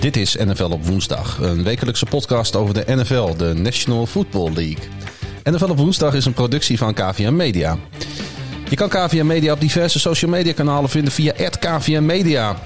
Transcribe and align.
Dit 0.00 0.16
is 0.16 0.36
NFL 0.36 0.64
op 0.64 0.86
woensdag, 0.86 1.38
een 1.40 1.64
wekelijkse 1.64 2.06
podcast 2.06 2.56
over 2.56 2.74
de 2.74 2.84
NFL, 2.86 3.36
de 3.36 3.54
National 3.54 4.06
Football 4.06 4.52
League. 4.52 4.84
NFL 5.42 5.70
op 5.70 5.76
woensdag 5.76 6.14
is 6.14 6.24
een 6.24 6.32
productie 6.32 6.78
van 6.78 6.94
KVM 6.94 7.36
Media. 7.36 7.78
Je 8.68 8.76
kan 8.76 8.88
KVM 8.88 9.26
Media 9.26 9.52
op 9.52 9.60
diverse 9.60 9.98
social 9.98 10.30
media 10.30 10.52
kanalen 10.52 10.90
vinden 10.90 11.12
via 11.12 11.32
KVM 11.58 12.04
Media. 12.04 12.56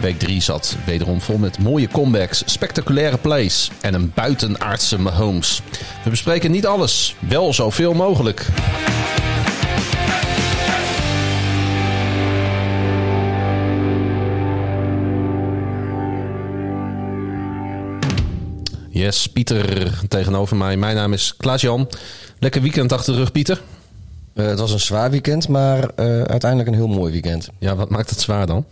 Week 0.00 0.18
3 0.18 0.40
zat 0.40 0.76
wederom 0.86 1.20
vol 1.20 1.38
met 1.38 1.58
mooie 1.58 1.88
comebacks, 1.88 2.42
spectaculaire 2.46 3.18
plays 3.18 3.70
en 3.80 3.94
een 3.94 4.12
buitenaardse 4.14 4.98
Mahomes. 4.98 5.62
We 6.04 6.10
bespreken 6.10 6.50
niet 6.50 6.66
alles, 6.66 7.16
wel 7.28 7.52
zoveel 7.52 7.94
mogelijk. 7.94 8.46
Yes, 18.88 19.26
Pieter 19.26 19.92
tegenover 20.08 20.56
mij. 20.56 20.76
Mijn 20.76 20.96
naam 20.96 21.12
is 21.12 21.36
Klaas-Jan. 21.36 21.88
Lekker 22.38 22.62
weekend 22.62 22.92
achter 22.92 23.12
de 23.12 23.18
rug, 23.18 23.32
Pieter. 23.32 23.62
Uh, 24.34 24.46
het 24.46 24.58
was 24.58 24.72
een 24.72 24.80
zwaar 24.80 25.10
weekend, 25.10 25.48
maar 25.48 25.82
uh, 25.82 26.22
uiteindelijk 26.22 26.68
een 26.68 26.74
heel 26.74 26.88
mooi 26.88 27.12
weekend. 27.12 27.48
Ja, 27.58 27.76
wat 27.76 27.90
maakt 27.90 28.10
het 28.10 28.20
zwaar 28.20 28.46
dan? 28.46 28.64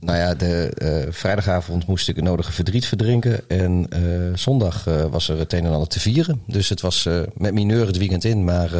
Nou 0.00 0.18
ja, 0.18 0.34
de 0.34 0.72
uh, 0.82 1.12
vrijdagavond 1.12 1.86
moest 1.86 2.08
ik 2.08 2.16
het 2.16 2.24
nodige 2.24 2.52
verdriet 2.52 2.86
verdrinken. 2.86 3.48
En 3.48 3.88
zondag 4.34 4.84
was 5.10 5.28
er 5.28 5.38
het 5.38 5.52
een 5.52 5.64
en 5.64 5.72
ander 5.72 5.88
te 5.88 6.00
vieren. 6.00 6.42
Dus 6.46 6.68
het 6.68 6.80
was 6.80 7.08
met 7.34 7.54
mineur 7.54 7.86
het 7.86 7.96
weekend 7.96 8.24
in, 8.24 8.44
maar 8.44 8.70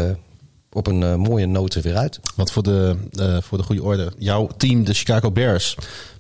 op 0.73 0.87
een 0.87 1.21
mooie 1.21 1.47
noot 1.47 1.75
er 1.75 1.83
weer 1.83 1.97
uit. 1.97 2.21
Wat 2.37 2.53
voor 2.53 2.63
de, 2.63 2.97
voor 3.43 3.59
de 3.59 3.65
goede 3.65 3.83
orde. 3.83 4.13
Jouw 4.19 4.47
team, 4.57 4.85
de 4.85 4.95
Chicago 4.95 5.31
Bears, 5.31 5.77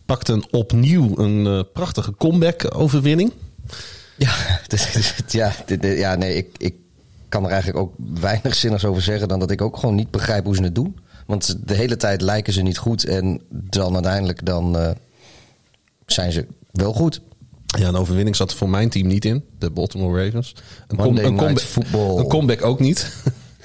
pakte 0.06 0.42
opnieuw 0.50 1.18
een 1.18 1.66
prachtige 1.72 2.14
comeback-overwinning. 2.16 3.32
Ja, 4.18 4.34
dus, 4.66 5.14
ja, 5.28 5.52
ja 5.80 6.14
nee, 6.14 6.36
ik, 6.36 6.48
ik 6.56 6.74
kan 7.28 7.44
er 7.44 7.50
eigenlijk 7.50 7.80
ook 7.80 7.94
weinig 8.20 8.54
zinnigs 8.54 8.84
over 8.84 9.02
zeggen 9.02 9.28
dan 9.28 9.38
dat 9.38 9.50
ik 9.50 9.62
ook 9.62 9.76
gewoon 9.76 9.94
niet 9.94 10.10
begrijp 10.10 10.44
hoe 10.44 10.56
ze 10.56 10.62
het 10.62 10.74
doen. 10.74 10.96
Want 11.28 11.68
de 11.68 11.74
hele 11.74 11.96
tijd 11.96 12.20
lijken 12.20 12.52
ze 12.52 12.62
niet 12.62 12.78
goed 12.78 13.04
en 13.04 13.40
dan 13.50 13.94
uiteindelijk 13.94 14.46
dan 14.46 14.76
uh, 14.76 14.90
zijn 16.06 16.32
ze 16.32 16.46
wel 16.70 16.92
goed. 16.92 17.20
Ja, 17.78 17.88
een 17.88 17.96
overwinning 17.96 18.36
zat 18.36 18.50
er 18.50 18.56
voor 18.56 18.68
mijn 18.68 18.90
team 18.90 19.06
niet 19.06 19.24
in, 19.24 19.44
de 19.58 19.70
Baltimore 19.70 20.24
Ravens. 20.24 20.54
Een, 20.86 20.96
com 20.96 21.18
een, 21.18 21.36
comeback, 21.36 21.62
een 22.18 22.28
comeback 22.28 22.64
ook 22.64 22.80
niet. 22.80 23.12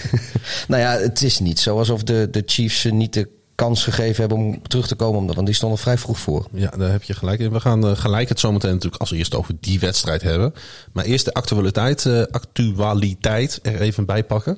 nou 0.68 0.82
ja, 0.82 0.98
het 0.98 1.22
is 1.22 1.40
niet 1.40 1.60
zo 1.60 1.78
alsof 1.78 2.04
de, 2.04 2.28
de 2.32 2.44
Chiefs 2.46 2.84
niet 2.84 3.14
de 3.14 3.30
kans 3.56 3.84
gegeven 3.84 4.20
hebben 4.20 4.38
om 4.38 4.68
terug 4.68 4.88
te 4.88 4.96
komen. 4.96 5.34
Want 5.34 5.46
die 5.46 5.56
stonden 5.56 5.80
vrij 5.80 5.98
vroeg 5.98 6.20
voor. 6.20 6.48
Ja, 6.52 6.70
daar 6.70 6.92
heb 6.92 7.04
je 7.04 7.14
gelijk 7.14 7.40
in. 7.40 7.52
We 7.52 7.60
gaan 7.60 7.86
uh, 7.86 7.96
gelijk 7.96 8.30
het 8.30 8.40
zometeen 8.40 8.74
natuurlijk 8.74 9.02
als 9.02 9.12
eerst 9.12 9.36
over 9.36 9.56
die 9.60 9.80
wedstrijd 9.80 10.22
hebben. 10.22 10.54
Maar 10.92 11.06
eerst 11.06 11.26
de 11.26 11.34
actualiteit, 11.34 12.06
uh, 12.06 12.24
actualiteit 12.32 13.60
er 13.62 13.82
even 13.82 14.06
bij 14.06 14.24
pakken. 14.24 14.58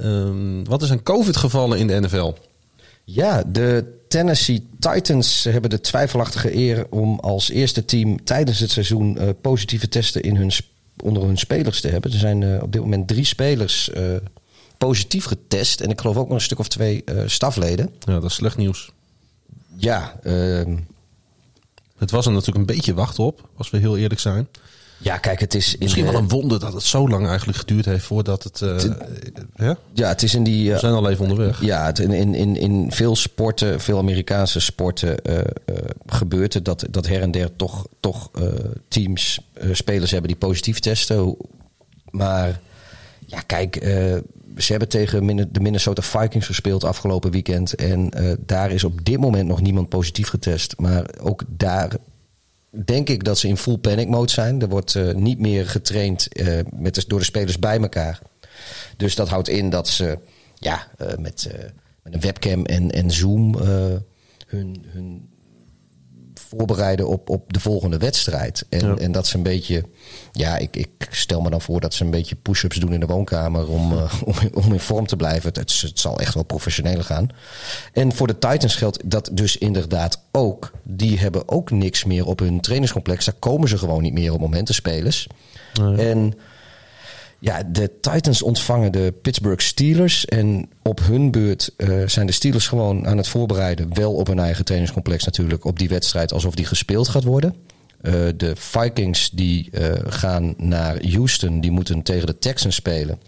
Um, 0.00 0.64
wat 0.64 0.82
is 0.82 0.90
een 0.90 1.02
COVID-gevallen 1.02 1.78
in 1.78 1.86
de 1.86 2.00
NFL? 2.00 2.32
Ja, 3.04 3.42
de 3.46 3.98
Tennessee 4.08 4.66
Titans 4.78 5.44
hebben 5.44 5.70
de 5.70 5.80
twijfelachtige 5.80 6.56
eer 6.56 6.86
om 6.90 7.18
als 7.18 7.50
eerste 7.50 7.84
team 7.84 8.24
tijdens 8.24 8.58
het 8.58 8.70
seizoen 8.70 9.16
uh, 9.22 9.28
positieve 9.40 9.88
testen 9.88 10.22
in 10.22 10.36
hun, 10.36 10.50
onder 11.02 11.22
hun 11.22 11.38
spelers 11.38 11.80
te 11.80 11.88
hebben. 11.88 12.12
Er 12.12 12.18
zijn 12.18 12.62
op 12.62 12.72
dit 12.72 12.80
moment 12.80 13.08
drie 13.08 13.24
spelers 13.24 13.90
positief 14.78 15.24
getest. 15.24 15.80
En 15.80 15.90
ik 15.90 16.00
geloof 16.00 16.16
ook 16.16 16.28
nog 16.28 16.36
een 16.36 16.40
stuk 16.40 16.58
of 16.58 16.68
twee 16.68 17.04
stafleden. 17.26 17.90
Ja, 18.00 18.12
dat 18.12 18.24
is 18.24 18.34
slecht 18.34 18.56
nieuws. 18.56 18.92
Ja. 19.76 20.20
Uh, 20.22 20.62
het 21.98 22.10
was 22.10 22.26
er 22.26 22.32
natuurlijk 22.32 22.58
een 22.58 22.76
beetje 22.76 22.94
wachten 22.94 23.24
op, 23.24 23.48
als 23.56 23.70
we 23.70 23.78
heel 23.78 23.96
eerlijk 23.96 24.20
zijn. 24.20 24.48
Ja, 24.98 25.16
kijk, 25.16 25.40
het 25.40 25.54
is... 25.54 25.76
Misschien 25.78 26.04
wel 26.04 26.14
een 26.14 26.28
wonder 26.28 26.60
dat 26.60 26.72
het 26.72 26.82
zo 26.82 27.08
lang 27.08 27.26
eigenlijk 27.26 27.58
geduurd 27.58 27.84
heeft 27.84 28.04
voordat 28.04 28.42
het... 28.42 28.60
Uh, 28.60 28.82
ja? 29.54 29.76
ja, 29.92 30.08
het 30.08 30.22
is 30.22 30.34
in 30.34 30.44
die... 30.44 30.72
we 30.72 30.78
zijn 30.78 30.92
al 30.92 31.10
even 31.10 31.22
onderweg. 31.22 31.62
Ja, 31.62 31.86
het, 31.86 31.98
in, 31.98 32.34
in, 32.34 32.56
in, 32.56 32.92
veel 32.92 33.16
sporten, 33.16 33.80
veel 33.80 33.98
Amerikaanse 33.98 34.60
sporten 34.60 35.16
gebeurt 36.06 36.54
het 36.54 36.64
dat, 36.64 36.86
dat 36.90 37.06
her 37.06 37.22
en 37.22 37.30
der 37.30 37.56
toch, 37.56 37.86
toch 38.00 38.30
teams, 38.88 39.40
spelers 39.72 40.10
hebben 40.10 40.30
die 40.30 40.38
positief 40.38 40.78
testen. 40.78 41.36
Maar 42.10 42.60
ja, 43.26 43.40
kijk 43.40 43.78
ze 44.58 44.70
hebben 44.70 44.88
tegen 44.88 45.52
de 45.52 45.60
Minnesota 45.60 46.02
Vikings 46.02 46.46
gespeeld 46.46 46.84
afgelopen 46.84 47.30
weekend. 47.30 47.74
En 47.74 48.10
uh, 48.16 48.32
daar 48.38 48.70
is 48.70 48.84
op 48.84 49.04
dit 49.04 49.20
moment 49.20 49.48
nog 49.48 49.60
niemand 49.60 49.88
positief 49.88 50.28
getest. 50.28 50.74
Maar 50.78 51.06
ook 51.20 51.42
daar 51.48 51.96
denk 52.70 53.08
ik 53.08 53.24
dat 53.24 53.38
ze 53.38 53.48
in 53.48 53.56
full 53.56 53.76
panic 53.76 54.08
mode 54.08 54.30
zijn. 54.30 54.60
Er 54.62 54.68
wordt 54.68 54.94
uh, 54.94 55.14
niet 55.14 55.38
meer 55.38 55.68
getraind 55.68 56.28
uh, 56.32 56.58
met 56.74 57.04
door 57.06 57.18
de 57.18 57.24
spelers 57.24 57.58
bij 57.58 57.80
elkaar. 57.80 58.20
Dus 58.96 59.14
dat 59.14 59.28
houdt 59.28 59.48
in 59.48 59.70
dat 59.70 59.88
ze 59.88 60.18
ja, 60.54 60.86
met, 60.98 61.48
met 62.02 62.14
een 62.14 62.20
webcam 62.20 62.64
en, 62.64 62.90
en 62.90 63.10
Zoom 63.10 63.56
hun, 64.46 64.84
hun 64.86 65.28
voorbereiden 66.48 67.08
op, 67.08 67.30
op 67.30 67.52
de 67.52 67.60
volgende 67.60 67.98
wedstrijd. 67.98 68.66
En, 68.68 68.98
en 68.98 69.12
dat 69.12 69.26
ze 69.26 69.36
een 69.36 69.42
beetje, 69.42 69.84
ja, 70.32 70.56
ik, 70.56 70.76
ik 70.76 71.08
stel 71.10 71.40
me 71.40 71.50
dan 71.50 71.60
voor 71.60 71.80
dat 71.80 71.94
ze 71.94 72.04
een 72.04 72.10
beetje 72.10 72.36
push-ups 72.36 72.76
doen 72.76 72.92
in 72.92 73.00
de 73.00 73.06
woonkamer 73.06 73.68
om, 73.68 73.92
uh, 73.92 74.12
om, 74.24 74.34
om, 74.64 74.72
in 74.72 74.80
vorm 74.80 75.06
te 75.06 75.16
blijven. 75.16 75.52
Het, 75.54 75.80
het, 75.80 75.98
zal 75.98 76.20
echt 76.20 76.34
wel 76.34 76.42
professioneel 76.42 77.02
gaan. 77.02 77.28
En 77.92 78.12
voor 78.12 78.26
de 78.26 78.38
Titans 78.38 78.74
geldt 78.74 79.10
dat 79.10 79.30
dus 79.32 79.56
inderdaad 79.56 80.22
ook. 80.32 80.70
Die 80.82 81.18
hebben 81.18 81.48
ook 81.48 81.70
niks 81.70 82.04
meer 82.04 82.26
op 82.26 82.38
hun 82.38 82.60
trainingscomplex. 82.60 83.24
Daar 83.24 83.34
komen 83.38 83.68
ze 83.68 83.78
gewoon 83.78 84.02
niet 84.02 84.12
meer 84.12 84.32
op 84.32 84.40
momenten, 84.40 84.74
spelers. 84.74 85.26
Nee. 85.80 86.08
En 86.10 86.34
ja, 87.40 87.62
de 87.62 88.00
Titans 88.00 88.42
ontvangen 88.42 88.92
de 88.92 89.14
Pittsburgh 89.22 89.62
Steelers. 89.62 90.24
En 90.24 90.68
op 90.82 91.00
hun 91.02 91.30
beurt 91.30 91.70
uh, 91.76 92.08
zijn 92.08 92.26
de 92.26 92.32
Steelers 92.32 92.68
gewoon 92.68 93.06
aan 93.06 93.16
het 93.16 93.28
voorbereiden. 93.28 93.94
Wel 93.94 94.14
op 94.14 94.26
hun 94.26 94.38
eigen 94.38 94.64
trainingscomplex 94.64 95.24
natuurlijk. 95.24 95.64
Op 95.64 95.78
die 95.78 95.88
wedstrijd 95.88 96.32
alsof 96.32 96.54
die 96.54 96.66
gespeeld 96.66 97.08
gaat 97.08 97.24
worden. 97.24 97.54
Uh, 98.02 98.12
de 98.36 98.52
Vikings 98.56 99.30
die 99.30 99.68
uh, 99.72 99.92
gaan 100.06 100.54
naar 100.56 101.10
Houston. 101.10 101.60
Die 101.60 101.70
moeten 101.70 102.02
tegen 102.02 102.26
de 102.26 102.38
Texans 102.38 102.74
spelen. 102.74 103.20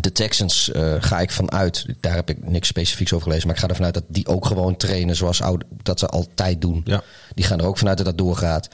De 0.00 0.12
Texans 0.12 0.70
ga 0.98 1.20
ik 1.20 1.30
vanuit, 1.30 1.86
daar 2.00 2.14
heb 2.14 2.30
ik 2.30 2.48
niks 2.48 2.68
specifieks 2.68 3.12
over 3.12 3.26
gelezen, 3.26 3.46
maar 3.46 3.56
ik 3.56 3.62
ga 3.62 3.68
ervan 3.68 3.84
uit 3.84 3.94
dat 3.94 4.04
die 4.08 4.26
ook 4.26 4.46
gewoon 4.46 4.76
trainen 4.76 5.16
zoals 5.16 5.42
oude, 5.42 5.64
dat 5.82 5.98
ze 5.98 6.06
altijd 6.06 6.60
doen. 6.60 6.82
Ja. 6.84 7.02
Die 7.34 7.44
gaan 7.44 7.58
er 7.58 7.66
ook 7.66 7.78
vanuit 7.78 7.96
dat 7.96 8.06
dat 8.06 8.18
doorgaat. 8.18 8.68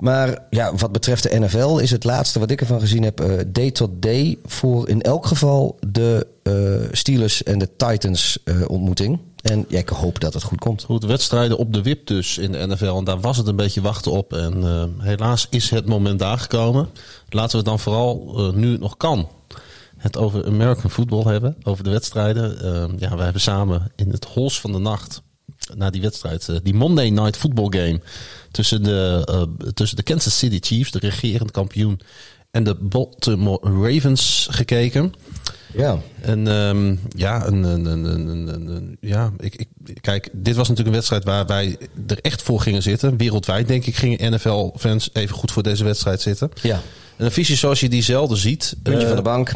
Maar 0.00 0.38
ja, 0.50 0.74
wat 0.74 0.92
betreft 0.92 1.22
de 1.22 1.38
NFL 1.38 1.76
is 1.76 1.90
het 1.90 2.04
laatste 2.04 2.38
wat 2.38 2.50
ik 2.50 2.60
ervan 2.60 2.80
gezien 2.80 3.02
heb, 3.02 3.20
uh, 3.20 3.40
day 3.46 3.70
tot 3.70 3.90
day 4.02 4.38
voor 4.44 4.88
in 4.88 5.02
elk 5.02 5.26
geval 5.26 5.78
de 5.86 6.26
uh, 6.42 6.88
Steelers 6.92 7.42
en 7.42 7.58
de 7.58 7.68
Titans 7.76 8.38
uh, 8.44 8.68
ontmoeting. 8.68 9.18
En 9.42 9.64
ja, 9.68 9.78
ik 9.78 9.88
hoop 9.88 10.20
dat 10.20 10.34
het 10.34 10.42
goed 10.42 10.58
komt. 10.58 10.82
Goed, 10.82 11.04
wedstrijden 11.04 11.58
op 11.58 11.72
de 11.72 11.82
wip 11.82 12.06
dus 12.06 12.38
in 12.38 12.52
de 12.52 12.66
NFL. 12.66 12.96
En 12.96 13.04
daar 13.04 13.20
was 13.20 13.36
het 13.36 13.46
een 13.46 13.56
beetje 13.56 13.80
wachten 13.80 14.12
op. 14.12 14.32
En 14.32 14.64
helaas 14.98 15.46
is 15.50 15.70
het 15.70 15.86
moment 15.86 16.18
daar 16.18 16.38
gekomen. 16.38 16.88
Laten 17.28 17.50
we 17.50 17.56
het 17.56 17.66
dan 17.66 17.78
vooral 17.78 18.52
nu 18.54 18.70
het 18.70 18.80
nog 18.80 18.96
kan 18.96 19.28
het 19.96 20.16
over 20.16 20.46
American 20.46 20.90
football 20.90 21.22
hebben. 21.22 21.56
Over 21.62 21.84
de 21.84 21.90
wedstrijden. 21.90 22.48
ja, 22.98 23.16
we 23.16 23.22
hebben 23.22 23.40
samen 23.40 23.92
in 23.96 24.10
het 24.10 24.24
hols 24.24 24.60
van 24.60 24.72
de 24.72 24.78
nacht 24.78 25.22
na 25.76 25.90
die 25.90 26.00
wedstrijd, 26.00 26.60
die 26.62 26.74
Monday 26.74 27.08
Night 27.08 27.36
Football 27.36 27.68
game 27.70 28.00
tussen 28.50 28.82
de, 28.82 29.28
uh, 29.30 29.70
tussen 29.72 29.96
de 29.96 30.02
Kansas 30.02 30.38
City 30.38 30.58
Chiefs, 30.60 30.90
de 30.90 30.98
regerend 30.98 31.50
kampioen, 31.50 32.00
en 32.50 32.64
de 32.64 32.74
Baltimore 32.74 33.88
Ravens 33.90 34.48
gekeken. 34.50 35.14
Ja. 35.74 35.98
En 36.20 36.46
um, 36.46 37.00
ja, 37.16 37.46
een, 37.46 37.62
een, 37.62 37.84
een, 37.84 38.48
een, 38.48 38.96
ja 39.00 39.32
ik, 39.38 39.54
ik, 39.54 39.68
kijk, 40.00 40.28
dit 40.32 40.56
was 40.56 40.68
natuurlijk 40.68 40.88
een 40.88 40.94
wedstrijd 40.94 41.24
waar 41.24 41.46
wij 41.46 41.76
er 42.06 42.18
echt 42.20 42.42
voor 42.42 42.60
gingen 42.60 42.82
zitten. 42.82 43.16
Wereldwijd, 43.16 43.68
denk 43.68 43.86
ik, 43.86 43.96
gingen 43.96 44.32
NFL-fans 44.32 45.10
even 45.12 45.34
goed 45.34 45.52
voor 45.52 45.62
deze 45.62 45.84
wedstrijd 45.84 46.20
zitten. 46.20 46.50
Ja. 46.62 46.80
En 47.16 47.24
een 47.24 47.32
visie 47.32 47.56
zoals 47.56 47.80
je 47.80 47.88
die 47.88 48.02
zelden 48.02 48.36
ziet. 48.36 48.76
Puntje 48.82 49.02
uh, 49.02 49.08
van 49.08 49.16
de 49.16 49.22
bank. 49.22 49.52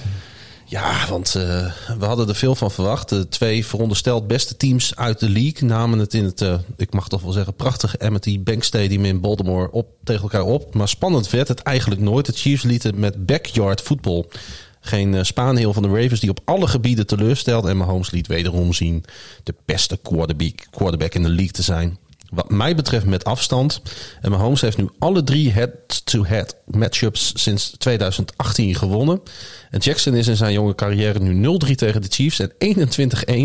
Ja, 0.75 1.09
want 1.09 1.35
uh, 1.37 1.73
we 1.99 2.05
hadden 2.05 2.29
er 2.29 2.35
veel 2.35 2.55
van 2.55 2.71
verwacht. 2.71 3.09
De 3.09 3.29
twee 3.29 3.67
verondersteld 3.67 4.27
beste 4.27 4.57
teams 4.57 4.97
uit 4.97 5.21
de 5.21 5.29
league 5.29 5.69
namen 5.69 5.99
het 5.99 6.15
in 6.15 6.25
het, 6.25 6.41
uh, 6.41 6.55
ik 6.77 6.93
mag 6.93 7.09
toch 7.09 7.23
wel 7.23 7.33
zeggen, 7.33 7.55
prachtige 7.55 7.99
Amity 7.99 8.43
Bank 8.43 8.63
Stadium 8.63 9.05
in 9.05 9.21
Baltimore 9.21 9.71
op, 9.71 9.89
tegen 10.05 10.23
elkaar 10.23 10.43
op. 10.43 10.75
Maar 10.75 10.89
spannend 10.89 11.31
werd 11.31 11.49
het 11.49 11.61
eigenlijk 11.61 12.01
nooit. 12.01 12.27
De 12.27 12.33
Chiefs 12.33 12.63
lieten 12.63 12.99
met 12.99 13.27
backyard 13.27 13.83
voetbal 13.83 14.31
geen 14.81 15.13
uh, 15.13 15.23
spaanheel 15.23 15.73
van 15.73 15.83
de 15.83 16.01
Ravens 16.01 16.21
die 16.21 16.31
op 16.31 16.41
alle 16.45 16.67
gebieden 16.67 17.07
teleurstelde. 17.07 17.69
En 17.69 17.77
Mahomes 17.77 18.11
liet 18.11 18.27
wederom 18.27 18.73
zien 18.73 19.05
de 19.43 19.55
beste 19.65 19.99
quarterback 20.71 21.15
in 21.15 21.23
de 21.23 21.29
league 21.29 21.53
te 21.53 21.63
zijn. 21.63 21.99
Wat 22.35 22.51
mij 22.51 22.75
betreft 22.75 23.07
met 23.07 23.25
afstand. 23.25 23.83
En 24.21 24.31
Mahomes 24.31 24.61
heeft 24.61 24.77
nu 24.77 24.89
alle 24.99 25.23
drie 25.23 25.53
head-to-head 25.53 26.57
matchups 26.67 27.33
sinds 27.35 27.75
2018 27.79 28.75
gewonnen. 28.75 29.21
En 29.71 29.79
Jackson 29.79 30.15
is 30.15 30.29
in 30.29 30.37
zijn 30.37 30.53
jonge 30.53 30.75
carrière 30.75 31.19
nu 31.19 31.59
0-3 31.67 31.71
tegen 31.75 32.03
de 32.03 32.09
Chiefs 32.11 32.41
en 32.41 32.53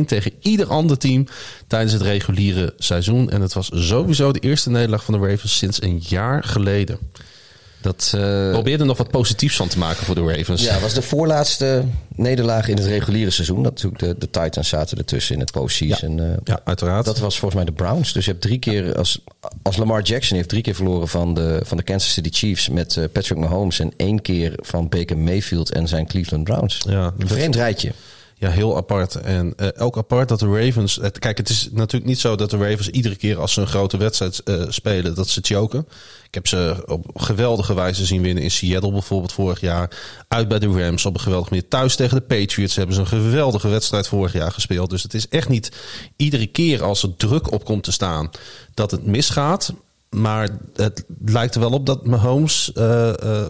21-1 0.03 0.05
tegen 0.05 0.31
ieder 0.39 0.67
ander 0.67 0.97
team 0.97 1.27
tijdens 1.67 1.93
het 1.93 2.01
reguliere 2.01 2.73
seizoen. 2.77 3.29
En 3.29 3.41
het 3.41 3.53
was 3.53 3.69
sowieso 3.73 4.31
de 4.31 4.39
eerste 4.39 4.69
nederlaag 4.69 5.03
van 5.03 5.19
de 5.19 5.27
Ravens 5.27 5.57
sinds 5.57 5.81
een 5.81 6.01
jaar 6.07 6.43
geleden. 6.43 6.99
Dat, 7.81 8.13
uh, 8.15 8.51
Probeer 8.51 8.79
er 8.79 8.85
nog 8.85 8.97
wat 8.97 9.11
positiefs 9.11 9.55
van 9.55 9.67
te 9.67 9.77
maken 9.77 10.05
voor 10.05 10.15
de 10.15 10.33
Ravens. 10.33 10.63
Ja, 10.63 10.79
was 10.79 10.93
de 10.93 11.01
voorlaatste 11.01 11.83
nederlaag 12.15 12.67
in 12.67 12.77
het 12.77 12.85
reguliere 12.85 13.29
seizoen. 13.29 13.63
Dat 13.63 13.71
natuurlijk 13.71 14.01
de, 14.01 14.15
de 14.17 14.29
Titans 14.41 14.69
zaten 14.69 14.97
ertussen 14.97 15.33
in 15.33 15.39
het 15.39 15.51
postseason. 15.51 16.17
Ja, 16.17 16.23
uh, 16.23 16.33
ja, 16.43 16.61
uiteraard. 16.63 17.05
Dat 17.05 17.19
was 17.19 17.39
volgens 17.39 17.63
mij 17.63 17.73
de 17.73 17.83
Browns. 17.83 18.13
Dus 18.13 18.25
je 18.25 18.31
hebt 18.31 18.43
drie 18.43 18.59
keer, 18.59 18.97
als, 18.97 19.21
als 19.61 19.77
Lamar 19.77 20.01
Jackson 20.01 20.35
heeft 20.37 20.49
drie 20.49 20.61
keer 20.61 20.75
verloren 20.75 21.07
van 21.07 21.33
de, 21.33 21.61
van 21.63 21.77
de 21.77 21.83
Kansas 21.83 22.13
City 22.13 22.29
Chiefs 22.31 22.69
met 22.69 22.95
uh, 22.95 23.05
Patrick 23.11 23.37
Mahomes. 23.37 23.79
En 23.79 23.93
één 23.97 24.21
keer 24.21 24.53
van 24.55 24.89
Baker 24.89 25.17
Mayfield 25.17 25.71
en 25.71 25.87
zijn 25.87 26.07
Cleveland 26.07 26.43
Browns. 26.43 26.81
Ja, 26.87 27.13
een 27.17 27.27
vreemd 27.27 27.55
rijtje. 27.55 27.91
Ja, 28.39 28.49
heel 28.49 28.77
apart. 28.77 29.15
En 29.15 29.53
uh, 29.57 29.67
ook 29.77 29.97
apart 29.97 30.29
dat 30.29 30.39
de 30.39 30.65
Ravens. 30.65 30.99
Kijk, 31.19 31.37
het 31.37 31.49
is 31.49 31.69
natuurlijk 31.71 32.05
niet 32.05 32.19
zo 32.19 32.35
dat 32.35 32.49
de 32.49 32.57
Ravens 32.57 32.89
iedere 32.89 33.15
keer 33.15 33.39
als 33.39 33.53
ze 33.53 33.61
een 33.61 33.67
grote 33.67 33.97
wedstrijd 33.97 34.41
uh, 34.45 34.63
spelen, 34.69 35.15
dat 35.15 35.27
ze 35.27 35.39
choken. 35.43 35.87
Ik 36.25 36.33
heb 36.33 36.47
ze 36.47 36.83
op 36.85 37.19
geweldige 37.19 37.73
wijze 37.73 38.05
zien 38.05 38.21
winnen 38.21 38.43
in 38.43 38.51
Seattle 38.51 38.91
bijvoorbeeld 38.91 39.31
vorig 39.31 39.59
jaar. 39.59 39.97
Uit 40.27 40.47
bij 40.47 40.59
de 40.59 40.67
Rams 40.67 41.05
op 41.05 41.13
een 41.13 41.19
geweldige 41.19 41.53
manier. 41.53 41.67
Thuis 41.69 41.95
tegen 41.95 42.17
de 42.17 42.23
Patriots 42.23 42.75
hebben 42.75 42.95
ze 42.95 43.01
een 43.01 43.07
geweldige 43.07 43.67
wedstrijd 43.67 44.07
vorig 44.07 44.33
jaar 44.33 44.51
gespeeld. 44.51 44.89
Dus 44.89 45.03
het 45.03 45.13
is 45.13 45.27
echt 45.27 45.49
niet 45.49 45.71
iedere 46.15 46.47
keer 46.47 46.83
als 46.83 47.03
er 47.03 47.15
druk 47.15 47.51
op 47.51 47.65
komt 47.65 47.83
te 47.83 47.91
staan 47.91 48.29
dat 48.73 48.91
het 48.91 49.05
misgaat. 49.05 49.73
Maar 50.09 50.49
het 50.75 51.03
lijkt 51.25 51.55
er 51.55 51.61
wel 51.61 51.71
op 51.71 51.85
dat 51.85 52.05
Mahomes. 52.05 52.71
Uh, 52.75 53.47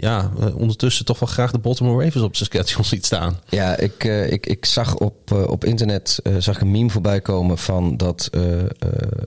ja, 0.00 0.30
ondertussen 0.54 1.04
toch 1.04 1.18
wel 1.18 1.28
graag 1.28 1.50
de 1.50 1.58
Baltimore 1.58 2.04
Ravens 2.04 2.24
op 2.24 2.36
zijn 2.36 2.48
schedule 2.52 2.84
ziet 2.84 3.06
staan. 3.06 3.38
Ja, 3.48 3.76
ik, 3.76 4.04
uh, 4.04 4.32
ik, 4.32 4.46
ik 4.46 4.64
zag 4.64 4.96
op, 4.96 5.30
uh, 5.32 5.48
op 5.48 5.64
internet 5.64 6.20
uh, 6.22 6.34
zag 6.38 6.60
een 6.60 6.70
meme 6.70 6.90
voorbij 6.90 7.20
komen 7.20 7.58
van 7.58 7.96
dat 7.96 8.30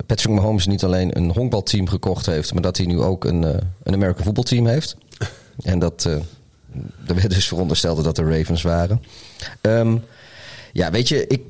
Patrick 0.06 0.36
Mahomes 0.36 0.68
niet 0.68 0.84
alleen 0.84 1.18
een 1.18 1.32
honkbalteam 1.32 1.88
gekocht 1.88 2.26
heeft, 2.26 2.54
maar 2.54 2.62
dat 2.62 2.78
hij 2.78 2.86
nu 2.86 3.00
ook 3.00 3.26
een, 3.26 3.44
een 3.84 3.94
American 3.94 4.24
voetbalteam 4.24 4.68
heeft. 4.68 4.96
en 5.64 5.80
dat 5.80 6.04
er 7.08 7.16
werd 7.16 7.30
dus 7.30 7.48
verondersteld 7.48 8.04
dat 8.04 8.16
de 8.16 8.38
Ravens 8.38 8.62
waren. 8.62 9.04
Um, 9.62 10.04
ja, 10.72 10.92
weet 10.92 11.08
je, 11.08 11.28
ik, 11.28 11.42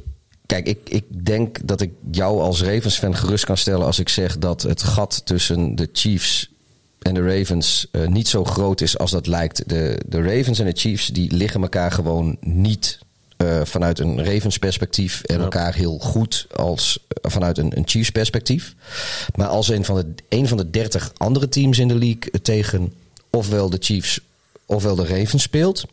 Kijk, 0.46 0.68
ik, 0.68 0.90
ik 0.90 1.26
denk 1.26 1.68
dat 1.68 1.82
ik 1.82 1.92
jou 2.12 2.42
als 2.42 2.64
Ravens-fan 2.64 3.16
gerust 3.16 3.46
kan 3.46 3.58
stellen 3.58 3.86
als 3.86 4.00
ik 4.00 4.10
zeg 4.10 4.38
dat 4.38 4.62
het 4.62 4.84
gat 4.84 5.22
tussen 5.26 5.76
de 5.76 5.90
Chiefs 5.94 6.53
en 7.04 7.14
de 7.14 7.38
Ravens 7.38 7.88
uh, 7.92 8.08
niet 8.08 8.28
zo 8.28 8.44
groot 8.44 8.82
is 8.82 8.98
als 8.98 9.12
dat 9.12 9.28
lijkt. 9.28 9.70
De, 9.70 10.00
de 10.06 10.22
Ravens 10.22 10.60
en 10.60 10.66
de 10.66 10.80
Chiefs 10.80 11.08
die 11.08 11.32
liggen 11.32 11.62
elkaar 11.62 11.92
gewoon 11.92 12.38
niet 12.40 13.00
uh, 13.38 13.62
vanuit 13.64 14.00
een 14.00 14.24
Ravens 14.26 14.58
perspectief 14.58 15.22
en 15.24 15.38
ja. 15.38 15.44
elkaar 15.44 15.74
heel 15.74 15.98
goed 16.00 16.48
als 16.56 17.00
uh, 17.00 17.32
vanuit 17.32 17.58
een, 17.58 17.78
een 17.78 17.88
Chiefs 17.88 18.10
perspectief. 18.10 18.76
Maar 19.36 19.48
als 19.48 19.70
een 19.70 19.86
van, 19.86 19.96
de, 19.96 20.14
een 20.30 20.48
van 20.48 20.58
de 20.58 20.70
dertig 20.70 21.12
andere 21.18 21.50
teams 21.50 21.80
in 21.80 21.88
de 21.88 21.98
league 21.98 22.42
tegen 22.42 22.94
ofwel 23.30 23.70
de 23.70 23.78
Chiefs 23.80 24.20
ofwel 24.66 24.96
de 24.96 25.06
Ravens 25.06 25.44
speelt, 25.44 25.86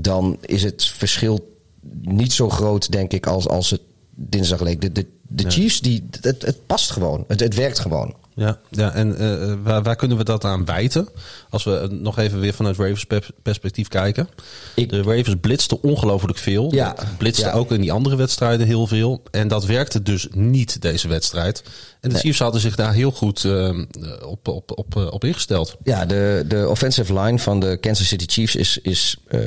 dan 0.00 0.38
is 0.40 0.62
het 0.62 0.86
verschil 0.86 1.56
niet 2.00 2.32
zo 2.32 2.48
groot, 2.48 2.92
denk 2.92 3.12
ik, 3.12 3.26
als, 3.26 3.48
als 3.48 3.70
het 3.70 3.80
dinsdag 4.14 4.60
leek. 4.60 4.80
De, 4.80 4.92
de, 4.92 5.06
de 5.22 5.42
ja. 5.42 5.50
Chiefs, 5.50 5.80
die, 5.80 6.08
het, 6.20 6.42
het 6.42 6.66
past 6.66 6.90
gewoon. 6.90 7.24
Het, 7.28 7.40
het 7.40 7.54
werkt 7.54 7.78
gewoon. 7.78 8.14
Ja, 8.36 8.58
ja 8.70 8.92
en 8.92 9.22
uh, 9.22 9.54
waar, 9.62 9.82
waar, 9.82 9.96
kunnen 9.96 10.16
we 10.16 10.24
dat 10.24 10.44
aan 10.44 10.64
wijten? 10.64 11.08
Als 11.50 11.64
we 11.64 11.88
nog 11.90 12.18
even 12.18 12.40
weer 12.40 12.54
vanuit 12.54 12.76
Ravens 12.76 13.06
perspectief 13.42 13.88
kijken. 13.88 14.28
Ik, 14.74 14.88
de 14.88 15.02
Ravens 15.02 15.36
blitzten 15.40 15.82
ongelooflijk 15.82 16.38
veel. 16.38 16.74
Ja, 16.74 16.94
blitzten 17.18 17.46
ja. 17.48 17.52
ook 17.52 17.70
in 17.70 17.80
die 17.80 17.92
andere 17.92 18.16
wedstrijden 18.16 18.66
heel 18.66 18.86
veel. 18.86 19.22
En 19.30 19.48
dat 19.48 19.64
werkte 19.64 20.02
dus 20.02 20.28
niet, 20.30 20.82
deze 20.82 21.08
wedstrijd. 21.08 21.62
En 21.64 21.72
de 22.00 22.08
nee. 22.08 22.18
Chiefs 22.18 22.38
hadden 22.38 22.60
zich 22.60 22.76
daar 22.76 22.92
heel 22.92 23.10
goed 23.10 23.44
uh, 23.44 23.78
op, 24.26 24.48
op, 24.48 24.78
op, 24.78 24.96
op 24.96 25.24
ingesteld. 25.24 25.76
Ja, 25.82 26.06
de, 26.06 26.44
de 26.48 26.68
offensive 26.68 27.20
line 27.20 27.38
van 27.38 27.60
de 27.60 27.76
Kansas 27.76 28.08
City 28.08 28.26
Chiefs 28.26 28.56
is, 28.56 28.78
is, 28.78 29.16
uh, 29.28 29.40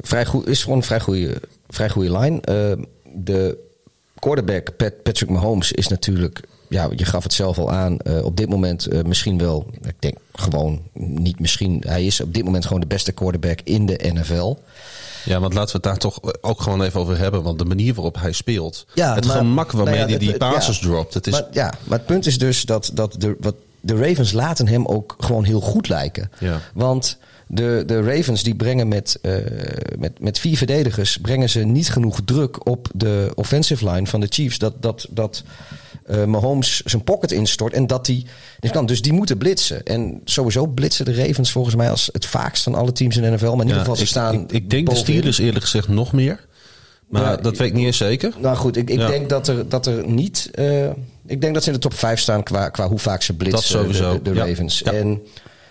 vrij 0.00 0.26
goed, 0.26 0.48
is 0.48 0.62
gewoon 0.62 0.78
een 0.78 0.84
vrij 0.84 1.00
goede, 1.00 1.40
vrij 1.68 1.88
goede 1.88 2.18
line. 2.18 2.40
de 3.14 3.58
quarterback 4.18 4.76
Pat, 4.76 5.02
Patrick 5.02 5.30
Mahomes 5.30 5.72
is 5.72 5.88
natuurlijk 5.88 6.40
ja, 6.68 6.88
je 6.96 7.04
gaf 7.04 7.22
het 7.22 7.32
zelf 7.32 7.58
al 7.58 7.70
aan. 7.70 7.96
Uh, 8.02 8.24
op 8.24 8.36
dit 8.36 8.48
moment 8.48 8.92
uh, 8.92 9.02
misschien 9.02 9.38
wel, 9.38 9.66
ik 9.82 9.94
denk 9.98 10.16
gewoon 10.32 10.82
niet 10.92 11.40
misschien. 11.40 11.82
Hij 11.86 12.06
is 12.06 12.20
op 12.20 12.34
dit 12.34 12.44
moment 12.44 12.64
gewoon 12.64 12.80
de 12.80 12.86
beste 12.86 13.12
quarterback 13.12 13.60
in 13.64 13.86
de 13.86 14.00
NFL. 14.14 14.56
Ja, 15.24 15.40
want 15.40 15.54
laten 15.54 15.66
we 15.66 15.72
het 15.72 15.82
daar 15.82 16.10
toch 16.10 16.18
ook 16.40 16.60
gewoon 16.60 16.82
even 16.82 17.00
over 17.00 17.18
hebben. 17.18 17.42
Want 17.42 17.58
de 17.58 17.64
manier 17.64 17.94
waarop 17.94 18.20
hij 18.20 18.32
speelt. 18.32 18.86
Ja, 18.94 19.14
het 19.14 19.26
maar, 19.26 19.36
gemak 19.36 19.72
waarmee 19.72 19.94
nou 19.94 20.10
ja, 20.10 20.16
hij 20.16 20.26
die 20.26 20.36
passes 20.36 20.78
ja. 20.78 20.86
dropt. 20.86 21.14
Het 21.14 21.26
is, 21.26 21.32
Maar, 21.32 21.46
ja, 21.50 21.72
maar 21.84 21.98
het 21.98 22.06
punt 22.06 22.26
is 22.26 22.38
dus 22.38 22.62
dat, 22.62 22.90
dat 22.94 23.14
de, 23.18 23.36
wat, 23.40 23.54
de 23.80 23.96
Ravens 23.96 24.32
laten 24.32 24.68
hem 24.68 24.86
ook 24.86 25.14
gewoon 25.18 25.44
heel 25.44 25.60
goed 25.60 25.88
lijken. 25.88 26.30
Ja. 26.38 26.60
Want 26.74 27.18
de, 27.46 27.82
de 27.86 28.02
Ravens 28.02 28.42
die 28.42 28.54
brengen 28.54 28.88
met, 28.88 29.18
eh, 29.22 29.34
met, 29.98 30.20
met 30.20 30.38
vier 30.38 30.56
verdedigers... 30.56 31.18
brengen 31.18 31.50
ze 31.50 31.60
niet 31.60 31.88
genoeg 31.90 32.20
druk 32.24 32.66
op 32.68 32.88
de 32.94 33.32
offensive 33.34 33.90
line 33.90 34.06
van 34.06 34.20
de 34.20 34.26
Chiefs. 34.30 34.58
Dat, 34.58 34.74
dat, 34.82 35.06
dat 35.10 35.42
eh, 36.06 36.24
Mahomes 36.24 36.80
zijn 36.84 37.04
pocket 37.04 37.32
instort 37.32 37.72
en 37.72 37.86
dat 37.86 38.04
dit 38.04 38.24
kan. 38.70 38.86
Dus 38.86 39.02
die 39.02 39.12
moeten 39.12 39.38
blitsen. 39.38 39.84
En 39.84 40.20
sowieso 40.24 40.66
blitsen 40.66 41.04
de 41.04 41.14
Ravens 41.14 41.52
volgens 41.52 41.74
mij 41.74 41.90
als 41.90 42.08
het 42.12 42.26
vaakst 42.26 42.62
van 42.62 42.74
alle 42.74 42.92
teams 42.92 43.16
in 43.16 43.22
de 43.22 43.30
NFL. 43.30 43.44
Maar 43.44 43.52
in 43.52 43.58
ieder 43.60 43.74
ja, 43.74 43.78
geval, 43.80 43.96
ze 43.96 44.02
ik, 44.02 44.08
staan 44.08 44.34
ik, 44.34 44.52
ik 44.52 44.70
denk 44.70 44.88
de. 44.90 44.96
Steelers 44.96 45.38
eerlijk 45.38 45.64
gezegd 45.64 45.88
nog 45.88 46.12
meer. 46.12 46.46
Maar 47.08 47.22
Ja, 47.22 47.36
dat 47.36 47.56
weet 47.56 47.68
ik 47.68 47.74
niet 47.74 47.86
eens 47.86 47.96
zeker. 47.96 48.32
Nou 48.38 48.56
goed, 48.56 48.76
ik, 48.76 48.90
ik 48.90 48.98
Ja. 48.98 49.06
denk 49.06 49.28
dat 49.28 49.48
er, 49.48 49.68
dat 49.68 49.86
er 49.86 50.08
niet. 50.08 50.48
eh, 50.52 50.86
ik 51.26 51.40
denk 51.40 51.54
dat 51.54 51.62
ze 51.62 51.68
in 51.68 51.74
de 51.74 51.80
top 51.80 51.94
5 51.94 52.20
staan 52.20 52.42
qua, 52.42 52.68
qua 52.68 52.88
hoe 52.88 52.98
vaak 52.98 53.22
ze 53.22 53.32
blitsen. 53.36 53.72
Dat 53.74 53.82
sowieso, 53.82 54.22
De, 54.22 54.32
de. 54.32 54.40
Ravens. 54.40 54.82
En 54.82 55.20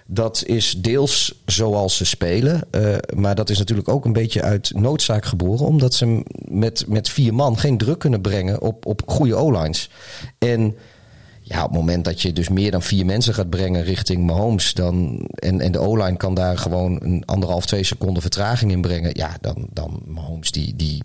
dat 0.06 0.44
is 0.46 0.76
deels 0.78 1.42
zoals 1.46 1.98
ze 1.98 2.06
spelen. 2.06 2.62
eh, 2.72 2.96
maar 3.16 3.36
dat 3.36 3.50
is 3.50 3.58
natuurlijk 3.58 3.88
ook 3.88 4.06
een 4.06 4.14
beetje 4.14 4.42
uit 4.42 4.72
noodzaak 4.76 5.26
geboren. 5.26 5.66
Omdat 5.66 5.94
ze 5.94 6.24
met, 6.48 6.86
met 6.88 7.10
vier 7.10 7.34
man 7.34 7.58
geen 7.58 7.78
druk 7.78 8.00
kunnen 8.00 8.22
brengen 8.22 8.62
op, 8.62 8.86
op 8.86 9.02
goede 9.06 9.36
O-lines. 9.36 9.90
En 10.38 10.76
ja, 11.42 11.64
op 11.64 11.70
het 11.70 11.80
moment 11.80 12.06
dat 12.06 12.22
je 12.22 12.34
dus 12.34 12.50
meer 12.50 12.72
dan 12.72 12.82
vier 12.82 13.06
mensen 13.06 13.34
gaat 13.34 13.50
brengen 13.50 13.84
richting 13.84 14.26
Mahomes. 14.26 14.74
Dan, 14.74 15.28
en, 15.36 15.62
en 15.62 15.72
de 15.72 15.80
O-line 15.80 16.18
kan 16.18 16.34
daar 16.34 16.58
gewoon 16.58 17.00
een 17.04 17.26
anderhalf, 17.26 17.66
twee 17.66 17.84
seconden 17.84 18.22
vertraging 18.22 18.72
in 18.72 18.82
brengen. 18.82 19.12
Ja, 19.14 19.38
dan, 19.42 19.68
dan 19.74 20.02
Mahomes 20.06 20.52
die. 20.52 20.76
die 20.76 21.02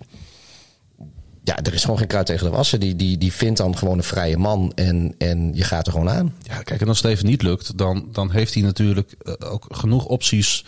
ja, 1.49 1.59
er 1.63 1.75
is 1.75 1.83
gewoon 1.83 1.99
geen 1.99 2.07
kruid 2.07 2.27
tegen 2.27 2.45
de 2.51 2.57
wassen. 2.57 2.81
Die, 2.81 2.97
die, 2.97 3.19
die 3.19 3.33
vindt 3.33 3.59
dan 3.59 3.77
gewoon 3.77 3.99
een 3.99 4.05
vrije 4.05 4.37
man 4.37 4.73
en, 4.75 5.15
en 5.19 5.51
je 5.55 5.65
gaat 5.65 5.87
er 5.87 5.93
gewoon 5.93 6.11
aan. 6.11 6.35
Ja, 6.43 6.63
kijk, 6.63 6.81
en 6.81 6.89
als 6.89 7.03
het 7.03 7.11
even 7.11 7.27
niet 7.27 7.43
lukt, 7.43 7.79
dan, 7.79 8.09
dan 8.13 8.31
heeft 8.31 8.55
hij 8.55 8.63
natuurlijk 8.63 9.15
eh, 9.23 9.53
ook 9.53 9.67
genoeg 9.71 10.05
opties 10.07 10.65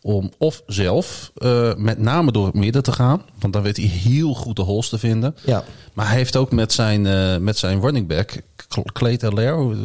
om 0.00 0.30
of 0.38 0.62
zelf 0.66 1.30
eh, 1.34 1.74
met 1.76 1.98
name 1.98 2.32
door 2.32 2.46
het 2.46 2.54
midden 2.54 2.82
te 2.82 2.92
gaan. 2.92 3.22
Want 3.38 3.52
dan 3.52 3.62
weet 3.62 3.76
hij 3.76 3.86
heel 3.86 4.34
goed 4.34 4.56
de 4.56 4.62
holes 4.62 4.88
te 4.88 4.98
vinden. 4.98 5.36
Ja. 5.44 5.64
Maar 5.92 6.06
hij 6.06 6.16
heeft 6.16 6.36
ook 6.36 6.52
met 6.52 6.72
zijn, 6.72 7.06
eh, 7.06 7.36
met 7.36 7.58
zijn 7.58 7.80
running 7.80 8.06
back, 8.08 8.42
Cl- 8.68 8.80
Clayton 8.92 9.34
Lair. 9.34 9.76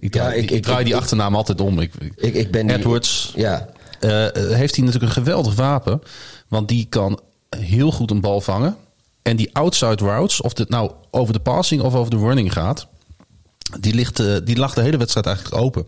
ik 0.00 0.10
draai, 0.12 0.28
Ja, 0.28 0.42
ik- 0.42 0.42
ik, 0.42 0.50
ik- 0.50 0.62
draai 0.62 0.84
die 0.84 0.96
achternaam 0.96 1.34
altijd 1.34 1.60
om. 1.60 1.80
Ik, 1.80 1.92
Ik, 2.16 2.34
ik 2.34 2.50
ben 2.50 2.66
die, 2.66 2.76
Edwards. 2.76 3.32
Ja, 3.36 3.68
heeft 4.00 4.76
hij 4.76 4.84
natuurlijk 4.84 5.02
een 5.16 5.22
geweldig 5.22 5.54
wapen. 5.54 6.02
Want 6.48 6.68
die 6.68 6.86
kan 6.88 7.20
heel 7.58 7.90
goed 7.92 8.10
een 8.10 8.20
bal 8.20 8.40
vangen. 8.40 8.76
En 9.22 9.36
die 9.36 9.50
outside 9.52 10.04
routes, 10.04 10.40
of 10.40 10.58
het 10.58 10.68
nou 10.68 10.90
over 11.10 11.32
de 11.32 11.40
passing 11.40 11.82
of 11.82 11.94
over 11.94 12.10
de 12.10 12.16
running 12.16 12.52
gaat... 12.52 12.86
die, 13.80 13.94
ligt, 13.94 14.20
eh, 14.20 14.36
die 14.44 14.56
lag 14.56 14.74
de 14.74 14.82
hele 14.82 14.96
wedstrijd 14.96 15.26
eigenlijk 15.26 15.56
open. 15.56 15.84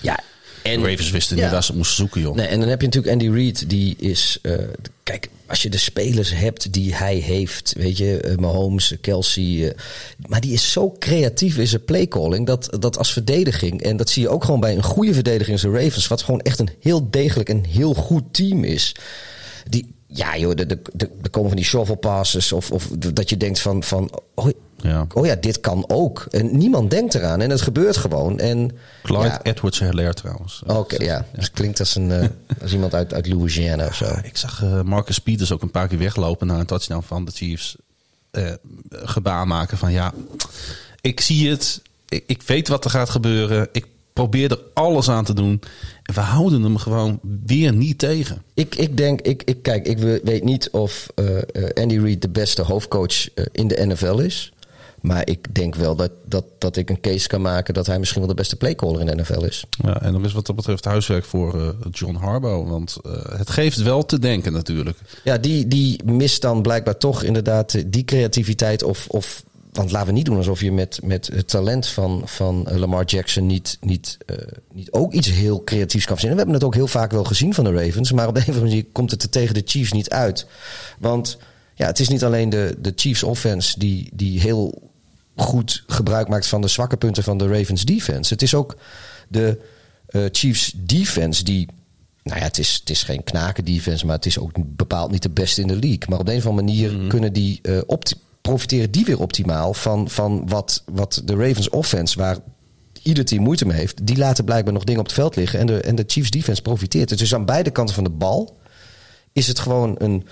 ja. 0.00 0.20
De 0.62 0.68
En, 0.70 0.84
Ravens 0.84 1.10
wisten 1.10 1.36
ja. 1.36 1.42
niet 1.42 1.52
waar 1.52 1.64
ze 1.64 1.76
moesten 1.76 1.96
zoeken, 1.96 2.20
joh. 2.20 2.34
Nee, 2.34 2.46
en 2.46 2.60
dan 2.60 2.68
heb 2.68 2.80
je 2.80 2.86
natuurlijk 2.86 3.12
Andy 3.12 3.30
Reid, 3.30 3.70
die 3.70 3.96
is. 3.98 4.38
eh, 4.42 4.54
kijk, 5.02 5.28
als 5.46 5.62
je 5.62 5.70
de 5.70 5.78
spelers 5.78 6.34
hebt 6.34 6.72
die 6.72 6.94
hij 6.94 7.16
heeft, 7.16 7.74
weet 7.76 7.96
je, 7.96 8.20
eh, 8.20 8.36
Mahomes, 8.36 8.94
Kelsey. 9.00 9.76
maar 10.26 10.40
die 10.40 10.52
is 10.52 10.72
zo 10.72 10.96
creatief 10.98 11.58
in 11.58 11.66
zijn 11.66 11.84
playcalling 11.84 12.46
dat, 12.46 12.76
dat 12.80 12.98
als 12.98 13.12
verdediging. 13.12 13.82
En 13.82 13.96
dat 13.96 14.10
zie 14.10 14.22
je 14.22 14.28
ook 14.28 14.44
gewoon 14.44 14.60
bij 14.60 14.74
een 14.74 14.82
goede 14.82 15.14
verdediging 15.14 15.52
als 15.62 15.72
de 15.72 15.78
Ravens, 15.84 16.08
wat 16.08 16.22
gewoon 16.22 16.40
echt 16.40 16.58
een 16.58 16.70
heel 16.80 17.10
degelijk 17.10 17.48
en 17.48 17.64
heel 17.64 17.94
goed 17.94 18.24
team 18.30 18.64
is. 18.64 18.94
Die. 19.68 19.98
Ja, 20.12 20.36
joh, 20.36 20.50
er 20.50 20.68
de, 20.68 20.78
de, 20.92 21.10
de 21.22 21.28
komen 21.28 21.48
van 21.48 21.56
die 21.56 21.66
shovel 21.66 21.94
passes. 21.94 22.52
Of, 22.52 22.70
of 22.70 22.88
dat 22.88 23.28
je 23.28 23.36
denkt 23.36 23.60
van. 23.60 23.82
van 23.82 24.10
oh, 24.34 24.48
Ja. 24.76 25.06
oh 25.14 25.26
ja, 25.26 25.34
dit 25.34 25.60
kan 25.60 25.84
ook. 25.88 26.26
En 26.30 26.56
niemand 26.56 26.90
denkt 26.90 27.14
eraan. 27.14 27.40
En 27.40 27.50
het 27.50 27.60
gebeurt 27.60 27.96
gewoon. 27.96 28.38
En, 28.38 28.70
Clyde 29.02 29.24
ja, 29.24 29.42
Edwards 29.42 29.78
Hilaire 29.78 30.14
trouwens. 30.14 30.62
Oké, 30.66 31.04
ja. 31.04 31.26
Dus 31.34 31.44
het 31.44 31.52
klinkt 31.52 31.78
als, 31.80 31.94
een, 31.94 32.10
eh, 32.10 32.28
als 32.62 32.72
iemand 32.72 32.94
uit, 32.94 33.14
uit 33.14 33.26
Louisiana 33.26 33.86
of 33.86 33.94
zo. 33.94 34.04
Ja, 34.04 34.22
ik 34.22 34.36
zag 34.36 34.62
eh, 34.62 34.82
Marcus 34.82 35.18
Peters 35.18 35.52
ook 35.52 35.62
een 35.62 35.70
paar 35.70 35.88
keer 35.88 35.98
weglopen 35.98 36.46
naar 36.46 36.58
een 36.58 36.66
touchdown 36.66 37.04
van 37.06 37.24
de 37.24 37.30
Chiefs. 37.30 37.76
Eh, 38.30 38.52
gebaar 38.90 39.46
maken 39.46 39.78
van 39.78 39.92
ja, 39.92 40.12
Ik 41.00 41.20
zie 41.20 41.50
het. 41.50 41.82
Ik, 42.08 42.24
ik 42.26 42.42
weet 42.42 42.68
wat 42.68 42.84
er 42.84 42.90
gaat 42.90 43.10
gebeuren. 43.10 43.68
Ik 43.72 43.86
probeer 44.12 44.50
er 44.50 44.60
alles 44.74 45.08
aan 45.08 45.24
te 45.24 45.34
doen. 45.34 45.60
We 46.14 46.20
houden 46.20 46.62
hem 46.62 46.76
gewoon 46.76 47.20
weer 47.46 47.72
niet 47.72 47.98
tegen. 47.98 48.42
Ik, 48.54 48.74
ik 48.74 48.96
denk, 48.96 49.20
ik, 49.20 49.42
ik, 49.44 49.62
kijk, 49.62 49.86
ik 49.86 49.98
we- 49.98 50.20
weet 50.24 50.44
niet 50.44 50.70
of 50.70 51.06
eh, 51.14 51.36
eh, 51.38 51.42
Andy 51.74 51.98
Reid 51.98 52.22
de 52.22 52.28
beste 52.28 52.62
hoofdcoach 52.62 53.34
eh, 53.34 53.44
in 53.52 53.68
de 53.68 53.86
NFL 53.86 54.18
is. 54.18 54.52
Maar 55.00 55.28
ik 55.28 55.54
denk 55.54 55.74
wel 55.74 55.96
dat, 55.96 56.10
dat, 56.24 56.44
dat 56.58 56.76
ik 56.76 56.90
een 56.90 57.00
case 57.00 57.28
kan 57.28 57.40
maken 57.40 57.74
dat 57.74 57.86
hij 57.86 57.98
misschien 57.98 58.20
wel 58.20 58.28
de 58.28 58.34
beste 58.36 58.56
playcaller 58.56 59.00
in 59.00 59.06
de 59.06 59.14
NFL 59.16 59.44
is. 59.44 59.64
Ja, 59.82 60.02
en 60.02 60.14
er 60.14 60.24
is 60.24 60.32
wat 60.32 60.46
dat 60.46 60.56
betreft 60.56 60.84
huiswerk 60.84 61.24
voor 61.24 61.60
eh, 61.60 61.68
John 61.90 62.14
Harbaugh. 62.14 62.68
Want 62.70 62.96
het 63.36 63.50
geeft 63.50 63.82
wel 63.82 64.04
te 64.04 64.18
denken 64.18 64.52
natuurlijk. 64.52 64.98
Ja, 65.24 65.38
die, 65.38 65.68
die 65.68 66.04
mist 66.04 66.42
dan 66.42 66.62
blijkbaar 66.62 66.96
toch 66.96 67.22
inderdaad 67.22 67.82
die 67.92 68.04
creativiteit. 68.04 68.82
Of, 68.82 69.06
of, 69.08 69.42
want 69.72 69.90
laten 69.90 70.08
we 70.08 70.12
niet 70.12 70.24
doen 70.24 70.36
alsof 70.36 70.60
je 70.60 70.72
met, 70.72 71.00
met 71.02 71.26
het 71.26 71.48
talent 71.48 71.86
van, 71.86 72.22
van 72.24 72.66
eh, 72.66 72.76
Lamar 72.76 73.04
Jackson 73.04 73.46
niet, 73.46 73.78
niet, 73.80 74.18
eh, 74.26 74.36
niet 74.72 74.90
ook 74.90 75.12
iets 75.12 75.30
heel 75.30 75.64
creatiefs 75.64 76.04
kan 76.04 76.16
verzinnen. 76.16 76.38
We 76.38 76.50
hebben 76.50 76.54
het 76.54 76.64
ook 76.64 76.74
heel 76.74 77.00
vaak 77.00 77.10
wel 77.10 77.24
gezien 77.24 77.54
van 77.54 77.64
de 77.64 77.72
Ravens. 77.72 78.12
Maar 78.12 78.28
op 78.28 78.34
de 78.34 78.40
een 78.40 78.46
of 78.46 78.54
andere 78.54 78.70
manier 78.70 78.86
komt 78.92 79.10
het 79.10 79.22
er 79.22 79.30
tegen 79.30 79.54
de 79.54 79.62
Chiefs 79.64 79.92
niet 79.92 80.10
uit. 80.10 80.46
Want 80.98 81.38
ja, 81.74 81.86
het 81.86 82.00
is 82.00 82.08
niet 82.08 82.24
alleen 82.24 82.50
de, 82.50 82.76
de 82.78 82.92
Chiefs 82.96 83.22
offense 83.22 83.78
die, 83.78 84.10
die 84.12 84.40
heel 84.40 84.90
goed 85.36 85.84
gebruik 85.86 86.28
maakt 86.28 86.46
van 86.46 86.60
de 86.60 86.68
zwakke 86.68 86.96
punten 86.96 87.22
van 87.22 87.38
de 87.38 87.48
Ravens 87.48 87.84
defense. 87.84 88.32
Het 88.32 88.42
is 88.42 88.54
ook 88.54 88.76
de 89.28 89.60
eh, 90.06 90.24
Chiefs 90.32 90.72
defense 90.76 91.44
die 91.44 91.68
nou 92.22 92.38
ja, 92.38 92.44
het 92.44 92.58
is, 92.58 92.76
het 92.80 92.90
is 92.90 93.02
geen 93.02 93.24
knaken 93.24 93.64
defense, 93.64 94.06
maar 94.06 94.16
het 94.16 94.26
is 94.26 94.38
ook 94.38 94.50
bepaald 94.76 95.10
niet 95.10 95.22
de 95.22 95.30
beste 95.30 95.60
in 95.60 95.66
de 95.66 95.78
league. 95.78 96.08
Maar 96.08 96.18
op 96.18 96.26
de 96.26 96.32
een 96.32 96.38
of 96.38 96.46
andere 96.46 96.66
manier 96.66 97.08
kunnen 97.08 97.32
die 97.32 97.58
eh, 97.62 97.80
opti- 97.86 98.16
profiteren 98.40 98.90
die 98.90 99.04
weer 99.04 99.20
optimaal 99.20 99.74
van, 99.74 100.10
van 100.10 100.48
wat, 100.48 100.82
wat 100.92 101.22
de 101.24 101.34
Ravens 101.34 101.68
offense, 101.68 102.18
waar 102.18 102.38
ieder 103.02 103.24
team 103.24 103.42
moeite 103.42 103.66
mee 103.66 103.76
heeft, 103.76 104.06
die 104.06 104.16
laten 104.16 104.44
blijkbaar 104.44 104.72
nog 104.72 104.84
dingen 104.84 105.00
op 105.00 105.06
het 105.06 105.14
veld 105.14 105.36
liggen 105.36 105.58
en 105.58 105.66
de, 105.66 105.80
en 105.80 105.94
de 105.94 106.04
Chiefs 106.06 106.30
defense 106.30 106.62
profiteert. 106.62 107.18
Dus 107.18 107.34
aan 107.34 107.44
beide 107.44 107.70
kanten 107.70 107.94
van 107.94 108.04
de 108.04 108.10
bal 108.10 108.58
is 109.32 109.48
het 109.48 109.58
gewoon 109.58 109.94
een, 109.98 110.26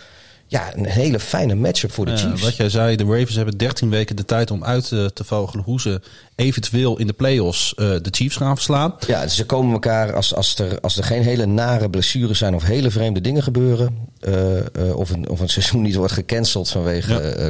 ja, 0.51 0.77
een 0.77 0.87
hele 0.87 1.21
fijne 1.21 1.55
matchup 1.55 1.93
voor 1.93 2.05
de 2.05 2.11
Ja, 2.11 2.17
Chiefs. 2.17 2.43
wat 2.43 2.57
jij 2.57 2.69
zei, 2.71 2.97
de 2.97 3.05
Ravens 3.05 3.35
hebben 3.35 3.57
13 3.59 3.91
weken 3.91 4.17
de 4.17 4.25
tijd 4.25 4.51
om 4.51 4.65
uit 4.65 4.93
eh, 4.93 5.05
te 5.07 5.25
vogelen 5.25 5.65
hoe 5.65 5.81
ze 5.81 6.01
eventueel 6.35 6.99
in 6.99 7.07
de 7.07 7.13
playoffs 7.13 7.75
eh 7.75 7.85
de 7.87 8.09
Chiefs 8.11 8.37
gaan 8.37 8.55
verslaan. 8.55 8.95
Ja, 9.07 9.27
ze 9.27 9.47
komen 9.47 9.73
elkaar 9.73 10.15
als, 10.15 10.35
als, 10.35 10.59
er, 10.59 10.81
als 10.81 10.97
er 10.97 11.05
geen 11.05 11.23
hele 11.23 11.47
nare 11.47 11.91
blessures 11.91 12.39
zijn 12.39 12.55
of 12.55 12.63
hele 12.63 12.91
vreemde 12.91 13.21
dingen 13.21 13.43
gebeuren. 13.43 13.97
eh, 14.21 14.97
of, 14.97 15.11
een, 15.11 15.29
of 15.29 15.41
een 15.41 15.49
seizoen 15.59 15.83
niet 15.83 15.95
wordt 15.95 16.13
gecanceld 16.13 16.69
vanwege 16.69 17.13
Ja. 17.13 17.19
eh, 17.21 17.47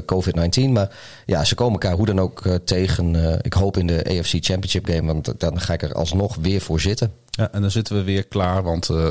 COVID-19. 0.67 0.71
Maar 0.73 0.91
ja, 1.27 1.45
ze 1.45 1.55
komen 1.55 1.73
elkaar 1.73 1.97
hoe 1.97 2.07
dan 2.07 2.21
ook 2.21 2.43
tegen. 2.65 3.39
ik 3.43 3.53
hoop 3.53 3.77
in 3.77 3.87
de 3.87 4.05
AFC 4.19 4.33
Championship 4.41 4.87
game, 4.89 5.13
want 5.13 5.33
dan 5.41 5.61
ga 5.61 5.73
ik 5.73 5.83
er 5.83 5.93
alsnog 5.93 6.37
weer 6.41 6.61
voor 6.61 6.81
zitten. 6.81 7.13
Ja, 7.39 7.53
en 7.53 7.61
dan 7.61 7.71
zitten 7.71 7.97
we 7.97 8.03
weer 8.03 8.27
klaar, 8.27 8.63
want 8.63 8.89
eh, 8.89 9.11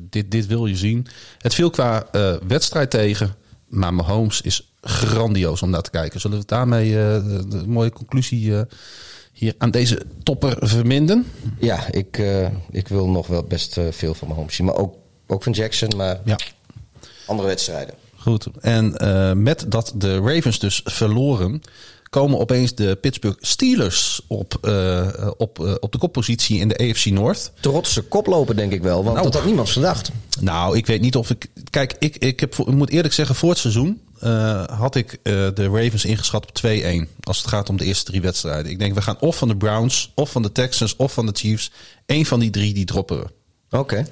dit, 0.00 0.30
dit 0.30 0.46
wil 0.46 0.66
je 0.66 0.76
zien. 0.76 1.06
Het 1.38 1.54
viel 1.54 1.70
qua 1.70 2.06
eh, 2.12 2.34
wedstrijd 2.46 2.90
tegen, 2.90 3.34
maar 3.68 3.94
Mahomes 3.94 4.40
is 4.40 4.72
grandioos 4.80 5.62
om 5.62 5.70
naar 5.70 5.82
te 5.82 5.90
kijken. 5.90 6.20
Zullen 6.20 6.38
we 6.38 6.44
daarmee 6.46 6.98
eh, 6.98 7.24
de, 7.48 7.62
mooie 7.66 7.90
conclusie 7.90 8.66
hier 9.32 9.54
aan 9.58 9.70
deze 9.70 10.02
topper 10.22 10.56
verminden? 10.68 11.26
Ja, 11.58 11.92
ik, 11.92 12.22
ik 12.70 12.88
wil 12.88 13.08
nog 13.08 13.26
wel 13.26 13.42
best 13.42 13.80
veel 13.90 14.14
van 14.14 14.28
mijn 14.28 14.40
home 14.40 14.52
zien. 14.52 14.66
Maar 14.66 14.76
ook, 14.76 14.94
ook 15.26 15.42
van 15.42 15.52
Jackson, 15.52 15.96
maar 15.96 16.20
Ja. 16.24 16.38
andere 17.26 17.48
wedstrijden. 17.48 17.94
Goed. 18.16 18.46
En 18.60 18.94
met 19.42 19.64
dat 19.68 19.92
de 19.96 20.16
Ravens 20.16 20.58
dus 20.58 20.80
verloren, 20.84 21.62
komen 22.10 22.38
opeens 22.38 22.74
de 22.74 22.96
Pittsburgh 23.00 23.36
Steelers 23.40 24.20
op, 24.26 24.58
eh, 24.60 25.30
op, 25.36 25.64
eh, 25.66 25.74
op 25.80 25.92
de 25.92 25.98
koppositie 25.98 26.60
in 26.60 26.68
de 26.68 26.78
AFC 26.78 27.04
North. 27.04 27.52
Trotse 27.60 28.02
koploper, 28.02 28.56
denk 28.56 28.72
ik 28.72 28.82
wel, 28.82 29.02
want 29.02 29.16
Nou. 29.16 29.22
dat 29.22 29.34
had 29.34 29.44
niemand 29.44 29.70
verdacht. 29.70 30.10
Nou, 30.40 30.76
ik 30.76 30.86
weet 30.86 31.00
niet 31.00 31.16
of 31.16 31.30
ik. 31.30 31.46
Kijk, 31.70 31.94
ik, 31.98 32.16
ik, 32.16 32.40
heb, 32.40 32.54
ik 32.54 32.66
moet 32.66 32.90
eerlijk 32.90 33.14
zeggen, 33.14 33.34
voor 33.34 33.50
het 33.50 33.58
seizoen 33.58 34.00
eh, 34.20 34.64
had 34.64 34.94
ik 34.94 35.12
eh, 35.12 35.32
de 35.54 35.68
Ravens 35.72 36.04
ingeschat 36.04 36.46
op 36.46 36.54
2-1. 36.54 37.08
Als 37.20 37.38
het 37.38 37.46
gaat 37.46 37.68
om 37.68 37.76
de 37.76 37.84
eerste 37.84 38.04
drie 38.04 38.20
wedstrijden. 38.20 38.70
Ik 38.70 38.78
denk, 38.78 38.94
we 38.94 39.02
gaan 39.02 39.20
of 39.20 39.36
van 39.36 39.48
de 39.48 39.56
Browns, 39.56 40.12
of 40.14 40.30
van 40.30 40.42
de 40.42 40.52
Texans, 40.52 40.96
of 40.96 41.12
van 41.12 41.26
de 41.26 41.32
Chiefs. 41.34 41.70
Eén 42.06 42.26
van 42.26 42.40
die 42.40 42.50
drie, 42.50 42.74
die 42.74 42.84
droppen 42.84 43.18
we. 43.18 43.26
Oké. 43.78 44.06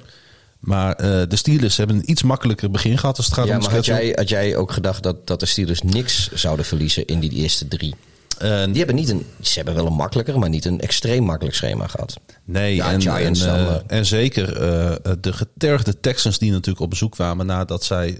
Maar 0.67 0.95
eh, 0.95 1.21
de 1.27 1.35
Steelers 1.35 1.77
hebben 1.77 1.95
een 1.95 2.11
iets 2.11 2.23
makkelijker 2.23 2.71
begin 2.71 2.97
gehad 2.97 3.17
als 3.17 3.25
het 3.25 3.35
gaat 3.35 3.47
Ja, 3.47 3.55
om 3.55 3.61
maar 3.61 3.71
had 3.71 3.85
jij, 3.85 4.11
had 4.15 4.29
jij 4.29 4.55
ook 4.55 4.71
gedacht 4.71 5.03
dat, 5.03 5.27
dat 5.27 5.39
de 5.39 5.45
Steelers 5.45 5.81
niks 5.81 6.31
zouden 6.31 6.65
verliezen 6.65 7.05
in 7.05 7.19
die 7.19 7.31
eerste 7.31 7.67
drie? 7.67 7.95
Die 8.39 8.77
hebben 8.77 8.95
niet 8.95 9.09
een, 9.09 9.25
ze 9.41 9.53
hebben 9.55 9.75
wel 9.75 9.85
een 9.85 9.93
makkelijker, 9.93 10.39
maar 10.39 10.49
niet 10.49 10.65
een 10.65 10.79
extreem 10.81 11.23
makkelijk 11.23 11.55
schema 11.55 11.87
gehad. 11.87 12.19
Nee, 12.45 12.75
Ja, 12.75 12.91
en, 12.91 13.01
en, 13.01 13.35
eh, 13.35 13.61
eh. 13.61 13.75
en 13.87 14.05
zeker 14.05 14.61
eh, 14.61 14.95
de 15.21 15.33
getergde 15.33 15.99
Texans 15.99 16.37
die 16.39 16.51
natuurlijk 16.51 16.79
op 16.79 16.89
bezoek 16.89 17.11
kwamen 17.11 17.45
nadat 17.45 17.83
zij 17.83 18.17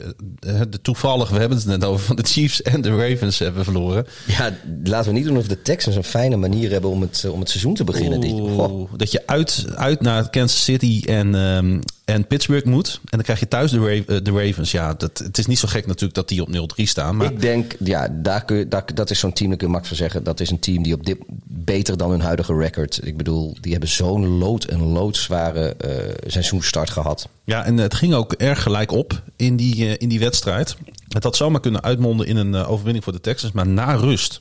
de 0.69 0.81
toevallig, 0.81 1.29
we 1.29 1.39
hebben 1.39 1.57
het 1.57 1.67
net 1.67 1.83
over, 1.85 2.05
van 2.05 2.15
de 2.15 2.23
Chiefs 2.23 2.61
en 2.61 2.81
de 2.81 2.95
Ravens 2.95 3.39
hebben 3.39 3.63
verloren. 3.63 4.05
Ja, 4.27 4.53
laten 4.83 5.11
we 5.11 5.17
niet 5.17 5.27
doen 5.27 5.37
of 5.37 5.47
de 5.47 5.61
Texans 5.61 5.95
een 5.95 6.03
fijne 6.03 6.35
manier 6.35 6.71
hebben 6.71 6.89
om 6.89 7.01
het, 7.01 7.25
om 7.31 7.39
het 7.39 7.49
seizoen 7.49 7.73
te 7.73 7.83
beginnen. 7.83 8.23
Oeh, 8.23 8.91
dat 8.95 9.11
je 9.11 9.23
uit, 9.25 9.65
uit 9.75 10.01
naar 10.01 10.29
Kansas 10.29 10.63
City 10.63 11.01
en, 11.05 11.35
ehm, 11.35 11.79
en 12.05 12.27
Pittsburgh 12.27 12.65
moet. 12.65 12.93
En 12.93 13.01
dan 13.09 13.21
krijg 13.21 13.39
je 13.39 13.47
thuis 13.47 13.71
de, 13.71 13.79
Ra- 13.79 14.19
de 14.19 14.31
Ravens. 14.31 14.71
Ja, 14.71 14.93
dat, 14.93 15.17
het 15.17 15.37
is 15.37 15.45
niet 15.45 15.59
zo 15.59 15.67
gek 15.67 15.85
natuurlijk 15.85 16.13
dat 16.13 16.27
die 16.27 16.41
op 16.41 16.49
0-3 16.79 16.83
staan. 16.83 17.15
Maar 17.17 17.31
Ik 17.31 17.41
denk, 17.41 17.75
ja, 17.79 18.07
daar 18.11 18.45
kun 18.45 18.57
je, 18.57 18.67
daar, 18.67 18.85
dat 18.93 19.09
is 19.09 19.19
zo'n 19.19 19.33
team, 19.33 19.49
kun 19.49 19.67
je 19.67 19.73
makkelijk 19.73 19.87
van 19.87 19.95
zeggen. 19.97 20.06
Dat 20.23 20.39
is 20.39 20.49
een 20.49 20.59
team 20.59 20.83
die 20.83 20.93
op 20.93 21.05
dit 21.05 21.17
beter 21.43 21.97
dan 21.97 22.09
hun 22.09 22.21
huidige 22.21 22.57
record. 22.57 22.99
Ik 23.03 23.17
bedoel, 23.17 23.57
die 23.61 23.71
hebben 23.71 23.89
zo'n 23.89 24.27
lood 24.27 24.63
en 24.63 24.81
loodzware 24.81 25.75
eh 25.75 26.29
seizoenstart 26.31 26.89
gehad. 26.89 27.29
Ja, 27.43 27.65
en 27.65 27.77
het 27.77 27.93
ging 27.93 28.13
ook 28.13 28.33
erg 28.33 28.63
gelijk 28.63 28.91
op 28.91 29.21
in 29.35 29.55
die, 29.55 29.85
eh, 29.85 29.95
in 29.97 30.09
die 30.09 30.19
wedstrijd. 30.19 30.75
Het 31.07 31.23
had 31.23 31.35
zomaar 31.35 31.61
kunnen 31.61 31.83
uitmonden 31.83 32.27
in 32.27 32.37
een 32.37 32.55
eh, 32.55 32.71
overwinning 32.71 33.03
voor 33.03 33.13
de 33.13 33.21
Texans, 33.21 33.53
maar 33.53 33.67
na 33.67 33.93
rust. 33.93 34.39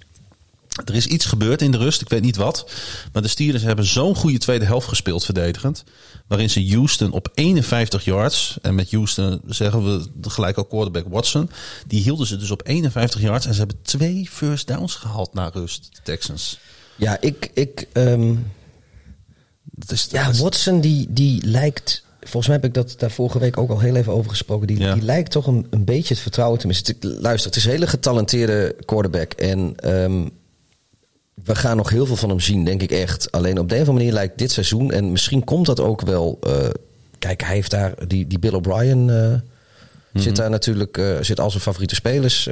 Er 0.85 0.95
is 0.95 1.07
iets 1.07 1.25
gebeurd 1.25 1.63
in 1.63 1.71
de 1.71 1.79
rust, 1.79 2.01
ik 2.01 2.09
weet 2.09 2.23
niet 2.23 2.37
wat. 2.37 2.71
Maar 3.13 3.23
de 3.23 3.29
Steelers 3.29 3.63
hebben 3.63 3.85
zo'n 3.87 4.15
goede 4.17 4.39
tweede 4.39 4.65
helft 4.65 4.89
gespeeld 4.89 5.25
verdedigend. 5.25 5.85
Waarin 6.27 6.51
ze 6.51 6.69
Houston 6.69 7.11
op 7.13 7.29
51 7.35 8.05
yards, 8.05 8.59
en 8.63 8.75
met 8.75 8.91
Houston 8.91 9.41
zeggen 9.47 9.85
we 9.85 10.09
gelijk 10.29 10.57
al 10.57 10.65
quarterback 10.65 11.05
Watson. 11.09 11.51
Die 11.87 12.03
hielden 12.03 12.27
ze 12.27 12.37
dus 12.37 12.51
op 12.51 12.61
51 12.65 13.21
yards 13.21 13.47
en 13.47 13.53
ze 13.53 13.59
hebben 13.59 13.79
twee 13.83 14.29
first 14.31 14.67
downs 14.67 14.95
gehaald 14.95 15.35
na 15.35 15.49
rust, 15.55 15.89
de 15.93 16.01
Texans. 16.03 16.59
Ja, 16.97 17.21
ik, 17.21 17.51
ik 17.55 17.87
ehm, 17.93 18.35
Dat 19.63 19.91
is, 19.93 20.07
ja, 20.11 20.27
dat 20.27 20.37
Watson 20.39 20.81
die, 20.81 21.07
die 21.11 21.45
lijkt, 21.47 22.05
volgens 22.21 22.47
mij 22.47 22.57
heb 22.57 22.65
ik 22.65 22.75
dat 22.75 22.95
daar 22.99 23.11
vorige 23.11 23.39
week 23.39 23.57
ook 23.57 23.71
al 23.71 23.81
heel 23.81 23.97
even 23.97 24.13
over 24.13 24.31
gesproken. 24.31 24.67
Die, 24.67 24.79
Ja. 24.79 24.95
die 24.95 25.03
lijkt 25.03 25.31
toch 25.31 25.47
een, 25.47 25.67
een 25.71 25.85
beetje 25.85 26.15
het 26.15 26.23
vertrouwen 26.23 26.59
te 26.59 26.67
missen. 26.67 26.87
Het- 26.87 27.05
Luister, 27.05 27.47
het 27.51 27.59
is 27.59 27.65
een 27.65 27.71
hele 27.71 27.87
getalenteerde 27.87 28.77
quarterback. 28.85 29.33
En 29.33 29.77
ehm, 29.77 30.29
we 31.45 31.55
gaan 31.55 31.77
nog 31.77 31.91
heel 31.91 32.07
veel 32.07 32.17
van 32.17 32.29
hem 32.29 32.41
zien, 32.41 32.65
denk 32.65 32.83
ik 32.83 32.91
echt. 32.91 33.33
Alleen 33.33 33.59
op 33.59 33.69
de 33.69 33.75
een 33.75 33.81
of 33.81 33.89
andere 33.89 34.05
manier 34.05 34.13
lijkt 34.13 34.39
dit 34.39 34.53
seizoen, 34.53 34.93
en 34.93 35.13
misschien 35.13 35.45
komt 35.45 35.67
dat 35.67 35.81
ook 35.81 36.01
wel. 36.01 36.39
eh, 36.41 36.69
kijk, 37.19 37.43
hij 37.43 37.55
heeft 37.55 37.71
daar, 37.71 37.95
die, 38.07 38.27
die 38.27 38.39
Bill 38.39 38.53
O'Brien 38.53 39.11
eh, 39.11 39.33
zit 40.23 40.37
daar 40.37 40.51
natuurlijk, 40.51 40.99
eh, 40.99 41.21
zit 41.21 41.41
al 41.41 41.51
zijn 41.51 41.63
favoriete 41.63 41.95
spelers 41.95 42.49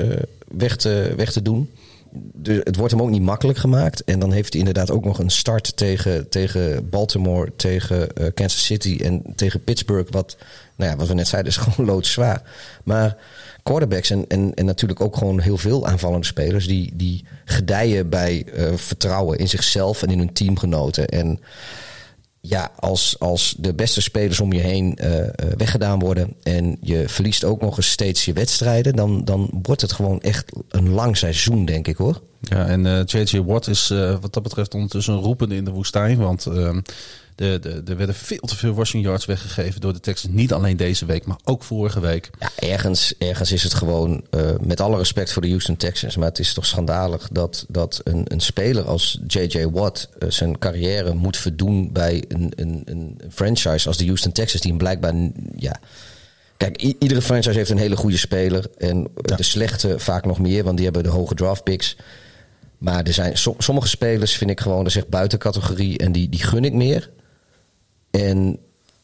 weg, 0.48 0.76
te, 0.76 1.12
weg 1.16 1.32
te 1.32 1.42
doen. 1.42 1.70
Dus 2.16 2.60
het 2.64 2.76
wordt 2.76 2.92
hem 2.92 3.02
ook 3.02 3.10
niet 3.10 3.22
makkelijk 3.22 3.58
gemaakt. 3.58 4.04
En 4.04 4.18
dan 4.18 4.32
heeft 4.32 4.52
hij 4.52 4.58
inderdaad 4.58 4.90
ook 4.90 5.04
nog 5.04 5.18
een 5.18 5.30
start 5.30 5.76
tegen, 5.76 6.28
tegen 6.28 6.88
Baltimore, 6.88 7.52
tegen 7.56 8.08
Kansas 8.34 8.64
City 8.64 8.98
en 9.02 9.22
tegen 9.36 9.64
Pittsburgh. 9.64 10.10
Wat, 10.10 10.36
nou 10.76 10.90
ja, 10.90 10.96
wat 10.96 11.08
we 11.08 11.14
net 11.14 11.28
zeiden, 11.28 11.52
is 11.52 11.58
gewoon 11.64 11.86
loodzwaar. 11.86 12.42
Maar 12.84 13.16
quarterbacks 13.64 14.10
en, 14.10 14.26
en, 14.28 14.54
en 14.54 14.64
natuurlijk 14.64 15.00
ook 15.00 15.16
gewoon 15.16 15.40
heel 15.40 15.56
veel 15.56 15.86
aanvallende 15.86 16.26
spelers... 16.26 16.66
die, 16.66 16.92
die 16.94 17.24
gedijen 17.44 18.08
bij 18.08 18.44
eh, 18.44 18.72
vertrouwen 18.74 19.38
in 19.38 19.48
zichzelf 19.48 20.02
en 20.02 20.10
in 20.10 20.18
hun 20.18 20.32
teamgenoten. 20.32 21.08
En 21.08 21.40
ja, 22.46 22.70
als, 22.78 23.16
als 23.18 23.54
de 23.58 23.74
beste 23.74 24.02
spelers 24.02 24.40
om 24.40 24.52
je 24.52 24.60
heen 24.60 24.96
eh, 24.96 25.22
eh, 25.22 25.28
weggedaan 25.56 25.98
worden 25.98 26.34
en 26.42 26.76
je 26.80 27.08
verliest 27.08 27.44
ook 27.44 27.60
nog 27.60 27.76
eens 27.76 27.90
steeds 27.90 28.24
je 28.24 28.32
wedstrijden, 28.32 28.96
dan, 28.96 29.24
dan 29.24 29.60
wordt 29.62 29.80
het 29.80 29.92
gewoon 29.92 30.20
echt 30.20 30.52
een 30.68 30.90
lang 30.90 31.16
seizoen, 31.16 31.64
denk 31.64 31.88
ik 31.88 31.96
hoor. 31.96 32.20
Ja, 32.40 32.66
en 32.66 32.86
eh, 32.86 33.00
J.J. 33.04 33.40
Watt 33.40 33.68
is 33.68 33.88
wat 34.20 34.32
dat 34.32 34.42
betreft 34.42 34.74
ondertussen 34.74 35.14
roepende 35.14 35.56
in 35.56 35.64
de 35.64 35.70
woestijn. 35.70 36.18
Want 36.18 36.46
ehm, 36.46 36.80
de, 37.34 37.58
de, 37.60 37.82
er 37.86 37.96
werden 37.96 38.14
veel 38.14 38.38
te 38.38 38.56
veel 38.56 38.74
rushing 38.74 39.04
yards 39.04 39.24
weggegeven 39.24 39.80
door 39.80 39.92
de 39.92 40.00
Texans. 40.00 40.34
Niet 40.34 40.52
alleen 40.52 40.76
deze 40.76 41.06
week, 41.06 41.26
maar 41.26 41.38
ook 41.44 41.62
vorige 41.62 42.00
week. 42.00 42.30
Ja, 42.38 42.50
ergens, 42.68 43.14
ergens 43.18 43.52
is 43.52 43.62
het 43.62 43.74
gewoon, 43.74 44.24
eh, 44.30 44.50
met 44.60 44.80
alle 44.80 44.96
respect 44.96 45.32
voor 45.32 45.42
de 45.42 45.48
Houston 45.48 45.76
Texans, 45.76 46.16
maar 46.16 46.28
het 46.28 46.38
is 46.38 46.54
toch 46.54 46.66
schandalig 46.66 47.28
dat, 47.32 47.66
dat 47.68 48.00
een, 48.04 48.24
een 48.28 48.40
speler 48.40 48.84
als 48.84 49.20
J.J. 49.26 49.66
Watt 49.66 50.08
eh, 50.18 50.30
zijn 50.30 50.58
carrière 50.58 51.14
moet 51.14 51.36
verdoen 51.36 51.92
bij 51.92 52.24
een, 52.28 52.52
een, 52.56 52.82
een 52.84 53.20
franchise 53.30 53.88
als 53.88 53.96
de 53.96 54.04
Houston 54.06 54.32
Texans, 54.32 54.60
die 54.62 54.70
hem 54.70 54.78
blijkbaar, 54.80 55.14
ja. 55.56 55.80
Kijk, 56.56 56.82
iedere 56.98 57.22
franchise 57.22 57.58
heeft 57.58 57.70
een 57.70 57.78
hele 57.78 57.96
goede 57.96 58.16
speler 58.16 58.66
en 58.78 59.08
de 59.14 59.42
slechte 59.42 59.98
vaak 59.98 60.24
nog 60.24 60.38
meer, 60.38 60.64
want 60.64 60.76
die 60.76 60.84
hebben 60.84 61.02
de 61.02 61.08
hoge 61.08 61.34
draft 61.34 61.62
picks. 61.62 61.96
Maar 62.78 63.04
er 63.04 63.12
zijn 63.12 63.38
som- 63.38 63.54
sommige 63.58 63.88
spelers, 63.88 64.36
vind 64.36 64.50
ik 64.50 64.60
gewoon, 64.60 64.84
dat 64.84 64.94
echt 64.94 65.08
buiten 65.08 65.38
categorie. 65.38 65.98
En 65.98 66.12
die, 66.12 66.28
die 66.28 66.42
gun 66.42 66.64
ik 66.64 66.72
meer. 66.72 67.10
En 68.20 68.58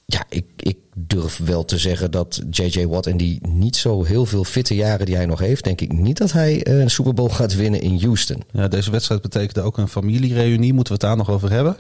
ja, 0.07 0.25
ik, 0.29 0.45
ik 0.57 0.76
durf 0.95 1.40
wel 1.45 1.64
te 1.64 1.79
zeggen 1.79 2.11
dat 2.11 2.43
J.J. 2.50 2.87
Watt 2.87 3.07
en 3.07 3.17
die 3.17 3.47
niet 3.49 3.76
zo 3.76 4.05
heel 4.05 4.26
veel 4.26 4.45
fitte 4.45 4.75
jaren 4.75 5.07
die 5.07 5.14
hij 5.14 5.26
nog 5.26 5.38
heeft, 5.38 5.64
denk 5.64 5.81
ik 5.81 5.93
niet 5.93 6.19
dat 6.19 6.33
hij 6.33 6.62
eh, 6.62 6.79
een 6.79 6.90
Super 6.90 7.14
Bowl 7.14 7.29
gaat 7.29 7.55
winnen 7.55 7.81
in 7.81 8.00
Houston. 8.00 8.43
Ja, 8.52 8.69
deze 8.69 8.90
wedstrijd 8.90 9.23
betekende 9.23 9.62
ook 9.62 9.79
een 9.79 9.88
familiereunie. 9.88 10.73
Moeten 10.73 10.95
we 10.95 10.99
het 11.00 11.09
daar 11.09 11.17
nog 11.17 11.31
over 11.31 11.50
hebben? 11.50 11.76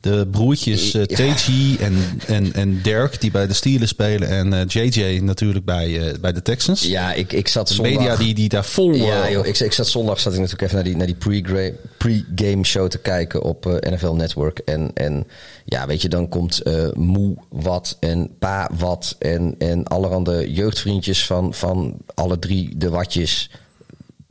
De 0.00 0.26
broertjes 0.30 0.94
eh, 0.94 1.02
Ja. 1.06 1.34
TG 1.34 1.48
en, 1.80 1.96
en, 2.26 2.52
en 2.52 2.82
Dirk, 2.82 3.20
die 3.20 3.30
bij 3.30 3.46
de 3.46 3.52
Steelers 3.52 3.90
spelen. 3.90 4.28
En 4.28 4.52
eh, 4.52 4.60
JJ 4.66 5.18
natuurlijk 5.22 5.64
bij, 5.64 6.08
eh, 6.08 6.18
bij 6.20 6.32
de 6.32 6.42
Texans. 6.42 6.82
Ja, 6.82 7.12
ik, 7.12 7.32
ik 7.32 7.48
zat 7.48 7.68
zondag... 7.68 7.94
media 7.94 8.16
die, 8.16 8.34
die 8.34 8.48
daar 8.48 8.64
vol... 8.64 8.92
Ja, 8.92 9.24
eh, 9.24 9.32
joh, 9.32 9.46
ik, 9.46 9.58
ik 9.58 9.72
zat 9.72 9.88
zondag 9.88 10.20
zat 10.20 10.32
ik 10.32 10.38
natuurlijk 10.38 10.64
even 10.64 10.74
naar 10.74 10.84
die, 10.84 10.96
naar 10.96 11.06
die 11.06 11.76
pre-game 11.96 12.64
show 12.64 12.88
te 12.88 12.98
kijken 12.98 13.42
op 13.42 13.66
eh, 13.66 13.92
NFL 13.92 14.12
Network. 14.12 14.58
En, 14.58 14.90
en 14.94 15.26
ja, 15.64 15.86
weet 15.86 16.02
je, 16.02 16.08
dan 16.08 16.28
komt 16.28 16.62
eh, 16.62 16.88
Moe 16.92 17.36
Wat 17.48 17.96
en 18.00 18.30
Pa 18.38 18.70
Wat 18.78 19.16
en, 19.18 19.54
en 19.58 19.84
allerhande 19.84 20.52
jeugdvriendjes 20.52 21.26
van, 21.26 21.54
van 21.54 21.96
alle 22.14 22.38
drie 22.38 22.76
de 22.76 22.90
watjes. 22.90 23.50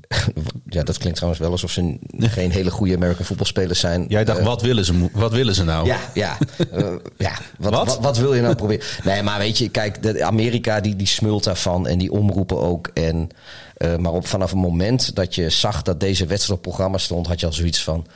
ja, 0.76 0.84
dat 0.84 0.98
klinkt 0.98 1.16
trouwens 1.16 1.42
wel 1.42 1.52
alsof 1.52 1.72
ze 1.72 1.98
geen 2.20 2.52
hele 2.52 2.72
goede 2.72 2.96
American 2.96 3.26
voetbalspelers 3.26 3.80
zijn. 3.80 4.06
Jij 4.08 4.24
dacht, 4.24 4.40
Eh, 4.40 4.46
wat, 4.46 4.62
willen 4.62 4.86
ze, 4.86 5.10
wat 5.14 5.32
willen 5.32 5.56
ze 5.56 5.64
nou? 5.64 5.88
ja, 5.88 6.00
ja. 6.14 6.38
Eh, 6.72 6.94
ja. 7.18 7.38
Wat, 7.58 7.74
Wat? 7.74 7.88
wat? 7.88 8.00
Wat, 8.00 8.18
wil 8.18 8.34
je 8.34 8.42
nou 8.42 8.56
proberen? 8.56 8.86
Nee, 9.04 9.22
maar 9.22 9.40
weet 9.40 9.58
je, 9.58 9.70
kijk, 9.70 10.04
de, 10.04 10.24
Amerika 10.24 10.82
die, 10.82 10.96
die 10.96 11.08
smult 11.08 11.44
daarvan 11.44 11.88
en 11.88 11.98
die 11.98 12.12
omroepen 12.12 12.60
ook. 12.62 12.90
En, 12.94 13.30
eh, 13.74 13.96
maar 13.96 14.12
op, 14.12 14.28
vanaf 14.28 14.50
het 14.50 14.60
moment 14.60 15.16
dat 15.16 15.36
je 15.36 15.50
zag 15.50 15.82
dat 15.82 16.00
deze 16.00 16.26
wedstrijd 16.26 16.60
op 16.60 16.66
programma 16.66 16.98
stond, 16.98 17.28
had 17.28 17.40
je 17.40 17.46
al 17.46 17.54
zoiets 17.54 17.84
van: 17.84 18.08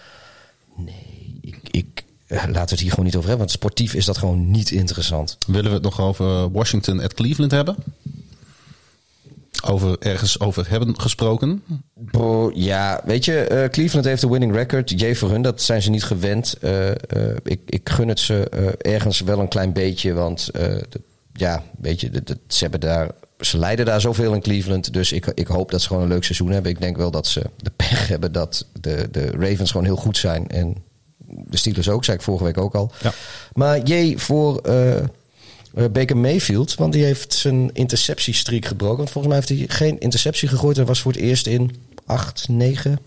nee, 0.75 1.39
ik, 1.41 1.57
ik, 1.71 2.03
laten 2.27 2.51
we 2.53 2.59
het 2.59 2.79
hier 2.79 2.89
gewoon 2.89 3.05
niet 3.05 3.15
over 3.15 3.29
hebben. 3.29 3.47
Want 3.47 3.57
sportief 3.57 3.93
is 3.93 4.05
dat 4.05 4.17
gewoon 4.17 4.51
niet 4.51 4.71
interessant. 4.71 5.37
Willen 5.47 5.69
we 5.69 5.75
het 5.75 5.83
nog 5.83 5.99
over 6.01 6.51
Washington 6.51 7.01
at 7.01 7.13
Cleveland 7.13 7.51
hebben? 7.51 7.75
Over 9.65 9.95
ergens 9.99 10.39
over 10.39 10.69
hebben 10.69 10.99
gesproken. 11.01 11.63
Bro, 11.93 12.51
ja, 12.53 13.01
weet 13.05 13.25
je, 13.25 13.39
eh, 13.43 13.69
Cleveland 13.69 14.05
heeft 14.05 14.21
de 14.21 14.29
winning 14.29 14.53
record. 14.55 14.99
Jee 14.99 15.17
voor 15.17 15.29
hun, 15.29 15.41
dat 15.41 15.61
zijn 15.61 15.81
ze 15.81 15.89
niet 15.89 16.03
gewend. 16.03 16.53
Eh, 16.61 16.89
eh, 16.89 16.95
ik, 17.43 17.59
ik 17.65 17.89
gun 17.89 18.07
het 18.07 18.19
ze 18.19 18.49
ergens 18.81 19.19
wel 19.19 19.39
een 19.39 19.47
klein 19.47 19.73
beetje. 19.73 20.13
Want 20.13 20.49
de- 20.53 20.87
ja, 21.33 21.63
weet 21.81 22.01
je, 22.01 22.09
de- 22.09 22.23
de- 22.23 22.37
ze, 22.47 22.59
hebben 22.61 22.79
daar, 22.79 23.09
ze 23.39 23.57
leiden 23.57 23.85
daar 23.85 24.01
zoveel 24.01 24.33
in 24.33 24.41
Cleveland. 24.41 24.93
Dus 24.93 25.11
ik, 25.11 25.25
ik 25.25 25.47
hoop 25.47 25.71
dat 25.71 25.81
ze 25.81 25.87
gewoon 25.87 26.03
een 26.03 26.09
leuk 26.09 26.23
seizoen 26.23 26.51
hebben. 26.51 26.71
Ik 26.71 26.81
denk 26.81 26.97
wel 26.97 27.11
dat 27.11 27.27
ze 27.27 27.41
de 27.57 27.71
pech 27.75 28.07
hebben 28.07 28.31
dat 28.31 28.65
de, 28.81 29.07
de 29.11 29.25
Ravens 29.25 29.71
gewoon 29.71 29.85
heel 29.85 29.95
goed 29.95 30.17
zijn. 30.17 30.47
En 30.49 30.75
de 31.25 31.57
Steelers 31.57 31.89
ook, 31.89 32.03
zei 32.03 32.17
ik 32.17 32.23
vorige 32.23 32.43
week 32.43 32.57
ook 32.57 32.75
al. 32.75 32.91
Ja. 33.01 33.13
Maar 33.53 33.79
jee 33.83 34.17
voor 34.17 34.61
Baker 35.73 36.17
Mayfield. 36.17 36.75
Want 36.75 36.93
die 36.93 37.03
heeft 37.03 37.33
zijn 37.33 37.69
interceptiestreak 37.73 38.65
gebroken. 38.65 38.97
Want 38.97 39.09
volgens 39.09 39.33
mij 39.33 39.43
heeft 39.45 39.59
hij 39.69 39.77
geen 39.77 39.99
interceptie 39.99 40.47
gegooid. 40.47 40.75
Hij 40.75 40.85
was 40.85 40.99
voor 41.01 41.11
het 41.11 41.21
eerst 41.21 41.47
in 41.47 41.71
acht, 42.05 42.47
negen, 42.49 42.99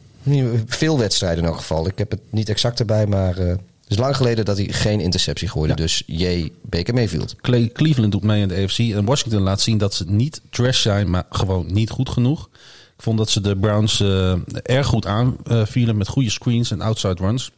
veel 0.67 0.99
wedstrijden 0.99 1.43
in 1.43 1.49
elk 1.49 1.57
geval. 1.59 1.87
Ik 1.87 1.99
heb 1.99 2.11
het 2.11 2.21
niet 2.31 2.49
exact 2.49 2.79
erbij, 2.81 3.07
maar 3.07 3.39
eh, 3.39 3.47
het 3.49 3.59
is 3.89 3.99
lang 3.99 4.17
geleden 4.17 4.45
dat 4.45 4.57
hij 4.57 4.67
geen 4.67 5.01
interceptie 5.01 5.49
gooide. 5.49 5.69
Ja. 5.77 5.83
Dus 5.83 6.03
jee, 6.07 6.53
Baker 6.63 6.95
Mayfield. 6.95 7.35
Cle- 7.41 7.73
Cleveland 7.73 8.13
doet 8.13 8.23
mee 8.23 8.41
in 8.43 8.49
de 8.49 8.63
AFC. 8.63 8.79
En 8.79 9.05
Washington 9.05 9.43
laat 9.43 9.61
zien 9.61 9.79
dat 9.79 9.95
ze 9.95 10.05
niet 10.09 10.41
trash 10.51 10.83
zijn, 10.83 11.11
maar 11.11 11.25
gewoon 11.31 11.67
niet 11.73 11.91
goed 11.91 12.09
genoeg. 12.09 12.49
Ik 12.97 13.03
vond 13.03 13.19
dat 13.19 13.31
ze 13.31 13.41
de 13.41 13.57
Browns 13.57 14.01
eh, 14.01 14.35
erg 14.63 14.87
goed 14.87 15.07
aanvielen 15.07 15.97
met 15.97 16.09
goede 16.09 16.31
screens 16.31 16.71
en 16.71 16.81
outside 16.81 17.15
runs. 17.23 17.51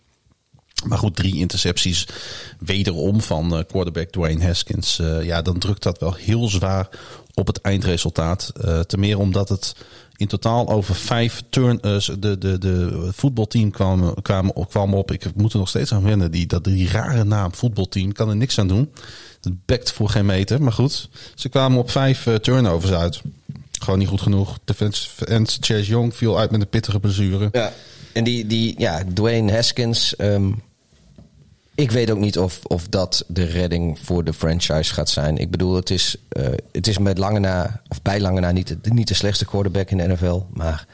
Maar 0.84 0.98
goed, 0.98 1.16
drie 1.16 1.36
intercepties 1.36 2.06
wederom 2.58 3.20
van 3.20 3.56
eh, 3.56 3.64
quarterback 3.68 4.10
Dwayne 4.10 4.44
Haskins. 4.44 4.98
Eh, 4.98 5.24
ja, 5.24 5.42
dan 5.42 5.58
drukt 5.58 5.82
dat 5.82 5.98
wel 5.98 6.14
heel 6.14 6.48
zwaar 6.48 6.88
op 7.34 7.46
het 7.46 7.60
eindresultaat. 7.60 8.52
Eh 8.60 8.80
ten 8.80 9.00
meer 9.00 9.18
omdat 9.18 9.48
het 9.48 9.74
in 10.16 10.26
totaal 10.26 10.68
over 10.68 10.94
vijf 10.94 11.42
turn... 11.50 11.78
de, 12.18 12.36
de, 12.38 12.58
de 12.58 13.08
voetbalteam 13.12 13.70
kwam, 13.70 14.14
kwam, 14.22 14.52
kwam 14.68 14.94
op. 14.94 15.12
Ik 15.12 15.34
moet 15.34 15.52
er 15.52 15.58
nog 15.58 15.68
steeds 15.68 15.92
aan 15.92 16.02
wennen. 16.02 16.30
Die, 16.30 16.46
dat, 16.46 16.64
die 16.64 16.90
rare 16.90 17.24
naam, 17.24 17.54
voetbalteam, 17.54 18.12
kan 18.12 18.28
er 18.28 18.36
niks 18.36 18.58
aan 18.58 18.68
doen. 18.68 18.92
Het 19.40 19.64
bekt 19.64 19.92
voor 19.92 20.08
geen 20.08 20.26
meter. 20.26 20.62
Maar 20.62 20.72
goed, 20.72 21.08
ze 21.34 21.48
kwamen 21.48 21.78
op 21.78 21.90
vijf 21.90 22.28
turnovers 22.40 22.92
uit. 22.92 23.20
Gewoon 23.78 23.98
niet 23.98 24.08
goed 24.08 24.20
genoeg. 24.20 24.58
Defensive 24.64 25.24
end 25.24 25.56
Chase 25.60 25.90
Young 25.90 26.14
viel 26.14 26.38
uit 26.38 26.50
met 26.50 26.60
een 26.60 26.68
pittige 26.68 27.00
blessure. 27.00 27.48
Ja. 27.52 27.72
En 28.12 28.24
die, 28.24 28.46
die 28.46 28.74
ja, 28.78 29.02
Dwayne 29.14 29.52
Haskins. 29.52 30.16
ehm, 30.16 30.52
ik 31.76 31.90
weet 31.90 32.10
ook 32.10 32.18
niet 32.18 32.38
of, 32.38 32.60
of 32.64 32.88
dat 32.88 33.24
de 33.28 33.44
redding 33.44 33.98
voor 34.02 34.24
de 34.24 34.32
franchise 34.32 34.94
gaat 34.94 35.08
zijn. 35.10 35.36
Ik 35.38 35.50
bedoel, 35.50 35.74
het 35.74 35.90
is, 35.90 36.16
eh, 36.28 36.46
het 36.72 36.86
is 36.86 36.98
met 36.98 37.18
lange 37.18 37.38
na, 37.38 37.80
of 37.88 38.02
bij 38.02 38.20
lange 38.20 38.40
na 38.40 38.50
niet, 38.52 38.68
de- 38.82 38.92
niet 38.92 39.08
de 39.08 39.14
slechtste 39.14 39.44
quarterback 39.44 39.90
in 39.90 39.96
de 39.96 40.06
NFL. 40.08 40.40
Maar 40.52 40.86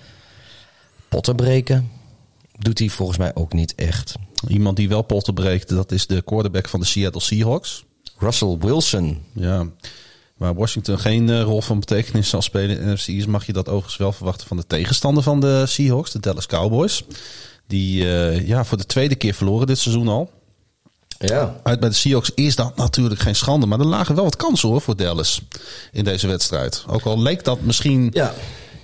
potten 1.09 1.37
breken 1.37 1.91
doet 2.59 2.79
hij 2.79 2.89
volgens 2.89 3.19
mij 3.19 3.35
ook 3.35 3.53
niet 3.53 3.75
echt. 3.75 4.15
Iemand 4.49 4.77
die 4.77 4.89
wel 4.89 5.03
potten 5.03 5.35
breekt, 5.35 5.69
dat 5.69 5.93
is 5.93 6.07
de 6.07 6.23
quarterback 6.23 6.69
van 6.69 6.81
de 6.81 6.87
Seattle 6.87 7.21
Seahawks. 7.21 7.85
Russell 8.19 8.57
Wilson. 8.61 9.19
Ja, 9.33 9.67
waar 10.37 10.55
Washington 10.55 10.99
geen 10.99 11.31
eh, 11.31 11.43
rol 11.43 11.61
van 11.61 11.79
betekenis 11.81 12.29
zal 12.29 12.43
spelen 12.43 12.79
in 12.79 12.87
de 12.87 12.93
NFC 12.93 13.07
is, 13.09 13.27
mag 13.27 13.47
je 13.47 13.53
dat 13.53 13.69
overigens 13.69 13.97
wel 13.97 14.13
verwachten 14.13 14.47
van 14.47 14.57
de 14.57 14.67
tegenstander 14.67 15.23
van 15.23 15.41
de 15.41 15.65
Seahawks, 15.67 16.11
de 16.13 16.21
Dallas 16.21 16.47
Cowboys. 16.47 17.05
Die 17.67 18.03
eh, 18.17 18.47
ja, 18.47 18.65
voor 18.65 18.79
de 18.79 18.87
tweede 18.87 19.15
keer 19.15 19.35
verloren 19.35 19.67
dit 19.67 19.79
seizoen 19.79 20.09
al. 20.09 20.31
Ja. 21.29 21.57
Uit 21.63 21.81
bij 21.81 21.89
de 21.89 21.95
Seahawks 21.95 22.31
is 22.35 22.57
dat 22.57 22.77
natuurlijk 22.77 23.21
geen 23.21 23.37
schande, 23.37 23.67
maar 23.67 23.81
er 23.81 23.87
lagen 23.87 24.15
wel 24.15 24.25
wat 24.25 24.37
kansen 24.37 24.69
hoor 24.69 24.81
voor 24.81 24.97
Dallas 24.97 25.43
in 25.93 26.05
deze 26.05 26.27
wedstrijd. 26.27 26.85
Ook 26.89 27.03
al 27.05 27.23
leek 27.23 27.45
dat 27.45 27.61
misschien 27.61 28.11
Ja. 28.13 28.35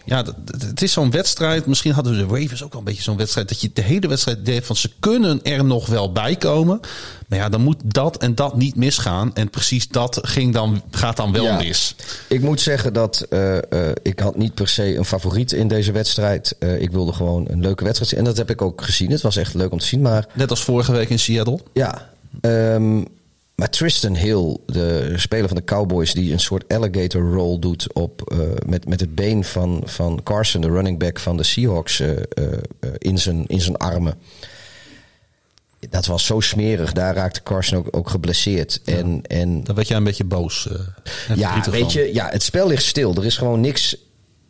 ja, 0.05 0.25
het 0.59 0.83
is 0.83 0.93
zo'n 0.93 1.11
wedstrijd. 1.11 1.67
Misschien 1.67 1.93
hadden 1.93 2.13
de 2.13 2.35
Ravens 2.41 2.63
ook 2.63 2.71
wel 2.73 2.81
een 2.81 2.87
beetje 2.87 3.03
zo'n 3.03 3.17
wedstrijd. 3.17 3.49
Dat 3.49 3.61
je 3.61 3.71
de 3.73 3.83
hele 3.83 4.09
wedstrijd 4.09 4.45
deed 4.45 4.67
van 4.67 4.77
ze 4.77 4.91
kunnen 5.01 5.43
er 5.43 5.65
nog 5.65 5.87
wel 5.87 6.13
bij 6.13 6.37
komen. 6.37 6.81
Maar 7.29 7.39
ja, 7.39 7.49
dan 7.49 7.61
moet 7.61 7.77
dat 7.85 8.17
en 8.17 8.35
dat 8.35 8.57
niet 8.57 8.77
misgaan. 8.77 9.35
En 9.35 9.51
precies 9.51 9.89
dat 9.89 10.19
ging 10.23 10.53
dan, 10.55 10.83
gaat 10.91 11.17
dan 11.17 11.33
wel 11.33 11.45
Ja. 11.45 11.57
mis. 11.57 11.95
Ik 12.29 12.41
moet 12.41 12.61
zeggen 12.61 12.93
dat 12.93 13.21
eh, 13.31 13.57
eh, 13.57 13.63
ik 14.03 14.19
had 14.19 14.37
niet 14.37 14.55
per 14.55 14.69
se 14.69 14.97
een 14.97 15.05
favoriet 15.05 15.53
in 15.53 15.69
deze 15.69 15.93
wedstrijd. 15.93 16.57
Eh, 16.59 16.81
ik 16.81 16.91
wilde 16.91 17.13
gewoon 17.13 17.47
een 17.49 17.61
leuke 17.61 17.85
wedstrijd 17.85 18.11
zien. 18.11 18.19
En 18.19 18.25
dat 18.25 18.37
heb 18.37 18.51
ik 18.51 18.63
ook 18.63 18.83
gezien. 18.83 19.11
Het 19.11 19.21
was 19.23 19.37
echt 19.37 19.55
leuk 19.55 19.73
om 19.73 19.79
te 19.79 19.87
zien. 19.87 20.01
Maar 20.01 20.27
Net 20.35 20.51
als 20.51 20.63
vorige 20.65 20.93
week 20.93 21.09
in 21.11 21.19
Seattle. 21.19 21.59
Ja, 21.73 22.09
ehm, 22.41 23.03
maar 23.59 23.71
Tristan 23.71 24.15
Hill, 24.15 24.57
de 24.67 25.13
speler 25.17 25.49
van 25.49 25.57
de 25.57 25.65
Cowboys, 25.65 26.13
die 26.13 26.33
een 26.33 26.41
soort 26.41 26.73
alligator 26.73 27.33
roll 27.33 27.59
doet 27.59 27.93
op, 27.93 28.31
eh, 28.33 28.39
met, 28.67 28.89
met 28.89 29.01
het 29.01 29.15
been 29.15 29.45
van, 29.45 29.83
van 29.85 30.21
Carson, 30.23 30.61
de 30.61 30.69
running 30.69 30.99
back 30.99 31.19
van 31.19 31.37
de 31.37 31.43
Seahawks, 31.43 32.01
eh, 32.01 32.11
eh, 32.11 32.23
in, 32.99 33.19
zijn, 33.19 33.47
in 33.47 33.61
zijn 33.61 33.77
armen. 33.77 34.15
Dat 35.91 36.07
was 36.07 36.27
zo 36.27 36.41
smerig. 36.41 36.93
Daar 36.93 37.15
raakte 37.15 37.43
Carson 37.43 37.79
ook, 37.79 37.97
ook 37.97 38.11
geblesseerd. 38.11 38.81
En, 38.85 39.23
en 39.27 39.65
Dan 39.65 39.75
werd 39.75 39.89
jij 39.89 39.97
een 39.97 40.05
beetje 40.05 40.25
boos. 40.25 40.69
ja, 41.35 41.71
weet 41.71 41.93
je, 41.93 42.11
ja, 42.15 42.29
het 42.31 42.43
spel 42.43 42.67
ligt 42.67 42.85
stil. 42.85 43.15
Er 43.15 43.25
is 43.25 43.37
gewoon 43.37 43.61
niks. 43.61 43.97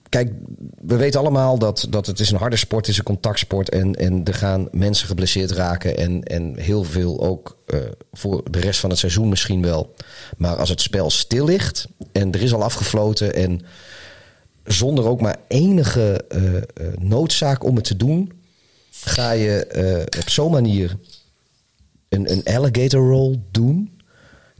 Kijk, 0.08 0.32
we 0.80 0.96
weten 0.96 1.20
allemaal 1.20 1.58
dat, 1.58 1.86
dat 1.90 2.06
het 2.06 2.20
is 2.20 2.30
een 2.30 2.38
harde 2.38 2.56
sport, 2.56 2.88
is 2.88 2.98
een 2.98 3.04
contactsport. 3.04 3.68
En, 3.68 3.94
en 3.94 4.24
er 4.24 4.34
gaan 4.34 4.68
mensen 4.72 5.06
geblesseerd 5.06 5.50
raken. 5.50 5.96
En, 5.96 6.22
en 6.22 6.58
heel 6.58 6.84
veel 6.84 7.20
ook 7.20 7.58
eh, 7.66 7.78
voor 8.12 8.50
de 8.50 8.60
rest 8.60 8.80
van 8.80 8.90
het 8.90 8.98
seizoen 8.98 9.28
misschien 9.28 9.62
wel. 9.62 9.94
Maar 10.36 10.56
als 10.56 10.68
het 10.68 10.80
spel 10.80 11.10
stil 11.10 11.44
ligt 11.44 11.88
en 12.12 12.32
er 12.32 12.42
is 12.42 12.54
al 12.54 12.62
afgefloten. 12.62 13.34
En 13.34 13.60
zonder 14.64 15.04
ook 15.04 15.20
maar 15.20 15.36
enige 15.48 16.24
eh, 16.28 16.56
eh, 16.56 16.62
noodzaak 16.98 17.64
om 17.64 17.76
het 17.76 17.84
te 17.84 17.96
doen. 17.96 18.32
Ga 18.90 19.30
je 19.30 20.06
op 20.18 20.28
zo'n 20.28 20.50
manier 20.50 20.96
een, 22.08 22.32
een 22.32 22.44
alligator 22.44 23.08
roll 23.08 23.40
doen. 23.50 23.97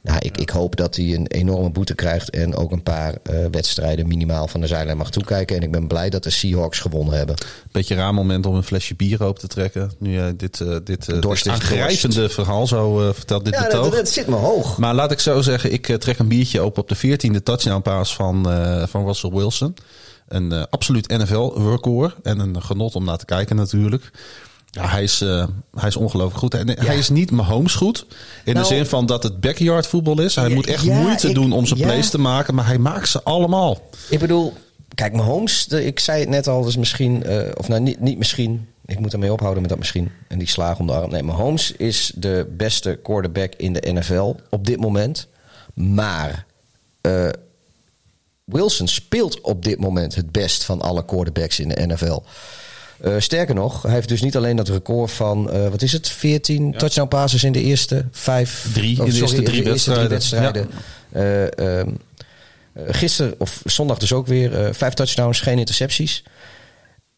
Nou, 0.03 0.19
ik, 0.21 0.37
ik 0.37 0.51
hoop 0.51 0.77
dat 0.77 0.97
hij 0.97 1.15
een 1.15 1.27
enorme 1.27 1.71
boete 1.71 1.95
krijgt 1.95 2.31
en 2.31 2.55
ook 2.55 2.73
een 2.73 2.83
paar 2.83 3.15
eh, 3.23 3.45
wedstrijden 3.51 4.07
minimaal 4.07 4.49
van 4.49 4.61
de 4.61 4.67
zijlijn 4.67 4.97
mag 4.97 5.11
toekijken. 5.11 5.57
En 5.57 5.63
ik 5.63 5.71
ben 5.71 5.87
blij 5.87 6.11
dat 6.11 6.23
de 6.23 6.31
Seahawks 6.31 6.79
gewonnen 6.79 7.15
hebben. 7.15 7.35
Beetje 7.73 7.95
raar 7.95 8.15
moment 8.15 8.47
om 8.47 8.55
een 8.55 8.63
flesje 8.63 8.95
bier 8.95 9.23
open 9.23 9.41
te 9.41 9.47
trekken. 9.47 9.93
Nu 9.99 10.13
jij 10.13 10.37
dit, 10.37 10.61
eh, 10.61 10.77
dit, 10.85 11.23
Dorst 11.23 11.45
dit 11.45 11.53
is 11.53 11.61
aangrijpende 11.61 12.29
verhaal 12.29 12.67
zo 12.67 13.13
vertelt, 13.13 13.45
dit 13.45 13.59
betoog. 13.59 14.01
zit 14.09 14.27
me 14.27 14.37
hoog. 14.37 14.79
Maar 14.79 14.95
laat 14.95 15.11
ik 15.11 15.21
zo 15.21 15.41
zeggen, 15.41 15.73
ik 15.73 15.87
trek 15.87 16.19
een 16.19 16.29
biertje 16.29 16.61
open 16.61 16.83
op 16.83 16.89
de 16.89 16.97
14e 16.97 17.43
touchdown 17.43 17.83
pass 17.83 18.15
van, 18.15 18.45
van 18.89 19.05
Russell 19.05 19.31
Wilson. 19.31 19.75
Een 20.29 20.69
absoluut 20.71 21.09
NFL-record. 21.09 22.15
En 22.23 22.39
een 22.39 22.63
genot 22.63 22.95
om 22.95 23.05
naar 23.05 23.19
te 23.19 23.25
kijken 23.25 23.57
natuurlijk. 23.57 24.11
Ja, 24.71 24.89
hij 24.89 25.03
is, 25.03 25.21
eh, 25.21 25.47
hij 25.75 25.89
is 25.89 25.97
ongelooflijk 25.97 26.39
goed. 26.39 26.55
En 26.55 26.69
hij 26.87 26.99
is 26.99 27.09
niet 27.09 27.31
Mahomes 27.31 27.75
goed. 27.75 28.07
In 28.45 28.55
Nou- 28.55 28.69
de 28.69 28.75
zin 28.75 28.87
van 28.87 29.07
dat 29.07 29.23
het 29.23 29.41
backyard 29.41 29.87
voetbal 29.87 30.21
is. 30.21 30.35
Hij 30.35 30.49
Ja, 30.49 30.55
moet 30.55 30.67
echt 30.67 30.85
ja, 30.85 31.01
moeite 31.01 31.29
ik- 31.29 31.35
doen 31.35 31.53
om 31.53 31.67
zijn 31.67 31.81
plays 31.81 32.11
te 32.11 32.19
maken. 32.19 32.55
Maar 32.55 32.67
hij 32.67 32.79
maakt 32.79 33.09
ze 33.09 33.23
allemaal. 33.23 33.81
Ik 34.09 34.19
bedoel, 34.19 34.53
kijk, 34.95 35.13
Mahomes, 35.13 35.67
ik 35.67 35.99
zei 36.01 36.21
het 36.21 36.29
net 36.29 36.47
al, 36.49 36.63
dus 36.63 36.77
misschien, 36.77 37.23
eh, 37.25 37.41
of 37.55 37.69
nou 37.69 37.81
niet, 37.81 38.01
niet 38.01 38.19
misschien. 38.19 38.69
Ik 38.87 38.99
moet 39.01 39.13
ermee 39.13 39.33
ophouden 39.33 39.61
met 39.61 39.71
dat 39.71 39.79
misschien. 39.79 40.11
En 40.29 40.39
die 40.39 40.49
slagen 40.49 40.81
om 40.81 40.87
de 40.87 40.93
arm. 40.93 41.11
Nee, 41.11 41.23
Mahomes 41.23 41.73
is 41.73 42.13
de 42.15 42.53
beste 42.57 42.99
quarterback 43.03 43.53
in 43.57 43.73
de 43.73 43.93
NFL 43.93 44.35
op 44.51 44.67
dit 44.67 44.81
moment. 44.81 45.27
Maar 45.75 46.47
eh, 47.01 47.29
Wilson 48.45 48.89
speelt 48.89 49.41
op 49.41 49.65
dit 49.65 49.79
moment 49.81 50.15
het 50.15 50.33
best 50.33 50.65
van 50.65 50.81
alle 50.81 51.05
quarterbacks 51.05 51.61
in 51.61 51.69
de 51.69 51.87
NFL. 51.87 52.19
Uh, 53.05 53.15
sterker 53.19 53.55
nog, 53.55 53.83
hij 53.83 53.93
heeft 53.93 54.09
dus 54.09 54.23
niet 54.23 54.37
alleen 54.37 54.57
dat 54.57 54.69
record 54.69 55.11
van, 55.11 55.51
uh, 55.55 55.69
wat 55.69 55.83
is 55.83 55.93
het, 55.93 56.09
14 56.09 56.71
ja. 56.71 56.79
touchdown 56.79 57.09
passes 57.09 57.45
in 57.45 57.53
de 57.53 57.63
eerste 57.63 58.05
vijf... 58.11 58.67
Drie, 58.73 59.01
oh, 59.01 59.07
in 59.07 59.13
de 59.13 59.17
sorry, 59.17 59.33
eerste 59.33 59.51
drie 59.51 59.63
de 59.63 59.71
eerste 59.71 59.93
drie 59.93 60.09
wedstrijden. 60.09 60.71
Uh, 61.13 61.79
um, 61.79 61.99
gisteren, 62.75 63.35
of 63.39 63.63
zondag 63.65 63.99
dus 63.99 64.13
ook 64.13 64.27
weer, 64.27 64.75
vijf 64.75 64.95
touchdowns, 64.95 65.41
geen 65.41 65.59
intercepties. 65.59 66.25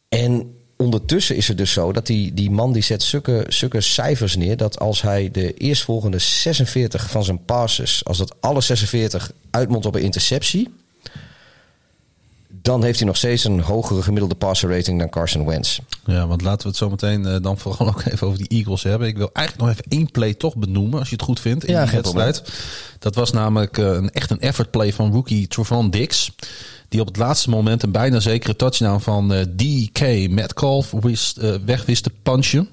En 0.08 0.54
ondertussen 0.76 1.36
is 1.36 1.48
het 1.48 1.58
dus 1.58 1.72
zo 1.72 1.92
dat 1.92 2.06
die, 2.06 2.34
die 2.34 2.50
man 2.50 2.72
die 2.72 2.82
zet 2.82 3.02
zulke, 3.02 3.44
zulke 3.48 3.80
cijfers 3.80 4.36
neer... 4.36 4.56
dat 4.56 4.78
als 4.78 5.02
hij 5.02 5.30
de 5.30 5.54
eerstvolgende 5.54 6.18
46 6.18 7.10
van 7.10 7.24
zijn 7.24 7.44
passes... 7.44 8.04
als 8.04 8.18
dat 8.18 8.34
alle 8.40 8.60
46 8.60 9.32
uitmondt 9.50 9.86
op 9.86 9.94
een 9.94 10.02
interceptie 10.02 10.68
dan 12.62 12.84
heeft 12.84 12.98
hij 12.98 13.06
nog 13.06 13.16
steeds 13.16 13.44
een 13.44 13.60
hogere 13.60 14.02
gemiddelde 14.02 14.34
passer 14.34 14.70
rating 14.70 14.98
dan 14.98 15.08
Carson 15.08 15.46
Wentz. 15.46 15.78
Ja, 16.04 16.26
want 16.26 16.42
laten 16.42 16.62
we 16.62 16.68
het 16.68 16.76
zo 16.76 16.90
meteen 16.90 17.26
uh, 17.26 17.36
dan 17.42 17.58
vooral 17.58 17.88
ook 17.94 18.02
even 18.04 18.26
over 18.26 18.38
die 18.38 18.48
Eagles 18.48 18.82
hebben. 18.82 19.08
Ik 19.08 19.16
wil 19.16 19.30
eigenlijk 19.32 19.66
nog 19.66 19.76
even 19.76 19.98
één 19.98 20.10
play 20.10 20.34
toch 20.34 20.56
benoemen, 20.56 20.98
als 20.98 21.08
je 21.08 21.14
het 21.14 21.24
goed 21.24 21.40
vindt, 21.40 21.64
in 21.64 21.72
ja, 21.72 21.84
die 21.84 21.92
wedstrijd. 21.92 22.42
Dat 22.98 23.14
was 23.14 23.32
namelijk 23.32 23.78
uh, 23.78 23.86
een, 23.86 24.10
echt 24.10 24.30
een 24.30 24.40
effort 24.40 24.70
play 24.70 24.92
van 24.92 25.12
rookie 25.12 25.48
Trevon 25.48 25.90
Dix. 25.90 26.32
Die 26.88 27.00
op 27.00 27.06
het 27.06 27.16
laatste 27.16 27.50
moment 27.50 27.82
een 27.82 27.92
bijna 27.92 28.20
zekere 28.20 28.56
touchdown 28.56 29.00
van 29.00 29.32
uh, 29.32 29.40
DK 29.40 30.28
Metcalf 30.30 30.90
wist, 30.90 31.40
weg 31.64 31.84
wist 31.84 32.02
te 32.02 32.10
punchen. 32.22 32.68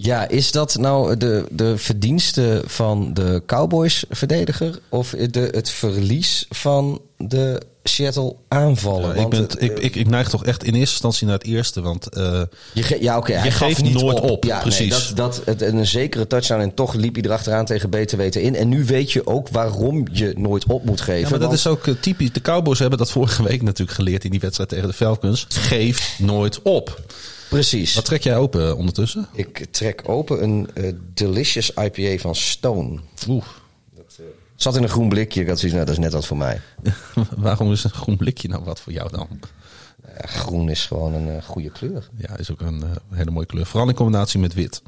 Ja, 0.00 0.28
is 0.28 0.52
dat 0.52 0.76
nou 0.76 1.16
de, 1.16 1.44
de 1.50 1.78
verdienste 1.78 2.62
van 2.66 3.14
de 3.14 3.42
Cowboys-verdediger? 3.46 4.78
Of 4.88 5.10
de, 5.30 5.48
het 5.50 5.70
verlies 5.70 6.46
van 6.48 7.00
de 7.16 7.60
Seattle 7.82 8.36
aanvallen? 8.48 9.16
Ja, 9.16 9.22
ik, 9.22 9.28
ben, 9.28 9.40
uh, 9.40 9.68
ik, 9.70 9.78
ik, 9.78 9.96
ik, 9.96 10.08
neig 10.08 10.28
toch 10.28 10.44
echt 10.44 10.64
in 10.64 10.74
eerste 10.74 10.92
instantie 10.92 11.26
naar 11.26 11.38
het 11.38 11.46
eerste. 11.46 11.80
Want 11.80 12.16
uh, 12.16 12.42
je, 12.72 12.82
ge 12.82 13.02
ja, 13.02 13.16
okay, 13.16 13.44
je 13.44 13.50
geeft 13.50 13.82
niet 13.82 14.00
nooit 14.00 14.20
op. 14.20 14.30
op. 14.30 14.44
Ja, 14.44 14.60
precies. 14.60 14.78
Nee, 15.06 15.14
dat, 15.14 15.34
dat, 15.34 15.42
het, 15.44 15.62
een 15.62 15.86
zekere 15.86 16.26
touchdown 16.26 16.60
en 16.60 16.74
toch 16.74 16.94
liep 16.94 17.14
hij 17.14 17.24
erachteraan 17.24 17.64
tegen 17.64 17.90
beter 17.90 18.18
weten 18.18 18.42
in. 18.42 18.56
En 18.56 18.68
nu 18.68 18.84
weet 18.84 19.12
je 19.12 19.26
ook 19.26 19.48
waarom 19.48 20.06
je 20.12 20.34
nooit 20.36 20.66
op 20.66 20.84
moet 20.84 21.00
geven. 21.00 21.22
Ja, 21.22 21.28
maar 21.30 21.38
dat 21.38 21.52
is 21.52 21.66
ook 21.66 21.86
uh, 21.86 21.94
typisch. 22.00 22.32
De 22.32 22.40
Cowboys 22.40 22.78
hebben 22.78 22.98
dat 22.98 23.10
vorige 23.10 23.42
week 23.42 23.62
natuurlijk 23.62 23.96
geleerd 23.96 24.24
in 24.24 24.30
die 24.30 24.40
wedstrijd 24.40 24.68
tegen 24.68 24.88
de 24.88 24.94
Falcons. 24.94 25.46
Geef 25.48 26.16
nooit 26.18 26.62
op. 26.62 27.00
Precies. 27.48 27.94
Wat 27.94 28.04
trek 28.04 28.22
jij 28.22 28.36
open 28.36 28.76
ondertussen? 28.76 29.28
Ik 29.32 29.66
trek 29.70 30.02
open 30.06 30.42
een 30.42 30.68
uh, 30.74 30.92
Delicious 31.14 31.70
IPA 31.70 32.18
van 32.18 32.34
Stone. 32.34 32.98
Oeh. 33.28 33.44
Dat 33.94 34.16
uh, 34.20 34.26
zat 34.56 34.76
in 34.76 34.82
een 34.82 34.88
groen 34.88 35.08
blikje. 35.08 35.40
Ik 35.40 35.48
had 35.48 35.58
zoiets, 35.58 35.74
nou, 35.74 35.86
dat 35.86 35.98
is 35.98 36.04
net 36.04 36.12
wat 36.12 36.26
voor 36.26 36.36
mij. 36.36 36.60
Waarom 37.36 37.72
is 37.72 37.84
een 37.84 37.90
groen 37.90 38.16
blikje 38.16 38.48
nou 38.48 38.64
wat 38.64 38.80
voor 38.80 38.92
jou 38.92 39.10
dan? 39.10 39.28
Ja, 40.06 40.26
groen 40.26 40.68
is 40.68 40.86
gewoon 40.86 41.14
een 41.14 41.28
uh, 41.28 41.42
goede 41.42 41.70
kleur. 41.70 42.08
Ja, 42.16 42.36
is 42.36 42.50
ook 42.50 42.60
een 42.60 42.84
hele 43.10 43.30
mooie 43.30 43.46
kleur. 43.46 43.66
Vooral 43.66 43.88
in 43.88 43.94
combinatie 43.94 44.40
met 44.40 44.54
wit. 44.54 44.82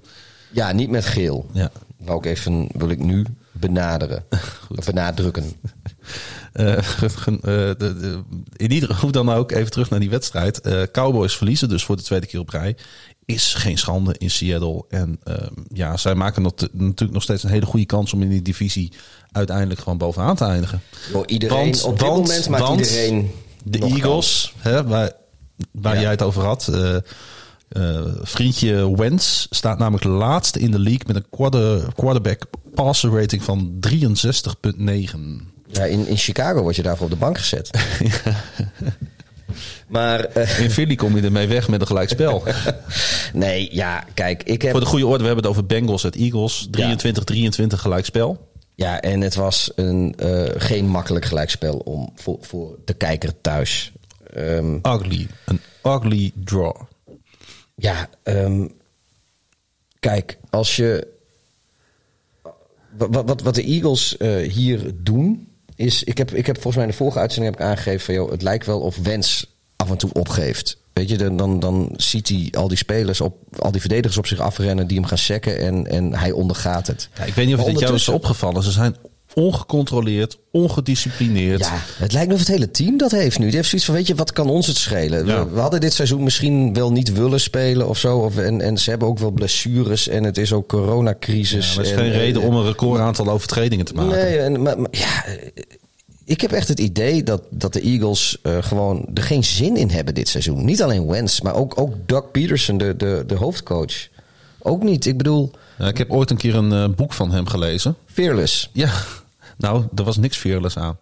Ja, 0.52 0.72
niet 0.72 0.90
met 0.90 1.04
geel. 1.04 1.46
Ja. 1.52 1.70
Wou 1.96 2.18
ik 2.18 2.26
even, 2.26 2.68
wil 2.72 2.88
ik 2.88 2.98
nu 2.98 3.24
benaderen. 3.52 4.24
Of 4.76 4.84
benadrukken. 4.84 5.44
Uh, 6.52 6.76
de, 7.42 7.76
de, 7.78 8.22
in 8.56 8.72
ieder 8.72 8.94
geval 8.94 9.10
dan 9.10 9.32
ook 9.32 9.50
even 9.50 9.70
terug 9.70 9.90
naar 9.90 10.00
die 10.00 10.10
wedstrijd. 10.10 10.66
Uh, 10.66 10.82
Cowboys 10.92 11.36
verliezen 11.36 11.68
dus 11.68 11.84
voor 11.84 11.96
de 11.96 12.02
tweede 12.02 12.26
keer 12.26 12.40
op 12.40 12.48
rij. 12.48 12.76
Is 13.24 13.54
geen 13.54 13.78
schande 13.78 14.14
in 14.18 14.30
Seattle. 14.30 14.84
En 14.88 15.20
ja, 15.72 15.96
zij 15.96 16.14
maken 16.14 16.42
natuurlijk 16.42 17.12
nog 17.12 17.22
steeds 17.22 17.42
een 17.42 17.50
hele 17.50 17.66
goede 17.66 17.86
kans 17.86 18.12
om 18.12 18.22
in 18.22 18.28
die 18.28 18.42
divisie 18.42 18.92
uiteindelijk 19.32 19.80
gewoon 19.80 19.98
bovenaan 19.98 20.36
te 20.36 20.44
eindigen. 20.44 20.82
Yo, 21.12 21.24
iedereen, 21.24 21.56
want, 21.56 21.82
op 21.82 21.98
dit 21.98 22.08
want, 22.08 22.26
moment 22.26 22.48
maakt 22.48 22.62
want 22.62 22.80
iedereen 22.80 23.30
de 23.64 23.78
Eagles, 23.78 24.54
hè, 24.58 24.84
waar, 24.84 25.12
waar 25.72 25.94
ja. 25.94 26.00
jij 26.00 26.10
het 26.10 26.22
over 26.22 26.42
had. 26.42 26.68
Uh, 26.72 28.04
vriendje 28.22 28.96
Wentz 28.96 29.46
staat 29.50 29.78
namelijk 29.78 30.04
laatste 30.04 30.58
in 30.58 30.70
de 30.70 30.78
league 30.78 31.02
met 31.06 31.16
een 31.16 31.26
quarter, 31.30 31.92
quarterback 31.94 32.46
passer 32.74 33.10
rating 33.10 33.42
van 33.42 33.80
63,9. 33.88 35.59
Ja, 35.72 35.84
in, 35.84 36.06
in 36.06 36.16
Chicago 36.16 36.62
word 36.62 36.76
je 36.76 36.82
daarvoor 36.82 37.04
op 37.04 37.12
de 37.12 37.18
bank 37.18 37.38
gezet. 37.38 37.70
maar, 39.88 40.36
uh, 40.36 40.60
in 40.60 40.70
Philly 40.70 40.94
kom 40.94 41.16
je 41.16 41.22
ermee 41.22 41.46
weg 41.46 41.68
met 41.68 41.80
een 41.80 41.86
gelijkspel. 41.86 42.42
nee, 43.32 43.68
ja, 43.72 44.04
kijk, 44.14 44.42
ik 44.42 44.62
heb... 44.62 44.70
Voor 44.70 44.80
de 44.80 44.86
goede 44.86 45.06
orde, 45.06 45.18
we 45.18 45.26
hebben 45.26 45.44
het 45.44 45.52
over 45.52 45.66
Bengals 45.66 46.04
en 46.04 46.10
Eagles. 46.10 46.68
23-23 46.68 46.70
ja. 46.76 47.76
gelijkspel. 47.76 48.48
Ja, 48.74 49.00
en 49.00 49.20
het 49.20 49.34
was 49.34 49.70
een, 49.74 50.14
uh, 50.22 50.48
geen 50.56 50.86
makkelijk 50.86 51.24
gelijkspel 51.24 51.76
om, 51.76 52.12
voor, 52.14 52.38
voor 52.40 52.78
de 52.84 52.94
kijker 52.94 53.40
thuis. 53.40 53.92
Um, 54.36 54.80
ugly. 54.82 55.26
Een 55.44 55.60
ugly 55.82 56.32
draw. 56.44 56.76
Ja, 57.74 58.08
um, 58.22 58.72
kijk, 59.98 60.38
als 60.50 60.76
je. 60.76 61.06
Wat, 62.90 63.26
wat, 63.26 63.42
wat 63.42 63.54
de 63.54 63.62
Eagles 63.62 64.14
uh, 64.18 64.52
hier 64.52 64.92
doen, 64.94 65.49
is. 65.80 66.04
Ik 66.04 66.18
heb, 66.18 66.30
ik 66.30 66.46
heb 66.46 66.54
volgens 66.54 66.76
mij 66.76 66.84
in 66.84 66.90
de 66.90 66.96
vorige 66.96 67.18
uitzending 67.18 67.54
heb 67.54 67.64
ik 67.64 67.70
aangegeven 67.70 68.00
van 68.00 68.14
joh, 68.14 68.30
het 68.30 68.42
lijkt 68.42 68.66
wel 68.66 68.80
of 68.80 68.96
Wens 68.96 69.56
af 69.76 69.90
en 69.90 69.96
toe 69.96 70.12
opgeeft. 70.12 70.78
Weet 70.92 71.08
je, 71.08 71.16
dan, 71.16 71.36
dan, 71.36 71.60
dan 71.60 71.92
ziet 71.96 72.28
hij 72.28 72.48
al 72.56 72.68
die 72.68 72.76
spelers 72.76 73.20
op, 73.20 73.36
al 73.58 73.70
die 73.70 73.80
verdedigers 73.80 74.18
op 74.18 74.26
zich 74.26 74.38
afrennen 74.38 74.86
die 74.86 74.98
hem 74.98 75.06
gaan 75.06 75.18
sekken 75.18 75.58
en, 75.58 75.86
en 75.86 76.14
hij 76.14 76.32
ondergaat 76.32 76.86
het. 76.86 77.08
Ja, 77.18 77.24
ik 77.24 77.34
weet 77.34 77.46
niet 77.46 77.56
of 77.56 77.66
het 77.66 77.78
jou 77.78 77.94
is 77.94 78.08
opgevallen. 78.08 78.62
Ze 78.62 78.70
zijn 78.70 78.96
ongecontroleerd, 79.34 80.38
ongedisciplineerd. 80.50 81.60
Ja, 81.60 81.82
het 81.96 82.12
lijkt 82.12 82.28
me 82.28 82.34
of 82.34 82.40
het 82.40 82.48
hele 82.48 82.70
team 82.70 82.96
dat 82.96 83.10
heeft 83.10 83.38
nu. 83.38 83.46
Die 83.46 83.54
heeft 83.54 83.68
zoiets 83.68 83.86
van, 83.86 83.96
weet 83.96 84.06
je, 84.06 84.14
wat 84.14 84.32
kan 84.32 84.48
ons 84.48 84.66
het 84.66 84.76
schelen? 84.76 85.26
Ja. 85.26 85.44
We, 85.44 85.54
we, 85.54 85.60
hadden 85.60 85.80
dit 85.80 85.92
seizoen 85.92 86.22
misschien 86.22 86.74
wel 86.74 86.92
niet 86.92 87.12
willen 87.12 87.40
spelen 87.40 87.88
of 87.88 87.98
zo. 87.98 88.18
Of, 88.18 88.36
en, 88.36 88.60
en 88.60 88.78
ze 88.78 88.90
hebben 88.90 89.08
ook 89.08 89.18
wel 89.18 89.30
blessures 89.30 90.08
en 90.08 90.24
het 90.24 90.38
is 90.38 90.52
ook 90.52 90.68
coronacrisis. 90.68 91.68
Ja, 91.68 91.74
maar 91.74 91.84
het 91.84 91.92
is 91.94 91.98
en, 91.98 91.98
geen 91.98 92.20
reden 92.20 92.42
en, 92.42 92.48
om 92.48 92.54
een 92.54 92.66
record 92.66 93.00
aantal 93.00 93.28
overtredingen 93.28 93.84
te 93.84 93.94
maken. 93.94 94.10
Nee, 94.10 94.38
en, 94.38 94.62
maar, 94.62 94.80
maar, 94.80 94.90
ja, 94.90 95.24
ik 96.24 96.40
heb 96.40 96.52
echt 96.52 96.68
het 96.68 96.80
idee 96.80 97.22
dat, 97.22 97.42
dat 97.50 97.72
de 97.72 97.80
Eagles 97.80 98.38
uh, 98.42 98.56
gewoon 98.60 99.06
er 99.14 99.22
geen 99.22 99.44
zin 99.44 99.76
in 99.76 99.90
hebben 99.90 100.14
dit 100.14 100.28
seizoen. 100.28 100.64
Niet 100.64 100.82
alleen 100.82 101.06
Wentz, 101.06 101.40
maar 101.40 101.54
ook, 101.54 101.80
ook 101.80 101.94
Doug 102.06 102.30
Peterson, 102.30 102.78
de, 102.78 102.96
de, 102.96 103.24
de 103.26 103.34
hoofdcoach. 103.34 104.08
Ook 104.58 104.82
niet. 104.82 105.06
Ik 105.06 105.16
bedoel... 105.16 105.50
Ja, 105.78 105.86
ik 105.86 105.98
heb 105.98 106.10
ooit 106.10 106.30
een 106.30 106.36
keer 106.36 106.54
een 106.54 106.72
uh, 106.72 106.96
boek 106.96 107.12
van 107.12 107.30
hem 107.32 107.46
gelezen. 107.46 107.96
Fearless. 108.06 108.70
Ja, 108.72 108.90
nou, 109.60 109.84
er 109.94 110.04
was 110.04 110.16
niks 110.16 110.36
fearless 110.36 110.76
aan. 110.76 110.98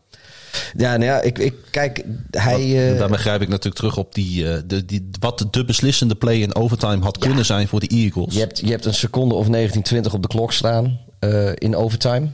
Ja, 0.77 0.97
nou 0.97 1.05
ja, 1.05 1.21
ik, 1.21 1.39
ik 1.39 1.55
kijk, 1.71 2.05
hij... 2.31 2.93
Uh... 2.93 2.99
Daar 2.99 3.09
begrijp 3.09 3.41
ik 3.41 3.49
natuurlijk 3.49 3.77
terug 3.77 3.97
op 3.97 4.15
die, 4.15 4.45
uh, 4.45 4.57
de, 4.67 4.85
die, 4.85 5.09
wat 5.21 5.47
de 5.51 5.65
beslissende 5.65 6.15
play 6.15 6.37
in 6.41 6.55
overtime 6.55 7.03
had 7.03 7.17
ja. 7.21 7.27
kunnen 7.27 7.45
zijn 7.45 7.69
voor 7.69 7.81
de 7.81 7.87
Eagles. 7.87 8.35
Je 8.35 8.41
hebt, 8.41 8.59
je 8.59 8.71
hebt 8.71 8.85
een 8.85 8.95
seconde 8.95 9.35
of 9.35 9.49
19, 9.49 9.83
20 9.83 10.15
op 10.15 10.23
de 10.23 10.29
klok 10.29 10.53
staan 10.53 11.01
uh, 11.21 11.51
in 11.55 11.77
overtime. 11.77 12.29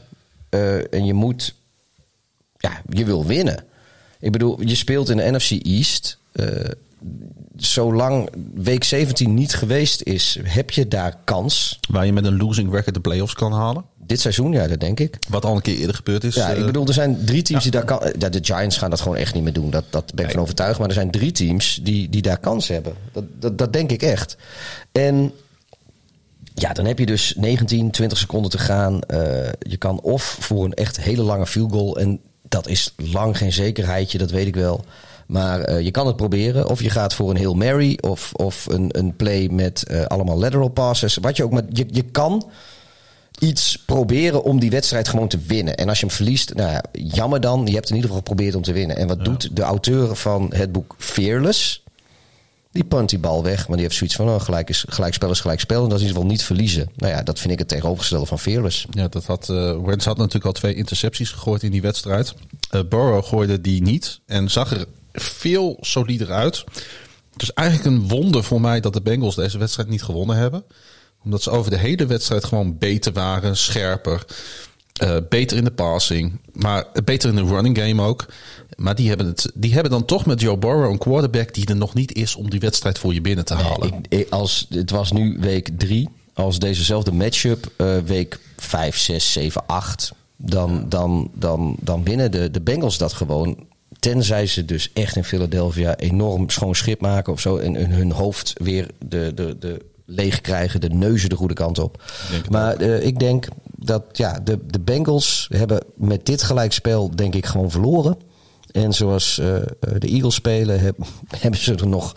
en 0.89 1.05
je 1.05 1.13
moet, 1.13 1.55
ja, 2.57 2.81
je 2.89 3.05
wil 3.05 3.25
winnen. 3.25 3.63
Ik 4.19 4.31
bedoel, 4.31 4.61
je 4.61 4.75
speelt 4.75 5.09
in 5.09 5.17
de 5.17 5.31
NFC 5.31 5.51
East. 5.51 6.17
Zolang 7.55 8.29
week 8.53 8.83
17 8.83 9.33
niet 9.33 9.55
geweest 9.55 10.01
is, 10.01 10.39
heb 10.43 10.71
je 10.71 10.87
daar 10.87 11.17
kans. 11.23 11.79
Waar 11.89 12.05
je 12.05 12.13
met 12.13 12.25
een 12.25 12.37
losing 12.37 12.71
record 12.71 12.93
de 12.93 13.01
playoffs 13.01 13.33
kan 13.33 13.51
halen. 13.51 13.85
Dit 13.97 14.19
seizoen, 14.19 14.51
ja, 14.51 14.67
dat 14.67 14.79
denk 14.79 14.99
ik. 14.99 15.17
Wat 15.29 15.45
al 15.45 15.55
een 15.55 15.61
keer 15.61 15.77
eerder 15.77 15.95
gebeurd 15.95 16.23
is. 16.23 16.35
Ja, 16.35 16.49
ik 16.49 16.65
bedoel, 16.65 16.87
er 16.87 16.93
zijn 16.93 17.25
drie 17.25 17.41
teams 17.41 17.63
ja. 17.63 17.71
die 17.71 17.79
daar 17.79 17.97
kan. 17.97 18.13
Ja, 18.19 18.29
de 18.29 18.39
Giants 18.41 18.77
gaan 18.77 18.89
dat 18.89 19.01
gewoon 19.01 19.17
echt 19.17 19.33
niet 19.33 19.43
meer 19.43 19.53
doen. 19.53 19.69
Dat, 19.69 19.85
dat 19.89 20.13
ben 20.13 20.25
ik 20.25 20.31
van 20.31 20.41
overtuigd. 20.41 20.79
Maar 20.79 20.87
er 20.87 20.93
zijn 20.93 21.11
drie 21.11 21.31
teams 21.31 21.79
die, 21.83 22.09
die 22.09 22.21
daar 22.21 22.39
kans 22.39 22.67
hebben. 22.67 22.93
Dat, 23.11 23.23
dat, 23.39 23.57
dat 23.57 23.73
denk 23.73 23.91
ik 23.91 24.01
echt. 24.01 24.37
En 24.91 25.31
ja, 26.53 26.73
dan 26.73 26.85
heb 26.85 26.99
je 26.99 27.05
dus 27.05 27.33
19, 27.37 27.91
20 27.91 28.17
seconden 28.17 28.51
te 28.51 28.57
gaan. 28.57 28.93
Uh, 28.93 29.19
je 29.59 29.77
kan 29.77 30.01
of 30.01 30.37
voor 30.39 30.65
een 30.65 30.73
echt 30.73 31.01
hele 31.01 31.21
lange 31.21 31.47
field 31.47 31.71
goal. 31.71 31.99
En 31.99 32.19
dat 32.49 32.67
is 32.67 32.93
lang 32.95 33.37
geen 33.37 33.53
zekerheidje, 33.53 34.17
dat 34.17 34.31
weet 34.31 34.47
ik 34.47 34.55
wel. 34.55 34.85
Maar 35.25 35.69
uh, 35.69 35.81
je 35.81 35.91
kan 35.91 36.07
het 36.07 36.15
proberen. 36.15 36.69
Of 36.69 36.81
je 36.81 36.89
gaat 36.89 37.13
voor 37.13 37.29
een 37.29 37.37
Hail 37.37 37.53
Mary. 37.53 37.97
Of, 38.01 38.33
of 38.33 38.65
een, 38.65 38.89
een 38.91 39.15
play 39.15 39.47
met 39.51 39.85
uh, 39.91 40.05
allemaal 40.05 40.39
lateral 40.39 40.67
passes. 40.67 41.15
Wat 41.15 41.37
je 41.37 41.43
ook 41.43 41.51
met. 41.51 41.65
Je, 41.69 41.85
je 41.87 42.03
kan 42.03 42.49
iets 43.39 43.83
proberen 43.85 44.43
om 44.43 44.59
die 44.59 44.69
wedstrijd 44.69 45.07
gewoon 45.07 45.27
te 45.27 45.39
winnen. 45.47 45.75
En 45.75 45.89
als 45.89 45.99
je 45.99 46.05
hem 46.05 46.15
verliest, 46.15 46.53
nou 46.53 46.71
ja, 46.71 46.83
jammer 46.91 47.41
dan. 47.41 47.65
Je 47.65 47.73
hebt 47.73 47.89
in 47.89 47.95
ieder 47.95 48.09
geval 48.09 48.25
geprobeerd 48.25 48.55
om 48.55 48.61
te 48.61 48.73
winnen. 48.73 48.97
En 48.97 49.07
wat 49.07 49.17
ja. 49.17 49.23
doet 49.23 49.55
de 49.55 49.61
auteur 49.61 50.15
van 50.15 50.51
het 50.53 50.71
boek 50.71 50.95
Fearless? 50.97 51.83
Die 52.71 52.83
punt 52.83 53.09
die 53.09 53.19
bal 53.19 53.43
weg, 53.43 53.67
maar 53.67 53.77
die 53.77 53.85
heeft 53.85 53.97
zoiets 53.97 54.15
van 54.15 54.29
oh, 54.29 54.41
gelijk, 54.41 54.69
is, 54.69 54.85
gelijk 54.87 55.13
spel 55.13 55.29
is 55.29 55.39
gelijk 55.39 55.59
spel. 55.59 55.83
En 55.83 55.89
dat 55.89 55.99
is 55.99 56.03
in 56.03 56.07
ieder 56.07 56.21
geval 56.21 56.35
niet 56.35 56.43
verliezen. 56.43 56.89
Nou 56.95 57.13
ja, 57.13 57.23
dat 57.23 57.39
vind 57.39 57.53
ik 57.53 57.59
het 57.59 57.67
tegenovergestelde 57.67 58.25
van 58.25 58.39
Fearless. 58.39 58.85
Ja, 58.91 59.07
dat 59.07 59.25
had, 59.25 59.49
uh, 59.51 59.77
Wentz 59.83 60.05
had 60.05 60.17
natuurlijk 60.17 60.45
al 60.45 60.51
twee 60.51 60.75
intercepties 60.75 61.29
gegooid 61.29 61.63
in 61.63 61.71
die 61.71 61.81
wedstrijd. 61.81 62.33
Uh, 62.71 62.81
Burrow 62.89 63.23
gooide 63.23 63.61
die 63.61 63.81
niet 63.81 64.19
en 64.25 64.51
zag 64.51 64.71
er 64.71 64.85
veel 65.15 65.77
solider 65.81 66.31
uit. 66.31 66.63
Het 67.33 67.41
is 67.41 67.51
eigenlijk 67.51 67.87
een 67.89 68.07
wonder 68.07 68.43
voor 68.43 68.61
mij 68.61 68.79
dat 68.79 68.93
de 68.93 69.01
Bengals 69.01 69.35
deze 69.35 69.57
wedstrijd 69.57 69.89
niet 69.89 70.03
gewonnen 70.03 70.35
hebben. 70.35 70.63
Omdat 71.23 71.41
ze 71.41 71.49
over 71.49 71.71
de 71.71 71.77
hele 71.77 72.05
wedstrijd 72.05 72.43
gewoon 72.43 72.77
beter 72.77 73.13
waren, 73.13 73.57
scherper. 73.57 74.25
Uh, 75.03 75.17
beter 75.29 75.57
in 75.57 75.63
de 75.63 75.71
passing, 75.71 76.39
maar 76.51 76.85
beter 77.03 77.29
in 77.29 77.35
de 77.35 77.43
running 77.43 77.77
game 77.77 78.01
ook. 78.01 78.25
Maar 78.75 78.95
die 78.95 79.07
hebben, 79.07 79.25
het, 79.25 79.51
die 79.53 79.73
hebben 79.73 79.91
dan 79.91 80.05
toch 80.05 80.25
met 80.25 80.41
Joe 80.41 80.57
Burrow 80.57 80.91
een 80.91 80.97
quarterback 80.97 81.53
die 81.53 81.65
er 81.65 81.75
nog 81.75 81.93
niet 81.93 82.13
is 82.13 82.35
om 82.35 82.49
die 82.49 82.59
wedstrijd 82.59 82.99
voor 82.99 83.13
je 83.13 83.21
binnen 83.21 83.45
te 83.45 83.53
halen. 83.53 83.89
Nee, 83.89 84.21
ik, 84.21 84.29
als, 84.29 84.65
het 84.69 84.89
was 84.89 85.11
nu 85.11 85.37
week 85.39 85.69
drie. 85.77 86.09
Als 86.33 86.59
dezezelfde 86.59 87.11
matchup 87.11 87.71
uh, 87.77 87.97
week 87.97 88.39
5, 88.57 88.97
6, 88.97 89.31
7, 89.31 89.65
8. 89.65 90.11
Dan, 90.37 90.89
dan, 90.89 91.31
dan, 91.33 91.75
dan 91.79 92.03
winnen 92.03 92.31
de, 92.31 92.51
de 92.51 92.61
Bengals 92.61 92.97
dat 92.97 93.13
gewoon. 93.13 93.67
Tenzij 93.99 94.45
ze 94.45 94.65
dus 94.65 94.89
echt 94.93 95.15
in 95.15 95.23
Philadelphia 95.23 95.95
enorm 95.95 96.49
schoon 96.49 96.75
schip 96.75 97.01
maken 97.01 97.33
of 97.33 97.39
zo. 97.39 97.57
En, 97.57 97.91
hun 97.91 98.11
hoofd 98.11 98.53
weer 98.57 98.87
de, 99.05 99.31
de, 99.35 99.57
de 99.59 99.85
leeg 100.05 100.41
krijgen, 100.41 100.81
de 100.81 100.89
neuzen 100.89 101.29
de 101.29 101.35
goede 101.35 101.53
kant 101.53 101.79
op. 101.79 102.03
Maar 102.49 102.81
uh, 102.81 103.05
ik 103.05 103.19
denk 103.19 103.47
dat 103.77 104.03
ja, 104.11 104.39
de, 104.39 104.59
de 104.67 104.79
Bengals 104.79 105.47
hebben 105.49 105.83
met 105.95 106.25
dit 106.25 106.43
gelijkspel 106.43 107.15
denk 107.15 107.35
ik 107.35 107.45
gewoon 107.45 107.71
verloren. 107.71 108.17
En 108.71 108.93
zoals 108.93 109.39
uh, 109.39 109.55
de 109.79 110.07
Eagles 110.07 110.35
spelen, 110.35 110.79
heb, 110.79 110.97
hebben 111.39 111.59
ze 111.59 111.75
er 111.75 111.87
nog 111.87 112.13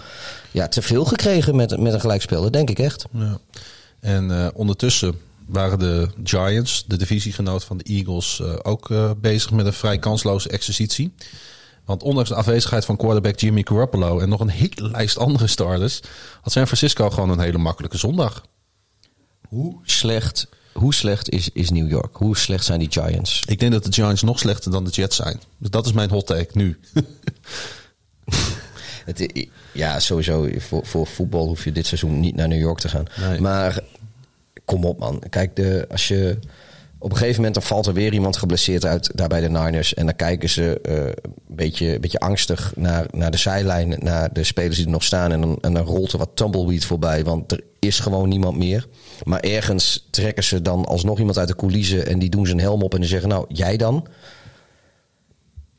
ja, 0.51 0.69
te 0.69 0.83
veel 0.83 1.05
gekregen 1.05 1.57
met, 1.57 1.81
met 1.81 1.93
een 1.93 2.01
gelijkspel. 2.01 2.43
Dat 2.43 2.53
denk 2.53 2.71
ik 2.71 2.79
echt. 2.79 3.07
Ja. 3.11 3.39
En 4.01 4.31
uh, 4.31 4.49
ondertussen 4.55 5.15
waren 5.47 5.79
de 5.79 6.09
Giants, 6.25 6.85
de 6.87 6.97
divisiegenoot 6.97 7.65
van 7.65 7.77
de 7.79 7.85
Eagles, 7.85 8.43
ook 8.63 8.93
bezig 9.21 9.51
met 9.51 9.67
een 9.67 9.73
vrij 9.73 9.99
kansloze 9.99 10.49
exercitie. 10.49 11.13
Want 11.89 12.03
ondanks 12.03 12.29
de 12.29 12.35
afwezigheid 12.35 12.85
van 12.85 12.97
quarterback 12.97 13.39
Jimmy 13.39 13.63
Garoppolo 13.65 14.19
en 14.19 14.29
nog 14.29 14.41
een 14.41 14.49
hele 14.49 14.91
lijst 14.91 15.19
andere 15.19 15.47
starters, 15.47 16.01
had 16.41 16.53
San 16.53 16.67
Francisco 16.67 17.11
gewoon 17.11 17.31
een 17.31 17.41
hele 17.41 17.59
makkelijke 17.59 17.99
zondag. 17.99 18.43
Hoe 19.49 19.79
slecht, 19.83 20.49
hoe 20.73 20.95
slecht 20.95 21.31
is, 21.31 21.51
is 21.53 21.71
New 21.71 21.91
York? 21.91 22.17
Hoe 22.17 22.37
slecht 22.37 22.65
zijn 22.65 22.79
die 22.79 22.91
Giants? 22.91 23.43
Ik 23.47 23.59
denk 23.59 23.73
dat 23.73 23.85
de 23.85 23.93
Giants 23.93 24.23
nog 24.23 24.39
slechter 24.39 24.71
dan 24.71 24.85
de 24.85 24.91
Jets 24.91 25.17
zijn. 25.17 25.41
Dus 25.59 25.71
dat 25.71 25.87
is 25.87 25.93
mijn 25.93 26.11
hot 26.11 26.27
take 26.27 26.51
nu. 26.53 26.79
Het, 29.05 29.47
ja, 29.73 30.01
sowieso. 30.01 30.49
Voor, 30.59 30.87
voor 30.87 31.07
voetbal 31.07 31.47
hoef 31.47 31.65
je 31.65 31.73
dit 31.73 31.87
seizoen 31.87 32.21
niet 32.21 32.35
naar 32.35 32.49
New 32.49 32.61
York 32.61 32.79
te 32.79 32.89
gaan. 32.89 33.07
Maar 33.41 33.81
kom 34.65 34.85
op, 34.85 34.99
man. 34.99 35.23
Kijk, 35.31 35.57
de, 35.57 35.87
als 35.91 36.09
je 36.09 36.39
op 36.99 37.11
een 37.11 37.17
gegeven 37.17 37.37
moment 37.37 37.55
dan 37.55 37.63
valt 37.63 37.87
er 37.87 37.93
weer 37.93 38.13
iemand 38.13 38.37
geblesseerd 38.37 38.85
uit 38.85 39.11
daar 39.15 39.29
bij 39.29 39.41
de 39.41 39.49
Niners. 39.49 39.95
En 39.95 40.07
dan 40.07 40.17
kijken 40.17 40.49
ze 40.49 40.81
uh, 40.89 40.95
een, 40.97 41.35
beetje, 41.47 41.95
een 41.95 42.01
beetje 42.01 42.19
angstig 42.19 42.73
naar, 42.77 43.07
naar 43.11 43.31
de 43.31 43.37
zijlijn, 43.37 43.97
naar 43.99 44.33
de 44.33 44.45
spelers 44.45 44.77
die 44.77 44.85
er 44.85 44.91
nog 44.91 45.05
staan. 45.05 45.33
En 45.33 45.41
dan, 45.41 45.59
en 45.61 45.75
dan 45.75 45.85
rolt 45.85 46.13
er 46.13 46.19
wat 46.19 46.31
tumbleweed 46.35 46.85
voorbij, 46.85 47.25
want 47.25 47.53
er 47.53 47.61
is 47.79 47.99
gewoon 47.99 48.29
niemand 48.29 48.57
meer. 48.57 48.87
Maar 49.25 49.41
ergens 49.41 50.07
trekken 50.11 50.45
ze 50.45 50.63
dan 50.63 50.85
alsnog 50.85 51.19
iemand 51.19 51.39
uit 51.39 51.49
de 51.49 51.57
coulissen 51.57 52.07
en 52.07 52.19
die 52.19 52.31
doen 52.31 52.47
zijn 52.47 52.61
helm 52.61 52.83
op 52.83 52.95
en 52.95 53.01
die 53.01 53.09
zeggen, 53.09 53.29
nou, 53.29 53.45
jij 53.49 53.77
dan? 53.77 54.07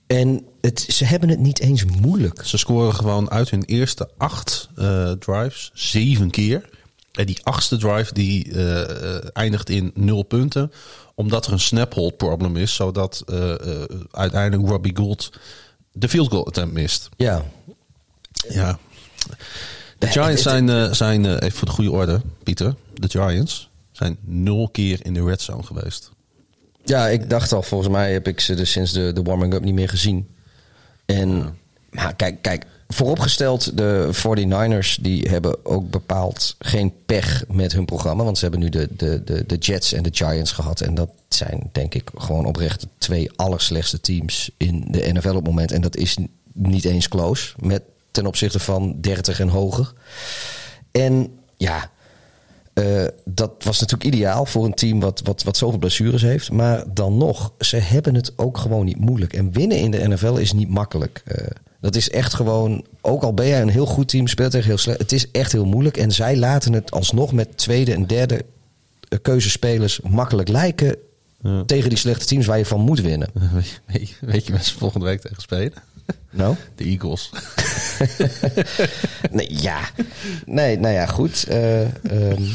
En 0.08 0.46
het, 0.62 0.80
ze 0.80 1.06
hebben 1.06 1.30
het 1.30 1.40
niet 1.40 1.60
eens 1.60 1.86
moeilijk. 1.86 2.46
Ze 2.46 2.58
scoren 2.58 2.96
gewoon 2.96 3.32
uit 3.32 3.50
hun 3.50 3.64
eerste 3.64 4.10
acht 4.18 4.70
uh, 4.76 5.12
drives 5.12 5.72
zeven 5.74 6.30
keer. 6.30 6.70
En 7.20 7.26
die 7.26 7.40
achtste 7.44 7.78
drive 7.78 8.14
die 8.14 8.48
uh, 8.48 9.20
eindigt 9.34 9.70
in 9.70 9.92
nul 9.94 10.24
punten. 10.24 10.72
Omdat 11.16 11.46
er 11.46 11.52
een 11.52 11.60
snap 11.60 11.94
hold 11.94 12.18
problem 12.18 12.56
is. 12.56 12.76
Zodat 12.76 13.24
uh, 13.28 13.54
uiteindelijk 14.12 14.70
Robbie 14.70 14.96
Gould 14.96 15.32
de 15.92 16.10
field 16.10 16.30
goal 16.30 16.48
attempt 16.48 16.74
mist. 16.74 17.10
Ja. 17.18 17.46
Ja. 18.50 18.80
De 19.98 20.08
Giants 20.08 20.42
zijn, 20.42 20.96
zijn 20.96 21.26
even 21.26 21.58
voor 21.58 21.68
de 21.68 21.74
goede 21.74 21.92
orde, 21.92 22.22
Pieter. 22.44 22.76
De 22.94 23.10
Giants 23.10 23.70
zijn 23.92 24.18
nul 24.22 24.70
keer 24.70 25.06
in 25.06 25.14
de 25.14 25.24
red 25.24 25.42
zone 25.42 25.64
geweest. 25.64 26.12
Ja, 26.84 27.08
ik 27.08 27.30
dacht 27.30 27.52
al, 27.52 27.64
volgens 27.64 27.90
mij 27.90 28.14
heb 28.14 28.28
ik 28.28 28.40
ze 28.40 28.56
dus 28.56 28.72
sinds 28.72 28.92
de, 28.92 29.14
de 29.14 29.22
warming-up 29.22 29.64
niet 29.64 29.74
meer 29.74 29.90
gezien. 29.90 30.28
En, 31.06 31.58
maar 31.90 32.16
kijk, 32.16 32.42
kijk, 32.42 32.66
Vooropgesteld, 32.94 33.78
de 33.78 34.10
49ers 34.14 35.02
die 35.02 35.30
hebben 35.30 35.66
ook 35.66 35.90
bepaald 35.90 36.56
geen 36.60 36.94
pech 37.06 37.44
met 37.48 37.72
hun 37.72 37.86
programma. 37.86 38.24
Want 38.24 38.38
ze 38.38 38.44
hebben 38.44 38.62
nu 38.62 38.70
de, 38.70 38.88
de, 38.96 39.24
de, 39.24 39.44
de 39.46 39.56
Jets 39.56 39.94
en 39.94 40.04
de 40.04 40.10
Giants 40.14 40.52
gehad. 40.52 40.82
En 40.82 40.96
dat 40.96 41.10
zijn 41.28 41.70
denk 41.72 41.94
ik 41.94 42.10
gewoon 42.16 42.46
oprecht 42.46 42.88
twee 42.98 43.32
allerslechtste 43.36 44.02
teams 44.02 44.52
in 44.58 44.86
de 44.88 45.12
NFL 45.14 45.30
op 45.30 45.36
het 45.36 45.46
moment. 45.46 45.72
En 45.72 45.82
dat 45.82 45.96
is 45.96 46.18
niet 46.54 46.86
eens 46.86 47.08
close 47.08 47.54
met, 47.60 47.82
ten 48.12 48.26
opzichte 48.26 48.60
van 48.60 49.02
30 49.02 49.40
en 49.40 49.48
hoger. 49.48 49.94
En 50.92 51.40
ja, 51.58 51.90
uh, 52.74 53.08
dat 53.26 53.52
was 53.64 53.80
natuurlijk 53.80 54.16
ideaal 54.16 54.46
voor 54.46 54.66
een 54.66 54.74
team 54.74 55.00
wat, 55.00 55.22
wat, 55.24 55.44
wat 55.44 55.58
zoveel 55.58 55.80
blessures 55.80 56.22
heeft. 56.22 56.52
Maar 56.52 56.84
dan 56.94 57.18
nog, 57.18 57.54
ze 57.60 57.78
hebben 57.78 58.16
het 58.16 58.34
ook 58.36 58.58
gewoon 58.58 58.86
niet 58.86 59.00
moeilijk. 59.00 59.34
En 59.34 59.52
winnen 59.52 59.78
in 59.78 59.92
de 59.92 60.08
NFL 60.08 60.36
is 60.36 60.54
niet 60.54 60.70
makkelijk. 60.70 61.24
Uh, 61.28 61.48
dat 61.82 61.96
is 61.96 62.10
echt 62.10 62.34
gewoon, 62.34 62.86
ook 63.02 63.24
al 63.24 63.34
ben 63.34 63.48
jij 63.48 63.62
een 63.62 63.70
heel 63.70 63.86
goed 63.86 64.08
team, 64.08 64.28
speelt 64.28 64.52
tegen 64.52 64.68
heel 64.68 64.78
slecht. 64.78 65.00
Het 65.00 65.12
is 65.12 65.32
echt 65.32 65.52
heel 65.52 65.66
moeilijk. 65.66 65.98
En 65.98 66.12
zij 66.12 66.38
laten 66.38 66.74
het 66.74 66.92
alsnog 66.92 67.34
met 67.34 67.58
tweede 67.58 67.94
en 67.94 68.08
derde 68.08 68.46
eh, 69.10 69.20
keuzespelers 69.22 70.00
makkelijk 70.02 70.48
lijken. 70.48 70.96
Ja. 71.42 71.64
Tegen 71.64 71.90
die 71.90 71.98
slechte 71.98 72.26
teams 72.26 72.46
waar 72.46 72.58
je 72.58 72.66
van 72.66 72.80
moet 72.80 73.02
winnen. 73.02 73.30
Weet 73.86 74.10
je, 74.10 74.16
weet 74.22 74.46
je 74.46 74.52
waar 74.52 74.64
ze 74.64 74.78
volgende 74.78 75.06
week 75.06 75.22
tegen 75.22 75.42
spelen? 75.42 75.74
Nou? 76.30 76.56
De 76.76 76.84
Eagles. 76.84 77.30
nee, 79.32 79.62
ja. 79.62 79.80
Nee, 80.46 80.80
nou 80.80 80.94
ja, 80.94 81.06
goed. 81.06 81.46
Uh, 81.50 81.82
um, 81.82 82.50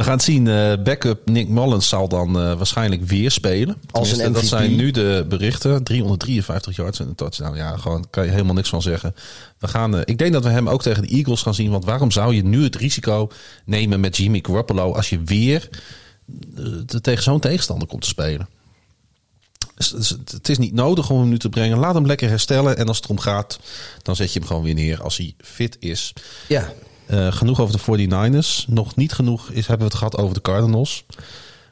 we 0.00 0.06
gaan 0.06 0.14
het 0.14 0.24
zien. 0.24 0.46
Uh, 0.46 0.72
backup 0.82 1.28
Nick 1.28 1.48
Mullins 1.48 1.88
zal 1.88 2.08
dan 2.08 2.28
uh, 2.28 2.54
waarschijnlijk 2.54 3.02
weer 3.02 3.30
spelen. 3.30 3.76
Als 3.90 4.12
een 4.12 4.30
MVP. 4.30 4.34
Dat 4.34 4.44
zijn 4.44 4.76
nu 4.76 4.90
de 4.90 5.26
berichten. 5.28 5.82
353 5.82 6.76
yards 6.76 7.00
en 7.00 7.08
een 7.08 7.14
touchdown. 7.14 7.56
Ja, 7.56 7.76
gewoon 7.76 8.06
kan 8.10 8.24
je 8.24 8.30
helemaal 8.30 8.54
niks 8.54 8.68
van 8.68 8.82
zeggen. 8.82 9.14
We 9.58 9.68
gaan, 9.68 9.94
uh, 9.94 10.00
ik 10.04 10.18
denk 10.18 10.32
dat 10.32 10.44
we 10.44 10.50
hem 10.50 10.68
ook 10.68 10.82
tegen 10.82 11.02
de 11.02 11.08
Eagles 11.08 11.42
gaan 11.42 11.54
zien. 11.54 11.70
Want 11.70 11.84
waarom 11.84 12.10
zou 12.10 12.34
je 12.34 12.44
nu 12.44 12.62
het 12.62 12.76
risico 12.76 13.30
nemen 13.64 14.00
met 14.00 14.16
Jimmy 14.16 14.38
Garoppolo... 14.42 14.92
als 14.92 15.10
je 15.10 15.22
weer 15.24 15.68
tegen 17.00 17.22
zo'n 17.22 17.40
tegenstander 17.40 17.88
komt 17.88 18.02
te 18.02 18.08
spelen? 18.08 18.48
het 20.30 20.48
is 20.48 20.58
niet 20.58 20.72
nodig 20.72 21.10
om 21.10 21.18
hem 21.18 21.28
nu 21.28 21.38
te 21.38 21.48
brengen. 21.48 21.78
Laat 21.78 21.94
hem 21.94 22.06
lekker 22.06 22.28
herstellen. 22.28 22.76
En 22.76 22.88
als 22.88 22.96
het 22.96 23.04
erom 23.04 23.18
gaat, 23.18 23.58
dan 24.02 24.16
zet 24.16 24.32
je 24.32 24.38
hem 24.38 24.48
gewoon 24.48 24.62
weer 24.62 24.74
neer 24.74 25.02
als 25.02 25.16
hij 25.16 25.34
fit 25.38 25.76
is. 25.80 26.12
Ja, 26.48 26.72
uh, 27.12 27.32
genoeg 27.32 27.60
over 27.60 27.76
de 27.76 28.08
49ers. 28.08 28.66
Nog 28.66 28.96
niet 28.96 29.12
genoeg 29.12 29.50
is, 29.50 29.66
hebben 29.66 29.86
we 29.86 29.92
het 29.92 30.02
gehad 30.02 30.16
over 30.16 30.34
de 30.34 30.40
Cardinals. 30.40 31.04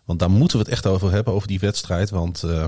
Want 0.05 0.19
daar 0.19 0.31
moeten 0.31 0.59
we 0.59 0.65
het 0.65 0.73
echt 0.73 0.87
over 0.87 1.11
hebben, 1.11 1.33
over 1.33 1.49
die 1.49 1.59
wedstrijd. 1.59 2.11
Want 2.11 2.43
uh, 2.45 2.65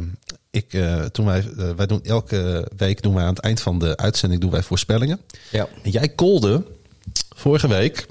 ik, 0.51 0.73
uh, 0.73 1.05
toen 1.05 1.27
wij, 1.27 1.45
wij 1.77 1.87
doen 1.87 2.05
elke 2.05 2.69
week 2.77 3.03
doen 3.03 3.15
wij 3.15 3.25
aan 3.25 3.35
het 3.35 3.45
eind 3.45 3.61
van 3.61 3.79
de 3.79 3.97
uitzending 3.97 4.41
doen 4.41 4.51
wij 4.51 4.63
voorspellingen. 4.63 5.21
Ja. 5.51 5.69
En 5.83 5.91
jij 5.91 6.09
kolde 6.09 6.65
vorige 7.37 7.69
week 7.69 8.07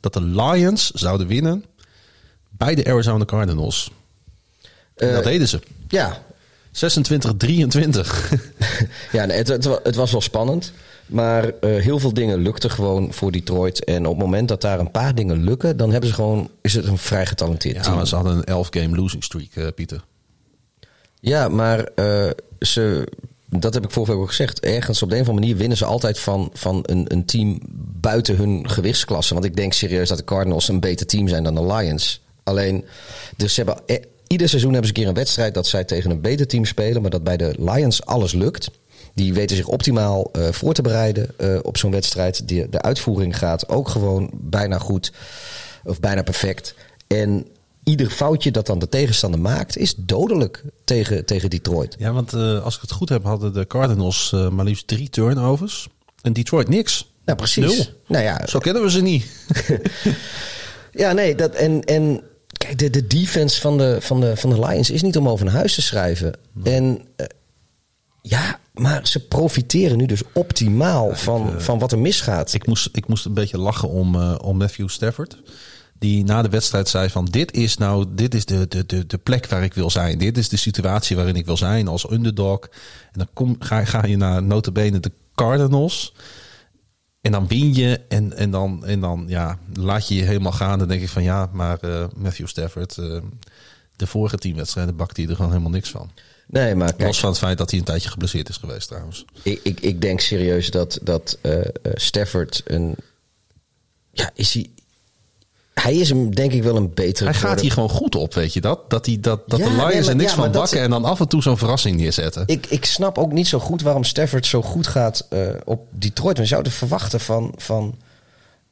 dat 0.00 0.12
de 0.12 0.22
Lions 0.22 0.90
zouden 0.90 1.26
winnen 1.26 1.64
bij 2.50 2.74
de 2.74 2.84
Arizona 2.84 3.24
Cardinals. 3.24 3.90
En 4.96 5.12
dat 5.12 5.24
deden 5.24 5.48
ze. 5.48 5.60
Ja. 5.88 6.22
26-23. 6.72 6.72
ja, 9.12 9.24
nee, 9.24 9.36
het, 9.36 9.48
het, 9.48 9.64
het 9.82 9.94
was 9.94 10.12
wel 10.12 10.20
spannend. 10.20 10.72
Maar 11.06 11.44
uh, 11.44 11.52
heel 11.60 11.98
veel 11.98 12.14
dingen 12.14 12.38
lukten 12.38 12.70
gewoon 12.70 13.12
voor 13.12 13.32
Detroit. 13.32 13.84
En 13.84 14.06
op 14.06 14.12
het 14.12 14.24
moment 14.24 14.48
dat 14.48 14.60
daar 14.60 14.78
een 14.78 14.90
paar 14.90 15.14
dingen 15.14 15.44
lukken, 15.44 15.76
dan 15.76 15.90
hebben 15.90 16.08
ze 16.08 16.14
gewoon, 16.14 16.50
is 16.60 16.74
het 16.74 16.86
een 16.86 16.98
vrij 16.98 17.26
getalenteerd 17.26 17.76
ja, 17.76 17.82
team. 17.82 17.96
Maar 17.96 18.06
ze 18.06 18.14
hadden 18.14 18.42
een 18.44 18.64
11-game 18.64 18.96
losing 18.96 19.24
streak, 19.24 19.54
uh, 19.54 19.66
Pieter. 19.74 20.04
Ja, 21.20 21.48
maar 21.48 21.88
uh, 21.96 22.30
ze, 22.60 23.08
dat 23.48 23.74
heb 23.74 23.84
ik 23.84 23.90
vorige 23.90 24.12
week 24.12 24.20
ook 24.20 24.28
gezegd. 24.28 24.60
Ergens 24.60 25.02
op 25.02 25.08
de 25.08 25.14
een 25.14 25.20
of 25.20 25.28
andere 25.28 25.46
manier 25.46 25.60
winnen 25.60 25.78
ze 25.78 25.84
altijd 25.84 26.18
van, 26.18 26.50
van 26.52 26.82
een, 26.82 27.04
een 27.12 27.24
team 27.24 27.60
buiten 28.00 28.36
hun 28.36 28.70
gewichtsklasse. 28.70 29.34
Want 29.34 29.46
ik 29.46 29.56
denk 29.56 29.72
serieus 29.72 30.08
dat 30.08 30.18
de 30.18 30.24
Cardinals 30.24 30.68
een 30.68 30.80
beter 30.80 31.06
team 31.06 31.28
zijn 31.28 31.44
dan 31.44 31.54
de 31.54 31.66
Lions. 31.66 32.22
Alleen, 32.42 32.84
dus 33.36 33.54
ze 33.54 33.62
hebben, 33.62 34.04
ieder 34.26 34.48
seizoen 34.48 34.72
hebben 34.72 34.88
ze 34.88 34.94
een 34.94 35.00
keer 35.00 35.10
een 35.10 35.18
wedstrijd 35.18 35.54
dat 35.54 35.66
zij 35.66 35.84
tegen 35.84 36.10
een 36.10 36.20
beter 36.20 36.46
team 36.46 36.64
spelen. 36.64 37.02
Maar 37.02 37.10
dat 37.10 37.24
bij 37.24 37.36
de 37.36 37.54
Lions 37.58 38.04
alles 38.04 38.32
lukt. 38.32 38.70
Die 39.14 39.34
weten 39.34 39.56
zich 39.56 39.66
optimaal 39.66 40.30
uh, 40.36 40.48
voor 40.48 40.74
te 40.74 40.82
bereiden 40.82 41.30
uh, 41.38 41.58
op 41.62 41.76
zo'n 41.76 41.90
wedstrijd. 41.90 42.48
Die, 42.48 42.68
de 42.68 42.82
uitvoering 42.82 43.38
gaat 43.38 43.68
ook 43.68 43.88
gewoon 43.88 44.30
bijna 44.32 44.78
goed 44.78 45.12
of 45.84 46.00
bijna 46.00 46.22
perfect. 46.22 46.74
En 47.06 47.46
ieder 47.84 48.10
foutje 48.10 48.50
dat 48.50 48.66
dan 48.66 48.78
de 48.78 48.88
tegenstander 48.88 49.40
maakt, 49.40 49.76
is 49.76 49.94
dodelijk 49.96 50.64
tegen, 50.84 51.24
tegen 51.24 51.50
Detroit. 51.50 51.96
Ja, 51.98 52.12
want 52.12 52.34
uh, 52.34 52.64
als 52.64 52.74
ik 52.74 52.80
het 52.80 52.92
goed 52.92 53.08
heb, 53.08 53.24
hadden 53.24 53.52
de 53.52 53.66
Cardinals 53.66 54.34
maar 54.50 54.64
liefst 54.64 54.86
drie 54.86 55.10
turnovers. 55.10 55.88
En 56.22 56.32
Detroit 56.32 56.68
niks. 56.68 57.10
Ja, 57.24 57.34
precies. 57.34 57.76
Nul. 57.76 57.86
Nou 58.06 58.24
ja, 58.24 58.46
Zo 58.46 58.58
kennen 58.58 58.82
we 58.82 58.90
ze 58.90 59.02
niet. 59.02 59.46
ja, 61.02 61.12
nee, 61.12 61.34
dat, 61.34 61.54
en, 61.54 61.84
en 61.84 62.22
kijk, 62.52 62.78
de, 62.78 62.90
de 62.90 63.06
defense 63.06 63.60
van 63.60 63.78
de, 63.78 63.96
van, 64.00 64.20
de, 64.20 64.36
van 64.36 64.50
de 64.50 64.58
Lions 64.58 64.90
is 64.90 65.02
niet 65.02 65.16
om 65.16 65.28
over 65.28 65.44
naar 65.44 65.54
huis 65.54 65.74
te 65.74 65.82
schrijven. 65.82 66.34
En 66.62 67.02
ja, 68.22 68.60
Maar 68.72 69.06
ze 69.06 69.26
profiteren 69.26 69.96
nu 69.96 70.06
dus 70.06 70.22
optimaal 70.32 71.14
van, 71.14 71.60
van 71.60 71.78
wat 71.78 71.92
er 71.92 71.98
misgaat. 71.98 72.54
Ik 72.54 72.66
moest, 72.66 72.88
ik 72.92 73.08
moest 73.08 73.24
een 73.24 73.34
beetje 73.34 73.58
lachen 73.58 73.88
om, 73.88 74.14
uh, 74.14 74.34
om 74.42 74.56
Matthew 74.56 74.88
Stafford. 74.88 75.38
Die 75.98 76.24
na 76.24 76.42
de 76.42 76.48
wedstrijd 76.48 76.88
zei 76.88 77.08
van 77.08 77.24
dit 77.24 77.52
is 77.52 77.76
nou 77.76 78.06
dit 78.08 78.34
is 78.34 78.44
de, 78.44 78.68
de, 78.68 78.86
de, 78.86 79.06
de 79.06 79.18
plek 79.18 79.46
waar 79.46 79.62
ik 79.62 79.74
wil 79.74 79.90
zijn. 79.90 80.18
Dit 80.18 80.38
is 80.38 80.48
de 80.48 80.56
situatie 80.56 81.16
waarin 81.16 81.36
ik 81.36 81.46
wil 81.46 81.56
zijn 81.56 81.88
als 81.88 82.10
underdog. 82.10 82.60
En 83.12 83.18
dan 83.18 83.28
kom, 83.32 83.56
ga, 83.58 83.84
ga 83.84 84.06
je 84.06 84.16
naar 84.16 84.42
notabene 84.42 85.00
de 85.00 85.12
Cardinals. 85.34 86.14
En 87.20 87.32
dan 87.32 87.46
win 87.46 87.74
je 87.74 88.00
en, 88.08 88.36
en, 88.36 88.50
dan, 88.50 88.86
en 88.86 89.00
dan 89.00 89.24
ja, 89.28 89.58
laat 89.74 90.08
je 90.08 90.14
je 90.14 90.22
helemaal 90.22 90.52
gaan. 90.52 90.78
Dan 90.78 90.88
denk 90.88 91.02
ik 91.02 91.08
van 91.08 91.22
ja, 91.22 91.48
maar 91.52 91.78
uh, 91.84 92.04
Matthew 92.16 92.46
Stafford, 92.46 92.96
uh, 92.96 93.20
de 94.02 94.08
vorige 94.08 94.38
teamwedstrijden 94.38 94.96
bakte 94.96 95.20
hij 95.20 95.30
er 95.30 95.36
gewoon 95.36 95.50
helemaal 95.50 95.72
niks 95.72 95.90
van. 95.90 96.10
Nee, 96.46 96.74
maar 96.74 96.94
kijk, 96.94 97.02
Los 97.02 97.20
van 97.20 97.28
het 97.28 97.38
feit 97.38 97.58
dat 97.58 97.70
hij 97.70 97.78
een 97.78 97.84
tijdje 97.84 98.08
geblesseerd 98.08 98.48
is 98.48 98.56
geweest 98.56 98.88
trouwens. 98.88 99.24
Ik, 99.42 99.60
ik, 99.62 99.80
ik 99.80 100.00
denk 100.00 100.20
serieus 100.20 100.70
dat, 100.70 100.98
dat 101.02 101.38
uh, 101.42 101.60
Stafford 101.94 102.62
een... 102.64 102.96
Ja, 104.10 104.30
is 104.34 104.54
hij... 104.54 104.70
Hij 105.74 105.96
is 105.96 106.08
hem 106.08 106.34
denk 106.34 106.52
ik 106.52 106.62
wel 106.62 106.76
een 106.76 106.94
betere. 106.94 107.30
Hij 107.30 107.38
gaat 107.38 107.60
hier 107.60 107.72
gewoon 107.72 107.88
goed 107.88 108.14
op, 108.14 108.34
weet 108.34 108.52
je 108.52 108.60
dat? 108.60 108.90
Dat, 108.90 109.06
hij, 109.06 109.20
dat, 109.20 109.48
dat 109.50 109.58
ja, 109.58 109.64
de 109.64 109.70
Lions 109.70 109.92
nee, 109.92 110.08
er 110.08 110.16
niks 110.16 110.30
ja, 110.30 110.36
van 110.36 110.52
bakken 110.52 110.80
en 110.80 110.90
dan 110.90 111.04
af 111.04 111.20
en 111.20 111.28
toe 111.28 111.42
zo'n 111.42 111.58
verrassing 111.58 111.96
neerzetten. 111.96 112.42
Ik, 112.46 112.66
ik 112.66 112.84
snap 112.84 113.18
ook 113.18 113.32
niet 113.32 113.48
zo 113.48 113.58
goed 113.58 113.82
waarom 113.82 114.04
Stafford 114.04 114.46
zo 114.46 114.62
goed 114.62 114.86
gaat 114.86 115.26
uh, 115.30 115.48
op 115.64 115.86
Detroit. 115.90 116.38
We 116.38 116.46
zouden 116.46 116.72
verwachten 116.72 117.20
van, 117.20 117.52
van 117.56 117.98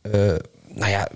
uh, 0.02 0.12
nou 0.68 0.90
ja, 0.90 1.08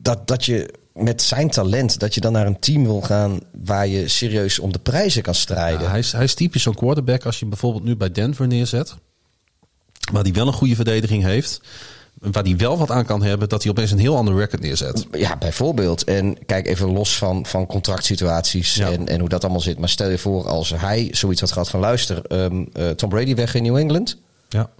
dat, 0.00 0.26
dat 0.26 0.44
je 0.44 0.74
met 0.94 1.22
zijn 1.22 1.50
talent, 1.50 1.98
dat 1.98 2.14
je 2.14 2.20
dan 2.20 2.32
naar 2.32 2.46
een 2.46 2.58
team 2.58 2.84
wil 2.84 3.00
gaan 3.00 3.40
waar 3.64 3.86
je 3.86 4.08
serieus 4.08 4.58
om 4.58 4.72
de 4.72 4.78
prijzen 4.78 5.22
kan 5.22 5.34
strijden. 5.34 5.82
Ja, 5.82 5.90
hij, 5.90 5.98
is, 5.98 6.12
hij 6.12 6.24
is 6.24 6.34
typisch 6.34 6.62
zo'n 6.62 6.74
quarterback 6.74 7.24
als 7.24 7.38
je 7.38 7.46
bijvoorbeeld 7.46 7.84
nu 7.84 7.96
bij 7.96 8.10
Denver 8.10 8.46
neerzet. 8.46 8.94
Maar 10.12 10.22
die 10.22 10.32
wel 10.32 10.46
een 10.46 10.52
goede 10.52 10.74
verdediging 10.74 11.22
heeft 11.22 11.60
waar 12.32 12.42
hij 12.42 12.56
wel 12.56 12.78
wat 12.78 12.90
aan 12.90 13.04
kan 13.04 13.22
hebben, 13.22 13.48
dat 13.48 13.62
hij 13.62 13.72
opeens 13.72 13.90
een 13.90 13.98
heel 13.98 14.16
ander 14.16 14.36
record 14.36 14.62
neerzet. 14.62 15.06
Ja, 15.12 15.36
bijvoorbeeld. 15.36 16.04
En 16.04 16.46
kijk 16.46 16.66
even 16.66 16.92
los 16.92 17.18
van, 17.18 17.46
van 17.46 17.66
contractsituaties 17.66 18.74
ja. 18.74 18.90
en, 18.90 19.08
en 19.08 19.20
hoe 19.20 19.28
dat 19.28 19.42
allemaal 19.42 19.60
zit. 19.60 19.78
Maar 19.78 19.88
stel 19.88 20.10
je 20.10 20.18
voor 20.18 20.48
als 20.48 20.70
hij 20.76 21.08
zoiets 21.10 21.40
had 21.40 21.52
gehad 21.52 21.70
van 21.70 21.80
luister, 21.80 22.32
um, 22.32 22.68
uh, 22.72 22.90
Tom 22.90 23.08
Brady 23.08 23.34
weg 23.34 23.54
in 23.54 23.62
New 23.62 23.76
England. 23.76 24.16
Ja. 24.48 24.70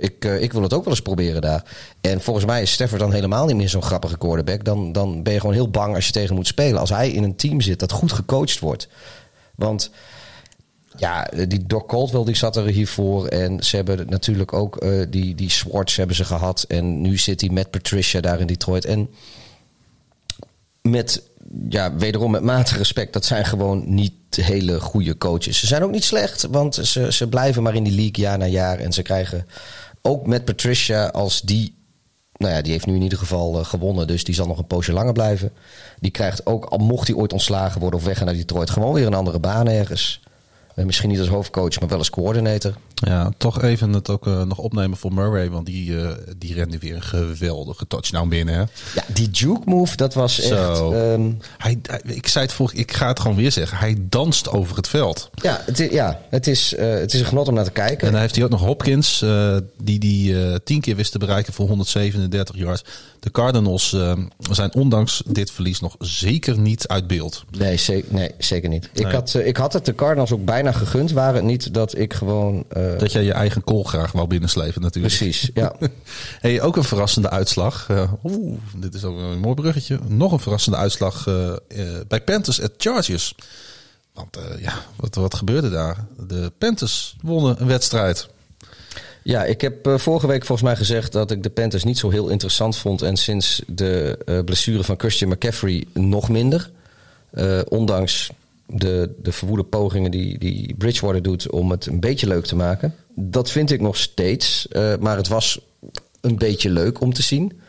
Ik, 0.00 0.24
uh, 0.24 0.42
ik 0.42 0.52
wil 0.52 0.62
het 0.62 0.72
ook 0.72 0.84
wel 0.84 0.92
eens 0.92 1.02
proberen 1.02 1.40
daar. 1.40 1.64
En 2.00 2.20
volgens 2.20 2.46
mij 2.46 2.62
is 2.62 2.72
Stafford 2.72 3.00
dan 3.00 3.12
helemaal 3.12 3.46
niet 3.46 3.56
meer 3.56 3.68
zo'n 3.68 3.82
grappige 3.82 4.18
quarterback. 4.18 4.64
Dan, 4.64 4.92
dan 4.92 5.22
ben 5.22 5.32
je 5.32 5.40
gewoon 5.40 5.54
heel 5.54 5.70
bang 5.70 5.94
als 5.94 6.06
je 6.06 6.12
tegen 6.12 6.34
moet 6.34 6.46
spelen. 6.46 6.80
Als 6.80 6.90
hij 6.90 7.10
in 7.10 7.22
een 7.22 7.36
team 7.36 7.60
zit 7.60 7.78
dat 7.78 7.92
goed 7.92 8.12
gecoacht 8.12 8.58
wordt. 8.58 8.88
Want 9.54 9.90
ja, 10.96 11.30
die 11.48 11.66
Doc 11.66 11.86
Caldwell 11.86 12.24
die 12.24 12.36
zat 12.36 12.56
er 12.56 12.66
hiervoor. 12.66 13.26
En 13.26 13.64
ze 13.64 13.76
hebben 13.76 14.06
natuurlijk 14.08 14.52
ook 14.52 14.82
uh, 14.82 15.06
die, 15.08 15.34
die 15.34 15.50
Swartz 15.50 15.96
hebben 15.96 16.16
ze 16.16 16.24
gehad. 16.24 16.62
En 16.68 17.00
nu 17.00 17.18
zit 17.18 17.40
hij 17.40 17.50
met 17.50 17.70
Patricia 17.70 18.20
daar 18.20 18.40
in 18.40 18.46
Detroit. 18.46 18.84
En 18.84 19.10
met, 20.82 21.22
ja, 21.68 21.94
wederom 21.94 22.30
met 22.30 22.42
mate 22.42 22.76
respect, 22.76 23.12
dat 23.12 23.24
zijn 23.24 23.44
gewoon 23.44 23.94
niet 23.94 24.12
hele 24.30 24.80
goede 24.80 25.18
coaches. 25.18 25.58
Ze 25.58 25.66
zijn 25.66 25.82
ook 25.82 25.90
niet 25.90 26.04
slecht, 26.04 26.46
want 26.50 26.74
ze, 26.74 27.12
ze 27.12 27.28
blijven 27.28 27.62
maar 27.62 27.74
in 27.74 27.84
die 27.84 27.94
league 27.94 28.24
jaar 28.24 28.38
na 28.38 28.46
jaar. 28.46 28.78
En 28.78 28.92
ze 28.92 29.02
krijgen 29.02 29.46
ook 30.02 30.26
met 30.26 30.44
Patricia 30.44 31.06
als 31.06 31.40
die 31.40 31.78
nou 32.40 32.54
ja, 32.54 32.62
die 32.62 32.72
heeft 32.72 32.86
nu 32.86 32.94
in 32.94 33.02
ieder 33.02 33.18
geval 33.18 33.58
uh, 33.58 33.64
gewonnen. 33.64 34.06
Dus 34.06 34.24
die 34.24 34.34
zal 34.34 34.46
nog 34.46 34.58
een 34.58 34.66
poosje 34.66 34.92
langer 34.92 35.12
blijven. 35.12 35.52
Die 35.98 36.10
krijgt 36.10 36.46
ook, 36.46 36.64
al 36.64 36.78
mocht 36.78 37.06
hij 37.06 37.16
ooit 37.16 37.32
ontslagen 37.32 37.80
worden 37.80 37.98
of 38.00 38.06
weggaan 38.06 38.26
naar 38.26 38.34
Detroit, 38.34 38.70
gewoon 38.70 38.92
weer 38.92 39.06
een 39.06 39.14
andere 39.14 39.38
baan 39.38 39.68
ergens. 39.68 40.20
Uh, 40.76 40.84
misschien 40.84 41.08
niet 41.08 41.18
als 41.18 41.28
hoofdcoach, 41.28 41.80
maar 41.80 41.88
wel 41.88 41.98
als 41.98 42.10
coördinator. 42.10 42.74
Ja, 43.00 43.30
toch 43.36 43.62
even 43.62 43.92
het 43.92 44.10
ook 44.10 44.26
uh, 44.26 44.42
nog 44.42 44.58
opnemen 44.58 44.96
voor 44.96 45.12
Murray. 45.12 45.50
Want 45.50 45.66
die, 45.66 45.90
uh, 45.90 46.10
die 46.36 46.54
rende 46.54 46.78
weer 46.78 46.94
een 46.94 47.02
geweldige 47.02 47.86
touchdown 47.86 48.28
binnen. 48.28 48.54
Hè? 48.54 48.60
Ja, 48.94 49.04
die 49.06 49.30
juke 49.30 49.62
move, 49.64 49.96
dat 49.96 50.14
was 50.14 50.40
echt... 50.40 50.80
Um... 50.80 51.38
Hij, 51.58 51.78
hij, 51.82 52.00
ik 52.04 52.28
zei 52.28 52.44
het 52.44 52.54
voor, 52.54 52.70
ik 52.74 52.92
ga 52.92 53.08
het 53.08 53.20
gewoon 53.20 53.36
weer 53.36 53.52
zeggen. 53.52 53.78
Hij 53.78 53.96
danst 53.98 54.48
over 54.48 54.76
het 54.76 54.88
veld. 54.88 55.30
Ja, 55.34 55.62
het, 55.64 55.80
is, 55.80 55.90
ja, 55.90 56.20
het, 56.30 56.46
is, 56.46 56.74
uh, 56.74 56.94
het 56.94 57.14
is 57.14 57.20
een 57.20 57.26
genot 57.26 57.48
om 57.48 57.54
naar 57.54 57.64
te 57.64 57.70
kijken. 57.70 58.06
En 58.06 58.12
dan 58.12 58.20
heeft 58.20 58.34
hij 58.34 58.44
ook 58.44 58.50
nog 58.50 58.60
Hopkins, 58.60 59.24
die 59.82 59.98
die 59.98 60.62
tien 60.62 60.80
keer 60.80 60.96
wist 60.96 61.12
te 61.12 61.18
bereiken 61.18 61.52
voor 61.52 61.66
137 61.66 62.56
yards. 62.56 62.84
De 63.20 63.30
Cardinals 63.30 63.96
zijn 64.50 64.74
ondanks 64.74 65.22
dit 65.26 65.50
verlies 65.50 65.80
nog 65.80 65.94
zeker 65.98 66.58
niet 66.58 66.88
uit 66.88 67.06
beeld. 67.06 67.44
Nee, 67.58 67.76
ze 67.76 68.04
nee 68.08 68.30
zeker 68.38 68.68
niet. 68.68 68.88
Nee. 68.94 69.06
Ik, 69.06 69.12
had, 69.12 69.34
ik 69.34 69.56
had 69.56 69.72
het 69.72 69.84
de 69.84 69.94
Cardinals 69.94 70.32
ook 70.32 70.44
bijna 70.44 70.72
gegund. 70.72 71.12
Waren 71.12 71.34
het 71.34 71.44
niet 71.44 71.74
dat 71.74 71.98
ik 71.98 72.14
gewoon... 72.14 72.64
dat 72.98 73.12
jij 73.12 73.24
je 73.24 73.32
eigen 73.32 73.64
kool 73.64 73.82
graag 73.82 74.12
wou 74.12 74.26
binnenslepen 74.26 74.82
natuurlijk. 74.82 75.16
Precies, 75.16 75.50
ja. 75.54 75.72
hey, 76.40 76.60
ook 76.62 76.76
een 76.76 76.84
verrassende 76.84 77.30
uitslag. 77.30 77.88
Uh, 77.90 78.12
Oeh, 78.24 78.58
dit 78.76 78.94
is 78.94 79.04
ook 79.04 79.18
een 79.18 79.38
mooi 79.38 79.54
bruggetje. 79.54 79.98
Nog 80.06 80.32
een 80.32 80.40
verrassende 80.40 80.78
uitslag 80.78 81.26
uh, 81.26 81.52
bij 82.08 82.20
Panthers 82.20 82.62
at 82.62 82.72
Chargers. 82.76 83.34
Want 84.12 84.38
ja, 84.58 84.72
wat, 84.96 85.14
wat 85.14 85.34
gebeurde 85.34 85.70
daar? 85.70 86.04
De 86.26 86.52
Panthers 86.58 87.16
wonnen 87.22 87.60
een 87.60 87.66
wedstrijd. 87.66 88.28
Ja, 89.22 89.44
ik 89.44 89.60
heb 89.60 89.86
uh, 89.86 89.98
vorige 89.98 90.26
week 90.26 90.44
volgens 90.44 90.68
mij 90.68 90.76
gezegd 90.76 91.12
dat 91.12 91.30
ik 91.30 91.42
de 91.42 91.50
Panthers 91.50 91.84
niet 91.84 91.98
zo 91.98 92.10
heel 92.10 92.28
interessant 92.28 92.76
vond. 92.76 93.02
En 93.02 93.16
sinds 93.16 93.62
de 93.66 94.18
uh, 94.26 94.38
blessure 94.44 94.84
van 94.84 94.98
Christian 94.98 95.30
McCaffrey 95.30 95.84
nog 95.92 96.28
minder. 96.28 96.70
Uh, 97.34 97.60
ondanks 97.68 98.30
de, 98.72 99.14
de 99.22 99.32
verwoede 99.32 99.64
pogingen 99.64 100.10
die, 100.10 100.38
die 100.38 100.74
Bridgewater 100.78 101.22
doet 101.22 101.50
om 101.50 101.70
het 101.70 101.86
een 101.86 102.00
beetje 102.00 102.26
leuk 102.26 102.44
te 102.44 102.56
maken. 102.56 102.94
Dat 103.14 103.50
vind 103.50 103.70
ik 103.70 103.80
nog 103.80 103.96
steeds. 103.96 104.66
Uh, 104.72 104.96
maar 105.00 105.16
het 105.16 105.28
was 105.28 105.60
een 106.20 106.36
beetje 106.36 106.70
leuk 106.70 107.00
om 107.00 107.12
te 107.12 107.22
zien. 107.22 107.60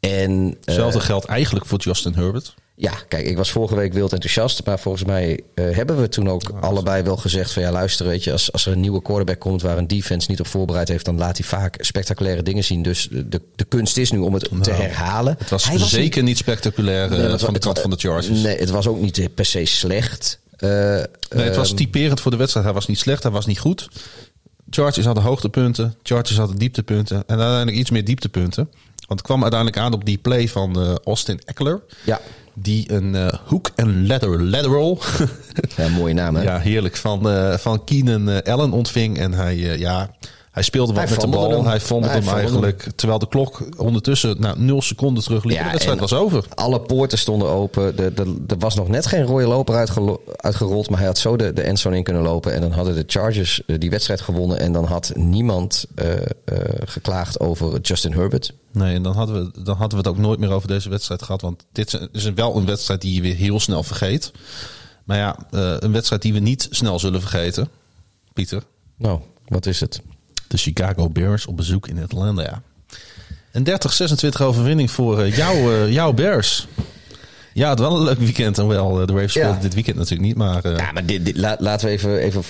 En, 0.00 0.56
Hetzelfde 0.64 0.98
uh, 0.98 1.04
geldt 1.04 1.24
eigenlijk 1.24 1.66
voor 1.66 1.78
Justin 1.78 2.14
Herbert. 2.14 2.54
Ja, 2.80 2.92
kijk, 3.08 3.26
ik 3.26 3.36
was 3.36 3.50
vorige 3.50 3.74
week 3.74 3.92
wild 3.92 4.12
enthousiast. 4.12 4.64
Maar 4.64 4.78
volgens 4.78 5.04
mij 5.04 5.40
uh, 5.54 5.76
hebben 5.76 6.00
we 6.00 6.08
toen 6.08 6.28
ook 6.28 6.50
oh, 6.50 6.60
allebei 6.60 7.02
wel 7.02 7.16
gezegd 7.16 7.52
van 7.52 7.62
ja, 7.62 7.70
luister, 7.72 8.06
weet 8.06 8.24
je, 8.24 8.32
als, 8.32 8.52
als 8.52 8.66
er 8.66 8.72
een 8.72 8.80
nieuwe 8.80 9.02
quarterback 9.02 9.38
komt 9.38 9.62
waar 9.62 9.78
een 9.78 9.86
defense 9.86 10.30
niet 10.30 10.40
op 10.40 10.46
voorbereid 10.46 10.88
heeft, 10.88 11.04
dan 11.04 11.18
laat 11.18 11.36
hij 11.36 11.46
vaak 11.46 11.76
spectaculaire 11.78 12.42
dingen 12.42 12.64
zien. 12.64 12.82
Dus 12.82 13.08
de, 13.10 13.42
de 13.56 13.64
kunst 13.64 13.96
is 13.96 14.10
nu 14.10 14.18
om 14.18 14.34
het 14.34 14.50
nou, 14.50 14.62
te 14.62 14.70
herhalen. 14.70 15.36
Het 15.38 15.50
was, 15.50 15.68
was 15.68 15.90
zeker 15.90 16.16
niet, 16.16 16.28
niet 16.28 16.38
spectaculair 16.38 17.10
nee, 17.10 17.18
van 17.20 17.30
het, 17.30 17.54
de 17.54 17.58
kant 17.58 17.78
van 17.78 17.90
de 17.90 17.96
Chargers. 17.96 18.42
Nee, 18.42 18.58
het 18.58 18.70
was 18.70 18.86
ook 18.86 19.00
niet 19.00 19.34
per 19.34 19.44
se 19.44 19.64
slecht. 19.64 20.38
Uh, 20.58 20.70
nee, 20.70 21.04
het 21.30 21.56
was 21.56 21.74
typerend 21.74 22.20
voor 22.20 22.30
de 22.30 22.36
wedstrijd. 22.36 22.66
Hij 22.66 22.74
was 22.74 22.86
niet 22.86 22.98
slecht, 22.98 23.22
hij 23.22 23.32
was 23.32 23.46
niet 23.46 23.58
goed. 23.58 23.88
Chargers 24.70 25.06
hadden 25.06 25.24
hoogtepunten, 25.24 25.94
Chargers 26.02 26.36
hadden 26.38 26.58
dieptepunten 26.58 27.16
en 27.16 27.38
uiteindelijk 27.38 27.76
iets 27.76 27.90
meer 27.90 28.04
dieptepunten. 28.04 28.68
Want 29.06 29.20
het 29.20 29.22
kwam 29.22 29.42
uiteindelijk 29.42 29.80
aan 29.80 29.92
op 29.92 30.04
die 30.04 30.18
play 30.18 30.48
van 30.48 30.98
Austin 31.04 31.40
Eckler. 31.44 31.82
Ja. 32.04 32.20
Die 32.62 32.92
een 32.92 33.14
uh, 33.14 33.28
hook 33.46 33.70
en 33.74 34.06
ladder 34.06 34.42
lateral. 34.42 34.98
ja, 35.76 35.88
mooie 35.88 36.14
naam 36.14 36.34
hè? 36.34 36.42
Ja, 36.50 36.58
heerlijk. 36.58 36.96
Van, 36.96 37.32
uh, 37.32 37.56
van 37.56 37.84
Keenan 37.84 38.42
Allen 38.42 38.72
ontving. 38.72 39.18
En 39.18 39.32
hij, 39.32 39.56
ja, 39.56 40.10
hij 40.60 40.68
speelde 40.68 40.92
wat 40.92 41.02
hij 41.02 41.10
met 41.10 41.20
de 41.20 41.26
bal. 41.26 41.50
Hem. 41.50 41.66
Hij 41.66 41.80
vond 41.80 42.04
hem 42.04 42.28
eigenlijk. 42.28 42.82
Hem. 42.82 42.92
Terwijl 42.94 43.18
de 43.18 43.28
klok 43.28 43.62
ondertussen 43.76 44.40
nou, 44.40 44.58
0 44.58 44.82
seconden 44.82 45.22
terugliep. 45.22 45.56
Ja, 45.56 45.64
de 45.64 45.70
wedstrijd 45.70 46.00
was 46.00 46.12
over. 46.12 46.44
Alle 46.54 46.80
poorten 46.80 47.18
stonden 47.18 47.48
open. 47.48 47.98
Er 48.48 48.58
was 48.58 48.74
nog 48.74 48.88
net 48.88 49.06
geen 49.06 49.22
rode 49.22 49.46
loper 49.46 49.74
uitgerold. 50.36 50.90
Maar 50.90 50.98
hij 50.98 51.06
had 51.06 51.18
zo 51.18 51.36
de, 51.36 51.52
de 51.52 51.62
endzone 51.62 51.96
in 51.96 52.02
kunnen 52.02 52.22
lopen. 52.22 52.54
En 52.54 52.60
dan 52.60 52.72
hadden 52.72 52.94
de 52.94 53.04
Chargers 53.06 53.62
uh, 53.66 53.78
die 53.78 53.90
wedstrijd 53.90 54.20
gewonnen. 54.20 54.58
En 54.60 54.72
dan 54.72 54.84
had 54.84 55.12
niemand 55.14 55.86
uh, 55.94 56.12
uh, 56.12 56.18
geklaagd 56.84 57.40
over 57.40 57.80
Justin 57.80 58.12
Herbert. 58.12 58.52
Nee, 58.72 58.94
en 58.94 59.02
dan 59.02 59.14
hadden, 59.14 59.44
we, 59.44 59.62
dan 59.62 59.76
hadden 59.76 60.02
we 60.02 60.08
het 60.08 60.16
ook 60.16 60.22
nooit 60.22 60.38
meer 60.38 60.50
over 60.50 60.68
deze 60.68 60.88
wedstrijd 60.88 61.22
gehad. 61.22 61.40
Want 61.40 61.64
dit 61.72 62.08
is 62.12 62.32
wel 62.32 62.56
een 62.56 62.66
wedstrijd 62.66 63.00
die 63.00 63.14
je 63.14 63.20
weer 63.20 63.36
heel 63.36 63.60
snel 63.60 63.82
vergeet. 63.82 64.32
Maar 65.04 65.16
ja, 65.16 65.36
een 65.80 65.92
wedstrijd 65.92 66.22
die 66.22 66.32
we 66.32 66.38
niet 66.38 66.68
snel 66.70 66.98
zullen 66.98 67.20
vergeten. 67.20 67.68
Pieter. 68.32 68.62
Nou, 68.96 69.20
wat 69.48 69.66
is 69.66 69.80
het? 69.80 70.00
De 70.50 70.56
Chicago 70.56 71.08
Bears 71.08 71.46
op 71.46 71.56
bezoek 71.56 71.88
in 71.88 72.02
Atlanta. 72.02 72.62
Een 73.52 73.66
30-26 73.66 74.42
overwinning 74.42 74.90
voor 74.90 75.26
uh, 75.26 75.36
jou, 75.36 75.56
uh, 75.56 75.92
jouw 75.92 76.12
Bears. 76.12 76.66
Ja, 77.52 77.70
het 77.70 77.78
was 77.78 77.88
wel 77.88 77.98
een 77.98 78.04
leuk 78.04 78.18
weekend. 78.18 78.58
En 78.58 78.66
wel, 78.66 79.00
uh, 79.00 79.06
de 79.06 79.12
Ravens 79.12 79.32
speelden 79.32 79.54
ja. 79.54 79.60
dit 79.60 79.74
weekend 79.74 79.96
natuurlijk 79.96 80.28
niet. 80.28 80.36
Maar, 80.36 80.68
ja, 80.68 80.92
maar 80.92 81.06
dit, 81.06 81.24
dit, 81.24 81.36
laat, 81.36 81.60
laten 81.60 81.86
we 81.86 81.92
even, 81.92 82.18
even 82.18 82.42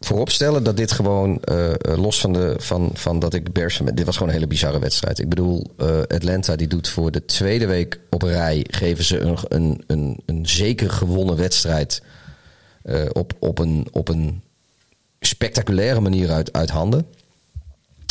vooropstellen 0.00 0.62
dat 0.62 0.76
dit 0.76 0.92
gewoon, 0.92 1.40
los 1.82 2.20
van, 2.20 2.32
de, 2.32 2.54
van, 2.58 2.90
van 2.94 3.18
dat 3.18 3.34
ik 3.34 3.52
Bears... 3.52 3.80
Dit 3.94 4.04
was 4.04 4.14
gewoon 4.14 4.28
een 4.28 4.38
hele 4.38 4.50
bizarre 4.50 4.78
wedstrijd. 4.78 5.18
Ik 5.18 5.28
bedoel, 5.28 5.66
Atlanta 6.08 6.56
die 6.56 6.66
doet 6.66 6.88
voor 6.88 7.10
de 7.10 7.24
tweede 7.24 7.66
week 7.66 8.00
op 8.10 8.22
rij... 8.22 8.66
geven 8.70 9.04
ze 9.04 9.20
een, 9.20 9.36
een, 9.48 9.84
een, 9.86 10.20
een 10.26 10.48
zeker 10.48 10.90
gewonnen 10.90 11.36
wedstrijd 11.36 12.02
op, 13.12 13.32
op, 13.38 13.58
een, 13.58 13.88
op 13.92 14.08
een 14.08 14.42
spectaculaire 15.20 16.00
manier 16.00 16.30
uit, 16.30 16.52
uit 16.52 16.70
handen. 16.70 17.06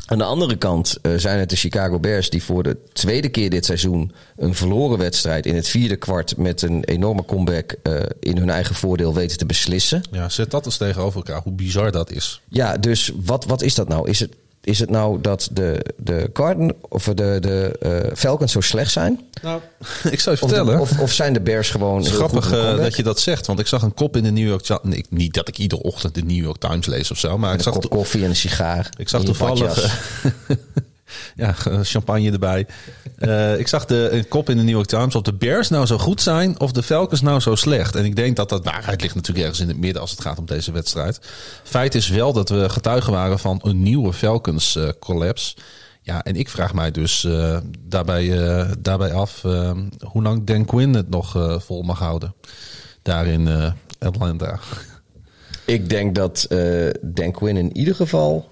Aan 0.09 0.17
de 0.17 0.23
andere 0.23 0.57
kant 0.57 0.97
uh, 1.01 1.13
zijn 1.17 1.39
het 1.39 1.49
de 1.49 1.55
Chicago 1.55 1.99
Bears 1.99 2.29
die 2.29 2.43
voor 2.43 2.63
de 2.63 2.77
tweede 2.93 3.29
keer 3.29 3.49
dit 3.49 3.65
seizoen 3.65 4.11
een 4.37 4.55
verloren 4.55 4.97
wedstrijd 4.97 5.45
in 5.45 5.55
het 5.55 5.67
vierde 5.67 5.95
kwart 5.95 6.37
met 6.37 6.61
een 6.61 6.83
enorme 6.83 7.25
comeback 7.25 7.75
uh, 7.83 7.99
in 8.19 8.37
hun 8.37 8.49
eigen 8.49 8.75
voordeel 8.75 9.13
weten 9.13 9.37
te 9.37 9.45
beslissen. 9.45 10.01
Ja, 10.11 10.29
zet 10.29 10.51
dat 10.51 10.65
eens 10.65 10.77
tegenover 10.77 11.17
elkaar, 11.17 11.41
hoe 11.43 11.53
bizar 11.53 11.91
dat 11.91 12.11
is. 12.11 12.41
Ja, 12.47 12.77
dus 12.77 13.11
wat, 13.23 13.45
wat 13.45 13.61
is 13.61 13.75
dat 13.75 13.87
nou? 13.87 14.09
Is 14.09 14.19
het, 14.19 14.35
is 14.69 14.79
het 14.79 14.89
nou 14.89 15.21
dat 15.21 15.49
de, 15.51 15.85
de, 15.97 16.29
Cardin, 16.33 16.73
of 16.89 17.03
de, 17.03 17.37
de 17.39 17.79
uh, 18.07 18.15
Falcons 18.15 18.51
zo 18.51 18.61
slecht 18.61 18.91
zijn? 18.91 19.19
Nou, 19.41 19.61
ik 20.11 20.19
zou 20.19 20.35
je 20.35 20.47
vertellen. 20.47 20.79
Of, 20.79 20.99
of, 20.99 21.11
zijn 21.11 21.33
de 21.33 21.41
Bears 21.41 21.69
gewoon. 21.69 21.97
Het 21.97 22.05
is 22.05 22.11
grappig 22.11 22.53
uh, 22.53 22.77
dat 22.77 22.95
je 22.95 23.03
dat 23.03 23.19
zegt. 23.19 23.47
Want 23.47 23.59
ik 23.59 23.67
zag 23.67 23.81
een 23.81 23.93
kop 23.93 24.15
in 24.15 24.23
de 24.23 24.31
New 24.31 24.47
York 24.47 24.61
Times. 24.61 24.81
Nee, 24.83 25.05
niet 25.09 25.33
dat 25.33 25.47
ik 25.47 25.57
iedere 25.57 25.81
ochtend 25.81 26.15
de 26.15 26.21
New 26.21 26.43
York 26.43 26.57
Times 26.57 26.85
lees 26.85 27.11
of 27.11 27.17
zo. 27.17 27.37
Maar 27.37 27.53
ik 27.53 27.61
zag 27.61 27.73
kop 27.73 27.89
koffie 27.89 28.23
en 28.23 28.29
een 28.29 28.35
sigaar. 28.35 28.89
Ik 28.97 29.09
zag 29.09 29.23
toevallig. 29.23 29.77
ja, 31.35 31.53
champagne 31.81 32.31
erbij. 32.31 32.67
Uh, 33.19 33.59
ik 33.59 33.67
zag 33.67 33.85
de, 33.85 34.09
een 34.11 34.27
kop 34.27 34.49
in 34.49 34.57
de 34.57 34.63
New 34.63 34.75
York 34.75 34.87
Times 34.87 35.15
of 35.15 35.21
de 35.21 35.33
Bears 35.33 35.69
nou 35.69 35.85
zo 35.85 35.97
goed 35.97 36.21
zijn 36.21 36.59
of 36.59 36.71
de 36.71 36.83
Falcons 36.83 37.21
nou 37.21 37.39
zo 37.39 37.55
slecht. 37.55 37.95
En 37.95 38.05
ik 38.05 38.15
denk 38.15 38.35
dat 38.35 38.49
dat 38.49 38.63
waarheid 38.63 39.01
ligt 39.01 39.15
natuurlijk 39.15 39.45
ergens 39.45 39.63
in 39.63 39.67
het 39.67 39.77
midden 39.77 40.01
als 40.01 40.11
het 40.11 40.21
gaat 40.21 40.37
om 40.37 40.45
deze 40.45 40.71
wedstrijd. 40.71 41.19
Feit 41.63 41.95
is 41.95 42.09
wel 42.09 42.33
dat 42.33 42.49
we 42.49 42.69
getuigen 42.69 43.11
waren 43.11 43.39
van 43.39 43.59
een 43.63 43.81
nieuwe 43.81 44.13
Falcons 44.13 44.75
uh, 44.75 44.89
collapse. 44.99 45.55
Ja, 46.01 46.23
en 46.23 46.35
ik 46.35 46.49
vraag 46.49 46.73
mij 46.73 46.91
dus 46.91 47.23
uh, 47.23 47.57
daarbij, 47.79 48.33
daarbij 48.79 49.13
af 49.13 49.41
hoe 50.01 50.21
lang 50.21 50.43
Dan 50.43 50.65
Quinn 50.65 50.93
het 50.93 51.09
nog 51.09 51.57
vol 51.63 51.81
mag 51.81 51.99
houden. 51.99 52.33
Daar 53.01 53.27
in 53.27 53.73
Atlanta. 53.99 54.59
Ik 55.65 55.89
denk 55.89 56.15
dat 56.15 56.47
Dan 57.01 57.31
Quinn 57.31 57.57
in 57.57 57.77
ieder 57.77 57.95
geval 57.95 58.49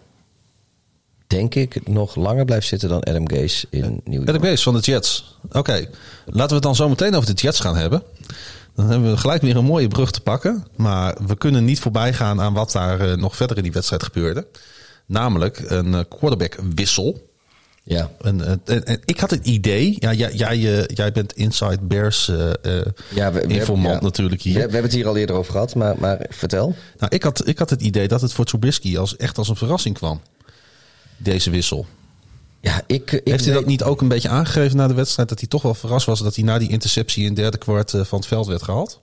denk 1.28 1.56
ik, 1.56 1.88
nog 1.88 2.16
langer 2.16 2.46
blijft 2.46 2.68
zitten 2.68 2.90
dan 2.90 3.04
Adam 3.04 3.30
Gase 3.30 3.68
in 3.70 4.02
New 4.04 4.14
York. 4.14 4.30
Adam 4.30 4.42
Gase 4.42 4.64
van 4.64 4.74
de 4.74 4.80
Jets. 4.80 5.38
Oké, 5.52 5.88
laten 6.26 6.48
we 6.48 6.54
het 6.54 6.64
dan 6.64 6.76
zo 6.76 6.90
meteen 6.90 7.16
over 7.16 7.36
de 7.36 7.42
Jets 7.42 7.60
gaan 7.60 7.78
hebben. 7.78 8.04
Dan 8.76 8.90
hebben 8.90 9.12
we 9.12 9.18
gelijk 9.18 9.42
weer 9.42 9.56
een 9.56 9.66
mooie 9.66 9.88
brug 9.88 10.12
te 10.12 10.22
pakken. 10.22 10.66
Maar 10.76 11.18
we 11.28 11.38
kunnen 11.38 11.66
niet 11.66 11.80
voorbij 11.80 12.14
gaan 12.14 12.42
aan 12.42 12.54
wat 12.54 12.72
daar 12.72 13.08
uh, 13.08 13.16
nog 13.16 13.36
verder 13.36 13.58
in 13.58 13.64
die 13.64 13.72
wedstrijd 13.72 14.04
gebeurde. 14.04 14.48
Namelijk 15.06 15.64
een 15.66 15.88
uh, 15.88 16.00
quarterback-wissel. 16.10 17.26
Ja. 17.84 18.12
En, 18.22 18.46
en, 18.46 18.62
en, 18.86 19.00
ik 19.06 19.20
had 19.20 19.30
het 19.30 19.46
idee, 19.46 19.96
ja, 20.00 20.14
jij, 20.14 20.34
jij, 20.34 20.58
jij 20.88 21.12
bent 21.12 21.34
Inside 21.34 21.80
Bears 21.82 22.28
uh, 22.28 22.38
ja, 23.10 23.32
we, 23.32 23.42
informant 23.42 23.96
ja. 23.96 24.02
natuurlijk 24.02 24.42
hier. 24.42 24.54
We, 24.54 24.60
we, 24.60 24.72
hebben 24.72 24.84
het 24.84 24.94
hier 24.94 25.08
al 25.08 25.18
eerder 25.18 25.36
over 25.36 25.52
gehad, 25.52 25.76
maar, 25.76 25.96
maar 26.00 26.26
vertel. 26.30 26.76
Nou, 26.98 27.16
ik 27.16 27.24
had, 27.24 27.48
ik 27.48 27.58
had 27.60 27.70
het 27.70 27.82
idee 27.82 28.08
dat 28.08 28.22
het 28.22 28.34
voor 28.34 28.46
Trubisky 28.46 28.98
als, 28.98 29.16
echt 29.16 29.38
als 29.38 29.50
een 29.50 29.56
verrassing 29.56 29.96
kwam 29.96 30.22
deze 31.18 31.50
wissel? 31.50 31.86
Ja, 32.60 32.82
ik, 32.88 33.12
ik 33.12 33.28
Heeft 33.28 33.46
hij 33.46 33.54
dat 33.54 33.66
niet 33.66 33.84
ook 33.84 34.02
een 34.02 34.08
beetje 34.08 34.30
aangegeven 34.30 34.78
na 34.78 34.88
de 34.88 34.94
wedstrijd? 34.94 35.30
Dat 35.30 35.40
hij 35.40 35.48
toch 35.48 35.62
wel 35.62 35.74
verrast 35.74 36.06
was 36.06 36.24
dat 36.24 36.36
hij 36.36 36.44
na 36.44 36.58
die 36.58 36.70
interceptie 36.70 37.22
in 37.22 37.28
het 37.28 37.36
derde 37.36 37.58
kwart 37.58 37.94
eh, 37.94 38.04
van 38.04 38.20
het 38.20 38.28
veld 38.28 38.48
werd 38.48 38.64
gehaald? 38.64 39.02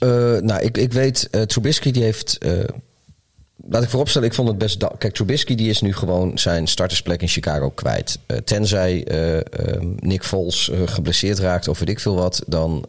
Uh, 0.00 0.10
nou, 0.38 0.60
ik, 0.60 0.76
ik 0.76 0.92
weet, 0.92 1.28
uh, 1.30 1.42
Trubisky 1.42 1.90
die 1.90 2.02
heeft... 2.02 2.36
Uh, 2.40 2.64
laat 3.68 3.82
ik 3.82 3.88
vooropstellen, 3.88 4.28
ik 4.28 4.34
vond 4.34 4.48
het 4.48 4.58
best... 4.58 4.84
Kijk, 4.98 5.14
Trubisky 5.14 5.54
die 5.54 5.70
is 5.70 5.80
nu 5.80 5.94
gewoon 5.94 6.38
zijn 6.38 6.66
startersplek 6.66 7.22
in 7.22 7.28
Chicago 7.28 7.70
kwijt. 7.70 8.18
tenzij 8.44 9.06
Nick 9.96 10.24
Foles 10.24 10.70
geblesseerd 10.84 11.38
raakt 11.38 11.68
of 11.68 11.78
weet 11.78 11.88
ik 11.88 12.00
veel 12.00 12.14
wat... 12.14 12.42
dan 12.46 12.86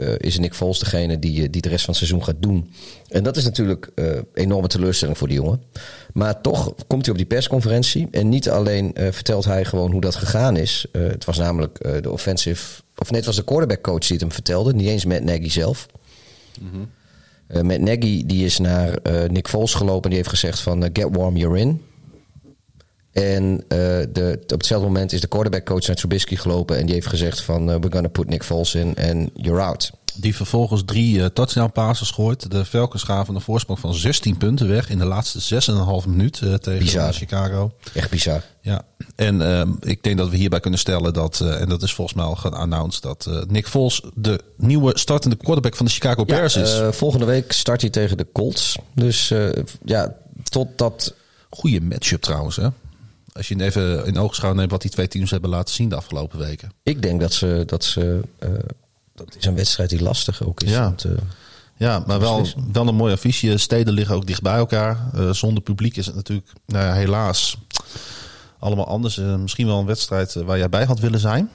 uh, 0.00 0.14
is 0.16 0.38
Nick 0.38 0.54
Foles 0.54 0.78
degene 0.78 1.18
die, 1.18 1.42
eh, 1.42 1.48
die 1.50 1.62
de 1.62 1.68
rest 1.68 1.84
van 1.84 1.94
het 1.94 2.04
seizoen 2.04 2.24
gaat 2.24 2.42
doen. 2.42 2.72
En 3.08 3.22
dat 3.22 3.36
is 3.36 3.44
natuurlijk 3.44 3.90
uh, 3.94 4.18
enorme 4.34 4.68
teleurstelling 4.68 5.18
voor 5.18 5.28
die 5.28 5.36
jongen. 5.36 5.62
Maar 6.12 6.40
toch 6.40 6.74
komt 6.86 7.02
hij 7.02 7.10
op 7.10 7.18
die 7.18 7.26
persconferentie. 7.26 8.08
En 8.10 8.28
niet 8.28 8.50
alleen 8.50 8.94
uh, 8.94 9.08
vertelt 9.10 9.44
hij 9.44 9.64
gewoon 9.64 9.92
hoe 9.92 10.00
dat 10.00 10.16
gegaan 10.16 10.56
is. 10.56 10.86
het 10.92 11.24
was 11.24 11.38
namelijk 11.38 12.02
de 12.02 12.10
offensive... 12.10 12.82
Of 12.96 13.10
nee, 13.10 13.18
het 13.18 13.26
was 13.26 13.36
de 13.36 13.44
quarterback 13.44 13.82
coach 13.82 13.98
die 13.98 14.12
het 14.12 14.20
hem 14.20 14.32
vertelde. 14.32 14.74
Niet 14.74 14.88
eens 14.88 15.04
met 15.04 15.24
Nagy 15.24 15.48
zelf. 15.48 15.86
Mm 16.60 16.70
-hmm. 16.70 17.66
met 17.66 17.80
Nagy 17.80 18.26
die 18.26 18.44
is 18.44 18.58
naar 18.58 18.98
Nick 19.28 19.48
Foles 19.48 19.74
gelopen. 19.74 20.02
En 20.02 20.08
die 20.08 20.18
heeft 20.18 20.28
gezegd 20.28 20.60
van 20.60 20.90
get 20.92 21.16
warm, 21.16 21.36
you're 21.36 21.58
in. 21.58 21.82
En 23.12 23.64
de, 23.68 24.38
op 24.42 24.50
hetzelfde 24.50 24.86
moment 24.86 25.12
is 25.12 25.20
de 25.20 25.26
quarterback 25.26 25.64
coach 25.64 25.86
naar 25.86 25.96
Trubisky 25.96 26.36
gelopen. 26.36 26.78
En 26.78 26.86
die 26.86 26.94
heeft 26.94 27.06
gezegd 27.06 27.42
van 27.42 27.66
we're 27.66 27.92
gonna 27.92 28.08
put 28.08 28.28
Nick 28.28 28.44
Foles 28.44 28.74
in 28.74 28.94
and 28.98 29.30
you're 29.34 29.62
out. 29.62 29.90
Die 30.14 30.36
vervolgens 30.36 30.82
drie 30.84 31.16
uh, 31.16 31.26
touchdown 31.26 31.72
passes 31.72 32.10
gooit. 32.10 32.50
De 32.50 32.64
Falcons 32.64 33.02
gaven 33.02 33.34
een 33.34 33.40
voorsprong 33.40 33.78
van 33.78 33.94
16 33.94 34.36
punten 34.36 34.68
weg 34.68 34.90
in 34.90 34.98
de 34.98 35.04
laatste 35.04 35.62
6,5 36.02 36.08
minuut 36.08 36.40
uh, 36.40 36.54
tegen 36.54 36.78
bizar. 36.78 37.12
Chicago. 37.12 37.72
Echt 37.94 38.10
bizar. 38.10 38.42
Ja, 38.60 38.82
en 39.16 39.40
uh, 39.40 39.62
ik 39.80 40.02
denk 40.02 40.18
dat 40.18 40.28
we 40.28 40.36
hierbij 40.36 40.60
kunnen 40.60 40.80
stellen 40.80 41.12
dat, 41.12 41.40
en 41.40 41.68
dat 41.68 41.82
is 41.82 41.94
volgens 41.94 42.16
mij 42.16 42.26
al 42.26 42.36
geannounced, 42.36 43.02
dat 43.02 43.30
Nick 43.48 43.68
Foles 43.68 44.02
de 44.14 44.40
nieuwe 44.56 44.98
startende 44.98 45.36
quarterback 45.36 45.76
van 45.76 45.86
de 45.86 45.92
Chicago 45.92 46.24
Bears 46.24 46.54
ja, 46.54 46.60
is. 46.62 46.96
volgende 46.96 47.26
week 47.26 47.52
start 47.52 47.80
hij 47.80 47.90
tegen 47.90 48.16
de 48.16 48.26
Colts. 48.32 48.78
Dus 48.94 49.32
ja, 49.84 50.14
tot 50.42 50.68
dat... 50.76 51.14
Goede 51.52 51.80
matchup 51.80 52.20
trouwens, 52.20 52.56
hè? 52.56 52.68
Als 53.40 53.48
je 53.48 53.62
even 53.62 54.06
in 54.06 54.18
oogschouw 54.18 54.52
neemt 54.52 54.70
wat 54.70 54.82
die 54.82 54.90
twee 54.90 55.08
teams 55.08 55.30
hebben 55.30 55.50
laten 55.50 55.74
zien 55.74 55.88
de 55.88 55.96
afgelopen 55.96 56.38
weken. 56.38 56.72
Ik 56.82 57.02
denk 57.02 57.20
dat 57.20 57.32
ze, 57.32 57.62
dat 57.66 57.84
ze 57.84 58.20
dat 59.26 59.36
is 59.38 59.44
een 59.44 59.54
wedstrijd 59.54 59.90
die 59.90 60.02
lastig 60.02 60.44
ook 60.44 60.62
is. 60.62 60.70
Ja, 60.70 60.94
ja 61.76 62.04
maar 62.06 62.20
wel, 62.20 62.46
wel 62.72 62.88
een 62.88 62.94
mooi 62.94 63.12
affiche. 63.12 63.58
Steden 63.58 63.92
liggen 63.92 64.14
ook 64.14 64.26
dicht 64.26 64.42
bij 64.42 64.56
elkaar. 64.56 65.10
Uh, 65.14 65.32
zonder 65.32 65.62
publiek 65.62 65.96
is 65.96 66.06
het 66.06 66.14
natuurlijk 66.14 66.48
nou 66.66 66.84
ja, 66.84 66.92
helaas 66.92 67.58
allemaal 68.58 68.86
anders. 68.86 69.16
Uh, 69.16 69.36
misschien 69.36 69.66
wel 69.66 69.78
een 69.78 69.86
wedstrijd 69.86 70.34
waar 70.34 70.58
jij 70.58 70.68
bij 70.68 70.84
had 70.84 70.98
willen 70.98 71.20
zijn. 71.20 71.50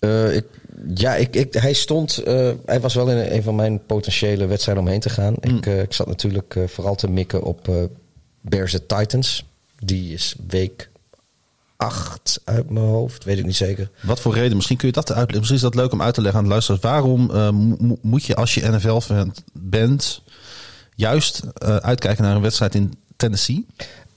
Uh, 0.00 0.36
ik, 0.36 0.46
ja, 0.94 1.14
ik, 1.14 1.36
ik, 1.36 1.52
hij 1.52 1.72
stond. 1.72 2.22
hij 2.64 2.80
was 2.80 2.94
wel 2.94 3.10
in 3.10 3.32
een 3.32 3.42
van 3.42 3.54
mijn 3.54 3.86
potentiële 3.86 4.46
wedstrijden 4.46 4.84
omheen 4.84 5.00
te 5.00 5.10
gaan. 5.10 5.34
Mm. 5.40 5.56
Ik, 5.56 5.66
ik 5.66 5.92
zat 5.92 6.06
natuurlijk 6.06 6.58
vooral 6.66 6.94
te 6.94 7.10
mikken 7.10 7.42
op 7.42 7.88
Bears 8.40 8.78
Titans. 8.86 9.44
Die 9.78 10.12
is 10.12 10.34
week 10.46 10.90
8 11.78 12.40
uit 12.44 12.70
mijn 12.70 12.86
hoofd, 12.86 13.24
weet 13.24 13.38
ik 13.38 13.44
niet 13.44 13.56
zeker. 13.56 13.90
Wat 14.00 14.20
voor 14.20 14.34
reden? 14.34 14.56
Misschien 14.56 14.76
kun 14.76 14.88
je 14.88 14.92
dat 14.92 15.08
uitleggen. 15.08 15.36
Misschien 15.36 15.56
is 15.56 15.62
dat 15.62 15.74
leuk 15.74 15.92
om 15.92 16.02
uit 16.02 16.14
te 16.14 16.20
leggen 16.20 16.38
aan 16.38 16.44
de 16.44 16.50
luisteraars. 16.50 16.82
Waarom 16.82 17.30
uh, 17.30 17.48
moet 18.02 18.24
je 18.24 18.34
als 18.34 18.54
je 18.54 18.68
NFL-fan 18.68 19.34
bent 19.52 20.22
juist 20.94 21.40
uh, 21.62 21.76
uitkijken 21.76 22.24
naar 22.24 22.36
een 22.36 22.42
wedstrijd 22.42 22.74
in 22.74 22.94
Tennessee? 23.16 23.66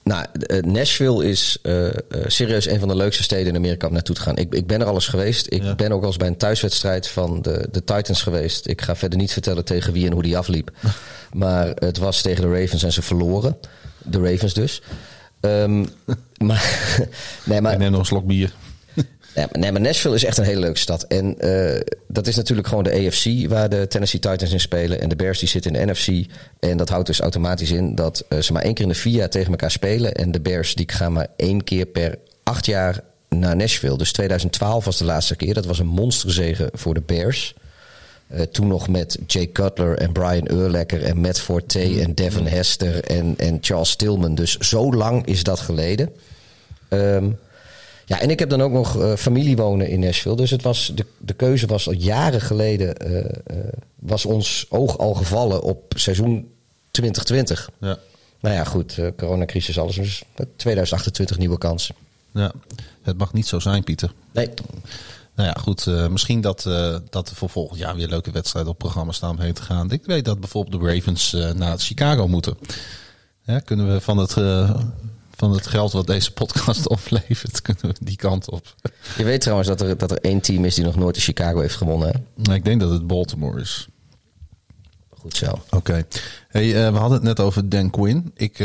Nou, 0.04 0.26
uh, 0.34 0.62
Nashville 0.62 1.28
is 1.28 1.58
serieus 2.26 2.66
een 2.66 2.78
van 2.78 2.88
de 2.88 2.96
leukste 2.96 3.22
steden 3.22 3.46
in 3.46 3.56
Amerika 3.56 3.86
om 3.86 3.92
naartoe 3.92 4.14
te 4.14 4.20
gaan. 4.20 4.36
Ik, 4.36 4.54
ik 4.54 4.66
ben 4.66 4.80
er 4.80 4.86
alles 4.86 5.08
geweest. 5.08 5.46
Ik 5.52 5.62
ja. 5.62 5.74
ben 5.74 5.92
ook 5.92 6.00
al 6.00 6.06
eens 6.06 6.16
bij 6.16 6.28
een 6.28 6.36
thuiswedstrijd 6.36 7.08
van 7.08 7.42
de, 7.42 7.68
de 7.70 7.84
Titans 7.84 8.22
geweest. 8.22 8.66
Ik 8.68 8.80
ga 8.80 8.96
verder 8.96 9.18
niet 9.18 9.32
vertellen 9.32 9.64
tegen 9.64 9.92
wie 9.92 10.06
en 10.06 10.12
hoe 10.12 10.22
die 10.22 10.38
afliep. 10.38 10.70
maar 11.32 11.66
het 11.74 11.98
was 11.98 12.22
tegen 12.22 12.42
de 12.42 12.60
Ravens 12.60 12.82
en 12.82 12.92
ze 12.92 13.02
verloren. 13.02 13.56
De 13.98 14.30
Ravens 14.30 14.54
dus. 14.54 14.82
Um, 15.44 15.86
maar, 16.48 16.98
nee, 17.44 17.60
maar, 17.60 17.72
ik 17.72 17.78
neem 17.78 17.90
nog 17.90 18.00
een 18.00 18.06
slok 18.06 18.26
bier. 18.26 18.52
Nee 19.34 19.46
maar, 19.50 19.58
nee, 19.60 19.72
maar 19.72 19.80
Nashville 19.80 20.14
is 20.14 20.24
echt 20.24 20.38
een 20.38 20.44
hele 20.44 20.60
leuke 20.60 20.78
stad. 20.78 21.02
En 21.02 21.36
uh, 21.46 21.80
dat 22.08 22.26
is 22.26 22.36
natuurlijk 22.36 22.68
gewoon 22.68 22.84
de 22.84 23.06
AFC 23.06 23.48
waar 23.48 23.68
de 23.68 23.86
Tennessee 23.86 24.20
Titans 24.20 24.52
in 24.52 24.60
spelen. 24.60 25.00
En 25.00 25.08
de 25.08 25.16
Bears 25.16 25.38
die 25.38 25.48
zitten 25.48 25.74
in 25.74 25.86
de 25.86 25.92
NFC. 25.92 26.26
En 26.60 26.76
dat 26.76 26.88
houdt 26.88 27.06
dus 27.06 27.20
automatisch 27.20 27.70
in 27.70 27.94
dat 27.94 28.24
uh, 28.28 28.38
ze 28.38 28.52
maar 28.52 28.62
één 28.62 28.74
keer 28.74 28.84
in 28.84 28.90
de 28.90 28.98
vier 28.98 29.14
jaar 29.14 29.30
tegen 29.30 29.50
elkaar 29.50 29.70
spelen. 29.70 30.14
En 30.14 30.32
de 30.32 30.40
Bears 30.40 30.74
die 30.74 30.90
gaan 30.92 31.12
maar 31.12 31.26
één 31.36 31.64
keer 31.64 31.86
per 31.86 32.18
acht 32.42 32.66
jaar 32.66 33.00
naar 33.28 33.56
Nashville. 33.56 33.98
Dus 33.98 34.12
2012 34.12 34.84
was 34.84 34.98
de 34.98 35.04
laatste 35.04 35.36
keer. 35.36 35.54
Dat 35.54 35.66
was 35.66 35.78
een 35.78 35.86
monsterzege 35.86 36.68
voor 36.72 36.94
de 36.94 37.02
Bears. 37.06 37.54
Uh, 38.34 38.40
toen 38.40 38.66
nog 38.66 38.88
met 38.88 39.18
Jay 39.26 39.46
Cutler 39.46 39.98
en 39.98 40.12
Brian 40.12 40.50
Urlacher 40.50 41.02
en 41.02 41.20
Matt 41.20 41.40
Forte 41.40 42.00
en 42.00 42.14
Devin 42.14 42.46
Hester 42.46 43.04
en, 43.04 43.34
en 43.36 43.58
Charles 43.60 43.90
Stillman. 43.90 44.34
Dus 44.34 44.58
zo 44.58 44.92
lang 44.92 45.26
is 45.26 45.42
dat 45.42 45.60
geleden. 45.60 46.10
Um, 46.88 47.38
ja, 48.06 48.20
en 48.20 48.30
ik 48.30 48.38
heb 48.38 48.48
dan 48.48 48.62
ook 48.62 48.72
nog 48.72 48.96
uh, 48.96 49.14
familie 49.16 49.56
wonen 49.56 49.88
in 49.88 50.00
Nashville. 50.00 50.36
Dus 50.36 50.50
het 50.50 50.62
was, 50.62 50.92
de, 50.94 51.06
de 51.18 51.34
keuze 51.34 51.66
was 51.66 51.86
al 51.86 51.92
jaren 51.92 52.40
geleden, 52.40 53.10
uh, 53.10 53.24
was 53.94 54.26
ons 54.26 54.66
oog 54.68 54.98
al 54.98 55.14
gevallen 55.14 55.62
op 55.62 55.92
seizoen 55.96 56.50
2020. 56.90 57.70
Ja. 57.80 57.98
Nou 58.40 58.54
ja, 58.54 58.64
goed, 58.64 58.98
coronacrisis, 59.16 59.78
alles. 59.78 59.96
Dus 59.96 60.22
2028 60.56 61.38
nieuwe 61.38 61.58
kansen. 61.58 61.94
Ja, 62.32 62.52
het 63.02 63.18
mag 63.18 63.32
niet 63.32 63.46
zo 63.46 63.58
zijn, 63.58 63.84
Pieter. 63.84 64.12
Nee. 64.32 64.48
Nou 65.34 65.48
ja, 65.48 65.54
goed. 65.60 65.86
Uh, 65.86 66.08
misschien 66.08 66.40
dat, 66.40 66.64
uh, 66.68 66.96
dat 67.10 67.28
er 67.28 67.36
voor 67.36 67.48
volgend 67.48 67.78
jaar 67.78 67.94
weer 67.94 68.08
leuke 68.08 68.30
wedstrijden 68.30 68.72
op 68.72 68.78
programma 68.78 69.12
staan 69.12 69.30
om 69.30 69.40
heen 69.40 69.52
te 69.52 69.62
gaan. 69.62 69.90
Ik 69.90 70.04
weet 70.04 70.24
dat 70.24 70.40
bijvoorbeeld 70.40 70.82
de 70.82 70.94
Ravens 70.94 71.32
uh, 71.34 71.50
naar 71.50 71.78
Chicago 71.78 72.28
moeten. 72.28 72.58
Ja, 73.42 73.58
kunnen 73.58 73.92
we 73.92 74.00
van 74.00 74.18
het, 74.18 74.32
van 75.34 75.52
het 75.52 75.66
geld 75.66 75.92
wat 75.92 76.06
deze 76.06 76.32
podcast 76.32 76.88
oplevert, 76.96 77.62
kunnen 77.62 77.82
we 77.86 77.94
die 78.00 78.16
kant 78.16 78.50
op. 78.50 78.74
Je 79.16 79.24
weet 79.24 79.40
trouwens 79.40 79.68
dat 79.68 79.80
er, 79.80 79.98
dat 79.98 80.10
er 80.10 80.18
één 80.18 80.40
team 80.40 80.64
is 80.64 80.74
die 80.74 80.84
nog 80.84 80.96
nooit 80.96 81.16
in 81.16 81.22
Chicago 81.22 81.60
heeft 81.60 81.76
gewonnen. 81.76 82.08
Hè? 82.08 82.42
Nou, 82.42 82.54
ik 82.54 82.64
denk 82.64 82.80
dat 82.80 82.90
het 82.90 83.06
Baltimore 83.06 83.60
is. 83.60 83.88
Goed 85.22 85.36
zo. 85.36 85.46
Oké. 85.46 85.76
Okay. 85.76 86.04
Hey, 86.48 86.92
we 86.92 86.98
hadden 86.98 87.18
het 87.18 87.22
net 87.22 87.40
over 87.40 87.68
Dan 87.68 87.90
Quinn. 87.90 88.30
Ik, 88.36 88.58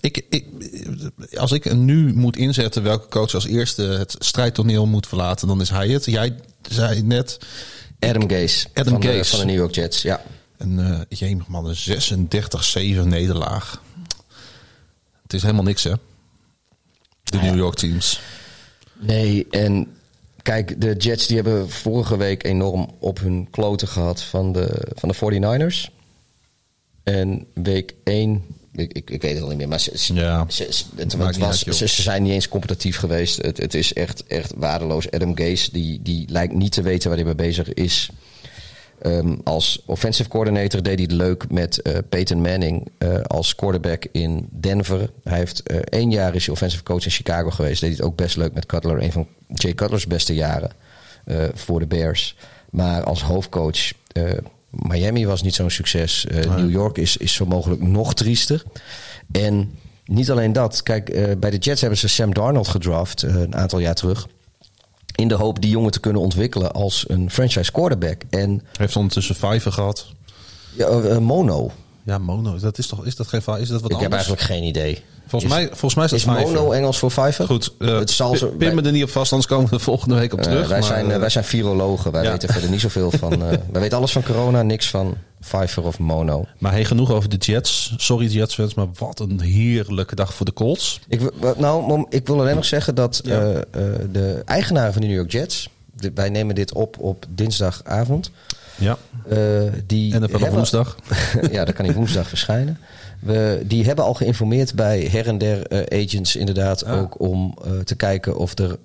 ik, 0.00 0.26
ik, 0.28 0.46
als 1.34 1.52
ik 1.52 1.74
nu 1.74 2.14
moet 2.14 2.36
inzetten 2.36 2.82
welke 2.82 3.08
coach 3.08 3.34
als 3.34 3.46
eerste 3.46 3.82
het 3.82 4.16
strijdtoneel 4.18 4.86
moet 4.86 5.06
verlaten, 5.06 5.48
dan 5.48 5.60
is 5.60 5.70
hij 5.70 5.88
het. 5.88 6.04
Jij 6.04 6.34
zei 6.68 7.02
net. 7.02 7.38
Adam 7.98 8.30
Gase. 8.30 8.66
Adam 8.74 8.92
van, 8.92 9.02
Gase. 9.02 9.18
De, 9.18 9.24
van 9.24 9.38
de 9.38 9.44
New 9.44 9.56
York 9.56 9.74
Jets, 9.74 10.02
ja. 10.02 10.22
Een, 10.58 10.78
uh, 10.78 11.00
jemig 11.08 11.46
man, 11.46 11.66
een 11.66 13.04
36-7 13.04 13.06
nederlaag. 13.06 13.82
Het 15.22 15.32
is 15.32 15.42
helemaal 15.42 15.64
niks, 15.64 15.84
hè? 15.84 15.92
De 17.22 17.38
New 17.38 17.56
York 17.56 17.74
teams. 17.74 18.20
Nee, 18.98 19.46
en 19.50 19.96
kijk, 20.42 20.80
de 20.80 20.94
Jets 20.96 21.26
die 21.26 21.36
hebben 21.36 21.70
vorige 21.70 22.16
week 22.16 22.44
enorm 22.44 22.90
op 22.98 23.18
hun 23.18 23.48
kloten 23.50 23.88
gehad 23.88 24.22
van 24.22 24.52
de, 24.52 24.88
van 24.94 25.08
de 25.08 25.14
49ers. 25.14 26.01
En 27.02 27.46
week 27.54 27.94
1, 28.04 28.44
ik, 28.72 28.92
ik, 28.92 29.10
ik 29.10 29.22
weet 29.22 29.34
het 29.34 29.42
al 29.42 29.48
niet 29.48 29.58
meer, 29.58 29.68
maar 29.68 29.80
ze, 29.80 30.14
ja, 30.14 30.44
ze, 30.48 30.64
het, 30.64 30.86
het 30.96 31.16
was, 31.16 31.66
uit, 31.66 31.76
ze, 31.76 31.86
zijn 31.86 32.22
niet 32.22 32.32
eens 32.32 32.48
competitief 32.48 32.96
geweest. 32.96 33.42
Het, 33.42 33.56
het 33.56 33.74
is 33.74 33.92
echt, 33.92 34.26
echt 34.26 34.52
waardeloos. 34.56 35.10
Adam 35.10 35.36
Gase, 35.36 35.72
die, 35.72 36.02
die 36.02 36.28
lijkt 36.28 36.54
niet 36.54 36.72
te 36.72 36.82
weten 36.82 37.08
waar 37.08 37.18
hij 37.18 37.26
mee 37.26 37.34
bezig 37.34 37.74
is. 37.74 38.10
Um, 39.06 39.40
als 39.44 39.82
offensive 39.86 40.28
coordinator 40.28 40.82
deed 40.82 40.94
hij 40.94 41.02
het 41.02 41.12
leuk 41.12 41.50
met 41.50 41.80
uh, 41.82 41.98
Peyton 42.08 42.40
Manning 42.40 42.88
uh, 42.98 43.20
als 43.20 43.54
quarterback 43.54 44.04
in 44.12 44.48
Denver. 44.50 45.10
Hij 45.22 45.38
heeft 45.38 45.62
uh, 45.70 45.76
één 45.76 46.10
jaar 46.10 46.34
is 46.34 46.44
hij 46.44 46.54
offensive 46.54 46.82
coach 46.82 47.04
in 47.04 47.10
Chicago 47.10 47.50
geweest. 47.50 47.80
Deed 47.80 47.88
hij 47.88 47.98
het 47.98 48.06
ook 48.06 48.16
best 48.16 48.36
leuk 48.36 48.52
met 48.54 48.66
Cutler. 48.66 49.02
Een 49.02 49.12
van 49.12 49.26
Jay 49.48 49.74
Cutler's 49.74 50.06
beste 50.06 50.34
jaren 50.34 50.70
voor 51.54 51.78
de 51.78 51.86
Bears. 51.86 52.36
Maar 52.70 53.04
als 53.04 53.22
hoofdcoach, 53.22 53.92
Miami 54.72 55.26
was 55.26 55.42
niet 55.42 55.54
zo'n 55.54 55.70
succes. 55.70 56.26
Nee. 56.30 56.46
New 56.46 56.70
York 56.70 56.98
is, 56.98 57.16
is 57.16 57.34
zo 57.34 57.46
mogelijk 57.46 57.82
nog 57.82 58.14
triester. 58.14 58.62
En 59.32 59.78
niet 60.04 60.30
alleen 60.30 60.52
dat. 60.52 60.82
Kijk, 60.82 61.04
bij 61.40 61.50
de 61.50 61.58
Jets 61.58 61.80
hebben 61.80 61.98
ze 61.98 62.08
Sam 62.08 62.34
Darnold 62.34 62.68
gedraft 62.68 63.22
een 63.22 63.54
aantal 63.54 63.78
jaar 63.78 63.94
terug 63.94 64.26
in 65.14 65.28
de 65.28 65.34
hoop 65.34 65.60
die 65.60 65.70
jongen 65.70 65.90
te 65.90 66.00
kunnen 66.00 66.22
ontwikkelen 66.22 66.72
als 66.72 67.04
een 67.08 67.30
franchise 67.30 67.72
quarterback. 67.72 68.22
En 68.30 68.62
heeft 68.76 68.96
ondertussen 68.96 69.34
vijver 69.34 69.72
gehad. 69.72 70.06
Ja, 70.72 71.20
mono. 71.20 71.70
Ja, 72.02 72.18
mono. 72.18 72.58
Dat 72.58 72.78
is 72.78 72.86
toch 72.86 73.06
is 73.06 73.16
dat 73.16 73.26
geen 73.26 73.40
Is 73.40 73.46
dat 73.46 73.80
wat 73.80 73.90
Ik 73.90 73.96
anders? 73.96 74.00
heb 74.02 74.12
eigenlijk 74.12 74.42
geen 74.42 74.62
idee. 74.62 75.02
Volgens, 75.32 75.52
is, 75.52 75.58
mij, 75.58 75.68
volgens 75.68 75.94
mij 75.94 76.04
is 76.04 76.10
dat 76.10 76.38
is 76.38 76.52
mono 76.52 76.72
Engels 76.72 76.98
voor 76.98 77.10
vijver? 77.10 77.46
Goed, 77.46 77.74
uh, 77.78 77.98
het 77.98 78.10
zal 78.10 78.36
pin 78.58 78.74
me 78.74 78.82
er 78.82 78.92
niet 78.92 79.02
op 79.02 79.10
vast, 79.10 79.32
anders 79.32 79.50
komen 79.50 79.70
we 79.70 79.76
de 79.76 79.82
volgende 79.82 80.14
week 80.14 80.32
op 80.32 80.42
terug. 80.42 80.62
Uh, 80.62 80.68
wij, 80.68 80.78
maar, 80.78 80.88
zijn, 80.88 81.18
wij 81.20 81.28
zijn 81.28 81.44
virologen. 81.44 82.12
Wij 82.12 82.22
ja. 82.22 82.30
weten 82.30 82.48
verder 82.48 82.70
niet 82.70 82.80
zoveel 82.80 83.10
van... 83.22 83.38
wij 83.38 83.80
weten 83.80 83.98
alles 83.98 84.12
van 84.12 84.22
corona, 84.22 84.62
niks 84.62 84.90
van 84.90 85.16
vijver 85.40 85.84
of 85.84 85.98
mono. 85.98 86.44
Maar 86.58 86.72
hey, 86.72 86.84
genoeg 86.84 87.10
over 87.10 87.28
de 87.28 87.36
Jets. 87.36 87.94
Sorry 87.96 88.26
Jets 88.26 88.54
fans, 88.54 88.74
maar 88.74 88.86
wat 88.98 89.20
een 89.20 89.40
heerlijke 89.40 90.14
dag 90.14 90.34
voor 90.34 90.46
de 90.46 90.52
Colts. 90.52 91.00
Ik, 91.08 91.20
nou, 91.56 92.06
ik 92.08 92.26
wil 92.26 92.40
alleen 92.40 92.54
nog 92.54 92.64
zeggen 92.64 92.94
dat 92.94 93.20
ja. 93.24 93.38
de 94.12 94.42
eigenaren 94.44 94.92
van 94.92 95.02
de 95.02 95.08
New 95.08 95.16
York 95.16 95.32
Jets... 95.32 95.68
Wij 96.14 96.30
nemen 96.30 96.54
dit 96.54 96.72
op 96.72 96.98
op 96.98 97.26
dinsdagavond. 97.28 98.30
Ja. 98.74 98.98
Uh, 99.32 99.38
die 99.86 100.14
en 100.14 100.20
dan 100.20 100.30
hebben, 100.30 100.52
woensdag. 100.52 100.96
ja, 101.50 101.64
dan 101.64 101.74
kan 101.74 101.84
hij 101.84 101.94
woensdag 101.94 102.28
verschijnen. 102.28 102.78
We, 103.22 103.62
die 103.64 103.84
hebben 103.84 104.04
al 104.04 104.14
geïnformeerd 104.14 104.74
bij 104.74 105.08
her 105.10 105.26
en 105.26 105.38
der 105.38 105.72
uh, 105.72 106.02
agents 106.02 106.36
inderdaad 106.36 106.84
Ah. 106.84 107.00
ook 107.00 107.20
om 107.20 107.54
uh, 107.66 107.78
te 107.80 107.94
kijken 107.94 108.36
of 108.36 108.58
er... 108.58 108.78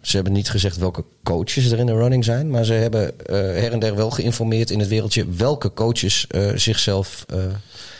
ze 0.00 0.14
hebben 0.14 0.32
niet 0.32 0.50
gezegd 0.50 0.76
welke 0.76 1.04
coaches 1.22 1.70
er 1.70 1.78
in 1.78 1.86
de 1.86 1.96
running 1.96 2.24
zijn. 2.24 2.50
Maar 2.50 2.64
ze 2.64 2.72
hebben 2.72 3.12
her 3.26 3.72
en 3.72 3.78
der 3.78 3.96
wel 3.96 4.10
geïnformeerd 4.10 4.70
in 4.70 4.78
het 4.78 4.88
wereldje 4.88 5.26
welke 5.36 5.72
coaches 5.72 6.26
zichzelf 6.54 7.26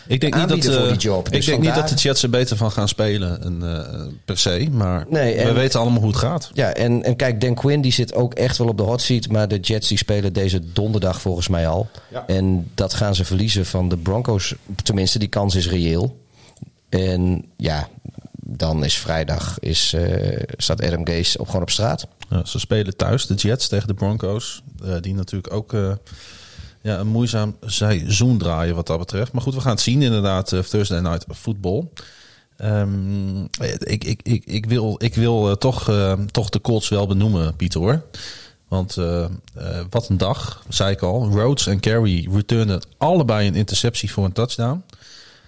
ik 0.06 0.20
denk 0.20 0.34
niet 0.34 0.48
dat, 0.48 0.74
voor 0.74 0.88
die 0.88 0.96
job. 0.96 1.26
Ik 1.26 1.32
Dus 1.32 1.44
denk 1.44 1.56
vandaar... 1.56 1.76
niet 1.76 1.88
dat 1.88 1.98
de 1.98 2.08
Jets 2.08 2.22
er 2.22 2.30
beter 2.30 2.56
van 2.56 2.70
gaan 2.70 2.88
spelen 2.88 3.42
en, 3.42 3.60
uh, 3.62 4.06
per 4.24 4.38
se. 4.38 4.68
Maar 4.72 5.06
nee, 5.08 5.34
en, 5.34 5.46
we 5.46 5.52
weten 5.52 5.80
allemaal 5.80 6.00
hoe 6.00 6.10
het 6.10 6.18
gaat. 6.18 6.50
Ja, 6.52 6.72
en, 6.72 7.02
en 7.02 7.16
kijk, 7.16 7.40
Dan 7.40 7.54
Quinn 7.54 7.82
die 7.82 7.92
zit 7.92 8.14
ook 8.14 8.34
echt 8.34 8.58
wel 8.58 8.68
op 8.68 8.76
de 8.76 8.82
hot 8.82 9.00
seat. 9.00 9.28
Maar 9.28 9.48
de 9.48 9.60
Jets 9.60 9.88
die 9.88 9.98
spelen 9.98 10.32
deze 10.32 10.72
donderdag 10.72 11.20
volgens 11.20 11.48
mij 11.48 11.68
al. 11.68 11.88
Ja. 12.10 12.26
En 12.26 12.70
dat 12.74 12.94
gaan 12.94 13.14
ze 13.14 13.24
verliezen 13.24 13.66
van 13.66 13.88
de 13.88 13.96
Broncos. 13.96 14.54
Tenminste, 14.82 15.18
die 15.18 15.28
kans 15.28 15.54
is 15.54 15.68
reëel. 15.68 16.18
En 16.88 17.44
ja, 17.56 17.88
dan 18.32 18.84
is 18.84 18.98
vrijdag 18.98 19.58
is, 19.58 19.94
uh, 19.96 20.42
staat 20.56 20.82
Adam 20.82 21.06
Gase 21.06 21.38
op, 21.38 21.46
gewoon 21.46 21.62
op 21.62 21.70
straat. 21.70 22.06
Ja, 22.28 22.44
ze 22.44 22.58
spelen 22.58 22.96
thuis, 22.96 23.26
de 23.26 23.34
Jets 23.34 23.68
tegen 23.68 23.86
de 23.86 23.94
Broncos. 23.94 24.62
Uh, 24.84 24.94
die 25.00 25.14
natuurlijk 25.14 25.52
ook... 25.52 25.72
Ja, 26.82 26.98
een 26.98 27.06
moeizaam 27.06 27.56
seizoen 27.60 28.38
draaien 28.38 28.74
wat 28.74 28.86
dat 28.86 28.98
betreft. 28.98 29.32
Maar 29.32 29.42
goed, 29.42 29.54
we 29.54 29.60
gaan 29.60 29.70
het 29.70 29.80
zien 29.80 30.02
inderdaad. 30.02 30.52
Uh, 30.52 30.60
Thursday 30.60 31.00
Night 31.00 31.24
Football. 31.34 31.88
Um, 32.64 33.48
ik, 33.78 34.04
ik, 34.04 34.20
ik, 34.22 34.44
ik 34.44 34.66
wil, 34.66 34.94
ik 34.98 35.14
wil 35.14 35.48
uh, 35.48 35.54
toch, 35.54 35.90
uh, 35.90 36.12
toch 36.12 36.48
de 36.48 36.60
Colts 36.60 36.88
wel 36.88 37.06
benoemen, 37.06 37.56
Pieter 37.56 37.80
hoor. 37.80 38.02
Want 38.68 38.96
uh, 38.96 39.26
wat 39.90 40.08
een 40.08 40.18
dag, 40.18 40.64
zei 40.68 40.92
ik 40.92 41.02
al. 41.02 41.28
Rhodes 41.30 41.66
en 41.66 41.80
Carey 41.80 42.28
returnen 42.32 42.82
allebei 42.96 43.48
een 43.48 43.54
interceptie 43.54 44.12
voor 44.12 44.24
een 44.24 44.32
touchdown. 44.32 44.82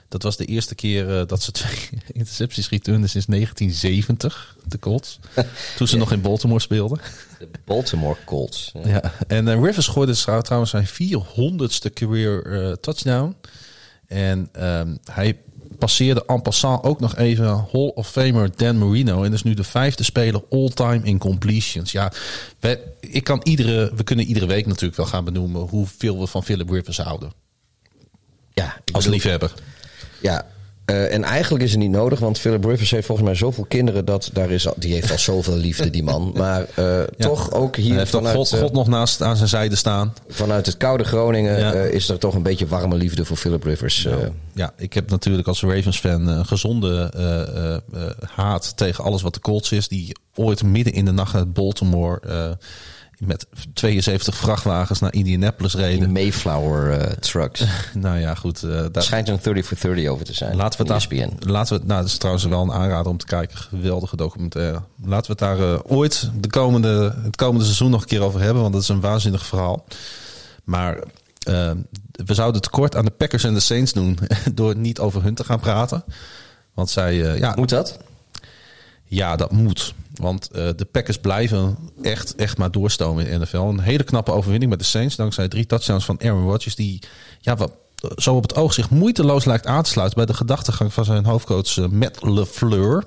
Dat 0.09 0.23
was 0.23 0.37
de 0.37 0.45
eerste 0.45 0.75
keer 0.75 1.27
dat 1.27 1.43
ze 1.43 1.53
twee 1.53 1.89
intercepties 2.13 2.69
returnden 2.69 3.11
sinds 3.11 3.27
1970, 3.27 4.57
de 4.65 4.79
Colts. 4.79 5.19
Toen 5.77 5.87
ze 5.87 5.95
ja. 5.95 6.01
nog 6.01 6.13
in 6.13 6.21
Baltimore 6.21 6.61
speelden. 6.61 7.01
De 7.51 7.59
Baltimore 7.65 8.17
Colts. 8.25 8.73
Ja, 8.85 8.89
ja. 8.89 9.13
en 9.27 9.47
uh, 9.47 9.55
Rivers 9.65 9.87
gooide 9.87 10.43
trouwens 10.43 10.71
zijn 10.71 10.87
400ste 10.87 11.93
career 11.95 12.47
uh, 12.47 12.73
touchdown. 12.73 13.37
En 14.07 14.49
um, 14.61 14.99
hij 15.05 15.39
passeerde 15.79 16.25
en 16.27 16.43
passant 16.43 16.85
ook 16.85 17.01
nog 17.01 17.17
even 17.17 17.47
Hall 17.47 17.93
of 17.95 18.11
Famer 18.11 18.57
Dan 18.57 18.79
Marino. 18.79 19.23
En 19.23 19.33
is 19.33 19.43
nu 19.43 19.55
de 19.55 19.65
vijfde 19.65 20.05
speler 20.05 20.43
all-time 20.51 21.01
in 21.03 21.19
completions. 21.19 21.93
Ja, 21.93 22.13
wij, 22.61 22.81
ik 23.01 23.25
kan 23.25 23.41
iedere, 23.43 23.93
we 23.95 24.05
kunnen 24.05 24.25
iedere 24.25 24.47
week 24.47 24.67
natuurlijk 24.67 24.97
wel 24.97 25.07
gaan 25.07 25.25
benoemen 25.25 25.61
hoeveel 25.61 26.19
we 26.19 26.27
van 26.27 26.45
Philip 26.45 26.71
Rivers 26.71 26.99
houden. 26.99 27.33
Ja, 28.53 28.77
als 28.93 29.07
liefhebber. 29.07 29.53
Ja, 30.21 30.47
uh, 30.87 31.15
en 31.15 31.25
eigenlijk 31.25 31.65
is 31.65 31.71
het 31.71 31.81
niet 31.81 31.91
nodig, 31.91 32.19
want 32.19 32.39
Philip 32.39 32.65
Rivers 32.65 32.91
heeft 32.91 33.07
volgens 33.07 33.27
mij 33.27 33.37
zoveel 33.37 33.65
kinderen 33.65 34.05
dat 34.05 34.31
daar 34.33 34.51
is, 34.51 34.67
die 34.77 34.93
heeft 34.93 35.11
al 35.11 35.19
zoveel 35.19 35.57
liefde, 35.57 35.91
die 35.91 36.03
man. 36.03 36.33
Maar 36.37 36.61
uh, 36.79 36.85
ja. 36.97 37.07
toch 37.17 37.53
ook 37.53 37.77
hier 37.77 37.89
Hij 37.89 37.99
heeft 37.99 38.11
vanuit, 38.11 38.37
God, 38.37 38.57
God 38.59 38.73
nog 38.73 38.89
naast 38.89 39.23
aan 39.23 39.37
zijn 39.37 39.49
zijde 39.49 39.77
staan. 39.77 40.15
Vanuit 40.29 40.67
het 40.67 40.77
koude 40.77 41.05
Groningen 41.05 41.59
ja. 41.59 41.75
uh, 41.75 41.93
is 41.93 42.09
er 42.09 42.19
toch 42.19 42.35
een 42.35 42.43
beetje 42.43 42.67
warme 42.67 42.97
liefde 42.97 43.25
voor 43.25 43.37
Philip 43.37 43.65
Rivers. 43.65 44.03
Ja, 44.03 44.19
ja 44.55 44.73
ik 44.77 44.93
heb 44.93 45.11
natuurlijk 45.11 45.49
als 45.49 45.63
Ravens-fan 45.63 46.27
een 46.27 46.47
gezonde 46.47 47.13
haat 48.35 48.77
tegen 48.77 49.05
alles 49.05 49.23
wat 49.23 49.35
de 49.35 49.41
Colts 49.41 49.73
is. 49.73 49.89
Die 49.89 50.17
ooit 50.35 50.63
midden 50.63 50.93
in 50.93 51.05
de 51.05 51.13
nacht 51.13 51.35
uit 51.35 51.53
Baltimore 51.53 52.21
met 53.27 53.47
72 53.75 54.37
vrachtwagens 54.37 55.01
naar 55.01 55.15
Indianapolis 55.15 55.75
reden. 55.75 55.99
Die 55.99 56.09
Mayflower 56.09 57.01
uh, 57.01 57.07
trucks. 57.07 57.65
nou 57.95 58.19
ja, 58.19 58.35
goed. 58.35 58.63
Uh, 58.63 58.85
daar 58.93 59.03
schijnt 59.03 59.29
een 59.29 59.39
30 59.43 59.67
for 59.67 59.77
30 59.81 60.07
over 60.07 60.25
te 60.25 60.35
zijn. 60.35 60.57
Laten 60.57 60.87
we 60.87 60.93
het 60.93 61.09
daar, 61.11 61.29
laten 61.39 61.75
we 61.75 61.79
het, 61.79 61.89
nou, 61.89 62.01
dat 62.01 62.11
is 62.11 62.17
trouwens 62.17 62.45
wel 62.45 62.63
een 62.63 62.73
aanrader 62.73 63.11
om 63.11 63.19
te 63.19 63.27
kijken. 63.27 63.57
Geweldige 63.57 64.17
documentaire. 64.17 64.83
Laten 65.05 65.37
we 65.37 65.45
het 65.45 65.59
daar 65.59 65.59
uh, 65.59 65.79
ooit 65.83 66.31
de 66.41 66.49
komende, 66.49 67.15
het 67.23 67.37
komende 67.37 67.65
seizoen 67.65 67.91
nog 67.91 68.01
een 68.01 68.07
keer 68.07 68.23
over 68.23 68.41
hebben, 68.41 68.63
want 68.63 68.75
dat 68.75 68.83
is 68.83 68.89
een 68.89 69.01
waanzinnig 69.01 69.47
verhaal. 69.47 69.85
Maar 70.65 70.99
we 72.13 72.35
zouden 72.35 72.61
het 72.61 72.71
kort 72.71 72.97
aan 72.97 73.05
de 73.05 73.11
Packers 73.11 73.45
en 73.45 73.55
de 73.55 73.61
Saints 73.61 73.93
doen 73.93 74.19
door 74.55 74.77
niet 74.77 74.99
over 74.99 75.23
hun 75.23 75.35
te 75.35 75.45
gaan 75.45 75.61
praten. 75.61 76.05
Want 76.75 76.91
zij, 76.91 77.15
ja. 77.15 77.53
Moet 77.57 77.69
dat? 77.69 77.99
Ja, 79.05 79.37
dat 79.37 79.53
moet. 79.53 79.95
Want 80.15 80.49
uh, 80.53 80.69
de 80.77 80.85
Packers 80.85 81.19
blijven 81.19 81.79
echt, 82.03 82.35
echt 82.35 82.59
maar 82.59 82.71
doorstomen 82.71 83.27
in 83.27 83.39
de 83.39 83.45
NFL. 83.45 83.57
Een 83.57 83.81
hele 83.81 84.03
knappe 84.03 84.33
overwinning 84.33 84.71
met 84.71 84.81
de 84.81 84.87
Saints. 84.87 85.17
Dankzij 85.17 85.49
drie 85.49 85.67
touchdowns 85.67 86.05
van 86.05 86.21
Aaron 86.21 86.45
Rodgers. 86.45 86.75
Die 86.75 87.03
ja, 87.41 87.57
wat, 87.57 87.73
zo 88.17 88.35
op 88.35 88.43
het 88.43 88.55
oog 88.55 88.73
zich 88.73 88.91
moeiteloos 88.91 89.45
lijkt 89.45 89.67
aan 89.67 89.83
te 89.83 89.91
sluiten 89.91 90.17
bij 90.17 90.27
de 90.27 90.35
gedachtegang 90.35 90.93
van 90.93 91.05
zijn 91.05 91.25
hoofdcoach 91.25 91.77
uh, 91.77 91.87
Matt 91.87 92.23
LeFleur. 92.23 93.05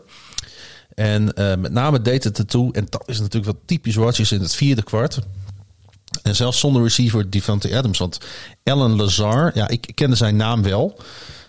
En 0.93 1.22
uh, 1.24 1.56
met 1.56 1.72
name 1.72 2.01
deed 2.01 2.24
het 2.24 2.38
ertoe. 2.38 2.74
En 2.74 2.88
dat 2.89 3.03
is 3.06 3.20
natuurlijk 3.20 3.51
wat 3.51 3.62
typisch 3.66 3.95
Rodgers 3.95 4.32
in 4.32 4.41
het 4.41 4.56
vierde 4.56 4.84
kwart. 4.84 5.20
En 6.24 6.36
zelfs 6.36 6.60
zonder 6.60 6.82
receiver 6.82 7.30
Devante 7.30 7.78
Adams. 7.78 7.97
Want 7.97 8.18
Alan 8.64 8.95
Lazar, 8.95 9.51
ja, 9.53 9.68
ik 9.68 9.91
kende 9.93 10.16
zijn 10.16 10.36
naam 10.36 10.64
wel. 10.64 10.99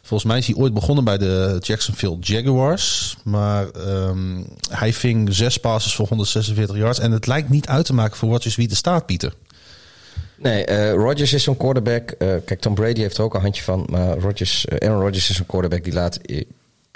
Volgens 0.07 0.31
mij 0.31 0.39
is 0.39 0.47
hij 0.47 0.57
ooit 0.57 0.75
begonnen 0.75 1.05
bij 1.05 1.19
de 1.19 1.57
Jacksonville 1.61 2.17
Jaguars. 2.21 3.17
Maar 3.25 3.67
um, 3.89 4.47
hij 4.71 4.93
ving 4.93 5.35
zes 5.35 5.57
passes 5.57 5.95
voor 5.95 6.09
146 6.09 6.77
yards. 6.77 6.99
En 6.99 7.13
het 7.13 7.27
lijkt 7.27 7.49
niet 7.49 7.67
uit 7.67 7.87
te 7.87 7.95
maken 7.95 8.17
voor 8.17 8.29
Rodgers 8.29 8.57
wie 8.57 8.71
er 8.71 8.77
staat, 8.77 9.07
Pieter. 9.07 9.33
Nee, 10.37 10.69
uh, 10.69 10.93
Rodgers 10.93 11.33
is 11.33 11.43
zo'n 11.43 11.57
quarterback. 11.57 12.15
Uh, 12.19 12.29
kijk, 12.45 12.61
Tom 12.61 12.75
Brady 12.75 13.01
heeft 13.01 13.19
er 13.19 13.25
ook 13.25 13.35
een 13.35 13.41
handje 13.41 13.63
van. 13.63 13.87
Maar 13.91 14.19
Rodgers, 14.19 14.67
uh, 14.67 14.89
Aaron 14.89 15.01
Rodgers 15.01 15.31
is 15.31 15.39
een 15.39 15.47
quarterback 15.47 15.85
die 15.85 15.93
laat 15.93 16.19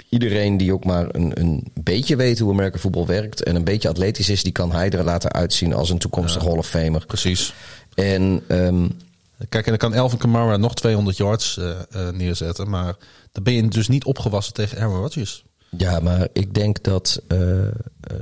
iedereen 0.09 0.57
die 0.57 0.73
ook 0.73 0.85
maar 0.85 1.07
een, 1.11 1.39
een 1.39 1.67
beetje 1.73 2.15
weet 2.15 2.39
hoe 2.39 2.51
Amerika 2.51 2.77
voetbal 2.77 3.07
werkt. 3.07 3.43
En 3.43 3.55
een 3.55 3.63
beetje 3.63 3.89
atletisch 3.89 4.29
is, 4.29 4.43
die 4.43 4.51
kan 4.51 4.71
hij 4.71 4.89
er 4.89 5.03
laten 5.03 5.31
uitzien 5.31 5.73
als 5.73 5.89
een 5.89 5.97
toekomstige 5.97 6.43
ja, 6.43 6.49
Hall 6.49 6.59
of 6.59 6.67
Famer. 6.67 7.05
Precies. 7.05 7.53
En... 7.95 8.43
Um, 8.47 8.91
Kijk, 9.49 9.65
en 9.65 9.69
dan 9.69 9.89
kan 9.89 9.93
Elvin 9.93 10.19
Kamara 10.19 10.57
nog 10.57 10.73
200 10.73 11.17
yards 11.17 11.57
uh, 11.57 11.69
uh, 11.95 12.09
neerzetten. 12.09 12.69
Maar 12.69 12.95
dan 13.31 13.43
ben 13.43 13.53
je 13.53 13.67
dus 13.67 13.87
niet 13.87 14.05
opgewassen 14.05 14.53
tegen 14.53 14.77
Aaron 14.77 15.01
Rodgers. 15.01 15.43
Ja, 15.77 15.99
maar 15.99 16.27
ik 16.33 16.53
denk 16.53 16.83
dat 16.83 17.21
uh, 17.27 17.67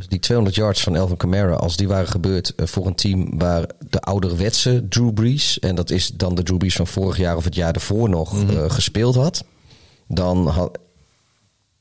die 0.07 0.20
200 0.20 0.57
yards 0.57 0.84
van 0.84 0.95
Elvin 0.95 1.17
Kamara, 1.17 1.53
als 1.53 1.78
die 1.78 1.88
waren 1.88 2.07
gebeurd 2.07 2.53
voor 2.55 2.86
een 2.86 2.95
team 2.95 3.39
waar 3.39 3.70
de 3.89 3.99
ouderwetse 3.99 4.86
Drew 4.89 5.13
Brees, 5.13 5.59
en 5.59 5.76
dat 5.76 5.89
is 5.89 6.07
dan 6.07 6.36
de 6.36 6.43
Drew 6.43 6.57
Brees 6.57 6.76
van 6.76 6.88
vorig 6.88 7.17
jaar 7.17 7.36
of 7.36 7.43
het 7.43 7.55
jaar 7.55 7.74
ervoor 7.74 8.09
nog, 8.09 8.34
mm 8.34 8.47
-hmm. 8.47 8.70
gespeeld 8.70 9.15
had, 9.15 9.45
dan 10.07 10.47
had, 10.47 10.78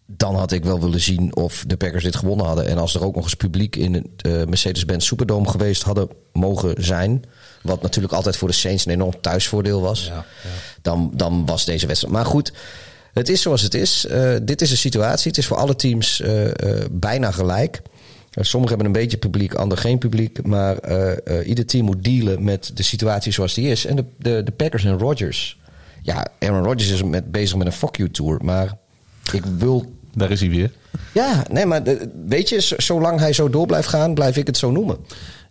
dan 0.06 0.34
had 0.34 0.52
ik 0.52 0.64
wel 0.64 0.80
willen 0.80 1.00
zien 1.00 1.36
of 1.36 1.64
de 1.66 1.76
Packers 1.76 2.04
dit 2.04 2.16
gewonnen 2.16 2.46
hadden. 2.46 2.66
En 2.66 2.78
als 2.78 2.94
er 2.94 3.04
ook 3.04 3.14
nog 3.14 3.24
eens 3.24 3.34
publiek 3.34 3.76
in 3.76 3.94
het 3.94 4.48
Mercedes-Benz 4.48 5.06
Superdome 5.06 5.48
geweest 5.48 5.82
hadden 5.82 6.08
mogen 6.32 6.84
zijn, 6.84 7.24
wat 7.68 7.82
natuurlijk 7.82 8.14
altijd 8.14 8.36
voor 8.36 8.48
de 8.48 8.54
Saints 8.54 8.86
een 8.86 8.92
enorm 8.92 9.20
thuisvoordeel 9.20 9.80
was, 9.80 10.06
ja, 10.06 10.14
ja. 10.14 10.24
Dan, 10.82 11.10
dan 11.14 11.46
was 11.46 11.64
deze 11.64 11.86
wedstrijd. 11.86 12.14
Maar 12.14 12.26
goed. 12.26 12.52
Het 13.12 13.28
is 13.28 13.42
zoals 13.42 13.62
het 13.62 13.74
is. 13.74 14.06
Uh, 14.10 14.36
dit 14.42 14.60
is 14.60 14.70
een 14.70 14.76
situatie. 14.76 15.28
Het 15.28 15.38
is 15.38 15.46
voor 15.46 15.56
alle 15.56 15.76
teams 15.76 16.20
uh, 16.20 16.44
uh, 16.44 16.52
bijna 16.90 17.30
gelijk. 17.30 17.82
sommigen 18.30 18.76
hebben 18.76 18.86
een 18.86 19.00
beetje 19.02 19.16
publiek, 19.16 19.54
anderen 19.54 19.84
geen 19.84 19.98
publiek. 19.98 20.46
Maar 20.46 20.76
ieder 21.44 21.66
team 21.66 21.84
moet 21.84 22.04
dealen 22.04 22.44
met 22.44 22.70
de 22.74 22.82
situatie 22.82 23.32
zoals 23.32 23.54
die 23.54 23.68
is. 23.68 23.86
En 23.86 23.96
de, 23.96 24.04
de, 24.18 24.42
de 24.42 24.50
Packers 24.50 24.84
en 24.84 24.98
Rodgers. 24.98 25.58
Ja, 26.02 26.26
Aaron 26.38 26.64
Rodgers 26.64 26.90
is 26.90 27.02
met, 27.02 27.32
bezig 27.32 27.56
met 27.56 27.66
een 27.66 27.72
fuck 27.72 27.96
you 27.96 28.10
tour. 28.10 28.44
Maar 28.44 28.76
ik 29.32 29.44
wil... 29.44 29.96
Daar 30.18 30.30
is 30.30 30.40
hij 30.40 30.50
weer. 30.50 30.72
Ja, 31.14 31.44
nee, 31.50 31.66
maar 31.66 31.82
weet 32.26 32.48
je, 32.48 32.74
zolang 32.76 33.18
hij 33.20 33.32
zo 33.32 33.50
door 33.50 33.66
blijft 33.66 33.88
gaan, 33.88 34.14
blijf 34.14 34.36
ik 34.36 34.46
het 34.46 34.56
zo 34.56 34.70
noemen. 34.70 34.98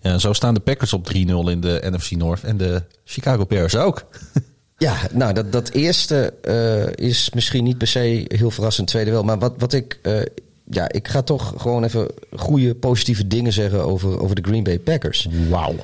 Ja, 0.01 0.17
zo 0.17 0.33
staan 0.33 0.53
de 0.53 0.59
Packers 0.59 0.93
op 0.93 1.11
3-0 1.15 1.17
in 1.17 1.61
de 1.61 1.87
NFC 1.91 2.11
North. 2.11 2.43
En 2.43 2.57
de 2.57 2.83
Chicago 3.03 3.45
Bears 3.45 3.75
ook. 3.75 4.05
Ja, 4.79 4.97
nou, 5.11 5.33
dat, 5.33 5.51
dat 5.51 5.69
eerste 5.69 6.33
uh, 6.45 7.07
is 7.07 7.29
misschien 7.33 7.63
niet 7.63 7.77
per 7.77 7.87
se 7.87 8.25
heel 8.27 8.51
verrassend, 8.51 8.87
tweede 8.87 9.11
wel. 9.11 9.23
Maar 9.23 9.39
wat, 9.39 9.53
wat 9.57 9.73
ik. 9.73 9.99
Uh, 10.03 10.21
ja, 10.69 10.91
ik 10.91 11.07
ga 11.07 11.21
toch 11.21 11.53
gewoon 11.57 11.83
even 11.83 12.07
goede, 12.35 12.75
positieve 12.75 13.27
dingen 13.27 13.53
zeggen 13.53 13.83
over, 13.83 14.19
over 14.19 14.35
de 14.35 14.41
Green 14.41 14.63
Bay 14.63 14.79
Packers. 14.79 15.27
Wauw. 15.49 15.75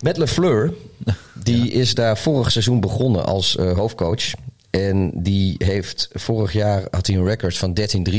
Met 0.00 0.16
LeFleur, 0.16 0.74
die 1.44 1.64
ja. 1.64 1.80
is 1.80 1.94
daar 1.94 2.18
vorig 2.18 2.50
seizoen 2.50 2.80
begonnen 2.80 3.24
als 3.26 3.56
uh, 3.56 3.72
hoofdcoach. 3.72 4.32
En 4.80 5.10
die 5.14 5.54
heeft 5.58 6.08
vorig 6.12 6.52
jaar 6.52 6.86
had 6.90 7.06
hij 7.06 7.16
een 7.16 7.24
record 7.24 7.56
van 7.56 7.78
13-3. 8.10 8.16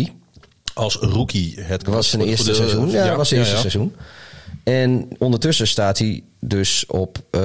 Als 0.73 0.95
rookie. 0.95 1.59
Het 1.59 1.87
was 1.87 2.09
zijn 2.09 2.21
eerste 2.21 2.49
de, 2.49 2.55
seizoen. 2.55 2.89
Ja, 2.89 3.05
ja 3.05 3.15
was 3.15 3.27
zijn 3.27 3.39
eerste 3.39 3.57
seizoen. 3.57 3.95
En 4.63 5.07
ondertussen 5.17 5.67
staat 5.67 5.97
hij 5.97 6.23
dus 6.39 6.85
op 6.85 7.17
3-0. 7.33 7.43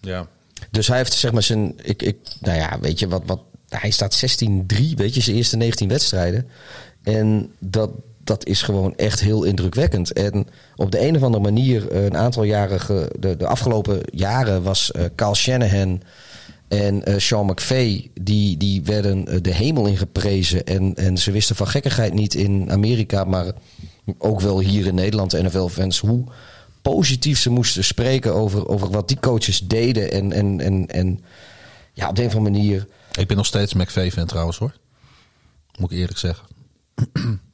Ja. 0.00 0.28
Dus 0.70 0.88
hij 0.88 0.96
heeft 0.96 1.12
zeg 1.12 1.32
maar 1.32 1.42
zijn. 1.42 1.74
Ik, 1.82 2.02
ik, 2.02 2.16
nou 2.40 2.58
ja, 2.58 2.78
weet 2.80 2.98
je 2.98 3.08
wat. 3.08 3.22
wat 3.26 3.40
hij 3.68 3.90
staat 3.90 4.42
16-3, 4.44 4.76
weet 4.94 5.14
je, 5.14 5.20
zijn 5.20 5.36
eerste 5.36 5.56
19 5.56 5.88
wedstrijden. 5.88 6.48
En 7.02 7.52
dat, 7.58 7.90
dat 8.24 8.46
is 8.46 8.62
gewoon 8.62 8.94
echt 8.96 9.20
heel 9.20 9.44
indrukwekkend. 9.44 10.12
En 10.12 10.46
op 10.76 10.90
de 10.90 11.06
een 11.06 11.16
of 11.16 11.22
andere 11.22 11.42
manier, 11.42 11.88
eh, 11.88 12.04
een 12.04 12.16
aantal 12.16 12.42
jaren, 12.42 12.80
ge, 12.80 13.10
de, 13.18 13.36
de 13.36 13.46
afgelopen 13.46 14.00
jaren 14.12 14.62
was 14.62 14.92
uh, 14.96 15.04
Carl 15.16 15.34
Shanahan 15.34 16.02
en 16.68 17.10
uh, 17.10 17.18
Sean 17.18 17.46
McVay, 17.46 18.10
die, 18.20 18.56
die 18.56 18.82
werden 18.82 19.42
de 19.42 19.54
hemel 19.54 19.86
ingeprezen. 19.86 20.64
En, 20.64 20.94
en 20.94 21.18
ze 21.18 21.30
wisten 21.30 21.56
van 21.56 21.66
gekkigheid 21.66 22.14
niet 22.14 22.34
in 22.34 22.70
Amerika, 22.70 23.24
maar 23.24 23.52
ook 24.18 24.40
wel 24.40 24.60
hier 24.60 24.86
in 24.86 24.94
Nederland, 24.94 25.30
de 25.30 25.42
NFL-fans, 25.42 25.98
hoe 25.98 26.24
positief 26.82 27.38
ze 27.38 27.50
moesten 27.50 27.84
spreken 27.84 28.34
over, 28.34 28.68
over 28.68 28.90
wat 28.90 29.08
die 29.08 29.20
coaches 29.20 29.58
deden. 29.58 30.12
En, 30.12 30.32
en, 30.32 30.60
en, 30.60 30.86
en 30.86 31.20
ja, 31.92 32.08
op 32.08 32.16
de 32.16 32.22
een 32.22 32.28
of 32.28 32.34
andere 32.34 32.54
manier. 32.54 32.86
Ik 33.12 33.26
ben 33.26 33.36
nog 33.36 33.46
steeds 33.46 33.74
McVay-fan 33.74 34.26
trouwens 34.26 34.58
hoor. 34.58 34.76
Moet 35.78 35.90
ik 35.90 35.98
eerlijk 35.98 36.18
zeggen. 36.18 36.46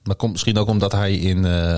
Maar 0.02 0.16
komt 0.16 0.32
misschien 0.32 0.58
ook 0.58 0.68
omdat 0.68 0.92
hij 0.92 1.14
in, 1.14 1.44
uh, 1.44 1.76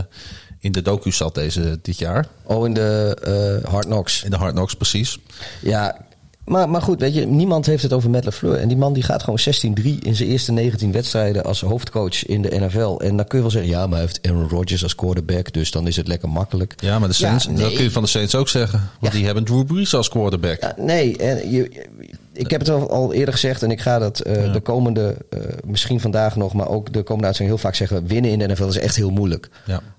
in 0.59 0.73
de 0.73 0.83
docu 0.83 1.13
zat 1.13 1.35
deze, 1.35 1.79
dit 1.83 1.99
jaar. 1.99 2.27
Oh, 2.45 2.67
in 2.67 2.75
de 2.75 3.17
uh, 3.63 3.71
Hard 3.71 3.87
Knocks. 3.87 4.23
In 4.25 4.31
de 4.31 4.37
Hard 4.37 4.53
Knocks, 4.53 4.75
precies. 4.75 5.19
Ja, 5.61 5.97
maar, 6.45 6.69
maar 6.69 6.83
goed, 6.83 7.01
weet 7.01 7.15
je, 7.15 7.27
niemand 7.27 7.67
heeft 7.67 7.83
het 7.83 7.93
over 7.93 8.11
Matt 8.11 8.25
LeFleur. 8.25 8.55
En 8.55 8.69
die 8.69 8.77
man 8.77 8.93
die 8.93 9.03
gaat 9.03 9.23
gewoon 9.23 9.39
16-3 9.41 9.83
in 9.99 10.15
zijn 10.15 10.29
eerste 10.29 10.53
19 10.53 10.93
wedstrijden 10.93 11.45
als 11.45 11.61
hoofdcoach 11.61 12.27
in 12.27 12.43
de 12.43 12.61
NFL. 12.61 12.97
En 12.99 13.17
dan 13.17 13.27
kun 13.27 13.39
je 13.39 13.43
wel 13.43 13.51
zeggen, 13.51 13.71
ja, 13.71 13.87
maar 13.87 13.99
hij 13.99 14.01
heeft 14.01 14.27
Aaron 14.27 14.49
Rodgers 14.49 14.83
als 14.83 14.95
quarterback, 14.95 15.53
dus 15.53 15.71
dan 15.71 15.87
is 15.87 15.97
het 15.97 16.09
lekker 16.09 16.29
makkelijk. 16.29 16.75
Ja, 16.77 16.99
maar 16.99 17.09
de 17.09 17.15
Saints, 17.15 17.45
ja, 17.45 17.51
nee. 17.51 17.63
dat 17.63 17.73
kun 17.73 17.83
je 17.83 17.91
van 17.91 18.03
de 18.03 18.09
Saints 18.09 18.35
ook 18.35 18.49
zeggen. 18.49 18.79
Want 18.79 19.13
ja. 19.13 19.19
die 19.19 19.25
hebben 19.25 19.45
Drew 19.45 19.65
Brees 19.67 19.95
als 19.95 20.09
quarterback. 20.09 20.61
Ja, 20.61 20.75
nee, 20.77 21.17
en 21.17 21.51
je, 21.51 21.87
ik 22.33 22.51
heb 22.51 22.61
het 22.61 22.71
al, 22.71 22.91
al, 22.91 23.13
eerder 23.13 23.35
gezegd 23.35 23.63
en 23.63 23.71
ik 23.71 23.81
ga 23.81 23.99
dat 23.99 24.27
uh, 24.27 24.53
de 24.53 24.61
komende, 24.61 25.17
uh, 25.31 25.41
misschien 25.65 26.01
vandaag 26.01 26.37
nog, 26.37 26.53
maar 26.53 26.69
ook 26.69 26.93
de 26.93 27.03
komende 27.03 27.27
uitzending 27.27 27.57
heel 27.57 27.69
vaak 27.69 27.79
zeggen, 27.79 28.07
winnen 28.07 28.31
in 28.31 28.39
de 28.39 28.47
NFL 28.47 28.65
is 28.65 28.79
echt 28.79 28.97
heel 28.97 29.11
moeilijk. 29.11 29.49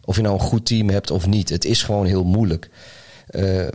Of 0.05 0.15
je 0.15 0.21
nou 0.21 0.34
een 0.34 0.39
goed 0.39 0.65
team 0.65 0.89
hebt 0.89 1.11
of 1.11 1.27
niet, 1.27 1.49
het 1.49 1.65
is 1.65 1.84
gewoon 1.84 2.05
heel 2.05 2.23
moeilijk. 2.23 2.69
Uh, 3.31 3.67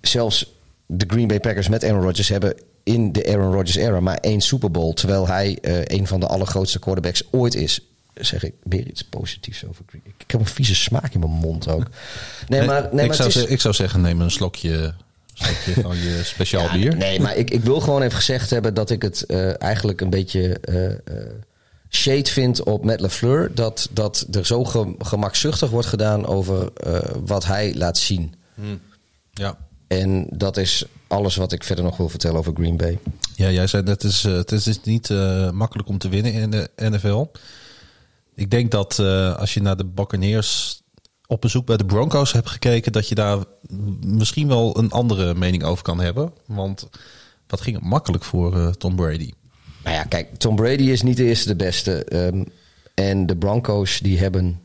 zelfs 0.00 0.52
de 0.86 1.04
Green 1.08 1.26
Bay 1.26 1.40
Packers 1.40 1.68
met 1.68 1.84
Aaron 1.84 2.02
Rodgers 2.02 2.28
hebben 2.28 2.54
in 2.82 3.12
de 3.12 3.26
Aaron 3.26 3.52
Rodgers 3.52 3.76
era 3.76 4.00
maar 4.00 4.16
één 4.16 4.40
Super 4.40 4.70
Bowl. 4.70 4.92
Terwijl 4.92 5.26
hij 5.26 5.58
een 5.84 6.06
van 6.06 6.20
de 6.20 6.26
allergrootste 6.26 6.78
quarterbacks 6.78 7.22
ooit 7.30 7.54
is. 7.54 7.80
Zeg 8.14 8.44
ik 8.44 8.54
weer 8.62 8.86
iets 8.86 9.04
positiefs 9.04 9.64
over 9.68 9.84
Green 9.86 10.02
Ik 10.18 10.30
heb 10.30 10.40
een 10.40 10.46
vieze 10.46 10.74
smaak 10.74 11.14
in 11.14 11.20
mijn 11.20 11.32
mond 11.32 11.68
ook. 11.68 11.86
Nee, 12.48 12.66
maar, 12.66 12.88
nee, 12.92 13.00
ik, 13.00 13.06
maar 13.06 13.16
zou 13.16 13.28
is... 13.28 13.44
ik 13.44 13.60
zou 13.60 13.74
zeggen, 13.74 14.00
neem 14.00 14.20
een 14.20 14.30
slokje, 14.30 14.94
je 15.44 16.20
speciaal 16.24 16.62
ja, 16.62 16.72
bier. 16.72 16.96
Nee, 16.96 17.20
maar 17.20 17.36
ik, 17.36 17.50
ik 17.50 17.62
wil 17.62 17.80
gewoon 17.80 18.02
even 18.02 18.16
gezegd 18.16 18.50
hebben 18.50 18.74
dat 18.74 18.90
ik 18.90 19.02
het 19.02 19.24
uh, 19.28 19.62
eigenlijk 19.62 20.00
een 20.00 20.10
beetje 20.10 20.58
uh, 20.68 20.84
uh, 20.84 20.94
shade 21.90 22.30
vind 22.30 22.62
op 22.62 22.84
Matt 22.84 23.00
LeFleur. 23.00 23.54
Dat, 23.54 23.88
dat 23.90 24.26
er 24.30 24.46
zo 24.46 24.64
ge, 24.64 24.94
gemakzuchtig 24.98 25.70
wordt 25.70 25.86
gedaan 25.86 26.26
over 26.26 26.70
wat 27.24 27.44
hij 27.44 27.74
laat 27.74 27.98
zien. 27.98 28.34
Hmm. 28.54 28.80
Ja. 29.30 29.56
En 29.86 30.26
dat 30.30 30.56
is 30.56 30.84
alles 31.06 31.36
wat 31.36 31.52
ik 31.52 31.64
verder 31.64 31.84
nog 31.84 31.96
wil 31.96 32.08
vertellen 32.08 32.38
over 32.38 32.54
Green 32.54 32.76
Bay. 32.76 32.98
Ja, 33.34 33.50
jij 33.50 33.66
zei 33.66 33.82
net, 33.82 34.02
het 34.02 34.12
is, 34.12 34.22
het 34.22 34.52
is 34.52 34.80
niet 34.82 35.08
uh, 35.08 35.50
makkelijk 35.50 35.88
om 35.88 35.98
te 35.98 36.08
winnen 36.08 36.32
in 36.32 36.50
de 36.50 36.70
NFL. 36.76 37.26
Ik 38.34 38.50
denk 38.50 38.70
dat 38.70 38.98
als 39.38 39.54
je 39.54 39.62
naar 39.62 39.76
de 39.76 39.84
Buccaneers 39.84 40.81
op 41.32 41.40
bezoek 41.40 41.66
bij 41.66 41.76
de 41.76 41.84
Broncos 41.84 42.32
hebt 42.32 42.50
gekeken, 42.50 42.92
dat 42.92 43.08
je 43.08 43.14
daar 43.14 43.38
misschien 44.06 44.48
wel 44.48 44.78
een 44.78 44.90
andere 44.90 45.34
mening 45.34 45.64
over 45.64 45.84
kan 45.84 46.00
hebben. 46.00 46.32
Want 46.46 46.88
wat 47.46 47.60
ging 47.60 47.76
het 47.76 47.84
makkelijk 47.84 48.24
voor 48.24 48.56
uh, 48.56 48.68
Tom 48.68 48.96
Brady? 48.96 49.32
Nou 49.84 49.96
ja, 49.96 50.02
kijk, 50.02 50.36
Tom 50.36 50.56
Brady 50.56 50.82
is 50.82 51.02
niet 51.02 51.16
de 51.16 51.24
eerste 51.24 51.48
de 51.48 51.56
beste. 51.56 52.16
Um, 52.26 52.44
en 52.94 53.26
de 53.26 53.36
Broncos 53.36 53.98
die 53.98 54.18
hebben 54.18 54.60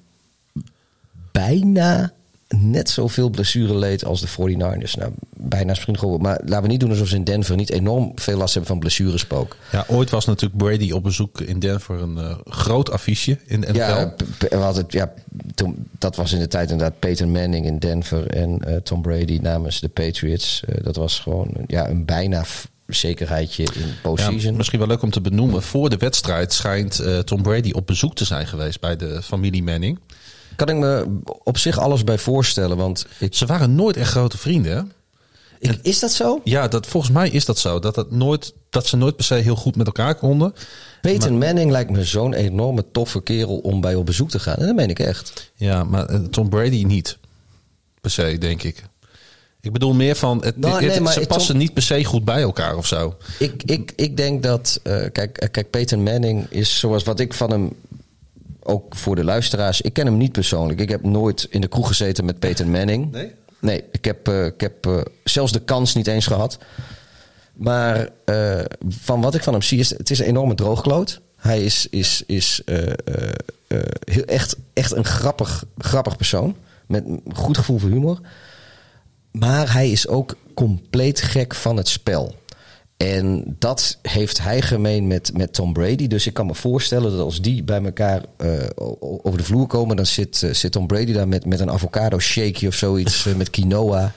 bijna 1.31 2.13
net 2.47 2.89
zoveel 2.89 3.29
blessureleed 3.29 4.05
als 4.05 4.21
de 4.21 4.27
49ers. 4.27 4.91
Nou, 4.99 5.11
bijna 5.29 5.69
misschien 5.69 5.99
gewoon. 5.99 6.21
Maar 6.21 6.39
laten 6.45 6.61
we 6.61 6.67
niet 6.67 6.79
doen 6.79 6.89
alsof 6.89 7.07
ze 7.07 7.15
in 7.15 7.23
Denver 7.23 7.55
niet 7.55 7.69
enorm 7.69 8.11
veel 8.15 8.37
last 8.37 8.53
hebben 8.53 8.71
van 8.71 8.79
blessurespook. 8.79 9.57
Ja, 9.71 9.85
ooit 9.87 10.09
was 10.09 10.25
natuurlijk 10.25 10.63
Brady 10.63 10.91
op 10.91 11.03
bezoek 11.03 11.41
in 11.41 11.59
Denver 11.59 12.01
een 12.01 12.17
uh, 12.17 12.35
groot 12.45 12.91
affiche 12.91 13.37
in 13.45 13.61
de 13.61 13.67
NFL. 13.67 13.77
Ja, 13.77 14.13
we 14.39 14.55
hadden, 14.55 14.85
ja 14.87 15.13
toen, 15.55 15.87
dat 15.97 16.15
was 16.15 16.33
in 16.33 16.39
de 16.39 16.47
tijd 16.47 16.71
inderdaad 16.71 16.99
Peter 16.99 17.27
Manning 17.27 17.65
in 17.65 17.79
Denver 17.79 18.27
en 18.27 18.61
uh, 18.67 18.75
Tom 18.75 19.01
Brady 19.01 19.39
namens 19.41 19.79
de 19.79 19.89
Patriots. 19.89 20.61
Uh, 20.69 20.75
dat 20.83 20.95
was 20.95 21.19
gewoon 21.19 21.51
ja, 21.67 21.89
een 21.89 22.05
bijna 22.05 22.43
zekerheidje 22.87 23.63
in 23.63 23.93
postseason. 24.01 24.51
Ja, 24.51 24.57
misschien 24.57 24.79
wel 24.79 24.87
leuk 24.87 25.01
om 25.01 25.11
te 25.11 25.21
benoemen. 25.21 25.61
Voor 25.61 25.89
de 25.89 25.97
wedstrijd 25.97 26.53
schijnt 26.53 27.03
Tom 27.25 27.41
Brady 27.41 27.71
op 27.71 27.87
bezoek 27.87 28.15
te 28.15 28.25
zijn 28.25 28.47
geweest 28.47 28.79
bij 28.79 28.95
de 28.95 29.21
familie 29.21 29.63
Manning 29.63 29.99
kan 30.57 30.69
ik 30.69 30.75
me 30.75 31.19
op 31.43 31.57
zich 31.57 31.79
alles 31.79 32.03
bij 32.03 32.17
voorstellen. 32.17 32.77
Want 32.77 33.05
ik... 33.19 33.35
Ze 33.35 33.45
waren 33.45 33.75
nooit 33.75 33.97
echt 33.97 34.09
grote 34.09 34.37
vrienden, 34.37 34.75
hè? 34.77 34.81
Ik, 35.59 35.79
is 35.81 35.99
dat 35.99 36.11
zo? 36.11 36.41
Ja, 36.43 36.67
dat, 36.67 36.87
volgens 36.87 37.13
mij 37.13 37.29
is 37.29 37.45
dat 37.45 37.59
zo. 37.59 37.79
Dat, 37.79 37.95
dat, 37.95 38.11
nooit, 38.11 38.53
dat 38.69 38.87
ze 38.87 38.97
nooit 38.97 39.15
per 39.15 39.25
se 39.25 39.33
heel 39.33 39.55
goed 39.55 39.75
met 39.75 39.85
elkaar 39.85 40.15
konden. 40.15 40.53
Peter 41.01 41.33
maar, 41.33 41.47
Manning 41.47 41.71
lijkt 41.71 41.89
me 41.89 42.03
zo'n 42.03 42.33
enorme 42.33 42.85
toffe 42.91 43.21
kerel 43.21 43.57
om 43.57 43.81
bij 43.81 43.95
op 43.95 44.05
bezoek 44.05 44.29
te 44.29 44.39
gaan. 44.39 44.55
En 44.55 44.65
dat 44.65 44.75
meen 44.75 44.89
ik 44.89 44.99
echt. 44.99 45.51
Ja, 45.55 45.83
maar 45.83 46.29
Tom 46.29 46.49
Brady 46.49 46.83
niet. 46.83 47.17
Per 48.01 48.11
se, 48.11 48.37
denk 48.37 48.63
ik. 48.63 48.83
Ik 49.61 49.73
bedoel 49.73 49.93
meer 49.93 50.15
van, 50.15 50.43
het, 50.43 50.57
nou, 50.57 50.85
het, 50.85 51.03
nee, 51.03 51.13
ze 51.13 51.25
passen 51.27 51.51
Tom, 51.51 51.57
niet 51.57 51.73
per 51.73 51.83
se 51.83 52.03
goed 52.03 52.25
bij 52.25 52.41
elkaar 52.41 52.77
of 52.77 52.87
zo. 52.87 53.17
Ik, 53.39 53.63
ik, 53.63 53.93
ik 53.95 54.17
denk 54.17 54.43
dat, 54.43 54.79
uh, 54.83 54.93
kijk, 55.11 55.47
kijk, 55.51 55.69
Peter 55.69 55.99
Manning 55.99 56.45
is 56.49 56.79
zoals 56.79 57.03
wat 57.03 57.19
ik 57.19 57.33
van 57.33 57.51
hem 57.51 57.73
ook 58.67 58.95
voor 58.95 59.15
de 59.15 59.23
luisteraars. 59.23 59.81
Ik 59.81 59.93
ken 59.93 60.05
hem 60.05 60.17
niet 60.17 60.31
persoonlijk. 60.31 60.79
Ik 60.79 60.89
heb 60.89 61.03
nooit 61.03 61.47
in 61.49 61.61
de 61.61 61.67
kroeg 61.67 61.87
gezeten 61.87 62.25
met 62.25 62.39
Peter 62.39 62.67
Manning. 62.67 63.11
Nee? 63.11 63.31
Nee, 63.59 63.83
ik 63.91 64.05
heb, 64.05 64.27
uh, 64.27 64.45
ik 64.45 64.61
heb 64.61 64.85
uh, 64.85 65.01
zelfs 65.23 65.51
de 65.51 65.59
kans 65.59 65.95
niet 65.95 66.07
eens 66.07 66.27
gehad. 66.27 66.57
Maar 67.53 68.09
uh, 68.25 68.59
van 68.87 69.21
wat 69.21 69.35
ik 69.35 69.43
van 69.43 69.53
hem 69.53 69.61
zie, 69.61 69.79
is 69.79 69.89
het 69.89 70.09
is 70.09 70.19
een 70.19 70.25
enorme 70.25 70.55
droogkloot. 70.55 71.21
Hij 71.35 71.63
is, 71.63 71.87
is, 71.89 72.23
is 72.25 72.61
heel, 74.03 74.23
echt, 74.25 74.55
echt 74.73 74.91
een 74.95 75.05
grappig, 75.05 75.65
grappig 75.77 76.15
persoon. 76.15 76.55
Met 76.85 77.05
een 77.05 77.23
goed 77.33 77.57
gevoel 77.57 77.77
voor 77.77 77.89
humor. 77.89 78.19
Maar 79.31 79.73
hij 79.73 79.91
is 79.91 80.07
ook 80.07 80.35
compleet 80.53 81.21
gek 81.21 81.55
van 81.55 81.77
het 81.77 81.87
spel. 81.87 82.35
En 82.97 83.55
dat 83.59 83.97
heeft 84.01 84.41
hij 84.41 84.61
gemeen 84.61 85.07
met, 85.07 85.37
met 85.37 85.53
Tom 85.53 85.73
Brady. 85.73 86.07
Dus 86.07 86.27
ik 86.27 86.33
kan 86.33 86.45
me 86.45 86.55
voorstellen 86.55 87.11
dat 87.11 87.19
als 87.19 87.41
die 87.41 87.63
bij 87.63 87.83
elkaar 87.83 88.21
uh, 88.41 88.53
over 89.23 89.37
de 89.37 89.43
vloer 89.43 89.67
komen, 89.67 89.95
dan 89.95 90.05
zit, 90.05 90.41
uh, 90.41 90.53
zit 90.53 90.71
Tom 90.71 90.87
Brady 90.87 91.13
daar 91.13 91.27
met, 91.27 91.45
met 91.45 91.59
een 91.59 91.71
avocado 91.71 92.19
shake 92.19 92.67
of 92.67 92.73
zoiets, 92.73 93.25
uh, 93.25 93.35
met 93.35 93.49
quinoa. 93.49 94.13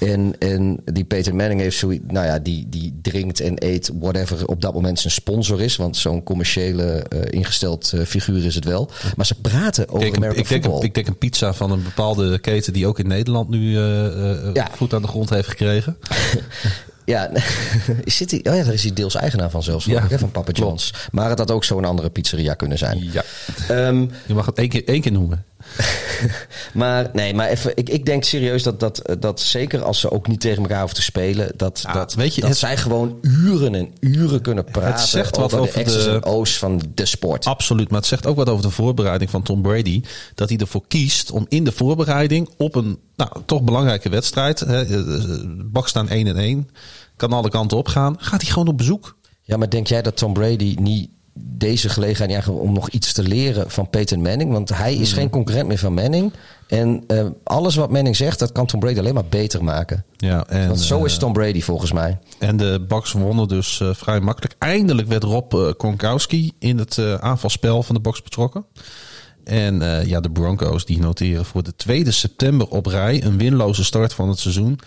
En, 0.00 0.34
en 0.38 0.80
die 0.84 1.04
Peter 1.04 1.34
Manning 1.34 1.60
heeft 1.60 1.76
zoiets, 1.76 2.04
nou 2.08 2.26
ja, 2.26 2.38
die, 2.38 2.68
die 2.68 2.98
drinkt 3.02 3.40
en 3.40 3.54
eet 3.64 3.90
whatever 4.00 4.46
op 4.46 4.60
dat 4.60 4.74
moment 4.74 5.00
zijn 5.00 5.12
sponsor 5.12 5.60
is. 5.60 5.76
Want 5.76 5.96
zo'n 5.96 6.22
commerciële 6.22 7.06
uh, 7.14 7.20
ingesteld 7.30 7.92
uh, 7.94 8.04
figuur 8.04 8.44
is 8.44 8.54
het 8.54 8.64
wel. 8.64 8.90
Maar 9.16 9.26
ze 9.26 9.40
praten 9.40 9.88
over 9.88 10.06
ik 10.06 10.16
American 10.16 10.42
ik 10.42 10.48
denk, 10.48 10.62
football. 10.62 10.84
ik 10.84 10.94
denk 10.94 11.06
een 11.06 11.18
pizza 11.18 11.54
van 11.54 11.70
een 11.70 11.82
bepaalde 11.82 12.38
keten 12.38 12.72
die 12.72 12.86
ook 12.86 12.98
in 12.98 13.06
Nederland 13.06 13.48
nu 13.48 13.70
uh, 13.70 14.54
ja. 14.54 14.68
goed 14.76 14.94
aan 14.94 15.02
de 15.02 15.08
grond 15.08 15.30
heeft 15.30 15.48
gekregen. 15.48 15.96
Ja, 17.06 17.30
zit 18.04 18.30
hij, 18.30 18.40
oh 18.42 18.56
ja, 18.56 18.64
daar 18.64 18.72
is 18.72 18.82
hij 18.82 18.92
deels 18.92 19.14
eigenaar 19.14 19.50
van 19.50 19.62
zelfs, 19.62 19.84
ja. 19.84 20.08
van 20.08 20.30
Papa 20.30 20.52
John's. 20.52 20.94
Maar 21.10 21.28
het 21.28 21.38
had 21.38 21.50
ook 21.50 21.64
zo'n 21.64 21.84
andere 21.84 22.10
pizzeria 22.10 22.54
kunnen 22.54 22.78
zijn. 22.78 23.10
Ja. 23.12 23.24
Um, 23.70 24.10
je 24.26 24.34
mag 24.34 24.46
het 24.46 24.58
één 24.58 24.68
keer, 24.68 24.88
één 24.88 25.00
keer 25.00 25.12
noemen. 25.12 25.44
maar 26.74 27.10
nee, 27.12 27.34
maar 27.34 27.48
even, 27.48 27.72
ik, 27.74 27.88
ik 27.88 28.06
denk 28.06 28.24
serieus 28.24 28.62
dat, 28.62 28.80
dat, 28.80 29.02
dat 29.18 29.40
zeker 29.40 29.82
als 29.82 30.00
ze 30.00 30.10
ook 30.10 30.28
niet 30.28 30.40
tegen 30.40 30.62
elkaar 30.62 30.78
hoeven 30.78 30.96
te 30.96 31.02
spelen, 31.02 31.52
dat, 31.56 31.80
ja, 31.82 31.92
dat, 31.92 32.14
weet 32.14 32.34
je, 32.34 32.40
dat 32.40 32.50
het, 32.50 32.58
zij 32.58 32.76
gewoon 32.76 33.18
uren 33.20 33.74
en 33.74 33.92
uren 34.00 34.40
kunnen 34.40 34.64
praten 34.64 34.90
het 34.90 35.00
zegt 35.00 35.36
wat 35.36 35.44
over, 35.44 35.58
over 35.58 35.84
de, 35.84 35.90
de 35.90 36.10
en 36.10 36.24
O's 36.24 36.58
van 36.58 36.82
de 36.94 37.06
sport. 37.06 37.44
Absoluut, 37.44 37.90
maar 37.90 37.98
het 37.98 38.08
zegt 38.08 38.26
ook 38.26 38.36
wat 38.36 38.48
over 38.48 38.62
de 38.62 38.70
voorbereiding 38.70 39.30
van 39.30 39.42
Tom 39.42 39.62
Brady. 39.62 40.02
Dat 40.34 40.48
hij 40.48 40.58
ervoor 40.58 40.86
kiest 40.88 41.30
om 41.30 41.46
in 41.48 41.64
de 41.64 41.72
voorbereiding 41.72 42.48
op 42.56 42.74
een 42.74 42.98
nou, 43.16 43.30
toch 43.46 43.62
belangrijke 43.62 44.08
wedstrijd, 44.08 44.60
hè, 44.60 44.84
bak 45.64 45.88
staan 45.88 46.08
1 46.08 46.26
en 46.26 46.36
1, 46.36 46.68
kan 47.16 47.32
alle 47.32 47.48
kanten 47.48 47.78
op 47.78 47.88
gaan, 47.88 48.16
gaat 48.18 48.42
hij 48.42 48.50
gewoon 48.50 48.68
op 48.68 48.78
bezoek. 48.78 49.16
Ja, 49.42 49.56
maar 49.56 49.70
denk 49.70 49.86
jij 49.86 50.02
dat 50.02 50.16
Tom 50.16 50.32
Brady 50.32 50.76
niet 50.80 51.10
deze 51.38 51.88
gelegenheid 51.88 52.30
eigenlijk 52.30 52.62
om 52.62 52.72
nog 52.72 52.88
iets 52.88 53.12
te 53.12 53.22
leren 53.22 53.70
van 53.70 53.90
Peyton 53.90 54.22
Manning. 54.22 54.52
Want 54.52 54.68
hij 54.68 54.94
is 54.94 55.12
geen 55.12 55.30
concurrent 55.30 55.68
meer 55.68 55.78
van 55.78 55.94
Manning. 55.94 56.32
En 56.66 57.04
uh, 57.08 57.26
alles 57.44 57.74
wat 57.74 57.90
Manning 57.90 58.16
zegt, 58.16 58.38
dat 58.38 58.52
kan 58.52 58.66
Tom 58.66 58.80
Brady 58.80 58.98
alleen 58.98 59.14
maar 59.14 59.24
beter 59.28 59.64
maken. 59.64 60.04
Ja, 60.16 60.46
en, 60.46 60.66
want 60.66 60.80
zo 60.80 61.04
is 61.04 61.18
Tom 61.18 61.32
Brady 61.32 61.60
volgens 61.60 61.92
mij. 61.92 62.18
En 62.38 62.56
de 62.56 62.84
Bucks 62.88 63.12
wonnen 63.12 63.48
dus 63.48 63.80
uh, 63.80 63.94
vrij 63.94 64.20
makkelijk. 64.20 64.54
Eindelijk 64.58 65.08
werd 65.08 65.22
Rob 65.22 65.54
Gronkowski 65.78 66.52
in 66.58 66.78
het 66.78 66.98
aanvalspel 67.20 67.82
van 67.82 67.94
de 67.94 68.00
Bucks 68.00 68.22
betrokken. 68.22 68.64
En 69.44 70.06
ja, 70.06 70.20
de 70.20 70.30
Broncos 70.30 70.84
die 70.84 70.98
noteren 70.98 71.44
voor 71.44 71.62
de 71.62 71.74
2 71.76 72.10
september 72.10 72.68
op 72.68 72.86
rij 72.86 73.24
een 73.24 73.38
winloze 73.38 73.84
start 73.84 74.12
van 74.12 74.28
het 74.28 74.38
seizoen. 74.38 74.78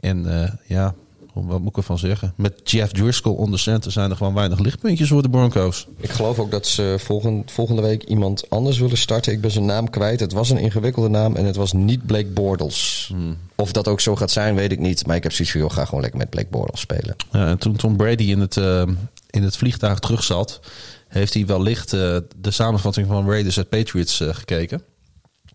En 0.00 0.26
ja, 0.66 0.94
wat 1.32 1.60
moet 1.60 1.68
ik 1.68 1.76
ervan 1.76 1.98
zeggen? 1.98 2.32
Met 2.36 2.70
Jeff 2.70 2.92
Driscoll 2.92 3.34
onder 3.34 3.58
center 3.58 3.92
zijn 3.92 4.10
er 4.10 4.16
gewoon 4.16 4.34
weinig 4.34 4.58
lichtpuntjes 4.58 5.08
voor 5.08 5.22
de 5.22 5.30
Broncos. 5.30 5.86
Ik 5.96 6.10
geloof 6.10 6.38
ook 6.38 6.50
dat 6.50 6.66
ze 6.66 6.96
volgend, 6.98 7.50
volgende 7.50 7.82
week 7.82 8.02
iemand 8.02 8.50
anders 8.50 8.78
willen 8.78 8.98
starten. 8.98 9.32
Ik 9.32 9.40
ben 9.40 9.50
zijn 9.50 9.64
naam 9.64 9.90
kwijt. 9.90 10.20
Het 10.20 10.32
was 10.32 10.50
een 10.50 10.58
ingewikkelde 10.58 11.08
naam 11.08 11.36
en 11.36 11.44
het 11.44 11.56
was 11.56 11.72
niet 11.72 12.06
Blake 12.06 12.26
Bortles. 12.26 13.08
Hmm. 13.12 13.36
Of 13.54 13.72
dat 13.72 13.88
ook 13.88 14.00
zo 14.00 14.16
gaat 14.16 14.30
zijn, 14.30 14.54
weet 14.54 14.72
ik 14.72 14.78
niet. 14.78 15.06
Maar 15.06 15.16
ik 15.16 15.22
heb 15.22 15.32
zoiets 15.32 15.52
van, 15.52 15.60
joh, 15.60 15.70
ga 15.70 15.84
gewoon 15.84 16.00
lekker 16.00 16.18
met 16.18 16.30
Blake 16.30 16.50
Bortles 16.50 16.80
spelen. 16.80 17.16
Ja, 17.32 17.46
en 17.46 17.58
toen 17.58 17.76
Tom 17.76 17.96
Brady 17.96 18.24
in 18.24 18.40
het, 18.40 18.56
uh, 18.56 18.82
in 19.30 19.42
het 19.42 19.56
vliegtuig 19.56 19.98
terug 19.98 20.24
zat... 20.24 20.60
heeft 21.08 21.34
hij 21.34 21.46
wellicht 21.46 21.92
uh, 21.92 22.16
de 22.36 22.50
samenvatting 22.50 23.06
van 23.06 23.28
Raiders 23.28 23.58
at 23.58 23.68
Patriots 23.68 24.20
uh, 24.20 24.34
gekeken. 24.34 24.82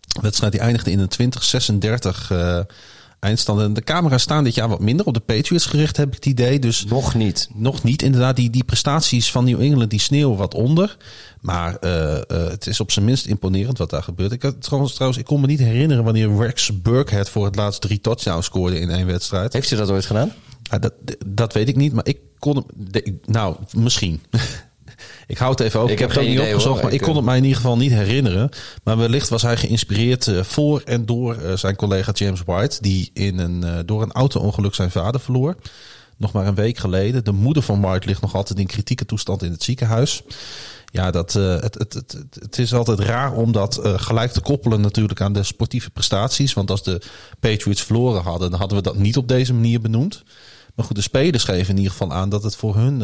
De 0.00 0.20
wedstrijd 0.20 0.52
die 0.52 0.60
eindigde 0.60 0.90
in 0.90 0.98
een 0.98 1.32
20-36 1.32 2.66
eindstand. 3.18 3.60
En 3.60 3.72
de 3.72 3.82
camera's 3.82 4.22
staan 4.22 4.44
dit 4.44 4.54
jaar 4.54 4.68
wat 4.68 4.80
minder 4.80 5.06
op 5.06 5.14
de 5.14 5.20
Patriots 5.20 5.66
gericht, 5.66 5.96
heb 5.96 6.08
ik 6.08 6.14
het 6.14 6.26
idee. 6.26 6.58
Dus 6.58 6.84
nog 6.84 7.14
niet. 7.14 7.48
Nog 7.54 7.82
niet. 7.82 8.02
Inderdaad, 8.02 8.36
die, 8.36 8.50
die 8.50 8.64
prestaties 8.64 9.30
van 9.30 9.44
New 9.44 9.60
England 9.60 9.90
die 9.90 10.00
sneeuwen 10.00 10.36
wat 10.36 10.54
onder. 10.54 10.96
Maar 11.40 11.76
uh, 11.80 11.90
uh, 11.90 12.20
het 12.28 12.66
is 12.66 12.80
op 12.80 12.90
zijn 12.90 13.04
minst 13.04 13.26
imponerend 13.26 13.78
wat 13.78 13.90
daar 13.90 14.02
gebeurt. 14.02 14.32
Ik, 14.32 14.40
trouwens, 14.58 14.94
trouwens, 14.94 15.20
ik 15.20 15.26
kon 15.26 15.40
me 15.40 15.46
niet 15.46 15.58
herinneren 15.58 16.04
wanneer 16.04 16.36
Rex 16.36 16.82
Burkhead 16.82 17.30
voor 17.30 17.44
het 17.44 17.56
laatst 17.56 17.80
drie 17.80 18.00
touchdowns 18.00 18.46
scoorde 18.46 18.80
in 18.80 18.90
één 18.90 19.06
wedstrijd. 19.06 19.52
Heeft 19.52 19.70
hij 19.70 19.78
dat 19.78 19.90
ooit 19.90 20.06
gedaan? 20.06 20.32
Ja, 20.62 20.78
dat, 20.78 20.92
dat 21.26 21.52
weet 21.52 21.68
ik 21.68 21.76
niet, 21.76 21.92
maar 21.92 22.06
ik 22.06 22.18
kon 22.38 22.56
hem. 22.56 23.20
Nou, 23.24 23.56
misschien. 23.72 24.20
Ik 25.26 25.38
hou 25.38 25.50
het 25.50 25.60
even 25.60 25.80
over. 25.80 25.92
Ik, 25.92 25.98
heb 25.98 26.08
het 26.08 26.18
ook 26.18 26.24
niet 26.24 26.32
idee, 26.32 26.46
opgezocht, 26.46 26.74
hoor. 26.74 26.84
maar 26.84 26.92
ik 26.92 27.00
kon 27.00 27.16
het 27.16 27.24
mij 27.24 27.36
in 27.36 27.42
ieder 27.42 27.56
geval 27.56 27.76
niet 27.76 27.92
herinneren. 27.92 28.48
Maar 28.82 28.96
wellicht 28.96 29.28
was 29.28 29.42
hij 29.42 29.56
geïnspireerd 29.56 30.26
uh, 30.26 30.42
voor 30.42 30.80
en 30.84 31.06
door 31.06 31.36
uh, 31.42 31.56
zijn 31.56 31.76
collega 31.76 32.12
James 32.12 32.42
White, 32.44 32.76
die 32.80 33.10
in 33.12 33.38
een, 33.38 33.62
uh, 33.64 33.78
door 33.84 34.02
een 34.02 34.12
auto-ongeluk 34.12 34.74
zijn 34.74 34.90
vader 34.90 35.20
verloor. 35.20 35.56
Nog 36.16 36.32
maar 36.32 36.46
een 36.46 36.54
week 36.54 36.78
geleden. 36.78 37.24
De 37.24 37.32
moeder 37.32 37.62
van 37.62 37.80
White 37.80 38.06
ligt 38.06 38.20
nog 38.20 38.34
altijd 38.34 38.58
in 38.58 38.66
kritieke 38.66 39.06
toestand 39.06 39.42
in 39.42 39.50
het 39.50 39.62
ziekenhuis. 39.62 40.22
Ja, 40.92 41.10
dat, 41.10 41.32
het, 41.32 41.74
het, 41.74 41.92
het, 41.92 42.16
het 42.40 42.58
is 42.58 42.74
altijd 42.74 42.98
raar 42.98 43.32
om 43.32 43.52
dat 43.52 43.80
gelijk 43.82 44.32
te 44.32 44.40
koppelen 44.40 44.80
natuurlijk 44.80 45.20
aan 45.20 45.32
de 45.32 45.42
sportieve 45.42 45.90
prestaties. 45.90 46.52
Want 46.52 46.70
als 46.70 46.82
de 46.82 47.02
Patriots 47.40 47.82
verloren 47.82 48.22
hadden, 48.22 48.50
dan 48.50 48.58
hadden 48.58 48.78
we 48.78 48.84
dat 48.84 48.96
niet 48.96 49.16
op 49.16 49.28
deze 49.28 49.54
manier 49.54 49.80
benoemd. 49.80 50.24
Maar 50.74 50.86
goed, 50.86 50.96
de 50.96 51.02
spelers 51.02 51.44
geven 51.44 51.70
in 51.70 51.76
ieder 51.76 51.92
geval 51.92 52.12
aan 52.12 52.28
dat 52.28 52.42
het 52.42 52.56
voor 52.56 52.76
hun 52.76 53.02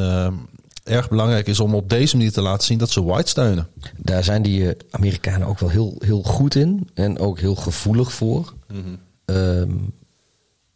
erg 0.83 1.09
belangrijk 1.09 1.47
is 1.47 1.61
om 1.61 1.75
op 1.75 1.89
deze 1.89 2.17
manier 2.17 2.33
te 2.33 2.41
laten 2.41 2.67
zien 2.67 2.79
dat 2.79 2.91
ze 2.91 3.05
White 3.05 3.31
steunen. 3.31 3.69
Daar 3.97 4.25
zijn 4.25 4.43
die 4.43 4.61
uh, 4.61 4.71
Amerikanen 4.91 5.49
ook 5.49 5.59
wel 5.59 5.69
heel, 5.69 5.97
heel 5.99 6.23
goed 6.23 6.55
in 6.55 6.89
en 6.95 7.19
ook 7.19 7.39
heel 7.39 7.55
gevoelig 7.55 8.13
voor. 8.13 8.55
Mm 8.69 8.83
-hmm. 8.85 9.37
um, 9.37 9.95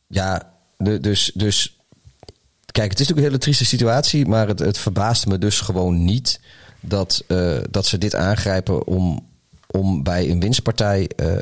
ja, 0.06 0.52
de, 0.76 1.00
dus, 1.00 1.30
dus 1.34 1.76
kijk, 2.66 2.90
het 2.90 3.00
is 3.00 3.06
natuurlijk 3.08 3.16
een 3.16 3.32
hele 3.32 3.38
trieste 3.38 3.64
situatie, 3.64 4.26
maar 4.26 4.48
het, 4.48 4.58
het 4.58 4.78
verbaast 4.78 5.26
me 5.26 5.38
dus 5.38 5.60
gewoon 5.60 6.04
niet 6.04 6.40
dat, 6.80 7.24
uh, 7.28 7.58
dat 7.70 7.86
ze 7.86 7.98
dit 7.98 8.14
aangrijpen 8.14 8.86
om, 8.86 9.26
om 9.66 10.02
bij 10.02 10.30
een 10.30 10.40
winstpartij 10.40 11.10
uh, 11.16 11.36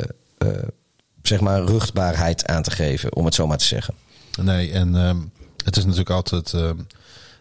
zeg 1.22 1.40
maar 1.40 1.64
ruchtbaarheid 1.64 2.46
aan 2.46 2.62
te 2.62 2.70
geven, 2.70 3.14
om 3.14 3.24
het 3.24 3.34
zo 3.34 3.46
maar 3.46 3.58
te 3.58 3.64
zeggen. 3.64 3.94
Nee, 4.42 4.72
en 4.72 4.94
um, 4.94 5.30
het 5.64 5.76
is 5.76 5.82
natuurlijk 5.82 6.10
altijd. 6.10 6.52
Uh, 6.52 6.70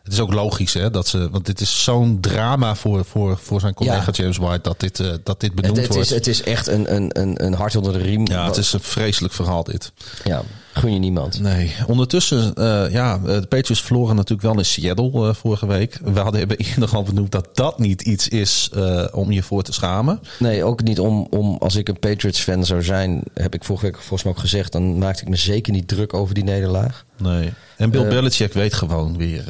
het 0.04 0.14
is 0.14 0.20
ook 0.20 0.34
logisch, 0.34 0.74
hè, 0.74 0.90
dat 0.90 1.08
ze, 1.08 1.30
want 1.30 1.46
dit 1.46 1.62
is 1.62 1.84
zo'n 1.84 2.18
drama 2.22 2.76
voor, 2.76 3.06
voor, 3.06 3.38
voor 3.38 3.60
zijn 3.60 3.74
collega 3.74 4.06
ja. 4.06 4.12
James 4.12 4.38
White 4.38 4.62
dat 4.62 4.80
dit, 4.80 5.00
uh, 5.00 5.14
dat 5.24 5.40
dit 5.40 5.56
benoemd 5.56 5.78
het, 5.78 5.86
het 5.86 5.96
wordt. 5.96 6.10
Is, 6.10 6.16
het 6.16 6.28
is 6.28 6.44
echt 6.44 6.68
een, 6.68 6.96
een, 6.96 7.20
een, 7.20 7.46
een 7.46 7.54
hart 7.54 7.76
onder 7.76 7.94
de 7.94 8.00
riem. 8.00 8.28
Ja, 8.28 8.46
het 8.46 8.58
is 8.58 8.74
een 8.74 8.80
vreselijk 8.80 9.34
verhaal 9.34 9.64
dit. 9.64 9.92
Ja, 10.24 10.44
gun 10.74 10.94
je 10.94 11.00
niemand. 11.00 11.40
Nee. 11.40 11.76
Ondertussen, 11.88 12.54
uh, 12.58 12.92
ja, 12.92 13.18
de 13.18 13.46
Patriots 13.48 13.82
verloren 13.82 14.16
natuurlijk 14.16 14.42
wel 14.42 14.58
in 14.58 14.66
Seattle 14.66 15.12
uh, 15.12 15.34
vorige 15.34 15.68
week. 15.68 16.00
We 16.04 16.20
hadden 16.20 16.40
hebben 16.40 16.58
eerder 16.58 16.90
al 16.96 17.04
benoemd 17.04 17.32
dat 17.32 17.50
dat 17.54 17.80
niet 17.80 18.02
iets 18.02 18.28
is 18.28 18.70
uh, 18.76 19.06
om 19.12 19.32
je 19.32 19.44
voor 19.44 19.64
te 19.64 19.74
schamen. 19.74 20.20
Nee, 20.40 20.64
ook 20.64 20.84
niet 20.84 21.00
om, 21.00 21.28
om 21.30 21.58
als 21.60 21.76
ik 21.76 21.88
een 21.88 22.00
Patriots 22.00 22.40
fan 22.40 22.66
zou 22.66 22.84
zijn, 22.84 23.24
heb 23.34 23.54
ik 23.54 23.64
vorige 23.64 23.86
week 23.86 23.96
volgens 23.96 24.24
mij 24.24 24.34
ook 24.34 24.40
gezegd, 24.40 24.72
dan 24.72 24.98
maakte 24.98 25.22
ik 25.22 25.30
me 25.30 25.36
zeker 25.36 25.74
niet 25.74 25.88
druk 25.88 26.14
over 26.14 26.34
die 26.34 26.44
nederlaag. 26.44 27.06
Nee. 27.18 27.54
En 27.78 27.90
Bill 27.90 28.08
Belichick 28.08 28.54
weet 28.54 28.74
gewoon 28.74 29.18
weer. 29.18 29.44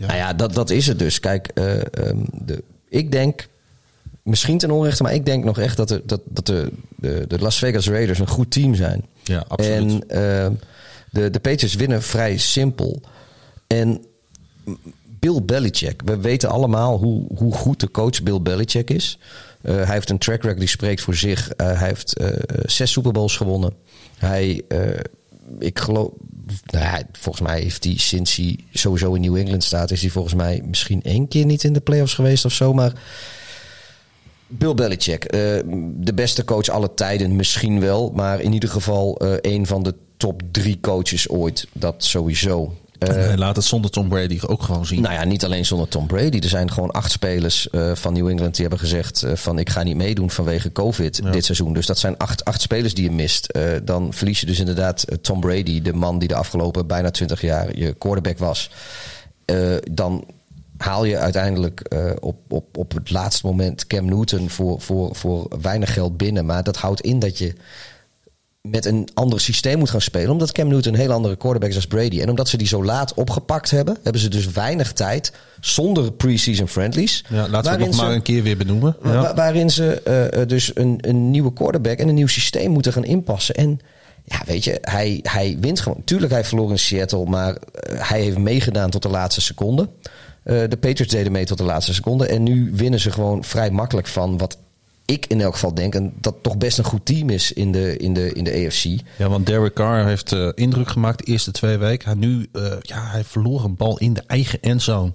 Ja. 0.00 0.06
Nou 0.06 0.18
ja, 0.18 0.32
dat, 0.32 0.54
dat 0.54 0.70
is 0.70 0.86
het 0.86 0.98
dus. 0.98 1.20
Kijk, 1.20 1.50
um, 1.54 2.24
de, 2.32 2.62
ik 2.88 3.12
denk, 3.12 3.48
misschien 4.26 4.58
ten 4.58 4.70
onrechte, 4.70 5.02
maar 5.02 5.14
ik 5.14 5.26
denk 5.26 5.44
nog 5.44 5.58
echt 5.58 5.76
dat 5.76 5.88
de, 5.88 6.02
dat, 6.04 6.20
dat 6.24 6.46
de, 6.46 6.72
de, 6.96 7.24
de 7.28 7.38
Las 7.38 7.58
Vegas 7.58 7.88
Raiders 7.88 8.18
een 8.18 8.28
goed 8.28 8.50
team 8.50 8.74
zijn. 8.74 9.04
Ja, 9.22 9.44
absoluut. 9.48 10.06
En 10.08 10.50
uh, 10.50 10.58
de, 11.10 11.30
de 11.30 11.40
Patriots 11.40 11.74
winnen 11.74 12.02
vrij 12.02 12.36
simpel. 12.38 13.00
En 13.66 14.04
Bill 15.18 15.42
Belichick, 15.42 16.02
we 16.04 16.16
weten 16.16 16.48
allemaal 16.48 16.98
hoe, 16.98 17.26
hoe 17.36 17.52
goed 17.52 17.80
de 17.80 17.90
coach 17.90 18.22
Bill 18.22 18.40
Belichick 18.40 18.90
is. 18.90 19.18
Uh, 19.62 19.74
hij 19.74 19.94
heeft 19.94 20.10
een 20.10 20.18
track 20.18 20.42
record 20.42 20.58
die 20.58 20.68
spreekt 20.68 21.00
voor 21.00 21.14
zich. 21.14 21.48
Uh, 21.48 21.66
hij 21.78 21.88
heeft 21.88 22.20
uh, 22.20 22.28
zes 22.64 22.92
Super 22.92 23.12
Bowls 23.12 23.36
gewonnen. 23.36 23.72
Hij, 24.18 24.62
ik 25.58 25.78
geloof, 25.78 26.10
nou 26.66 27.02
volgens 27.12 27.46
mij 27.46 27.60
heeft 27.60 27.84
hij 27.84 27.96
sinds 27.96 28.36
hij 28.36 28.58
sowieso 28.72 29.14
in 29.14 29.20
New 29.20 29.36
England 29.36 29.64
staat, 29.64 29.90
is 29.90 30.00
hij 30.00 30.10
volgens 30.10 30.34
mij 30.34 30.62
misschien 30.64 31.02
één 31.02 31.28
keer 31.28 31.44
niet 31.44 31.64
in 31.64 31.72
de 31.72 31.80
playoffs 31.80 32.14
geweest 32.14 32.44
of 32.44 32.52
zo. 32.52 32.72
Maar 32.72 32.92
Bill 34.46 34.74
Belichick, 34.74 35.34
uh, 35.34 35.40
de 35.94 36.14
beste 36.14 36.44
coach 36.44 36.68
alle 36.68 36.94
tijden 36.94 37.36
misschien 37.36 37.80
wel, 37.80 38.12
maar 38.14 38.40
in 38.40 38.52
ieder 38.52 38.68
geval 38.68 39.24
uh, 39.24 39.34
een 39.40 39.66
van 39.66 39.82
de 39.82 39.94
top 40.16 40.42
drie 40.50 40.78
coaches 40.80 41.28
ooit. 41.28 41.66
Dat 41.72 42.04
sowieso. 42.04 42.74
Uh, 42.98 43.08
hij 43.08 43.36
laat 43.36 43.56
het 43.56 43.64
zonder 43.64 43.90
Tom 43.90 44.08
Brady 44.08 44.38
ook 44.46 44.62
gewoon 44.62 44.86
zien. 44.86 45.02
Nou 45.02 45.14
ja, 45.14 45.24
niet 45.24 45.44
alleen 45.44 45.64
zonder 45.64 45.88
Tom 45.88 46.06
Brady. 46.06 46.38
Er 46.38 46.48
zijn 46.48 46.70
gewoon 46.70 46.90
acht 46.90 47.10
spelers 47.10 47.68
uh, 47.72 47.94
van 47.94 48.12
New 48.12 48.28
England 48.28 48.52
die 48.52 48.60
hebben 48.60 48.78
gezegd 48.78 49.24
uh, 49.24 49.32
van 49.34 49.58
ik 49.58 49.70
ga 49.70 49.82
niet 49.82 49.96
meedoen 49.96 50.30
vanwege 50.30 50.72
COVID 50.72 51.20
ja. 51.22 51.30
dit 51.30 51.44
seizoen. 51.44 51.72
Dus 51.72 51.86
dat 51.86 51.98
zijn 51.98 52.16
acht, 52.16 52.44
acht 52.44 52.60
spelers 52.60 52.94
die 52.94 53.04
je 53.04 53.10
mist. 53.10 53.58
dan 53.84 54.12
verlies 54.12 54.40
je 54.40 54.46
dus 54.46 54.58
inderdaad 54.58 55.04
Tom 55.20 55.40
Brady, 55.40 55.82
de 55.82 55.92
man 55.92 56.18
die 56.18 56.28
de 56.28 56.34
afgelopen 56.34 56.86
bijna 56.86 57.10
twintig 57.10 57.40
jaar 57.40 57.78
je 57.78 57.92
quarterback 57.92 58.38
was. 58.38 58.70
dan 59.90 60.24
haal 60.78 61.04
je 61.04 61.18
uiteindelijk 61.18 61.94
op, 62.20 62.36
op, 62.48 62.76
op 62.76 62.92
het 62.94 63.10
laatste 63.10 63.46
moment 63.46 63.86
Cam 63.86 64.04
Newton 64.04 64.50
voor, 64.50 64.80
voor, 64.80 65.14
voor 65.14 65.48
weinig 65.62 65.92
geld 65.92 66.16
binnen. 66.16 66.46
Maar 66.46 66.62
dat 66.64 66.76
houdt 66.76 67.00
in 67.00 67.18
dat 67.18 67.38
je 67.38 67.52
met 68.60 68.84
een 68.84 69.08
ander 69.14 69.40
systeem 69.40 69.78
moet 69.78 69.90
gaan 69.90 70.00
spelen. 70.00 70.30
Omdat 70.30 70.52
Cam 70.52 70.68
Newton 70.68 70.92
een 70.94 70.98
heel 71.00 71.12
andere 71.12 71.36
quarterback 71.36 71.70
is 71.70 71.76
als 71.76 71.86
Brady. 71.86 72.20
En 72.20 72.30
omdat 72.30 72.48
ze 72.48 72.56
die 72.56 72.66
zo 72.66 72.84
laat 72.84 73.14
opgepakt 73.14 73.70
hebben, 73.70 73.96
hebben 74.02 74.22
ze 74.22 74.28
dus 74.28 74.50
weinig 74.50 74.92
tijd 74.92 75.32
zonder 75.60 76.12
pre-season 76.12 76.68
friendlies. 76.68 77.24
Ja, 77.28 77.48
laten 77.48 77.72
we 77.72 77.78
het 77.78 77.86
nog 77.90 78.00
maar 78.00 78.12
een 78.12 78.22
keer 78.22 78.42
weer 78.42 78.56
benoemen. 78.56 78.96
Ja. 79.02 79.20
wa- 79.20 79.34
waarin 79.34 79.70
ze 79.70 80.00
eh, 80.02 80.40
eh, 80.40 80.48
dus 80.48 80.70
een, 80.74 80.98
een 81.00 81.30
nieuwe 81.30 81.52
quarterback 81.52 81.98
en 81.98 82.08
een 82.08 82.14
nieuw 82.14 82.26
systeem 82.26 82.70
moeten 82.70 82.92
gaan 82.92 83.04
inpassen. 83.04 83.54
En 83.54 83.80
ja, 84.24 84.40
weet 84.46 84.64
je, 84.64 84.78
hij, 84.80 85.18
hij 85.22 85.56
wint 85.60 85.80
gewoon. 85.80 86.02
Tuurlijk, 86.04 86.32
hij 86.32 86.44
verloor 86.44 86.70
in 86.70 86.78
Seattle, 86.78 87.24
maar 87.24 87.54
eh, 87.56 88.08
hij 88.08 88.20
heeft 88.20 88.38
meegedaan 88.38 88.90
tot 88.90 89.02
de 89.02 89.08
laatste 89.08 89.40
seconde. 89.40 89.88
Eh, 90.46 90.68
de 90.68 90.76
Patriots 90.76 91.12
deden 91.12 91.32
mee 91.32 91.44
tot 91.44 91.58
de 91.58 91.64
laatste 91.64 91.94
seconde. 91.94 92.26
En 92.26 92.42
nu 92.42 92.70
winnen 92.74 93.00
ze 93.00 93.10
gewoon 93.10 93.44
vrij 93.44 93.70
makkelijk 93.70 94.06
van 94.06 94.38
wat 94.38 94.58
ik 95.04 95.26
in 95.26 95.40
elk 95.40 95.52
geval 95.52 95.74
denk. 95.74 95.94
En 95.94 96.12
dat 96.20 96.34
toch 96.42 96.56
best 96.56 96.78
een 96.78 96.84
goed 96.84 97.06
team 97.06 97.30
is 97.30 97.52
in 97.52 97.72
de, 97.72 97.96
in 97.96 98.14
de, 98.14 98.32
in 98.32 98.44
de 98.44 98.66
AFC. 98.66 98.84
Ja, 99.18 99.28
want 99.28 99.46
Derek 99.46 99.74
Carr 99.74 100.06
heeft 100.06 100.32
eh, 100.32 100.48
indruk 100.54 100.88
gemaakt 100.88 101.18
de 101.18 101.32
eerste 101.32 101.50
twee 101.50 101.76
weken. 101.78 102.08
Hij, 102.08 102.18
nu, 102.18 102.48
eh, 102.52 102.62
ja, 102.80 103.06
hij 103.06 103.24
verloor 103.24 103.64
een 103.64 103.76
bal 103.76 103.98
in 103.98 104.12
de 104.12 104.22
eigen 104.26 104.62
endzone. 104.62 105.12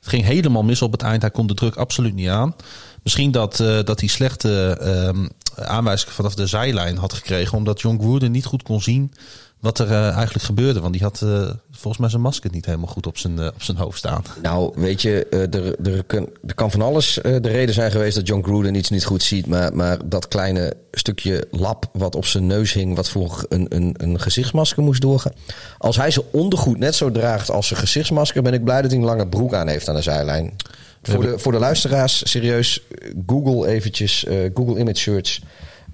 Het 0.00 0.08
ging 0.08 0.24
helemaal 0.24 0.62
mis 0.62 0.82
op 0.82 0.92
het 0.92 1.02
eind. 1.02 1.22
Hij 1.22 1.30
kon 1.30 1.46
de 1.46 1.54
druk 1.54 1.76
absoluut 1.76 2.14
niet 2.14 2.28
aan. 2.28 2.54
Misschien 3.02 3.30
dat, 3.30 3.56
dat 3.56 4.00
hij 4.00 4.08
slechte 4.08 4.78
ehm 4.80 5.26
aanwijzingen 5.56 6.14
vanaf 6.14 6.34
de 6.34 6.46
zijlijn 6.46 6.96
had 6.96 7.12
gekregen. 7.12 7.58
Omdat 7.58 7.80
John 7.80 7.98
Gruden 7.98 8.32
niet 8.32 8.44
goed 8.44 8.62
kon 8.62 8.80
zien 8.80 9.12
wat 9.66 9.78
er 9.78 9.90
eh, 9.90 10.14
eigenlijk 10.14 10.44
gebeurde. 10.44 10.80
Want 10.80 10.92
die 10.92 11.02
had 11.02 11.22
eh, 11.22 11.50
volgens 11.70 11.98
mij 11.98 12.08
zijn 12.08 12.22
masker 12.22 12.50
niet 12.50 12.66
helemaal 12.66 12.88
goed 12.88 13.06
op 13.06 13.18
zijn, 13.18 13.38
eh, 13.38 13.46
op 13.46 13.62
zijn 13.62 13.76
hoofd 13.76 13.98
staan. 13.98 14.24
Nou, 14.42 14.72
weet 14.74 15.02
je, 15.02 15.26
er, 15.28 15.86
er, 15.86 16.04
kan, 16.04 16.28
er 16.46 16.54
kan 16.54 16.70
van 16.70 16.82
alles 16.82 17.18
de 17.22 17.48
reden 17.48 17.74
zijn 17.74 17.90
geweest 17.90 18.16
dat 18.16 18.26
John 18.26 18.42
Gruden 18.42 18.74
iets 18.74 18.90
niet 18.90 19.04
goed 19.04 19.22
ziet. 19.22 19.46
Maar, 19.46 19.76
maar 19.76 19.98
dat 20.04 20.28
kleine 20.28 20.74
stukje 20.92 21.46
lap 21.50 21.88
wat 21.92 22.14
op 22.14 22.26
zijn 22.26 22.46
neus 22.46 22.72
hing, 22.72 22.96
wat 22.96 23.08
voor 23.08 23.46
een, 23.48 23.66
een, 23.68 23.94
een 23.96 24.20
gezichtsmasker 24.20 24.82
moest 24.82 25.00
doorgaan. 25.00 25.32
Als 25.78 25.96
hij 25.96 26.10
zijn 26.10 26.26
ondergoed 26.30 26.78
net 26.78 26.94
zo 26.94 27.10
draagt 27.10 27.50
als 27.50 27.66
zijn 27.66 27.80
gezichtsmasker, 27.80 28.42
ben 28.42 28.54
ik 28.54 28.64
blij 28.64 28.82
dat 28.82 28.90
hij 28.90 29.00
een 29.00 29.06
lange 29.06 29.28
broek 29.28 29.54
aan 29.54 29.68
heeft 29.68 29.88
aan 29.88 29.94
de 29.94 30.02
zijlijn. 30.02 30.56
Voor 31.02 31.22
de, 31.22 31.38
voor 31.38 31.52
de 31.52 31.58
luisteraars, 31.58 32.30
serieus, 32.30 32.82
Google 33.26 33.68
eventjes, 33.68 34.26
Google 34.54 34.78
Image 34.78 34.98
Search. 34.98 35.38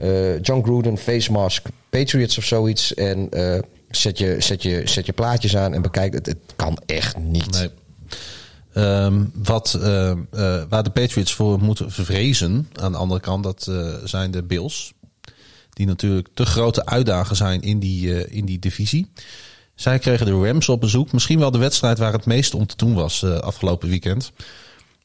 Eh, 0.03 0.41
John 0.41 0.63
Gruden, 0.63 0.99
face 0.99 1.33
mask, 1.33 1.67
Patriots 1.91 2.39
of 2.39 2.45
zoiets. 2.45 2.95
En 2.95 3.31
eh, 3.31 3.61
zet, 3.91 4.19
je, 4.19 4.37
zet, 4.39 4.63
je, 4.63 4.83
zet 4.85 5.07
je 5.07 5.13
plaatjes 5.13 5.57
aan 5.57 5.75
en 5.75 5.83
bekijk 5.83 6.15
het. 6.15 6.27
Het 6.27 6.39
kan 6.57 6.79
echt 6.87 7.19
niet. 7.19 7.71
Ehm, 8.73 9.25
wat, 9.35 9.75
eh, 9.75 10.13
waar 10.69 10.83
de 10.83 10.91
Patriots 10.91 11.35
voor 11.35 11.61
moeten 11.61 11.91
vrezen, 11.91 12.69
aan 12.73 12.93
de 12.93 12.99
andere 12.99 13.21
kant, 13.21 13.45
dat 13.45 13.71
zijn 14.05 14.31
de 14.31 14.43
Bills. 14.43 14.93
Die 15.71 15.87
natuurlijk 15.87 16.29
te 16.35 16.47
grote 16.47 16.87
uitdager 16.87 17.37
zijn 17.37 17.61
in 17.61 17.79
die, 17.79 18.29
in 18.29 18.45
die 18.45 18.59
divisie. 18.59 19.11
Zij 19.75 19.99
kregen 19.99 20.27
de 20.27 20.47
Rams 20.47 20.69
op 20.69 20.81
bezoek. 20.81 21.13
Misschien 21.13 21.39
wel 21.39 21.51
de 21.51 21.59
wedstrijd 21.59 21.99
waar 21.99 22.13
het 22.13 22.27
meest 22.27 22.55
om 22.55 22.67
te 22.67 22.77
doen 22.77 22.95
was 22.95 23.25
afgelopen 23.25 23.89
weekend. 23.89 24.33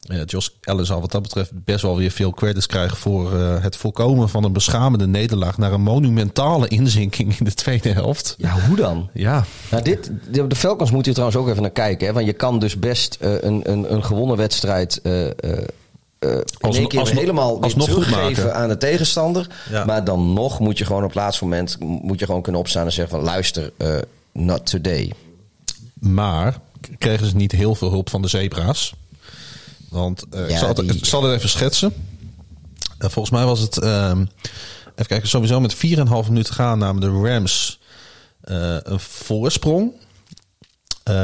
Eh, 0.07 0.21
Josh 0.25 0.47
Allen 0.63 0.85
zal 0.85 1.01
wat 1.01 1.11
dat 1.11 1.21
betreft 1.21 1.51
best 1.53 1.81
wel 1.81 1.97
weer 1.97 2.11
veel 2.11 2.31
credits 2.31 2.65
krijgen 2.65 2.97
voor 2.97 3.39
eh, 3.39 3.63
het 3.63 3.75
voorkomen 3.75 4.29
van 4.29 4.43
een 4.43 4.53
beschamende 4.53 5.07
nederlaag 5.07 5.57
naar 5.57 5.73
een 5.73 5.81
monumentale 5.81 6.67
inzinking 6.67 7.39
in 7.39 7.45
de 7.45 7.53
tweede 7.53 7.89
helft. 7.89 8.35
Ja, 8.37 8.59
hoe 8.67 8.75
dan? 8.75 9.09
Ja, 9.13 9.45
Nou, 9.71 9.83
dit, 9.83 10.11
de, 10.31 10.47
de 10.47 10.55
Falcons 10.55 10.91
moet 10.91 11.05
je 11.05 11.11
trouwens 11.11 11.39
ook 11.39 11.47
even 11.47 11.61
naar 11.61 11.71
kijken. 11.71 12.07
Hè? 12.07 12.13
Want 12.13 12.25
je 12.25 12.33
kan 12.33 12.59
dus 12.59 12.79
best 12.79 13.17
eh, 13.19 13.41
een, 13.41 13.71
een, 13.71 13.93
een 13.93 14.03
gewonnen 14.03 14.37
wedstrijd. 14.37 15.01
eh 15.01 15.21
in 16.19 16.73
één 16.73 16.87
keer 16.87 17.07
helemaal 17.07 17.61
alsnog 17.61 17.91
goed 17.91 18.03
teruggeven 18.03 18.55
aan 18.55 18.69
de 18.69 18.77
tegenstander. 18.77 19.47
Ja. 19.69 19.85
Maar 19.85 20.03
dan 20.03 20.33
nog 20.33 20.59
moet 20.59 20.77
je 20.77 20.85
gewoon 20.85 21.01
op 21.03 21.09
het 21.09 21.17
laatste 21.17 21.43
moment 21.43 21.77
moet 21.79 22.19
je 22.19 22.25
gewoon 22.25 22.41
kunnen 22.41 22.61
opstaan 22.61 22.85
en 22.85 22.91
zeggen 22.91 23.15
van 23.17 23.25
luister, 23.25 23.71
not 24.31 24.65
today. 24.65 25.11
Maar 25.99 26.59
kregen 26.97 27.27
ze 27.27 27.35
niet 27.35 27.51
heel 27.51 27.75
veel 27.75 27.89
hulp 27.89 28.09
van 28.09 28.21
de 28.21 28.27
zebra's. 28.27 28.93
Want 29.89 30.23
eh, 30.31 30.49
ik, 30.49 30.57
zal 30.57 30.67
het, 30.67 30.77
die- 30.77 30.93
ik 30.97 31.05
zal 31.05 31.23
het 31.23 31.35
even 31.37 31.49
schetsen. 31.49 31.93
Eh, 32.97 33.09
volgens 33.09 33.29
mij 33.35 33.45
was 33.45 33.59
het... 33.59 33.77
ehm, 33.77 34.19
even 34.91 35.05
kijken, 35.07 35.27
sowieso 35.27 35.59
met 35.59 35.75
4,5 35.75 35.79
minuten 36.27 36.53
gaan 36.53 36.79
namen 36.79 37.01
de 37.01 37.29
Rams 37.29 37.79
eh, 38.41 38.75
een 38.83 38.99
voorsprong. 38.99 39.91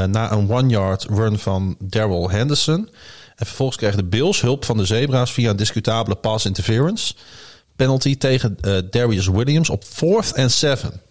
na 0.07 0.32
een 0.32 0.51
one-yard 0.51 1.03
run 1.09 1.39
van 1.39 1.76
Daryl 1.80 2.30
Henderson. 2.30 2.89
En 3.36 3.45
vervolgens 3.45 3.78
kregen 3.78 3.97
de 3.97 4.03
Bills 4.03 4.41
hulp 4.41 4.66
van 4.66 4.78
de 4.78 4.86
zebra's 4.86 5.32
via 5.32 5.49
een 5.49 5.55
discutabele 5.55 6.16
pass 6.16 6.45
interference. 6.45 7.14
Penalty 7.76 8.18
tegen 8.18 8.57
Darius 8.89 9.28
Williams 9.28 9.70
op 9.70 9.84
4th 9.84 10.36
and 10.36 10.51
7. 10.51 11.01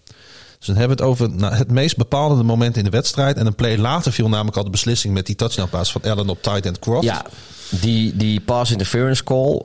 Dus 0.63 0.71
dan 0.71 0.81
hebben 0.81 0.97
we 0.97 1.03
het 1.03 1.13
over 1.13 1.31
nou, 1.31 1.55
het 1.55 1.71
meest 1.71 1.97
bepalende 1.97 2.43
moment 2.43 2.77
in 2.77 2.85
de 2.85 2.91
wedstrijd. 2.91 3.37
En 3.37 3.47
een 3.47 3.55
play 3.55 3.79
later 3.79 4.13
viel 4.13 4.29
namelijk 4.29 4.57
al 4.57 4.65
de 4.65 4.71
beslissing 4.71 5.15
met 5.15 5.27
die 5.27 5.35
touchdown 5.35 5.69
pass 5.69 5.93
van 5.93 6.03
Allen 6.03 6.29
op 6.29 6.43
tight 6.43 6.67
end 6.67 6.79
Croft. 6.79 7.05
Ja, 7.05 7.25
die, 7.71 8.17
die 8.17 8.41
pass 8.41 8.71
interference 8.71 9.25
call. 9.25 9.63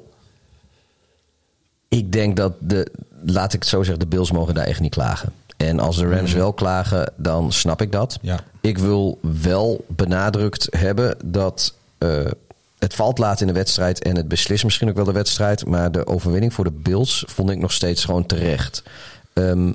Ik 1.87 2.11
denk 2.11 2.37
dat 2.37 2.53
de, 2.59 2.91
laat 3.25 3.53
ik 3.53 3.59
het 3.59 3.69
zo 3.69 3.83
zeggen, 3.83 3.99
de 3.99 4.07
Bills 4.07 4.31
mogen 4.31 4.53
daar 4.53 4.65
echt 4.65 4.79
niet 4.79 4.93
klagen. 4.93 5.33
En 5.57 5.79
als 5.79 5.95
de 5.97 6.07
Rams 6.07 6.33
wel 6.33 6.53
klagen, 6.53 7.13
dan 7.15 7.51
snap 7.51 7.81
ik 7.81 7.91
dat. 7.91 8.17
Ja. 8.21 8.39
Ik 8.61 8.77
wil 8.77 9.19
wel 9.41 9.85
benadrukt 9.87 10.67
hebben 10.77 11.17
dat 11.25 11.73
eh, 11.97 12.25
het 12.79 12.93
valt 12.93 13.17
laat 13.17 13.41
in 13.41 13.47
de 13.47 13.53
wedstrijd 13.53 14.03
en 14.03 14.15
het 14.15 14.27
beslist 14.27 14.63
misschien 14.63 14.89
ook 14.89 14.95
wel 14.95 15.05
de 15.05 15.11
wedstrijd. 15.11 15.65
Maar 15.65 15.91
de 15.91 16.07
overwinning 16.07 16.53
voor 16.53 16.63
de 16.63 16.71
Bills 16.71 17.23
vond 17.27 17.49
ik 17.49 17.57
nog 17.57 17.71
steeds 17.71 18.05
gewoon 18.05 18.25
terecht. 18.25 18.83
Ehm, 19.33 19.71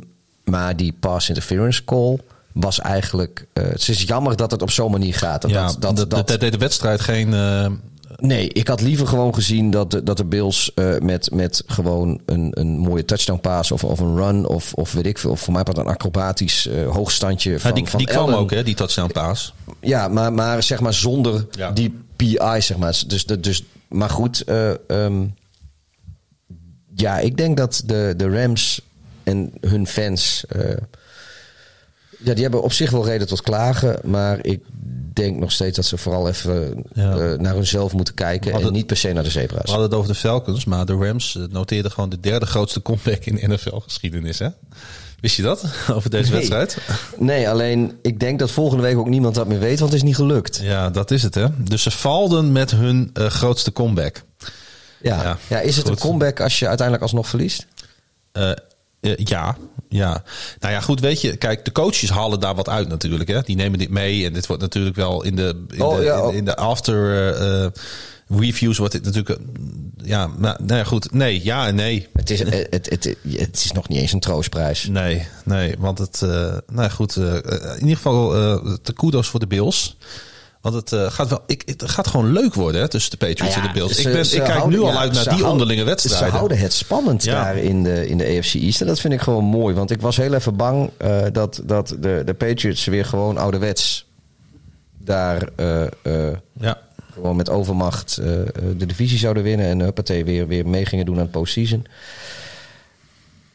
maar 0.53 0.77
die 0.77 0.93
pass 1.01 1.29
interference 1.29 1.85
call 1.85 2.19
was 2.53 2.81
eigenlijk. 2.81 3.47
eh, 3.53 3.65
het 3.65 3.89
is 3.89 4.03
jammer 4.03 4.37
dat 4.37 4.51
het 4.51 4.63
op 4.63 4.71
zo'n 4.71 4.91
manier 4.91 5.15
gaat. 5.15 5.43
Dat, 5.43 5.51
ja 5.51 5.73
dat, 5.79 5.97
dat, 5.97 6.11
dat, 6.11 6.41
deed 6.41 6.53
de 6.53 6.59
wedstrijd 6.59 7.01
geen... 7.01 7.35
eh, 7.35 7.67
Nee, 8.17 8.49
ik 8.49 8.69
had 8.69 8.81
liever 8.81 9.07
gewoon 9.07 9.35
gezien 9.35 9.71
dat 9.71 9.91
de, 9.91 10.03
dat 10.03 10.17
de 10.17 10.25
Bills 10.25 10.75
eh, 10.75 10.99
met, 10.99 11.31
met 11.31 11.63
gewoon 11.67 12.21
een, 12.27 12.49
een 12.51 12.79
mooie 12.79 13.05
touchdown 13.05 13.41
pass 13.41 13.71
of, 13.71 13.85
of 13.85 13.99
een 14.01 14.17
run 14.17 14.47
of, 14.47 14.75
of 14.75 14.93
weet 14.93 15.07
ik 15.07 15.19
veel. 15.19 15.31
Of 15.31 15.41
voor 15.41 15.53
mij 15.53 15.63
part 15.63 15.77
een 15.79 15.87
acrobatisch 15.87 16.69
hoogstandje 16.91 17.61
van, 17.61 17.71
ja, 17.71 17.77
die 17.77 17.87
van 17.87 17.99
die 17.99 18.09
kwam 18.09 18.33
ook, 18.33 18.51
hè, 18.51 18.63
die 18.63 18.75
touchdown 18.75 19.13
pass. 19.13 19.55
Ja, 19.81 20.09
maar, 20.09 20.33
maar 20.33 20.63
zeg 20.63 20.81
maar 20.81 20.95
zonder 20.95 21.47
Ja. 21.51 21.71
die 21.71 21.99
PI, 22.17 22.39
zeg 22.59 22.77
maar. 22.77 23.03
Dus, 23.07 23.25
dus, 23.27 23.65
maar 23.89 24.11
goed, 24.11 24.41
eh, 24.41 24.71
ehm, 24.91 25.25
ja, 26.95 27.19
ik 27.19 27.37
denk 27.37 27.57
dat 27.57 27.83
de, 27.87 28.15
de 28.17 28.29
Rams 28.31 28.81
en 29.25 29.53
hun 29.61 29.87
fans... 29.87 30.45
eh, 30.49 30.77
ja, 32.19 32.33
die 32.35 32.43
hebben 32.43 32.63
op 32.63 32.73
zich 32.73 32.91
wel 32.91 33.05
reden 33.07 33.27
tot 33.27 33.43
klagen. 33.43 33.99
Maar 34.05 34.39
ik 34.47 34.61
denk 35.13 35.37
nog 35.39 35.53
steeds 35.53 35.77
dat 35.77 35.85
ze 35.85 35.97
vooral 35.99 36.29
even 36.29 36.85
Ja. 36.93 37.17
eh, 37.19 37.39
naar 37.39 37.55
hunzelf 37.55 37.93
moeten 37.93 38.15
kijken. 38.15 38.53
En 38.53 38.73
niet 38.73 38.87
per 38.87 38.97
se 38.97 39.13
naar 39.13 39.23
de 39.23 39.33
We 39.33 39.39
zebra's. 39.41 39.69
hadden 39.71 39.87
het 39.89 39.95
over 39.95 40.09
de 40.13 40.19
Falcons, 40.19 40.65
maar 40.65 40.87
de 40.87 40.93
Rams 40.95 41.37
eh, 41.37 41.43
noteerden 41.51 41.91
gewoon 41.91 42.09
de 42.11 42.21
derde 42.21 42.47
grootste 42.47 42.83
comeback 42.83 43.25
in 43.25 43.51
NFL-geschiedenis. 43.51 44.39
Hè? 44.39 44.49
Wist 45.21 45.37
je 45.37 45.43
dat 45.43 45.65
over 45.95 46.11
deze 46.11 46.31
Nee. 46.31 46.39
wedstrijd? 46.39 46.77
Nee, 47.19 47.49
alleen 47.49 47.99
ik 48.03 48.21
denk 48.21 48.39
dat 48.39 48.51
volgende 48.51 48.83
week 48.83 48.97
ook 48.99 49.09
niemand 49.09 49.35
dat 49.35 49.47
meer 49.49 49.59
weet, 49.59 49.79
want 49.79 49.93
het 49.93 50.01
is 50.01 50.07
niet 50.07 50.17
gelukt. 50.17 50.61
Ja, 50.63 50.91
dat 50.91 51.11
is 51.11 51.23
het, 51.23 51.35
hè? 51.35 51.47
Dus 51.59 51.83
ze 51.83 51.91
falden 51.91 52.53
met 52.53 52.71
hun 52.71 53.11
grootste 53.15 53.73
comeback. 53.73 54.23
Ja, 55.03 55.23
Ja, 55.23 55.39
ja, 55.49 55.61
is 55.61 55.77
het 55.77 55.89
goed. 55.89 55.95
een 55.95 56.01
comeback 56.03 56.41
als 56.41 56.59
je 56.59 56.67
uiteindelijk 56.69 57.03
alsnog 57.07 57.29
verliest? 57.29 57.67
Eh, 58.33 58.51
eh, 59.03 59.17
ja, 59.17 59.57
ja. 59.89 60.23
Nou 60.61 60.73
ja, 60.75 60.81
goed, 60.81 61.01
weet 61.01 61.21
je, 61.21 61.37
kijk, 61.37 61.65
de 61.65 61.73
coaches 61.73 62.11
halen 62.11 62.41
daar 62.41 62.55
wat 62.55 62.69
uit 62.69 62.89
natuurlijk. 62.89 63.29
Hè? 63.29 63.41
Die 63.41 63.57
nemen 63.57 63.79
dit 63.79 63.91
mee 63.91 64.25
en 64.27 64.33
dit 64.33 64.47
wordt 64.47 64.63
natuurlijk 64.63 64.97
wel 64.97 65.23
in 65.23 65.37
de, 65.37 65.65
in 65.69 65.83
Oh, 65.83 65.97
de, 65.97 66.03
ja, 66.03 66.17
in, 66.17 66.21
oh. 66.23 66.35
in 66.35 66.45
de 66.45 66.57
after 66.57 67.13
eh, 67.13 67.65
eh, 67.65 67.71
reviews 68.29 68.79
wordt 68.79 68.93
dit 68.93 69.05
natuurlijk... 69.05 69.39
ja, 69.97 70.27
maar, 70.27 70.57
nou 70.63 70.79
ja, 70.79 70.85
goed. 70.85 71.13
Nee, 71.13 71.45
ja 71.45 71.67
en 71.67 71.75
nee. 71.75 72.09
Het 72.13 72.31
is, 72.31 72.39
het, 72.39 72.67
het, 72.71 72.91
het, 72.91 73.17
het 73.29 73.57
is 73.65 73.73
nog 73.73 73.89
niet 73.89 73.99
eens 73.99 74.13
een 74.13 74.21
troostprijs. 74.21 74.87
Nee, 74.87 75.27
nee, 75.45 75.75
want 75.79 75.99
het... 75.99 76.21
nou 76.21 76.63
ja, 76.83 76.89
goed, 76.89 77.17
in 77.17 77.81
ieder 77.81 77.97
geval 77.97 78.29
de 78.83 78.93
kudos 78.95 79.29
voor 79.29 79.41
de 79.41 79.47
Bills. 79.47 79.97
Want 80.63 80.75
het, 80.75 80.93
eh, 80.93 81.11
gaat 81.11 81.29
wel, 81.29 81.43
ik, 81.47 81.63
het 81.67 81.91
gaat 81.91 82.07
gewoon 82.07 82.33
leuk 82.33 82.55
worden 82.55 82.81
hè, 82.81 82.89
tussen 82.89 83.11
de 83.11 83.27
Patriots 83.27 83.57
en 83.57 83.63
de 83.63 83.71
Bills. 83.73 83.93
Ze- 83.95 83.99
ik, 84.09 84.13
ben, 84.15 84.25
ik 84.25 84.31
kijk 84.31 84.47
houden- 84.49 84.79
nu 84.79 84.85
al 84.85 84.93
ja, 84.93 84.99
uit 84.99 85.13
naar 85.13 85.23
die 85.23 85.31
houden- 85.33 85.51
onderlinge 85.53 85.85
wedstrijden. 85.85 86.29
Ze 86.31 86.35
houden 86.37 86.59
het 86.59 86.73
spannend 86.73 87.25
Ja. 87.25 87.43
daar 87.45 87.57
in 87.57 87.83
de, 87.83 88.09
in 88.09 88.19
de 88.19 88.25
AFC 88.39 88.55
East. 88.55 88.81
En 88.81 88.87
dat 88.87 89.01
vind 89.01 89.13
ik 89.13 89.21
gewoon 89.21 89.45
mooi. 89.45 89.75
Want 89.75 89.91
ik 89.91 90.01
was 90.01 90.17
heel 90.17 90.35
even 90.35 90.57
bang 90.57 90.91
eh, 90.97 91.21
dat, 91.33 91.61
dat 91.65 91.97
de, 92.01 92.23
de 92.25 92.35
Patriots 92.35 92.85
weer 92.85 93.05
gewoon 93.05 93.39
ouderwets 93.39 94.07
daar 94.99 95.49
eh, 95.57 95.83
Ja. 96.61 96.79
gewoon 97.13 97.37
met 97.37 97.51
overmacht 97.51 98.17
de 98.77 98.87
divisie 98.87 99.19
zouden 99.19 99.43
winnen. 99.43 99.67
En 99.67 99.81
huppatee 99.81 100.25
weer, 100.25 100.47
weer 100.47 100.69
mee 100.69 100.87
gingen 100.87 101.07
doen 101.07 101.15
aan 101.17 101.23
het 101.23 101.31
postseason. 101.31 101.87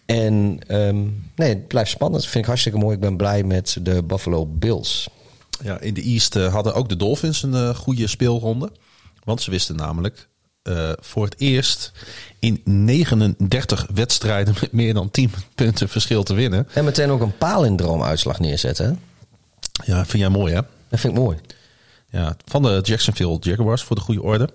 En 0.05 0.59
ehm, 0.67 0.97
nee, 1.35 1.49
het 1.49 1.67
blijft 1.67 1.89
spannend. 1.89 2.21
Dat 2.21 2.31
vind 2.31 2.43
ik 2.43 2.49
hartstikke 2.49 2.77
mooi. 2.77 2.95
Ik 2.95 3.01
ben 3.01 3.17
blij 3.17 3.43
met 3.43 3.77
de 3.81 4.03
Buffalo 4.03 4.45
Bills. 4.45 5.09
Ja, 5.63 5.79
in 5.79 5.93
de 5.93 6.01
East 6.01 6.35
eh, 6.35 6.53
hadden 6.53 6.73
ook 6.73 6.89
de 6.89 6.95
Dolphins 6.95 7.43
een 7.43 7.53
eh, 7.53 7.75
goede 7.75 8.07
speelronde. 8.07 8.71
Want 9.23 9.41
ze 9.41 9.51
wisten 9.51 9.75
namelijk 9.75 10.27
eh, 10.63 10.91
voor 10.99 11.25
het 11.25 11.35
eerst 11.37 11.91
in 12.39 12.61
39 12.63 13.87
wedstrijden 13.93 14.55
met 14.61 14.71
meer 14.71 14.93
dan 14.93 15.11
10 15.11 15.31
punten 15.55 15.89
verschil 15.89 16.23
te 16.23 16.33
winnen. 16.33 16.67
En 16.73 16.85
meteen 16.85 17.09
ook 17.09 17.21
een 17.21 17.37
palindroomuitslag 17.37 18.39
neerzetten. 18.39 18.85
Hè? 18.85 19.93
Ja, 19.93 20.05
vind 20.05 20.23
jij 20.23 20.29
mooi 20.29 20.53
hè? 20.53 20.61
Dat 20.89 20.99
vind 20.99 21.13
ik 21.13 21.19
mooi. 21.19 21.37
Ja, 22.09 22.35
van 22.45 22.61
de 22.61 22.79
Jacksonville 22.83 23.37
Jaguars 23.39 23.83
voor 23.83 23.95
de 23.95 24.01
goede 24.01 24.21
orde. 24.21 24.49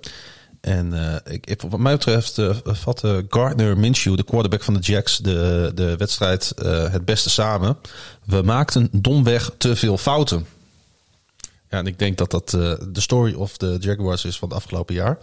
En 0.60 0.92
uh, 0.92 1.14
ik, 1.24 1.62
wat 1.68 1.80
mij 1.80 1.92
betreft 1.92 2.38
uh, 2.38 2.56
vatte 2.64 3.26
Gardner 3.28 3.78
Minshew, 3.78 4.16
de 4.16 4.22
quarterback 4.22 4.62
van 4.62 4.74
de 4.74 4.80
Jacks, 4.80 5.18
de, 5.18 5.72
de 5.74 5.96
wedstrijd 5.96 6.52
het 6.90 7.04
beste 7.04 7.30
samen. 7.30 7.76
We 8.24 8.42
maakten 8.42 8.88
domweg 8.92 9.50
te 9.58 9.76
veel 9.76 9.98
fouten. 9.98 10.46
Ja, 11.72 11.78
en 11.78 11.86
ik 11.86 11.98
denk 11.98 12.18
dat 12.18 12.30
dat 12.30 12.50
de 12.50 13.00
story 13.00 13.34
of 13.34 13.56
de 13.56 13.76
Jaguars 13.80 14.24
is 14.24 14.38
van 14.38 14.48
het 14.48 14.56
afgelopen 14.56 14.94
jaar. 14.94 15.18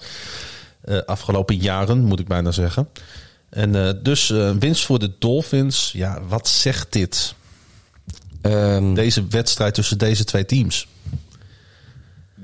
afgelopen 1.06 1.56
jaren, 1.56 2.00
moet 2.04 2.20
ik 2.20 2.28
bijna 2.28 2.52
zeggen. 2.52 2.90
En 3.50 4.00
dus 4.04 4.30
winst 4.60 4.86
voor 4.86 5.00
de 5.00 5.12
Dolphins. 5.20 5.92
Ja, 5.92 6.22
wat 6.28 6.48
zegt 6.48 6.94
dit? 6.94 7.36
Um, 8.42 8.94
deze 8.94 9.28
wedstrijd 9.28 9.74
tussen 9.74 9.98
deze 9.98 10.24
twee 10.24 10.46
teams. 10.46 10.88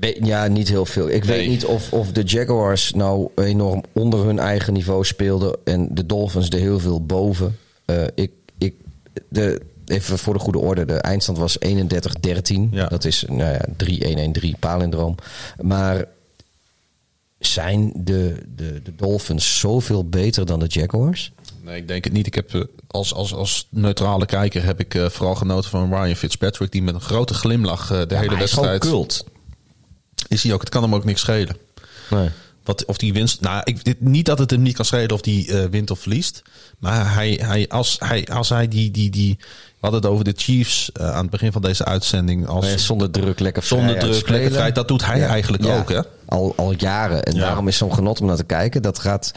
Ja, 0.00 0.46
niet 0.46 0.68
heel 0.68 0.86
veel. 0.86 1.08
Ik 1.08 1.24
weet 1.24 1.48
niet 1.48 1.64
of, 1.64 1.92
of 1.92 2.12
de 2.12 2.22
Jaguars 2.22 2.92
nou 2.92 3.30
enorm 3.34 3.84
onder 3.92 4.24
hun 4.24 4.38
eigen 4.38 4.72
niveau 4.72 5.04
speelden 5.04 5.56
en 5.64 5.88
de 5.94 6.06
Dolphins 6.06 6.48
er 6.48 6.58
heel 6.58 6.78
veel 6.78 7.04
boven. 7.04 7.58
Uh, 7.86 8.04
ik, 8.14 8.30
ik, 8.58 8.74
de, 9.28 9.60
even 9.86 10.18
voor 10.18 10.34
de 10.34 10.40
goede 10.40 10.58
orde, 10.58 10.84
de 10.84 10.94
eindstand 10.94 11.38
was 11.38 11.58
31-13. 11.58 11.70
Ja. 12.70 12.86
Dat 12.86 13.04
is 13.04 13.24
nou 13.28 13.52
ja, 13.52 13.64
3-1-1-3 14.54 14.58
palindroom. 14.58 15.14
Maar 15.60 16.04
zijn 17.38 17.92
de, 17.94 18.42
de, 18.56 18.82
de 18.82 18.94
Dolphins 18.94 19.58
zoveel 19.58 20.08
beter 20.08 20.46
dan 20.46 20.58
de 20.58 20.66
Jaguars? 20.66 21.32
Nee, 21.62 21.76
ik 21.76 21.88
denk 21.88 22.04
het 22.04 22.12
niet. 22.12 22.26
Ik 22.26 22.34
heb 22.34 22.54
eh, 22.54 22.60
als, 22.86 23.14
als, 23.14 23.34
als 23.34 23.66
neutrale 23.70 24.26
kijker 24.26 24.64
heb 24.64 24.80
ik 24.80 24.94
uh, 24.94 25.08
vooral 25.08 25.34
genoten 25.34 25.70
van 25.70 25.94
Ryan 25.94 26.16
Fitzpatrick, 26.16 26.72
die 26.72 26.82
met 26.82 26.94
een 26.94 27.00
grote 27.00 27.34
glimlach 27.34 27.92
uh, 27.92 27.98
de 27.98 28.06
ja, 28.14 28.20
hele 28.20 28.36
wedstrijd. 28.36 28.84
Is 28.84 28.90
cult. 28.90 29.24
Is 30.28 30.42
hij 30.42 30.52
ook? 30.52 30.60
Het 30.60 30.68
kan 30.68 30.82
hem 30.82 30.94
ook 30.94 31.04
niks 31.04 31.20
schelen. 31.20 31.56
Nee. 32.10 32.28
Wat, 32.66 32.84
of 32.84 32.96
die 32.96 33.12
winst. 33.12 33.40
Nou, 33.40 33.60
ik, 33.64 33.94
niet 33.98 34.26
dat 34.26 34.38
het 34.38 34.50
hem 34.50 34.62
niet 34.62 34.74
kan 34.74 34.84
schelen 34.84 35.10
of 35.10 35.20
die 35.20 35.48
uh, 35.48 35.64
wint 35.64 35.90
of 35.90 35.98
verliest. 35.98 36.42
Maar 36.78 37.14
hij, 37.14 37.40
hij, 37.42 37.68
als, 37.68 37.96
hij, 37.98 38.26
als 38.26 38.48
hij 38.48 38.68
die, 38.68 38.90
die, 38.90 39.10
die. 39.10 39.36
We 39.38 39.92
hadden 39.92 40.00
het 40.00 40.10
over 40.10 40.24
de 40.24 40.34
Chiefs 40.36 40.90
uh, 41.00 41.10
aan 41.10 41.22
het 41.22 41.30
begin 41.30 41.52
van 41.52 41.62
deze 41.62 41.84
uitzending. 41.84 42.46
Als, 42.46 42.86
zonder 42.86 43.10
druk, 43.10 43.40
lekker 43.40 43.62
vrij. 43.62 43.78
Zonder 43.78 43.98
druk, 43.98 44.28
lekker 44.28 44.52
vrij. 44.52 44.72
Dat 44.72 44.88
doet 44.88 45.04
hij 45.04 45.18
ja. 45.18 45.26
eigenlijk 45.26 45.64
ja. 45.64 45.78
ook, 45.78 45.88
hè? 45.88 46.00
Al, 46.24 46.52
al 46.56 46.74
jaren. 46.76 47.22
En 47.22 47.34
daarom 47.34 47.68
is 47.68 47.76
zo'n 47.76 47.94
genot 47.94 48.20
om 48.20 48.26
naar 48.26 48.36
te 48.36 48.44
kijken. 48.44 48.82
Dat 48.82 48.98
gaat. 48.98 49.32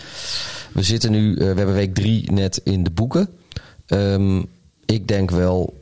We 0.72 0.84
zitten 0.84 1.12
nu. 1.12 1.30
Uh, 1.32 1.38
we 1.38 1.44
hebben 1.44 1.74
week 1.74 1.94
drie 1.94 2.32
net 2.32 2.62
in 2.64 2.84
de 2.84 2.92
boeken. 2.92 3.30
Um, 3.88 4.48
ik 4.86 5.08
denk 5.08 5.32
wel 5.32 5.79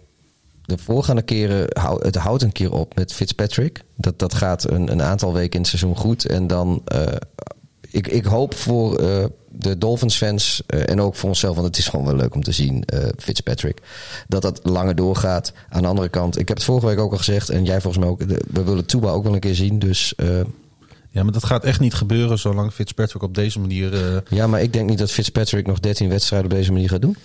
de 0.67 0.77
voorgaande 0.77 1.21
keren, 1.21 1.67
het 1.99 2.15
houdt 2.15 2.43
een 2.43 2.51
keer 2.51 2.71
op 2.71 2.95
met 2.95 3.13
Fitzpatrick. 3.13 3.83
Dat, 3.95 4.19
dat 4.19 4.33
gaat 4.33 4.69
een, 4.69 4.91
een 4.91 5.01
aantal 5.01 5.33
weken 5.33 5.53
in 5.53 5.59
het 5.59 5.67
seizoen 5.67 5.95
goed. 5.95 6.25
En 6.25 6.47
dan, 6.47 6.83
uh, 6.93 7.03
ik, 7.91 8.07
ik 8.07 8.25
hoop 8.25 8.55
voor 8.55 9.01
uh, 9.01 9.25
de 9.49 9.77
Dolphins 9.77 10.17
fans 10.17 10.63
uh, 10.67 10.89
en 10.89 11.01
ook 11.01 11.15
voor 11.15 11.29
onszelf, 11.29 11.55
want 11.55 11.67
het 11.67 11.77
is 11.77 11.87
gewoon 11.87 12.05
wel 12.05 12.15
leuk 12.15 12.35
om 12.35 12.43
te 12.43 12.51
zien, 12.51 12.83
Fitzpatrick, 13.17 13.81
dat 14.27 14.41
dat 14.41 14.59
langer 14.63 14.95
doorgaat. 14.95 15.53
Aan 15.69 15.81
de 15.81 15.87
andere 15.87 16.09
kant, 16.09 16.39
ik 16.39 16.47
heb 16.47 16.57
het 16.57 16.65
vorige 16.65 16.85
week 16.85 16.99
ook 16.99 17.11
al 17.11 17.17
gezegd 17.17 17.49
en 17.49 17.65
jij 17.65 17.81
volgens 17.81 18.03
mij 18.03 18.11
ook, 18.11 18.21
we 18.51 18.63
willen 18.63 18.85
Tuba 18.85 19.09
ook 19.09 19.23
wel 19.23 19.33
een 19.33 19.39
keer 19.39 19.55
zien. 19.55 19.79
Dus 19.79 20.13
ja, 21.09 21.23
maar 21.23 21.31
dat 21.31 21.45
gaat 21.45 21.63
echt 21.63 21.79
niet 21.79 21.93
gebeuren 21.93 22.39
zolang 22.39 22.73
Fitzpatrick 22.73 23.23
op 23.23 23.35
deze 23.35 23.59
manier. 23.59 23.93
Uh... 23.93 24.17
Ja, 24.29 24.47
maar 24.47 24.61
ik 24.61 24.73
denk 24.73 24.89
niet 24.89 24.97
dat 24.97 25.11
Fitzpatrick 25.11 25.67
nog 25.67 25.79
13 25.79 26.09
wedstrijden 26.09 26.51
op 26.51 26.57
deze 26.57 26.71
manier 26.71 26.89
gaat 26.89 27.01
doen. 27.01 27.17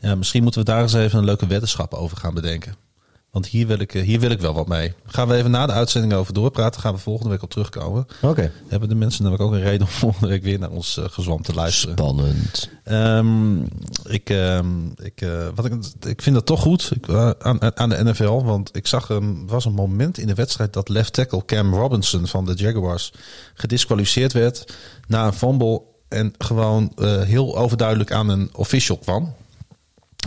Ja, 0.00 0.14
misschien 0.14 0.42
moeten 0.42 0.60
we 0.60 0.66
daar 0.66 0.82
eens 0.82 0.94
even 0.94 1.18
een 1.18 1.24
leuke 1.24 1.46
weddenschap 1.46 1.94
over 1.94 2.16
gaan 2.16 2.34
bedenken. 2.34 2.87
Want 3.30 3.46
hier 3.46 3.66
wil, 3.66 3.78
ik, 3.78 3.94
eh, 3.94 4.02
hier 4.02 4.20
wil 4.20 4.30
ik 4.30 4.40
wel 4.40 4.54
wat 4.54 4.68
mee. 4.68 4.92
Gaan 5.06 5.28
we 5.28 5.34
even 5.34 5.50
na 5.50 5.66
de 5.66 5.72
uitzending 5.72 6.12
over 6.12 6.34
doorpraten. 6.34 6.80
Gaan 6.80 6.94
we 6.94 7.00
volgende 7.00 7.30
week 7.30 7.42
op 7.42 7.50
terugkomen. 7.50 8.06
Oké. 8.22 8.52
Hebben 8.68 8.88
de 8.88 8.94
mensen 8.94 9.22
namelijk 9.22 9.48
ook 9.48 9.54
een 9.54 9.64
reden 9.64 9.86
om 9.86 9.92
volgende 10.04 10.28
week 10.28 10.42
weer 10.42 10.58
naar 10.58 10.70
ons 10.70 10.96
uh, 10.96 11.04
gezwam 11.08 11.42
te 11.42 11.54
luisteren. 11.54 11.96
Spannend. 11.96 12.70
Um, 12.84 13.68
ik, 14.04 14.28
um, 14.30 14.92
ik, 15.02 15.20
uh, 15.20 15.46
wat 15.54 15.64
ik, 15.64 15.72
ik 16.06 16.22
vind 16.22 16.34
dat 16.34 16.46
toch 16.46 16.60
goed 16.60 16.90
ik, 16.94 17.06
uh, 17.06 17.30
aan, 17.38 17.76
aan 17.76 17.88
de 17.88 18.04
NFL. 18.04 18.42
Want 18.42 18.76
ik 18.76 18.86
zag 18.86 19.08
er 19.08 19.46
was 19.46 19.64
een 19.64 19.72
moment 19.72 20.18
in 20.18 20.26
de 20.26 20.34
wedstrijd 20.34 20.72
dat 20.72 20.88
left 20.88 21.12
tackle 21.12 21.44
Cam 21.44 21.74
Robinson 21.74 22.26
van 22.26 22.44
de 22.44 22.54
Jaguars 22.54 23.12
gedisqualificeerd 23.54 24.32
werd 24.32 24.74
na 25.06 25.26
een 25.26 25.32
fumble. 25.32 25.82
En 26.08 26.32
gewoon 26.38 26.92
heel 27.24 27.58
overduidelijk 27.58 28.12
aan 28.12 28.28
een 28.28 28.50
official 28.52 28.96
kwam. 28.96 29.34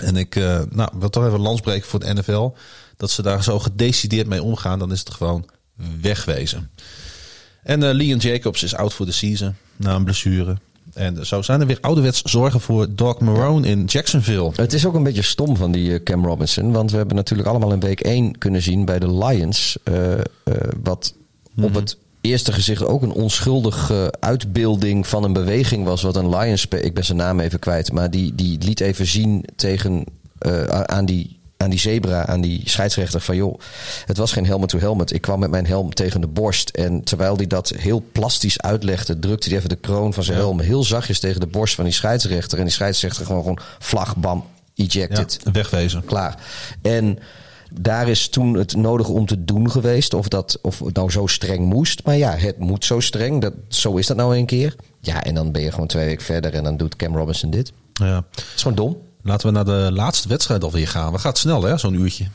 En 0.02 0.16
ik 0.16 0.36
nou, 0.70 0.90
wil 1.00 1.10
toch 1.10 1.26
even 1.26 1.40
landsbreken 1.40 1.88
voor 1.88 2.00
de 2.00 2.14
NFL 2.14 2.54
dat 3.02 3.12
ze 3.12 3.22
daar 3.22 3.44
zo 3.44 3.60
gedecideerd 3.60 4.28
mee 4.28 4.44
omgaan, 4.44 4.80
dan 4.80 4.92
is 4.92 5.00
het 5.00 5.12
gewoon 5.12 5.46
wegwezen. 6.02 6.70
En 7.64 7.82
uh, 7.82 7.92
Leon 7.92 8.18
Jacobs 8.18 8.64
is 8.64 8.76
out 8.76 8.94
voor 8.94 9.06
de 9.06 9.12
season 9.12 9.56
na 9.76 9.96
een 9.96 10.04
blessure. 10.04 10.58
En 10.94 11.26
zo 11.26 11.42
zijn 11.42 11.62
er 11.62 11.68
weer 11.68 11.78
ouderwets 11.82 12.22
zorgen 12.22 12.62
voor 12.62 12.88
Doc 12.96 13.20
Marone 13.20 13.68
in 13.68 13.86
Jacksonville. 13.86 14.52
Het 14.56 14.74
is 14.74 14.86
ook 14.86 14.94
een 14.94 15.04
beetje 15.04 15.22
stom 15.22 15.58
van 15.58 15.72
die 15.72 15.94
eh, 15.94 16.04
Cam 16.04 16.26
Robinson. 16.26 16.72
Want 16.72 16.92
we 16.92 16.98
hebben 16.98 17.16
natuurlijk 17.16 17.50
allemaal 17.50 17.72
in 17.72 17.80
week 17.80 18.00
1 18.00 18.38
kunnen 18.38 18.62
zien 18.62 18.86
bij 18.86 19.00
de 19.00 19.14
Lions. 19.14 19.78
Uh, 19.84 20.12
uh, 20.12 20.20
wat 20.84 21.14
op 21.56 21.70
mhm. 21.70 21.76
het 21.76 21.98
eerste 22.22 22.52
gezicht 22.52 22.84
ook 22.84 23.02
een 23.02 23.12
onschuldige 23.12 24.14
uitbeelding 24.20 25.08
van 25.08 25.24
een 25.24 25.34
beweging 25.34 25.86
was. 25.86 26.02
Wat 26.02 26.16
een 26.16 26.30
Lions, 26.30 26.66
ik 26.66 26.94
ben 26.94 27.06
zijn 27.06 27.18
naam 27.18 27.40
even 27.40 27.60
kwijt. 27.60 27.92
Maar 27.92 28.12
die, 28.12 28.36
die 28.36 28.58
liet 28.64 28.80
even 28.80 29.06
zien 29.06 29.46
tegen, 29.56 30.04
aan 30.86 31.06
die 31.06 31.40
aan 31.62 31.70
die 31.70 31.80
zebra, 31.80 32.26
aan 32.26 32.42
die 32.42 32.62
scheidsrechter 32.70 33.22
van 33.22 33.36
joh, 33.36 33.60
het 34.06 34.18
was 34.18 34.32
geen 34.32 34.46
helmet 34.46 34.70
to 34.70 34.80
helmet. 34.80 35.14
Ik 35.14 35.22
kwam 35.22 35.40
met 35.40 35.50
mijn 35.50 35.68
helm 35.68 35.94
tegen 35.94 36.22
de 36.22 36.28
borst 36.28 36.70
en 36.70 37.04
terwijl 37.04 37.36
hij 37.36 37.48
dat 37.48 37.70
heel 37.70 38.04
plastisch 38.12 38.62
uitlegde, 38.62 39.20
drukte 39.20 39.50
hij 39.50 39.58
even 39.58 39.70
de 39.70 39.76
kroon 39.76 40.14
van 40.14 40.24
zijn 40.24 40.38
helm 40.38 40.60
heel 40.60 40.84
zachtjes 40.84 41.20
tegen 41.20 41.40
de 41.40 41.48
borst 41.48 41.76
van 41.76 41.84
die 41.84 41.94
scheidsrechter 41.94 42.58
en 42.58 42.64
die 42.64 42.74
scheidsrechter 42.74 43.26
gewoon 43.26 43.42
gewoon 43.42 43.60
vlag 43.80 44.16
bam 44.16 44.46
ejected. 44.76 45.40
Ja, 45.44 45.52
wegwezen. 45.52 46.06
Klaar. 46.06 46.36
En 46.82 47.20
daar 47.72 48.08
is 48.08 48.30
toen 48.30 48.54
het 48.54 48.76
nodig 48.76 49.08
om 49.08 49.26
te 49.26 49.44
doen 49.44 49.72
geweest. 49.72 50.14
Of, 50.14 50.28
dat, 50.28 50.60
of 50.62 50.80
het 50.80 50.96
nou 50.96 51.12
zo 51.12 51.28
streng 51.28 51.66
moest. 51.66 52.04
Maar 52.04 52.18
ja, 52.18 52.36
het 52.36 52.58
moet 52.58 52.86
zo 52.86 53.00
streng. 53.00 53.42
Dat, 53.42 53.54
zo 53.68 53.96
is 53.96 54.08
dat 54.08 54.18
nou 54.18 54.38
een 54.38 54.46
keer. 54.46 54.76
Ja, 55.00 55.24
en 55.24 55.36
dan 55.36 55.52
ben 55.52 55.62
je 55.62 55.72
gewoon 55.72 55.88
twee 55.88 56.06
weken 56.06 56.26
verder 56.26 56.54
en 56.54 56.64
dan 56.64 56.78
doet 56.78 56.96
Cam 56.96 57.16
Robinson 57.16 57.50
dit. 57.50 57.72
Ja. 57.94 58.26
Het 58.32 58.44
is 58.56 58.62
gewoon 58.62 58.78
dom. 58.78 58.98
Laten 59.24 59.48
we 59.48 59.54
naar 59.54 59.66
de 59.66 59.90
laatste 59.94 60.28
wedstrijd 60.28 60.64
alweer 60.64 60.88
gaan. 60.88 61.12
We 61.12 61.20
gaat 61.20 61.38
snel, 61.38 61.64
hè, 61.64 61.78
zo'n 61.78 61.94
uurtje. 61.94 62.28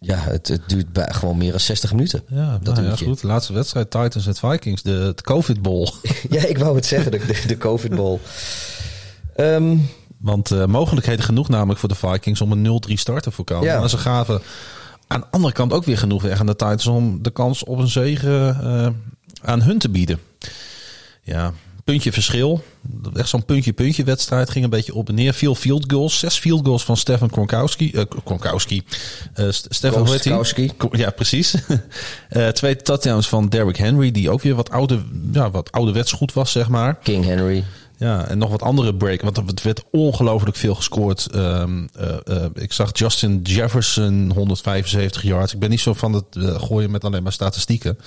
Ja, 0.00 0.16
het, 0.16 0.48
het, 0.48 0.68
duurt 0.68 0.92
bij, 0.92 1.08
gewoon 1.10 1.36
meer 1.36 1.50
dan 1.50 1.60
60 1.60 1.92
minuten. 1.92 2.22
Ja, 2.28 2.58
dat 2.62 2.74
nou, 2.74 2.86
ja 2.86 2.96
goed. 2.96 3.22
laatste 3.22 3.52
wedstrijd 3.52 3.90
Titans 3.90 4.26
en 4.26 4.34
Vikings, 4.34 4.82
de, 4.82 5.12
de 5.14 5.22
COVID 5.22 5.62
Bowl. 5.62 5.88
ja, 6.30 6.44
ik 6.44 6.58
wou 6.58 6.76
het 6.76 6.86
zeggen, 6.86 7.10
de, 7.10 7.42
de, 7.46 7.58
COVID 7.58 7.94
Bowl. 7.94 8.18
Um, 9.36 9.88
Want 10.18 10.50
uh, 10.50 10.64
mogelijkheden 10.64 11.24
genoeg 11.24 11.48
namelijk 11.48 11.80
voor 11.80 11.88
de 11.88 11.94
Vikings 11.94 12.40
om 12.40 12.52
een 12.52 12.82
0-3 12.88 12.92
start 12.92 13.22
te 13.22 13.30
voorkomen. 13.30 13.64
Ja. 13.64 13.78
Maar 13.78 13.90
ze 13.90 13.98
gaven 13.98 14.40
aan 15.06 15.20
de 15.20 15.26
andere 15.30 15.52
kant 15.54 15.72
ook 15.72 15.84
weer 15.84 15.98
genoeg 15.98 16.22
weg 16.22 16.40
aan 16.40 16.46
de 16.46 16.56
Titans 16.56 16.86
om 16.86 17.22
de 17.22 17.30
kans 17.30 17.64
op 17.64 17.78
een 17.78 17.88
zege 17.88 18.56
uh, 18.62 18.88
aan 19.42 19.62
hun 19.62 19.78
te 19.78 19.88
bieden. 19.88 20.20
Ja, 21.22 21.52
puntje 21.88 22.12
verschil. 22.12 22.62
Echt 23.14 23.28
zo'n 23.28 23.44
puntje-puntje 23.44 24.04
wedstrijd. 24.04 24.50
Ging 24.50 24.64
een 24.64 24.70
beetje 24.70 24.94
op 24.94 25.08
en 25.08 25.14
neer. 25.14 25.34
Veel 25.34 25.54
field 25.54 25.92
goals. 25.92 26.18
Zes 26.18 26.38
field 26.38 26.66
goals 26.66 26.84
van 26.84 26.96
Stefan 26.96 27.30
Kronkowski. 27.30 27.90
Uh, 27.94 28.02
Kronkowski. 28.24 28.82
Uh, 29.36 29.46
Stefan 29.50 30.04
Kronkowski. 30.04 30.70
Ja, 30.90 31.10
precies. 31.10 31.54
uh, 32.30 32.48
twee 32.58 32.76
touchdowns 32.76 33.28
van 33.28 33.48
Derrick 33.48 33.76
Henry. 33.76 34.10
Die 34.10 34.30
ook 34.30 34.42
weer 34.42 34.54
wat, 34.54 34.70
oude, 34.70 35.02
ja, 35.32 35.50
wat 35.50 35.72
ouderwets 35.72 36.12
goed 36.12 36.32
was, 36.32 36.52
zeg 36.52 36.68
maar. 36.68 36.98
King 37.02 37.24
Henry. 37.24 37.64
Ja, 37.98 38.26
en 38.28 38.38
nog 38.38 38.50
wat 38.50 38.62
andere 38.62 38.94
break. 38.94 39.22
Want 39.22 39.36
er 39.36 39.44
werd 39.62 39.84
ongelooflijk 39.90 40.56
veel 40.56 40.74
gescoord. 40.74 41.28
Um, 41.34 41.88
uh, 42.00 42.16
uh, 42.24 42.44
ik 42.54 42.72
zag 42.72 42.98
Justin 42.98 43.40
Jefferson 43.42 44.32
175 44.34 45.22
yards. 45.22 45.52
Ik 45.52 45.58
ben 45.58 45.70
niet 45.70 45.80
zo 45.80 45.94
van 45.94 46.12
het 46.12 46.24
uh, 46.36 46.62
gooien 46.62 46.90
met 46.90 47.04
alleen 47.04 47.22
maar 47.22 47.32
statistieken. 47.32 47.98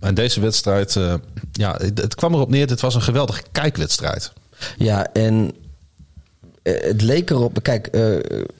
Maar 0.00 0.08
in 0.08 0.14
deze 0.14 0.40
wedstrijd, 0.40 0.98
ja, 1.52 1.76
het, 1.78 2.00
het, 2.00 2.14
kwam 2.14 2.34
erop 2.34 2.50
neer. 2.50 2.66
Dit 2.66 2.80
was 2.80 2.94
een 2.94 3.02
geweldige 3.02 3.42
kijkwedstrijd. 3.52 4.32
Ja, 4.76 5.12
en 5.12 5.52
het 6.62 7.02
leek 7.02 7.30
erop. 7.30 7.62
Kijk, 7.62 7.96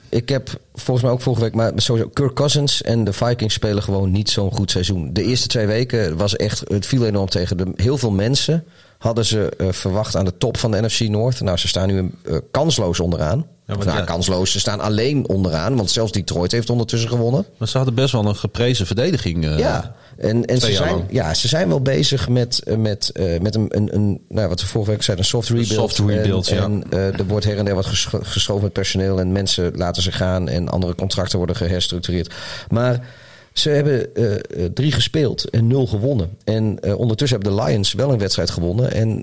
ik 0.09 0.29
heb 0.29 0.61
volgens 0.75 1.03
mij 1.07 1.15
ook 1.15 1.23
vorige 1.23 1.43
week, 1.43 1.55
maar 1.55 1.73
sowieso 1.77 2.09
Kirk 2.09 2.35
Cousins 2.35 2.83
en 2.83 3.05
de 3.05 3.13
Vikings 3.13 3.55
spelen 3.55 3.83
gewoon 3.83 4.11
niet 4.11 4.31
zo'n 4.31 4.53
goed 4.53 4.71
seizoen. 4.71 5.13
De 5.13 5.23
eerste 5.23 5.49
twee 5.49 5.67
weken 5.67 6.17
was 6.17 6.37
echt, 6.37 6.63
het 6.69 6.87
viel 6.87 7.07
enorm 7.07 7.29
tegen. 7.29 7.57
De, 7.57 7.73
heel 7.77 7.99
veel 7.99 8.11
mensen 8.11 8.65
hadden 9.05 9.25
ze 9.25 9.49
eh, 9.59 9.69
verwacht 9.71 10.17
aan 10.17 10.25
de 10.25 10.37
top 10.39 10.57
van 10.57 10.71
de 10.71 10.81
NFC 10.83 11.01
North. 11.01 11.41
Nou, 11.41 11.57
ze 11.59 11.69
staan 11.69 11.87
nu 11.87 12.11
eh, 12.25 12.37
kansloos 12.51 13.01
onderaan. 13.01 13.47
Ja, 13.67 13.75
nou, 13.77 13.99
ja. 13.99 14.01
kansloos. 14.05 14.51
Ze 14.53 14.59
staan 14.61 14.81
alleen 14.81 15.29
onderaan, 15.29 15.77
want 15.77 15.91
zelfs 15.91 16.13
Detroit 16.13 16.53
heeft 16.53 16.71
ondertussen 16.71 17.09
gewonnen. 17.09 17.47
Maar 17.59 17.69
ze 17.69 17.77
hadden 17.77 17.95
best 17.95 18.13
wel 18.13 18.25
een 18.27 18.37
geprezen 18.37 18.87
verdediging. 18.87 19.45
eh. 19.47 19.59
Ja, 19.59 19.95
en, 20.17 20.45
en 20.45 20.61
ze, 20.61 20.73
zijn, 20.73 20.91
lang. 20.91 21.05
ja, 21.11 21.35
ze 21.35 21.49
zijn 21.49 21.69
wel 21.69 21.81
bezig 21.81 22.29
met, 22.29 22.63
met, 22.79 23.13
met 23.41 23.55
een, 23.55 23.67
een, 23.69 23.95
een 23.95 24.21
nou, 24.29 24.49
wat 24.49 24.61
we 24.61 24.67
vorige 24.67 24.91
week 24.91 25.03
zeiden, 25.03 25.25
een 25.25 25.31
soft 25.31 25.49
rebuild. 25.49 25.71
soft 25.73 25.99
rebuild, 25.99 26.49
en, 26.49 26.57
ja. 26.57 26.63
En 26.63 27.13
er 27.19 27.27
wordt 27.27 27.45
her 27.45 27.59
en 27.59 27.65
der 27.65 27.75
wat 27.75 27.87
gescho- 27.87 28.21
geschoven 28.23 28.63
met 28.63 28.73
personeel 28.73 29.21
en 29.21 29.33
mensen 29.33 29.73
laten 29.77 30.03
ze 30.03 30.13
gaan 30.13 30.49
en 30.49 30.69
andere 30.69 30.95
contracten 30.95 31.39
worden 31.39 31.57
geherstructureerd. 31.57 32.35
Maar 32.69 33.07
ze 33.55 33.71
hebben 33.71 34.15
eh, 34.15 34.65
drie 34.65 34.93
gespeeld 34.93 35.51
en 35.51 35.67
nul 35.67 35.87
gewonnen. 35.87 36.31
En 36.45 36.79
eh, 36.81 36.99
ondertussen 36.99 37.41
hebben 37.41 37.57
de 37.57 37.65
Lions 37.65 37.93
wel 37.93 38.11
een 38.13 38.19
wedstrijd 38.19 38.51
gewonnen. 38.51 38.93
En 38.93 39.23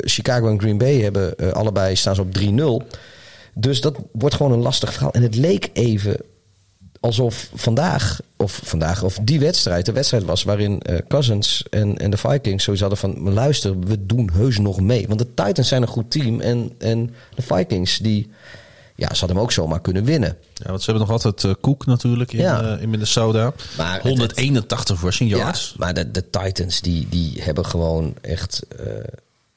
Chicago 0.00 0.48
en 0.48 0.60
Green 0.60 0.78
Bay 0.78 1.00
hebben 1.00 1.54
allebei 1.54 1.96
staan 1.96 2.14
ze 2.14 2.20
op 2.20 2.82
3-0. 2.84 2.86
Dus 3.54 3.80
dat 3.80 3.96
wordt 4.12 4.34
gewoon 4.34 4.52
een 4.52 4.62
lastig 4.62 4.92
verhaal. 4.92 5.12
En 5.12 5.22
het 5.22 5.36
leek 5.36 5.70
even 5.72 6.16
alsof 7.00 7.50
vandaag, 7.54 8.20
of 8.36 8.60
vandaag, 8.64 9.02
of 9.02 9.18
die 9.22 9.40
wedstrijd, 9.40 9.86
de 9.86 9.92
wedstrijd 9.92 10.24
was 10.24 10.42
waarin 10.42 10.82
Cousins 11.08 11.64
en, 11.70 11.98
en 11.98 12.10
de 12.10 12.16
Vikings 12.16 12.64
zoiets 12.64 12.82
hadden 12.82 13.00
van, 13.00 13.22
"Maar 13.22 13.32
luister, 13.32 13.78
we 13.80 14.06
doen 14.06 14.30
heus 14.32 14.58
nog 14.58 14.80
mee. 14.80 15.08
Want 15.08 15.18
de 15.18 15.34
Titans 15.34 15.68
zijn 15.68 15.82
een 15.82 15.88
goed 15.88 16.10
team 16.10 16.40
en, 16.40 16.72
en 16.78 17.14
de 17.34 17.42
Vikings, 17.42 17.98
die, 17.98 18.30
ja, 19.00 19.14
ze 19.14 19.18
hadden 19.18 19.36
hem 19.36 19.44
ook 19.44 19.52
zomaar 19.52 19.80
kunnen 19.80 20.04
winnen. 20.04 20.36
Ja, 20.54 20.66
want 20.68 20.82
ze 20.82 20.90
hebben 20.90 21.08
nog 21.08 21.24
altijd 21.24 21.44
eh, 21.44 21.60
Koek 21.60 21.86
natuurlijk 21.86 22.32
in, 22.32 22.38
Ja. 22.40 22.62
eh, 22.76 22.82
in 22.82 22.90
Minnesota. 22.90 23.52
Maar 23.76 23.92
het- 23.94 24.02
181 24.02 25.00
rushing 25.00 25.30
Ja, 25.30 25.36
yards. 25.36 25.74
maar 25.78 25.94
de, 25.94 26.10
de 26.10 26.30
Titans, 26.30 26.80
die, 26.80 27.06
die 27.10 27.42
hebben 27.42 27.66
gewoon 27.66 28.14
echt, 28.20 28.62
eh, 28.78 28.86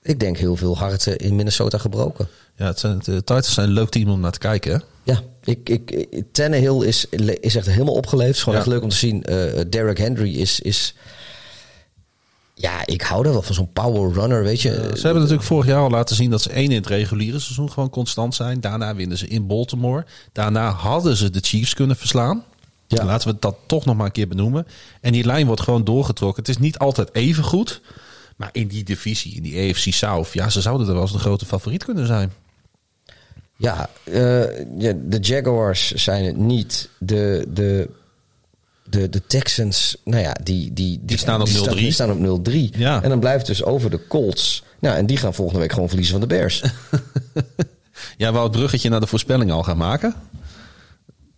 ik 0.01 0.19
denk, 0.19 0.37
heel 0.37 0.55
veel 0.55 0.77
harten 0.77 1.17
in 1.17 1.35
Minnesota 1.35 1.77
gebroken. 1.77 2.27
Ja, 2.55 2.65
het 2.65 2.79
zijn, 2.79 2.99
de 3.03 3.15
Titans 3.15 3.53
zijn 3.53 3.67
een 3.67 3.73
leuk 3.73 3.89
team 3.89 4.09
om 4.09 4.19
naar 4.19 4.31
te 4.31 4.39
kijken. 4.39 4.71
Hè? 4.73 4.79
Ja, 5.03 5.19
ik, 5.43 5.69
ik, 5.69 6.07
Tannehill 6.31 6.81
is, 6.83 7.05
is 7.39 7.55
echt 7.55 7.67
helemaal 7.67 7.93
opgeleefd. 7.93 8.27
Het 8.27 8.35
is 8.37 8.43
gewoon 8.43 8.59
Ja. 8.59 8.63
echt 8.65 8.73
leuk 8.73 8.83
om 8.83 8.89
te 8.89 8.95
zien. 8.95 9.19
Derrick 9.69 9.97
Henry 9.97 10.35
is, 10.35 10.59
is... 10.59 10.93
Ja, 12.56 12.86
ik 12.86 13.01
hou 13.01 13.26
er 13.26 13.32
wel 13.32 13.41
van 13.41 13.56
zo'n 13.56 13.74
power 13.74 14.14
runner, 14.14 14.43
weet 14.43 14.62
je. 14.62 14.70
Ze 14.70 15.01
hebben 15.01 15.22
natuurlijk 15.22 15.47
vorig 15.47 15.66
jaar 15.66 15.82
al 15.82 15.89
laten 15.89 16.16
zien 16.16 16.30
dat 16.30 16.41
ze 16.41 16.49
één 16.49 16.70
in 16.70 16.76
het 16.76 16.88
reguliere 16.88 17.39
seizoen 17.39 17.72
gewoon 17.72 17.89
constant 17.89 18.36
zijn. 18.36 18.62
Daarna 18.62 18.95
winnen 18.95 19.18
ze 19.18 19.28
in 19.28 19.47
Baltimore. 19.47 20.06
Daarna 20.32 20.72
hadden 20.72 21.16
ze 21.16 21.30
de 21.30 21.39
Chiefs 21.41 21.74
kunnen 21.74 21.95
verslaan. 21.95 22.43
Ja. 22.88 23.06
Laten 23.06 23.30
we 23.30 23.38
dat 23.39 23.56
toch 23.66 23.86
nog 23.86 23.95
maar 23.95 24.06
een 24.06 24.12
keer 24.12 24.28
benoemen. 24.28 24.68
En 25.01 25.12
die 25.12 25.26
lijn 25.26 25.45
wordt 25.45 25.62
gewoon 25.62 25.84
doorgetrokken. 25.84 26.43
Het 26.43 26.51
is 26.56 26.58
niet 26.58 26.78
altijd 26.78 27.16
even 27.16 27.43
goed. 27.43 27.82
Maar 28.36 28.49
in 28.51 28.68
die 28.68 28.84
divisie, 28.84 29.36
in 29.36 29.41
die 29.41 29.70
AFC 29.70 29.93
South, 29.93 30.34
ja, 30.34 30.49
ze 30.49 30.62
zouden 30.62 30.88
er 30.88 30.93
wel 30.93 31.01
eens 31.01 31.12
de 31.12 31.20
grote 31.20 31.45
favoriet 31.45 31.84
kunnen 31.84 32.08
zijn. 32.08 32.32
Ja, 33.58 33.89
eh, 34.04 34.60
ja, 34.78 34.93
de 35.04 35.18
Jaguars 35.22 35.91
zijn 35.91 36.26
het 36.26 36.38
niet. 36.38 36.89
De, 36.97 37.45
de, 37.49 37.89
de, 38.89 39.09
de 39.09 39.25
Texans, 39.27 39.97
nou 40.03 40.21
ja, 40.21 40.36
die, 40.43 40.73
die, 40.73 40.99
die, 41.03 41.17
staan 41.17 41.41
op 41.41 41.47
0-3. 41.47 41.51
die 41.75 41.91
staan 41.91 42.27
op 42.27 42.47
0-3. 42.49 42.53
Ja. 42.77 43.03
En 43.03 43.09
dan 43.09 43.19
blijft 43.19 43.45
dus 43.45 43.63
over 43.63 43.89
de 43.89 44.07
Colts. 44.07 44.63
Nou, 44.79 44.97
en 44.97 45.05
die 45.05 45.17
gaan 45.17 45.34
volgende 45.34 45.59
week 45.59 45.71
gewoon 45.71 45.88
verliezen 45.88 46.19
van 46.19 46.27
de 46.27 46.36
Bears. 46.36 46.63
Ja, 48.17 48.31
wou 48.31 48.43
het 48.43 48.51
bruggetje 48.51 48.89
naar 48.89 48.99
de 48.99 49.07
voorspelling 49.07 49.51
al 49.51 49.63
gaan 49.63 49.77
maken. 49.77 50.13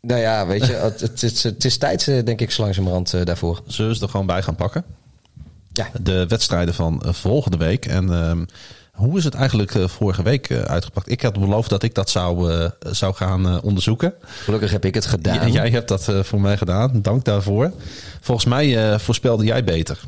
nou 0.01 0.19
ja, 0.21 0.47
weet 0.47 0.65
je, 0.65 0.73
het, 0.73 1.01
het, 1.01 1.21
het, 1.21 1.43
het 1.43 1.65
is 1.65 1.77
tijd, 1.77 2.07
eh, 2.07 2.23
denk 2.25 2.41
ik, 2.41 2.51
zo 2.51 2.61
langzamerhand 2.61 3.13
eh, 3.13 3.25
daarvoor. 3.25 3.61
Zullen 3.67 3.95
ze 3.95 4.03
er 4.03 4.09
gewoon 4.09 4.25
bij 4.25 4.41
gaan 4.41 4.55
pakken? 4.55 4.83
Ja. 5.71 5.87
De 6.01 6.25
wedstrijden 6.27 6.73
van 6.73 7.01
eh, 7.01 7.13
volgende 7.13 7.57
week. 7.57 7.85
En 7.85 8.13
ehm, 8.13 8.45
hoe 8.95 9.17
is 9.17 9.23
het 9.23 9.33
eigenlijk 9.33 9.75
eh, 9.75 9.87
vorige 9.87 10.23
week 10.23 10.49
eh, 10.49 10.61
uitgepakt? 10.61 11.11
Ik 11.11 11.21
had 11.21 11.39
beloofd 11.39 11.69
dat 11.69 11.83
ik 11.83 11.95
dat 11.95 12.09
zou, 12.09 12.51
eh, 12.51 12.69
zou 12.91 13.13
gaan 13.13 13.61
onderzoeken. 13.61 14.13
Gelukkig 14.21 14.71
heb 14.71 14.85
ik 14.85 14.93
het 14.93 15.05
gedaan. 15.05 15.39
En 15.39 15.51
jij 15.51 15.69
hebt 15.69 15.87
dat 15.87 16.09
voor 16.21 16.41
mij 16.41 16.57
gedaan. 16.57 17.01
Dank 17.01 17.25
daarvoor. 17.25 17.71
Volgens 18.21 18.45
mij 18.47 18.99
voorspelde 18.99 19.43
jij 19.45 19.63
beter. 19.63 19.99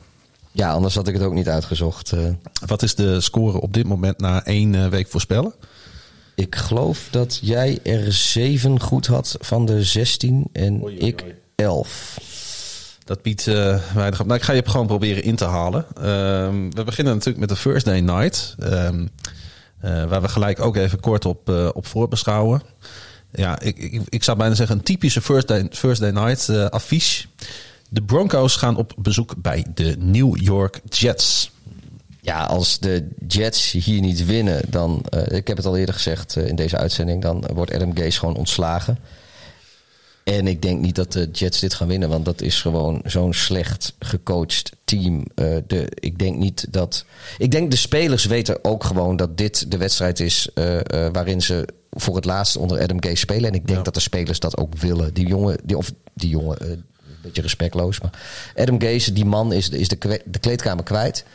Ja, 0.51 0.71
anders 0.71 0.95
had 0.95 1.07
ik 1.07 1.13
het 1.13 1.23
ook 1.23 1.33
niet 1.33 1.49
uitgezocht. 1.49 2.13
Wat 2.65 2.83
is 2.83 2.95
de 2.95 3.21
score 3.21 3.61
op 3.61 3.73
dit 3.73 3.85
moment 3.85 4.19
na 4.19 4.45
één 4.45 4.89
week 4.89 5.07
voorspellen? 5.07 5.53
ik 6.37 6.55
geloof 6.55 7.07
dat 7.11 7.39
jij 7.41 7.79
er 7.83 8.13
zeven 8.13 8.79
goed 8.81 9.07
had 9.07 9.35
van 9.39 9.65
de 9.65 9.83
16 9.83 10.47
en 10.51 10.83
Oei, 10.83 10.93
oei, 10.93 10.97
ik 10.97 11.21
oei. 11.23 11.33
11. 11.55 12.17
Dat 13.07 13.21
biedt 13.21 13.47
eh, 13.47 13.77
weinig 13.93 14.19
op. 14.19 14.25
Nou, 14.25 14.39
ik 14.39 14.45
ga 14.45 14.53
je 14.53 14.61
gewoon 14.65 14.87
proberen 14.87 15.23
in 15.23 15.35
te 15.35 15.45
halen. 15.45 15.85
Ehm, 15.95 16.69
we 16.69 16.83
beginnen 16.83 17.13
natuurlijk 17.13 17.39
met 17.39 17.49
de 17.49 17.55
First 17.55 17.85
Day 17.85 17.99
Night. 17.99 18.55
ehm, 18.59 19.05
eh, 19.79 20.05
waar 20.05 20.21
we 20.21 20.27
gelijk 20.27 20.59
ook 20.59 20.75
even 20.75 20.99
kort 20.99 21.25
op, 21.25 21.49
eh, 21.49 21.69
op 21.73 21.85
voorbeschouwen. 21.85 22.61
Ja, 23.31 23.59
ik, 23.59 23.77
ik, 23.77 24.01
ik 24.09 24.23
zou 24.23 24.37
bijna 24.37 24.55
zeggen 24.55 24.77
een 24.77 24.83
typische 24.83 25.21
First 25.21 25.47
Day, 25.47 25.67
First 25.71 26.01
Day 26.01 26.11
Night 26.11 26.49
affiche. 26.49 27.27
De 27.89 28.01
Broncos 28.01 28.55
gaan 28.55 28.75
op 28.77 28.93
bezoek 28.97 29.33
bij 29.37 29.65
de 29.73 29.95
New 29.99 30.41
York 30.41 30.81
Jets. 30.89 31.51
Ja, 32.21 32.43
als 32.43 32.79
de 32.79 33.07
Jets 33.27 33.71
hier 33.71 34.01
niet 34.01 34.25
winnen, 34.25 34.61
dan, 34.69 35.05
ik 35.27 35.47
heb 35.47 35.57
het 35.57 35.65
al 35.65 35.77
eerder 35.77 35.95
gezegd 35.95 36.35
in 36.35 36.55
deze 36.55 36.77
uitzending, 36.77 37.21
dan 37.21 37.43
wordt 37.53 37.73
Adam 37.73 37.97
Gase 37.97 38.19
gewoon 38.19 38.35
ontslagen. 38.35 38.97
En 40.35 40.47
ik 40.47 40.61
denk 40.61 40.81
niet 40.81 40.95
dat 40.95 41.11
de 41.11 41.29
Jets 41.31 41.59
dit 41.59 41.73
gaan 41.73 41.87
winnen, 41.87 42.09
want 42.09 42.25
dat 42.25 42.41
is 42.41 42.61
gewoon 42.61 43.01
zo'n 43.05 43.33
slecht 43.33 43.95
gecoacht 43.99 44.71
team. 44.83 45.25
Eh, 45.35 45.55
de, 45.67 45.87
ik 45.93 46.19
denk 46.19 46.37
niet 46.37 46.67
dat. 46.69 47.05
Ik 47.37 47.51
denk 47.51 47.71
de 47.71 47.77
spelers 47.77 48.25
weten 48.25 48.63
ook 48.63 48.83
gewoon 48.83 49.15
dat 49.15 49.37
dit 49.37 49.71
de 49.71 49.77
wedstrijd 49.77 50.19
is 50.19 50.49
eh, 50.53 50.79
eh, 50.79 51.13
waarin 51.13 51.41
ze 51.41 51.67
voor 51.91 52.15
het 52.15 52.25
laatst 52.25 52.57
onder 52.57 52.81
Adam 52.81 53.03
Gase 53.03 53.15
spelen. 53.15 53.49
En 53.49 53.55
ik 53.55 53.65
denk 53.65 53.77
Ja. 53.77 53.83
dat 53.83 53.93
de 53.93 53.99
spelers 53.99 54.39
dat 54.39 54.57
ook 54.57 54.75
willen. 54.75 55.13
Die 55.13 55.27
jongen, 55.27 55.57
die, 55.63 55.77
of 55.77 55.91
die 56.13 56.29
jongen, 56.29 56.71
een 56.71 56.83
beetje 57.21 57.41
respectloos, 57.41 57.99
maar 57.99 58.19
Adam 58.55 58.81
Gase, 58.81 59.13
die 59.13 59.25
man 59.25 59.53
is, 59.53 59.69
is 59.69 59.87
de, 59.87 60.21
de 60.25 60.39
kleedkamer 60.39 60.83
kwijt. 60.83 61.25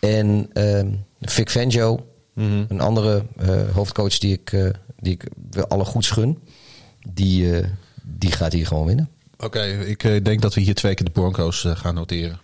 En 0.00 0.50
ehm 0.52 0.88
Vic 1.20 1.50
Fangio, 1.50 2.06
een 2.34 2.80
andere 2.80 3.24
hoofdcoach 3.72 4.18
die 4.18 4.32
ik, 4.32 4.72
die 5.00 5.12
ik 5.12 5.24
alle 5.68 5.84
goed 5.84 6.06
gun, 6.06 6.38
die, 7.12 7.52
die 8.18 8.32
gaat 8.32 8.52
hier 8.52 8.66
gewoon 8.66 8.86
winnen. 8.86 9.08
Oké, 9.36 9.62
ik 9.62 10.04
eh, 10.04 10.24
denk 10.24 10.42
dat 10.42 10.54
we 10.54 10.60
hier 10.60 10.74
twee 10.74 10.94
keer 10.94 11.04
de 11.04 11.10
Broncos 11.10 11.64
eh, 11.64 11.76
gaan 11.76 11.94
noteren. 11.94 12.40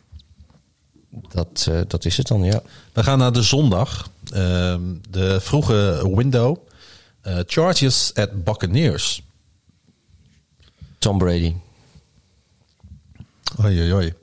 Dat, 1.29 1.67
eh, 1.71 1.81
dat 1.89 2.05
is 2.05 2.17
het 2.17 2.27
dan, 2.27 2.45
ja. 2.45 2.63
We 2.93 3.03
gaan 3.03 3.19
naar 3.19 3.33
de 3.33 3.43
zondag. 3.43 4.11
Ehm, 4.33 4.83
de 5.11 5.41
vroege 5.41 6.11
window. 6.15 6.57
Chargers 7.47 8.15
at 8.15 8.45
Buccaneers. 8.45 9.23
Tom 10.99 11.19
Brady. 11.19 11.55
Oei, 13.65 13.81
oei, 13.81 13.93
oei. 13.93 14.15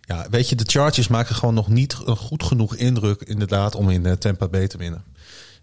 Ja, 0.00 0.26
weet 0.30 0.48
je, 0.48 0.54
de 0.54 0.64
Chargers 0.66 1.08
maken 1.08 1.34
gewoon 1.34 1.54
nog 1.54 1.68
niet 1.68 1.96
een 2.04 2.16
goed 2.16 2.42
genoeg 2.42 2.76
indruk 2.76 3.20
inderdaad 3.20 3.74
om 3.74 3.90
in 3.90 4.18
Tampa 4.18 4.48
Bay 4.48 4.68
te 4.68 4.78
winnen. 4.78 5.04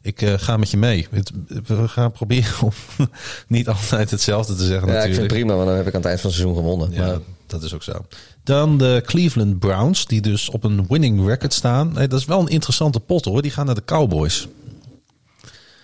Ik 0.07 0.21
eh, 0.21 0.33
ga 0.37 0.57
met 0.57 0.71
je 0.71 0.77
mee. 0.77 1.07
Het- 1.11 1.31
We 1.67 1.87
gaan 1.87 2.11
proberen 2.11 2.61
om 2.61 2.71
niet 3.47 3.67
altijd 3.67 4.11
hetzelfde 4.11 4.55
te 4.55 4.65
zeggen 4.65 4.87
Ja, 4.87 4.93
ik 4.93 5.01
vind 5.01 5.15
natuurlijk. 5.15 5.19
het 5.31 5.39
prima, 5.39 5.53
want 5.55 5.67
dan 5.67 5.77
heb 5.77 5.87
ik 5.87 5.93
aan 5.93 5.99
het 5.99 6.09
eind 6.09 6.21
van 6.21 6.29
het 6.29 6.39
seizoen 6.39 6.57
gewonnen. 6.59 6.91
Ja, 6.91 7.05
Maar 7.05 7.19
dat 7.47 7.63
is 7.63 7.73
ook 7.73 7.83
zo. 7.83 8.05
Dan 8.43 8.77
de 8.77 9.01
Cleveland 9.05 9.59
Browns, 9.59 10.05
die 10.05 10.21
dus 10.21 10.49
op 10.49 10.63
een 10.63 10.85
winning 10.89 11.25
record 11.27 11.53
staan. 11.53 11.93
Dat 11.93 12.13
is 12.13 12.25
wel 12.25 12.39
een 12.39 12.47
interessante 12.47 12.99
pot 12.99 13.25
hoor. 13.25 13.41
Die 13.41 13.51
gaan 13.51 13.65
naar 13.65 13.75
de 13.75 13.85
Cowboys. 13.85 14.47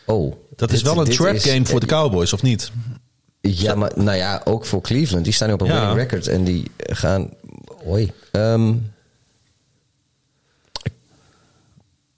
oh, 0.06 0.36
Dat 0.56 0.72
is 0.72 0.82
wel 0.82 0.98
een 1.00 1.12
trap 1.12 1.34
is- 1.34 1.44
game 1.46 1.66
voor 1.66 1.80
de 1.80 1.86
Cowboys, 1.86 2.34
of 2.34 2.42
niet? 2.42 2.72
Ja, 3.42 3.76
maar 3.76 3.92
nou 3.96 4.18
ja, 4.18 4.42
ook 4.46 4.66
voor 4.66 4.82
Cleveland. 4.82 5.24
Die 5.24 5.34
staan 5.34 5.48
nu 5.48 5.54
op 5.54 5.62
een 5.62 5.68
Ja. 5.68 5.74
winning 5.80 5.98
record 6.00 6.28
en 6.28 6.44
die 6.44 6.72
gaan... 6.78 7.30
Oei. 7.88 8.12
Ehm 8.32 8.74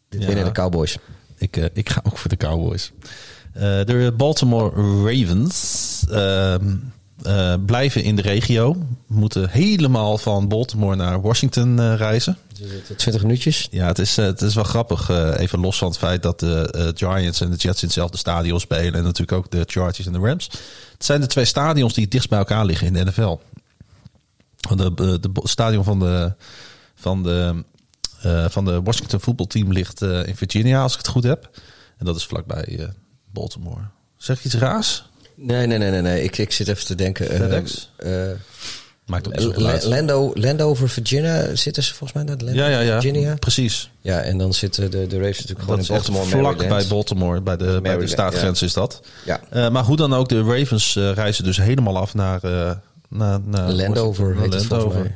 dit 0.10 0.22
Ja. 0.22 0.28
winnen 0.28 0.46
de 0.46 0.52
Cowboys. 0.52 0.98
Ik, 1.38 1.58
eh, 1.58 1.66
ik 1.74 1.90
ga 1.90 2.02
ook 2.04 2.18
voor 2.18 2.30
de 2.30 2.38
Cowboys. 2.38 2.92
Eh, 3.54 3.62
de 3.62 4.14
Baltimore 4.18 4.70
Ravens 5.04 6.04
ehm, 6.10 6.76
eh, 7.24 7.54
blijven 7.66 8.04
in 8.04 8.16
de 8.16 8.22
regio. 8.22 8.78
Moeten 9.08 9.50
helemaal 9.50 10.18
van 10.18 10.48
Baltimore 10.48 10.96
naar 10.96 11.22
Washington 11.22 11.96
reizen. 11.96 12.38
20 12.98 13.22
minuutjes. 13.22 13.68
Ja, 13.72 13.88
het 13.88 14.00
is, 14.00 14.16
het 14.16 14.42
is 14.42 14.56
wel 14.56 14.64
grappig. 14.64 15.10
even 15.38 15.60
los 15.60 15.78
van 15.78 15.88
het 15.88 15.98
feit 15.98 16.24
dat 16.24 16.40
de 16.40 16.92
Giants 16.96 17.42
en 17.42 17.50
de 17.50 17.56
Jets 17.56 17.82
in 17.82 17.88
hetzelfde 17.88 18.18
stadion 18.18 18.60
spelen. 18.60 18.94
En 18.94 19.04
natuurlijk 19.04 19.32
ook 19.38 19.52
de 19.52 19.64
Chargers 19.66 20.08
en 20.08 20.14
de 20.14 20.20
Rams. 20.20 20.50
Het 20.94 21.06
zijn 21.06 21.22
de 21.22 21.28
twee 21.28 21.46
stadions 21.46 21.94
die 21.94 22.04
het 22.04 22.12
dichtst 22.12 22.30
bij 22.30 22.40
elkaar 22.40 22.66
liggen 22.66 22.88
in 22.88 22.94
de 22.94 23.04
NFL. 23.04 23.40
De, 24.76 24.94
de, 24.94 25.20
de 25.20 25.30
stadion 25.44 25.84
van 25.84 26.00
de, 26.00 26.34
van 26.96 27.24
de, 27.24 27.64
van 28.50 28.66
de 28.66 28.82
Washington 28.82 29.20
voetbalteam 29.20 29.72
ligt 29.72 30.02
eh, 30.02 30.28
in 30.28 30.36
Virginia, 30.36 30.82
als 30.82 30.92
ik 30.92 30.98
het 30.98 31.08
goed 31.08 31.24
heb. 31.24 31.50
En 31.98 32.06
dat 32.06 32.16
is 32.16 32.26
vlakbij 32.26 32.78
eh, 32.80 32.86
Baltimore. 33.32 33.82
Zeg 34.18 34.44
iets 34.46 34.56
raars? 34.56 35.06
Nee, 35.36 35.68
nee, 35.68 35.78
nee, 35.78 35.90
nee. 35.92 36.02
nee. 36.02 36.24
Ik, 36.24 36.38
ik 36.38 36.52
zit 36.52 36.68
even 36.68 36.86
te 36.86 36.96
denken. 36.96 37.30
eh, 37.30 37.36
FedEx? 37.40 37.92
eh, 37.96 38.12
Maakt. 39.06 39.86
Lando, 39.86 40.32
Landover, 40.34 40.90
Virginia 40.90 41.56
zitten 41.56 41.84
ze 41.84 41.90
volgens 41.94 42.14
mij 42.14 42.24
naar 42.24 42.46
Lando, 42.46 42.60
Ja, 42.62 42.68
ja, 42.68 42.80
ja. 42.80 43.02
Virginia. 43.02 43.36
Precies. 43.36 43.90
Ja, 44.02 44.20
en 44.22 44.38
dan 44.38 44.54
zitten 44.54 44.92
de, 44.92 45.08
de 45.08 45.16
Ravens 45.18 45.38
natuurlijk 45.38 45.60
gewoon 45.60 45.78
Dat 45.78 45.88
in 45.88 45.94
Baltimore, 45.96 46.26
vlak 46.26 46.42
Maryland. 46.44 46.68
bij 46.70 46.88
Baltimore, 46.88 47.42
bij 47.42 47.58
de, 47.58 47.64
bij 47.66 47.74
de 47.98 48.14
Maryland, 48.18 48.62
is 48.62 48.74
dat. 48.74 49.02
Ja. 49.26 49.40
Eh, 49.50 49.70
maar 49.70 49.84
hoe 49.84 49.96
dan 49.96 50.14
ook, 50.14 50.30
de 50.30 50.42
Ravens 50.42 50.96
eh, 50.96 51.12
reizen 51.12 51.44
dus 51.44 51.58
helemaal 51.58 51.98
af 51.98 52.14
naar... 52.14 52.44
eh 52.44 52.72
naar, 53.10 53.40
naar 53.46 53.72
Landover 53.72 54.36
naar 54.36 54.48
Landover. 54.48 55.12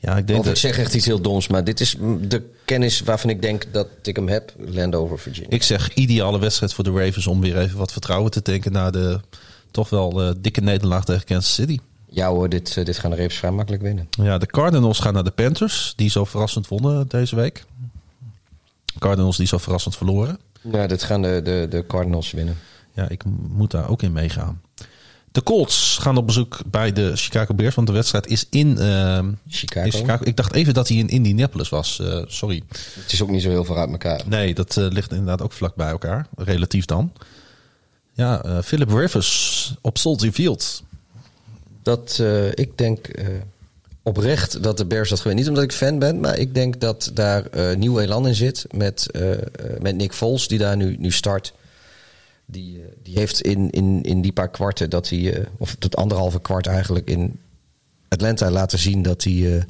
Ja, 0.00 0.16
ik 0.16 0.26
denk 0.26 0.38
Of 0.38 0.44
ik 0.44 0.50
dat... 0.50 0.60
zeg 0.60 0.78
echt 0.78 0.94
iets 0.94 1.06
heel 1.06 1.20
doms, 1.20 1.48
maar 1.48 1.64
dit 1.64 1.80
is 1.80 1.96
de 2.20 2.42
kennis 2.64 3.00
waarvan 3.00 3.30
ik 3.30 3.42
denk 3.42 3.64
dat 3.72 3.88
ik 4.02 4.16
hem 4.16 4.28
heb. 4.28 4.52
Landover, 4.58 5.18
Virginia. 5.18 5.50
Ik 5.50 5.62
zeg 5.62 5.94
ideale 5.94 6.38
wedstrijd 6.38 6.74
voor 6.74 6.84
de 6.84 6.90
Ravens 6.90 7.26
om 7.26 7.40
weer 7.40 7.58
even 7.58 7.78
wat 7.78 7.92
vertrouwen 7.92 8.30
te 8.30 8.42
tanken... 8.42 8.72
na 8.72 8.90
de 8.90 9.20
toch 9.70 9.90
wel 9.90 10.22
eh, 10.22 10.30
dikke 10.38 10.60
nederlaag 10.60 11.04
tegen 11.04 11.24
Kansas 11.24 11.54
City. 11.54 11.78
Ja 12.10 12.28
hoor, 12.28 12.48
dit, 12.48 12.76
eh, 12.76 12.84
dit 12.84 12.98
gaan 12.98 13.10
de 13.10 13.16
Ravens 13.16 13.38
vrij 13.38 13.50
makkelijk 13.50 13.82
winnen. 13.82 14.08
Ja, 14.10 14.38
de 14.38 14.46
Cardinals 14.46 14.98
gaan 14.98 15.14
naar 15.14 15.24
de 15.24 15.30
Panthers, 15.30 15.92
die 15.96 16.10
zo 16.10 16.24
verrassend 16.24 16.68
wonnen 16.68 17.08
deze 17.08 17.36
week. 17.36 17.64
Cardinals 18.98 19.36
die 19.36 19.46
zo 19.46 19.58
verrassend 19.58 19.96
verloren. 19.96 20.38
Ja, 20.72 20.86
dit 20.86 21.02
gaan 21.02 21.22
de, 21.22 21.40
de, 21.44 21.66
de 21.70 21.86
Cardinals 21.86 22.30
winnen. 22.30 22.56
Ja, 22.92 23.08
ik 23.08 23.22
moet 23.48 23.70
daar 23.70 23.88
ook 23.88 24.02
in 24.02 24.12
meegaan. 24.12 24.60
De 25.38 25.44
Colts 25.44 25.98
gaan 26.00 26.16
op 26.16 26.26
bezoek 26.26 26.58
bij 26.66 26.92
de 26.92 27.16
Chicago 27.16 27.54
Bears, 27.54 27.74
want 27.74 27.86
de 27.86 27.92
wedstrijd 27.92 28.26
is 28.26 28.46
in, 28.50 28.78
eh, 28.78 29.24
Chicago. 29.48 29.86
in 29.86 29.92
Chicago. 29.92 30.24
Ik 30.24 30.36
dacht 30.36 30.54
even 30.54 30.74
dat 30.74 30.88
hij 30.88 30.96
in 30.96 31.08
Indianapolis 31.08 31.68
was. 31.68 32.00
eh, 32.00 32.22
sorry. 32.26 32.62
Het 33.02 33.12
is 33.12 33.22
ook 33.22 33.28
niet 33.28 33.42
zo 33.42 33.48
heel 33.48 33.64
veel 33.64 33.76
uit 33.76 33.90
elkaar. 33.90 34.22
Nee, 34.26 34.54
dat 34.54 34.76
eh, 34.76 34.86
ligt 34.88 35.10
inderdaad 35.10 35.42
ook 35.42 35.52
vlak 35.52 35.74
bij 35.74 35.88
elkaar, 35.88 36.26
relatief 36.36 36.84
dan. 36.84 37.12
Ja, 38.12 38.62
Philip 38.64 38.90
Rivers 38.90 39.74
op 39.80 39.98
Soldier 39.98 40.32
Field. 40.32 40.82
Dat, 41.82 42.22
ik 42.54 42.78
denk 42.78 43.10
oprecht 44.02 44.62
dat 44.62 44.76
de 44.76 44.86
Bears 44.86 45.08
dat 45.08 45.20
gewinnen. 45.20 45.44
Niet 45.44 45.54
omdat 45.54 45.70
ik 45.70 45.76
fan 45.76 45.98
ben, 45.98 46.20
maar 46.20 46.38
ik 46.38 46.54
denk 46.54 46.80
dat 46.80 47.10
daar 47.14 47.44
nieuw 47.76 47.98
elan 47.98 48.26
in 48.26 48.34
zit. 48.34 48.66
Met, 48.70 49.06
met 49.80 49.96
Nick 49.96 50.12
Foles, 50.12 50.48
die 50.48 50.58
daar 50.58 50.76
nu, 50.76 50.96
nu 50.98 51.10
start. 51.10 51.52
Die, 52.50 52.78
eh, 52.78 52.84
die 53.02 53.18
heeft 53.18 53.40
in, 53.40 53.70
in, 53.70 54.02
in 54.02 54.20
die 54.20 54.32
paar 54.32 54.50
kwarten 54.50 54.90
dat 54.90 55.08
hij, 55.08 55.34
eh, 55.34 55.46
of 55.58 55.74
tot 55.74 55.96
anderhalve 55.96 56.40
kwart 56.40 56.66
eigenlijk 56.66 57.10
in 57.10 57.38
Atlanta 58.08 58.50
laten 58.50 58.78
zien 58.78 59.02
dat 59.02 59.24
hij 59.24 59.56
eh, 59.56 59.62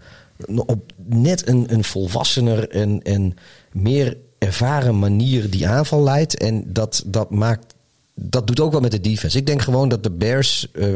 op 0.67 0.93
net 1.05 1.49
een, 1.49 1.73
een 1.73 1.85
volwassener 1.85 2.69
en, 2.71 3.03
en 3.03 3.37
meer 3.73 4.17
ervaren 4.39 4.99
manier 4.99 5.51
die 5.51 5.69
aanval 5.69 6.03
leidt. 6.03 6.39
En 6.39 6.73
dat, 6.73 7.03
dat 7.07 7.31
maakt. 7.31 7.75
Dat 8.15 8.47
doet 8.47 8.61
ook 8.61 8.73
wel 8.73 8.81
met 8.81 8.91
de 8.91 9.01
defense. 9.01 9.39
Ik 9.39 9.47
denk 9.47 9.63
gewoon 9.63 9.89
dat 9.89 10.03
de 10.03 10.11
Bears 10.11 10.71
eh, 10.73 10.95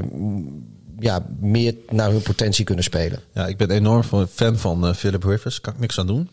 ja, 0.99 1.27
meer 1.41 1.75
naar 1.89 2.11
hun 2.11 2.23
potentie 2.23 2.65
kunnen 2.65 2.85
spelen. 2.85 3.21
Ja, 3.33 3.47
ik 3.47 3.57
ben 3.57 3.71
enorm 3.71 4.27
fan 4.31 4.59
van 4.59 4.95
Philip 4.95 5.25
Rivers. 5.25 5.61
Kan 5.61 5.73
ik 5.73 5.79
niks 5.79 5.99
aan 5.99 6.07
doen. 6.07 6.31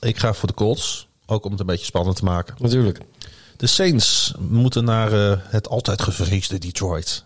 Ik 0.00 0.18
ga 0.18 0.34
voor 0.34 0.48
de 0.48 0.54
Colts, 0.54 1.08
ook 1.26 1.44
om 1.44 1.50
het 1.50 1.60
een 1.60 1.66
beetje 1.66 1.84
spannend 1.84 2.16
te 2.16 2.24
maken. 2.24 2.54
Natuurlijk. 2.58 3.00
De 3.60 3.66
Saints 3.66 4.34
moeten 4.38 4.84
naar 4.84 5.12
eh, 5.12 5.38
het 5.42 5.68
altijd 5.68 6.02
gevreesde 6.02 6.58
Detroit. 6.58 7.24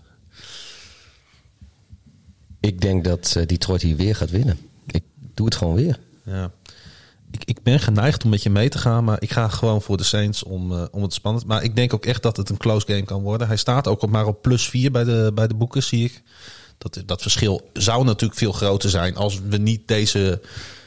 Ik 2.61 2.81
denk 2.81 3.05
dat 3.05 3.35
eh, 3.37 3.47
Detroit 3.47 3.83
hier 3.83 3.97
weer 3.97 4.17
gaat 4.17 4.31
winnen. 4.31 4.59
Ik 4.87 5.03
doe 5.35 5.47
het 5.47 5.55
gewoon 5.55 5.75
weer. 5.75 5.99
Ja. 6.25 6.51
Ik, 7.31 7.45
ik 7.45 7.63
ben 7.63 7.81
geneigd 7.81 8.25
om 8.25 8.31
met 8.31 8.43
je 8.43 8.51
mee 8.51 8.69
te 8.69 8.79
gaan, 8.79 9.05
maar 9.05 9.23
ik 9.23 9.33
ga 9.33 9.49
gewoon 9.49 9.83
voor 9.83 9.97
de 9.97 10.03
Saints 10.03 10.43
om, 10.43 10.73
eh, 10.73 10.85
om 10.91 11.03
het 11.03 11.15
spannend. 11.15 11.47
Maar 11.47 11.63
ik 11.63 11.77
denk 11.77 11.95
ook 11.95 12.07
echt 12.07 12.23
dat 12.23 12.37
het 12.37 12.49
een 12.49 12.57
close 12.57 12.87
game 12.87 13.05
kan 13.05 13.23
worden. 13.23 13.47
Hij 13.47 13.57
staat 13.57 13.89
ook 13.89 14.03
op 14.03 14.11
maar 14.11 14.27
op 14.27 14.43
plus 14.43 14.69
4 14.69 14.91
bij 14.91 15.05
de, 15.05 15.31
bij 15.35 15.47
de 15.47 15.55
boeken, 15.55 15.83
zie 15.83 16.05
ik. 16.05 16.23
Dat, 16.79 17.03
dat 17.07 17.23
verschil 17.23 17.71
zou 17.73 18.05
natuurlijk 18.05 18.39
veel 18.39 18.53
groter 18.53 18.91
zijn 18.91 19.17
als 19.17 19.41
we 19.49 19.57
niet 19.57 19.89
deze 19.89 20.41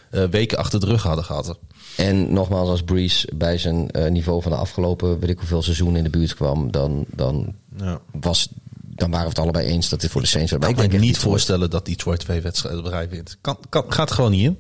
weken 0.10 0.57
achter 0.57 0.80
de 0.80 0.86
rug 0.86 1.03
hadden 1.03 1.26
gehad. 1.26 1.57
En 1.98 2.34
nogmaals, 2.34 2.69
als 2.69 2.84
Breeze 2.84 3.30
bij 3.36 3.57
zijn 3.57 3.91
eh, 3.91 4.11
niveau 4.11 4.41
van 4.41 4.52
de 4.52 4.57
afgelopen 4.57 5.19
weet 5.19 5.30
ik 5.30 5.38
hoeveel 5.40 5.61
seizoen 5.61 5.95
in 5.95 6.03
de 6.03 6.10
buurt 6.10 6.34
kwam, 6.36 6.72
dan, 6.72 7.06
dan, 7.07 7.56
Ja. 7.78 7.99
was, 8.11 8.48
dan 8.82 9.10
waren 9.10 9.24
we 9.26 9.30
het 9.30 9.40
allebei 9.40 9.68
eens 9.68 9.90
dat 9.90 10.02
dit 10.02 10.10
voor 10.11 10.22
de 10.22 10.28
Saints 10.28 10.52
was. 10.52 10.60
Ik 10.69 10.76
kan 10.76 10.84
me 10.84 10.90
denk 10.90 11.02
niet 11.03 11.18
voorstellen 11.18 11.69
dat 11.69 11.86
Detroit 11.86 12.19
twee 12.19 12.41
wedstrijden 12.41 12.90
rij 12.90 13.10
wint. 13.10 13.38
Kan, 13.41 13.57
kan, 13.69 13.84
gaat 13.88 14.11
gewoon 14.11 14.32
niet 14.32 14.44
in. 14.44 14.57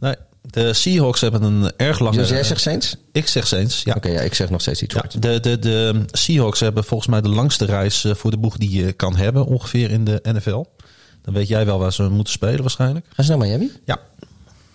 Nee, 0.00 0.14
de 0.40 0.72
Seahawks 0.72 1.20
hebben 1.20 1.42
een 1.42 1.72
erg 1.76 1.98
lange... 1.98 2.16
Dus 2.16 2.28
jij 2.28 2.44
zegt 2.44 2.60
Saints? 2.60 2.96
Ik 3.12 3.26
zeg 3.28 3.46
Saints, 3.46 3.82
ja. 3.82 3.94
Oké, 3.96 4.08
ja, 4.08 4.20
ik 4.20 4.34
zeg 4.34 4.50
nog 4.50 4.60
steeds 4.60 4.80
Ja, 4.80 4.86
Detroit. 4.86 5.22
de, 5.22 5.40
de, 5.40 5.58
de 5.58 6.04
Seahawks 6.06 6.60
hebben 6.60 6.84
volgens 6.84 7.08
mij 7.10 7.20
de 7.20 7.28
langste 7.28 7.64
reis 7.64 8.04
eh, 8.04 8.14
voor 8.14 8.30
de 8.30 8.36
boeg 8.38 8.56
die 8.56 8.70
je 8.84 8.92
kan 8.92 9.16
hebben 9.16 9.46
ongeveer 9.46 9.90
in 9.90 10.04
de 10.04 10.20
NFL. 10.22 10.64
Dan 11.22 11.34
weet 11.34 11.48
jij 11.48 11.66
wel 11.66 11.78
waar 11.78 11.92
ze 11.92 12.02
moeten 12.08 12.32
spelen 12.32 12.60
waarschijnlijk. 12.60 13.06
Gaan 13.14 13.24
ze 13.24 13.30
naar 13.36 13.46
Miami? 13.46 13.72
Ja. 13.84 14.00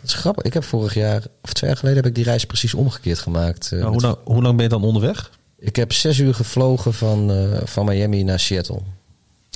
Dat 0.02 0.10
is 0.10 0.14
grappig. 0.14 0.44
Ik 0.44 0.54
heb 0.54 0.64
vorig 0.64 0.94
jaar, 0.94 1.24
of 1.42 1.54
twee 1.54 1.70
jaar 1.70 1.80
geleden, 1.80 2.00
heb 2.04 2.10
ik 2.12 2.16
die 2.16 2.24
reis 2.24 2.46
precies 2.46 2.74
omgekeerd 2.74 3.20
gemaakt. 3.20 3.72
eh, 3.72 3.80
Nou, 3.80 3.92
hoe, 3.92 4.02
lang, 4.02 4.18
hoe 4.24 4.42
lang 4.42 4.54
ben 4.56 4.64
je 4.64 4.70
dan 4.70 4.84
onderweg? 4.84 5.32
Ik 5.60 5.76
heb 5.76 5.94
zes 5.94 6.18
uur 6.20 6.34
gevlogen 6.34 6.94
van, 6.94 7.32
eh, 7.32 7.62
van 7.64 7.86
Miami 7.86 8.24
naar 8.24 8.40
Seattle. 8.40 8.80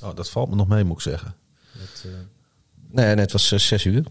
Oh, 0.04 0.16
dat 0.16 0.30
valt 0.30 0.50
me 0.50 0.56
nog 0.56 0.68
mee, 0.68 0.84
moet 0.84 0.96
ik 0.96 1.02
zeggen. 1.02 1.36
Nee, 2.92 3.06
nee 3.06 3.16
het 3.16 3.32
was 3.32 3.52
eh, 3.52 3.60
zes 3.60 3.84
uur. 3.86 4.04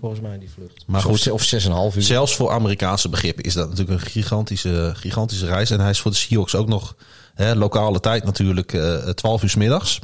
Volgens 0.00 0.20
mij 0.20 0.38
die 0.38 0.50
vlucht. 0.50 0.84
Maar 0.86 1.00
Of 1.04 1.10
goed. 1.10 1.20
ze- 1.20 1.32
Of 1.32 1.42
zes 1.42 1.64
en 1.64 1.70
een 1.70 1.76
half 1.76 1.96
uur. 1.96 2.02
Zelfs 2.02 2.36
voor 2.36 2.50
Amerikaanse 2.50 3.08
begrippen 3.08 3.44
is 3.44 3.54
dat 3.54 3.68
natuurlijk 3.68 4.00
een 4.00 4.06
gigantische, 4.10 4.92
gigantische 4.96 5.46
reis. 5.46 5.70
En 5.70 5.80
hij 5.80 5.90
is 5.90 6.00
voor 6.00 6.10
de 6.10 6.16
Seahawks 6.16 6.54
ook 6.54 6.68
nog 6.68 6.96
hè, 7.34 7.54
lokale 7.54 8.00
tijd 8.00 8.24
natuurlijk 8.24 8.72
eh 8.72 8.96
12 9.08 9.42
uur 9.42 9.48
's 9.48 9.54
middags. 9.54 10.00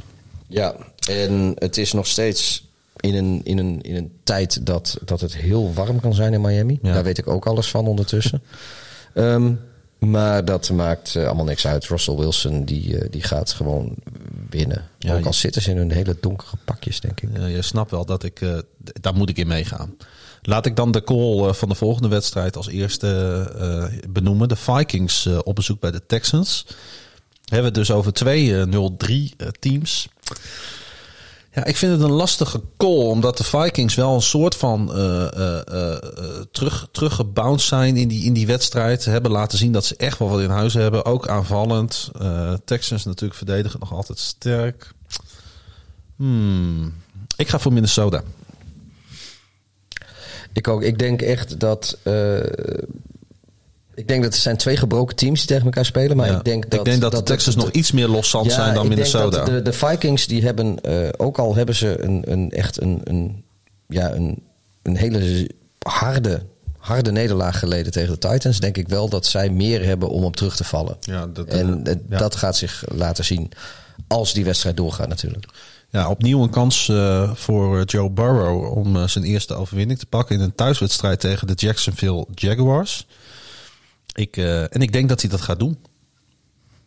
Ja, 0.47 0.75
en 1.09 1.53
het 1.55 1.77
is 1.77 1.93
nog 1.93 2.07
steeds 2.07 2.67
in 3.03 3.15
een, 3.15 3.41
in 3.43 3.57
een, 3.57 3.81
in 3.81 3.95
een 3.95 4.11
tijd 4.23 4.65
dat, 4.65 4.97
dat 5.05 5.21
het 5.21 5.35
heel 5.35 5.73
warm 5.73 5.99
kan 5.99 6.13
zijn 6.13 6.33
in 6.33 6.41
Miami. 6.41 6.79
Ja. 6.81 6.93
Daar 6.93 7.03
weet 7.03 7.17
ik 7.17 7.27
ook 7.27 7.45
alles 7.45 7.69
van 7.69 7.87
ondertussen. 7.87 8.41
Ehm, 9.13 9.53
maar 9.99 10.45
dat 10.45 10.69
maakt 10.69 11.15
eh, 11.15 11.25
allemaal 11.25 11.45
niks 11.45 11.67
uit. 11.67 11.85
Russell 11.85 12.15
Wilson 12.15 12.65
die, 12.65 12.97
eh, 12.97 13.07
die 13.11 13.23
gaat 13.23 13.51
gewoon 13.51 13.95
winnen. 14.49 14.83
Ja, 14.97 15.15
ook 15.15 15.25
al 15.25 15.33
zitten 15.33 15.61
ze 15.61 15.71
in 15.71 15.77
hun 15.77 15.91
hele 15.91 16.17
donkere 16.19 16.57
pakjes, 16.65 16.99
denk 16.99 17.21
ik. 17.21 17.29
Ja, 17.33 17.45
je 17.45 17.61
snapt 17.61 17.91
wel 17.91 18.05
dat 18.05 18.23
ik, 18.23 18.41
eh, 18.41 18.57
daar 18.77 19.15
moet 19.15 19.29
ik 19.29 19.37
in 19.37 19.47
meegaan. 19.47 19.95
Laat 20.41 20.65
ik 20.65 20.75
dan 20.75 20.91
de 20.91 21.03
call 21.03 21.53
van 21.53 21.69
de 21.69 21.75
volgende 21.75 22.07
wedstrijd 22.07 22.55
als 22.55 22.67
eerste 22.67 23.99
benoemen. 24.09 24.47
De 24.47 24.55
Vikings 24.55 25.25
op 25.43 25.55
bezoek 25.55 25.79
bij 25.79 25.91
de 25.91 26.05
Texans. 26.05 26.65
We 27.53 27.59
hebben 27.59 27.79
het 27.79 27.87
dus 27.87 27.97
over 27.97 28.13
twee 28.13 28.59
eh, 28.59 28.65
0-3 28.65 29.35
eh, 29.37 29.47
teams. 29.47 30.07
Ja, 31.53 31.65
ik 31.65 31.75
vind 31.75 31.91
het 31.91 32.01
een 32.01 32.11
lastige 32.11 32.61
call, 32.77 33.05
omdat 33.05 33.37
de 33.37 33.43
Vikings 33.43 33.95
wel 33.95 34.15
een 34.15 34.21
soort 34.21 34.55
van 34.55 34.95
eh, 34.95 35.97
terug, 36.51 36.87
teruggebounced 36.91 37.67
zijn 37.67 37.97
in 37.97 38.07
die, 38.07 38.23
in 38.23 38.33
die 38.33 38.47
wedstrijd. 38.47 39.03
Ze 39.03 39.09
hebben 39.09 39.31
laten 39.31 39.57
zien 39.57 39.71
dat 39.71 39.85
ze 39.85 39.95
echt 39.95 40.19
wel 40.19 40.29
wat 40.29 40.41
in 40.41 40.49
huis 40.49 40.73
hebben, 40.73 41.05
ook 41.05 41.27
aanvallend. 41.27 42.11
Texans 42.65 43.05
natuurlijk 43.05 43.37
verdedigen 43.37 43.79
nog 43.79 43.93
altijd 43.93 44.19
sterk. 44.19 44.91
Hmm. 46.15 46.93
Ik 47.37 47.49
ga 47.49 47.59
voor 47.59 47.73
Minnesota. 47.73 48.23
Ik 50.53 50.67
ook. 50.67 50.81
Ik 50.81 50.99
denk 50.99 51.21
echt 51.21 51.59
dat. 51.59 51.97
Ik 53.95 54.07
denk 54.07 54.23
dat 54.23 54.33
er 54.33 54.39
zijn 54.39 54.57
twee 54.57 54.77
gebroken 54.77 55.15
teams 55.15 55.39
die 55.39 55.47
tegen 55.47 55.63
elkaar 55.65 55.85
spelen. 55.85 56.17
Maar 56.17 56.27
Ja. 56.27 56.37
ik 56.37 56.43
denk 56.43 56.69
dat, 56.99 57.11
de 57.11 57.23
Texans 57.23 57.55
nog 57.55 57.71
iets 57.71 57.91
meer 57.91 58.07
loszand 58.07 58.45
Ja, 58.45 58.51
zijn 58.51 58.73
dan 58.73 58.87
Minnesota. 58.87 59.37
dat 59.37 59.45
de, 59.45 59.61
de 59.61 59.73
Vikings 59.73 60.27
die 60.27 60.43
hebben, 60.43 60.81
eh, 60.81 61.09
ook 61.17 61.37
al 61.37 61.55
hebben 61.55 61.75
ze 61.75 62.03
een, 62.03 62.21
een 62.31 62.51
echt 62.51 62.81
een, 62.81 63.01
een, 63.03 63.43
ja, 63.87 64.11
een, 64.13 64.43
een 64.83 64.95
hele 64.97 65.49
harde, 65.79 66.41
harde 66.77 67.11
nederlaag 67.11 67.59
geleden 67.59 67.91
tegen 67.91 68.19
de 68.19 68.27
Titans, 68.29 68.59
denk 68.59 68.77
ik 68.77 68.87
wel 68.87 69.09
dat 69.09 69.25
zij 69.25 69.49
meer 69.49 69.85
hebben 69.85 70.09
om 70.09 70.23
op 70.23 70.35
terug 70.35 70.55
te 70.55 70.63
vallen. 70.63 70.97
Ja, 70.99 71.27
dat- 71.27 71.47
en 71.47 71.85
eh, 71.85 71.95
ja. 72.09 72.17
dat 72.17 72.35
gaat 72.35 72.57
zich 72.57 72.83
laten 72.87 73.25
zien 73.25 73.51
als 74.07 74.33
die 74.33 74.45
wedstrijd 74.45 74.77
doorgaat 74.77 75.07
natuurlijk. 75.07 75.45
Ja, 75.89 76.09
opnieuw 76.09 76.43
een 76.43 76.49
kans 76.49 76.89
eh, 76.89 77.31
voor 77.33 77.83
Joe 77.83 78.09
Burrow 78.09 78.77
om 78.77 79.07
zijn 79.07 79.23
eerste 79.23 79.53
overwinning 79.53 79.99
te 79.99 80.05
pakken 80.05 80.35
in 80.35 80.41
een 80.41 80.55
thuiswedstrijd 80.55 81.19
tegen 81.19 81.47
de 81.47 81.53
Jacksonville 81.55 82.25
Jaguars. 82.35 83.07
Ik, 84.13 84.37
eh, 84.37 84.61
en 84.61 84.81
ik 84.81 84.91
denk 84.91 85.09
dat 85.09 85.21
hij 85.21 85.29
dat 85.29 85.41
gaat 85.41 85.59
doen. 85.59 85.77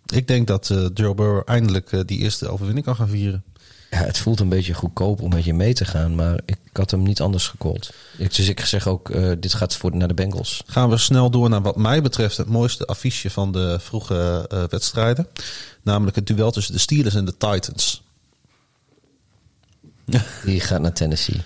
Ik 0.07 0.29
denk 0.29 0.47
dat 0.47 0.71
eh, 0.71 0.87
Joe 0.95 1.15
Burrow 1.15 1.43
eindelijk 1.45 1.93
eh, 1.93 2.01
die 2.07 2.19
eerste 2.19 2.49
overwinning 2.49 2.87
kan 2.87 2.97
gaan 2.97 3.09
vieren. 3.09 3.45
Ja, 3.91 3.99
het 3.99 4.19
voelt 4.19 4.41
een 4.41 4.49
beetje 4.49 4.75
goedkoop 4.75 5.21
om 5.21 5.31
met 5.31 5.45
je 5.45 5.55
mee 5.55 5.75
te 5.75 5.85
gaan, 5.85 6.15
maar 6.15 6.41
ik 6.45 6.59
had 6.73 6.91
hem 6.91 7.03
niet 7.03 7.21
anders 7.21 7.49
gecallt. 7.49 7.93
Dus 8.19 8.49
ik 8.49 8.61
zeg 8.61 8.87
ook, 8.87 9.13
dit 9.41 9.55
gaat 9.55 9.77
voor, 9.77 9.97
naar 9.97 10.09
de 10.09 10.15
Bengals. 10.15 10.63
Gaan 10.67 10.89
we 10.89 10.97
snel 10.97 11.31
door 11.31 11.49
naar 11.49 11.63
wat 11.63 11.77
mij 11.77 12.03
betreft 12.03 12.37
het 12.37 12.49
mooiste 12.49 12.87
affiche 12.87 13.31
van 13.31 13.53
de 13.53 13.79
vroege 13.81 14.47
wedstrijden. 14.71 15.27
Namelijk 15.83 16.17
het 16.17 16.27
duel 16.27 16.51
tussen 16.51 16.73
de 16.73 16.79
Steelers 16.79 17.15
en 17.15 17.25
de 17.25 17.37
Titans. 17.37 18.03
Die 20.45 20.61
gaat 20.61 20.81
naar 20.81 20.93
Tennessee. 20.93 21.43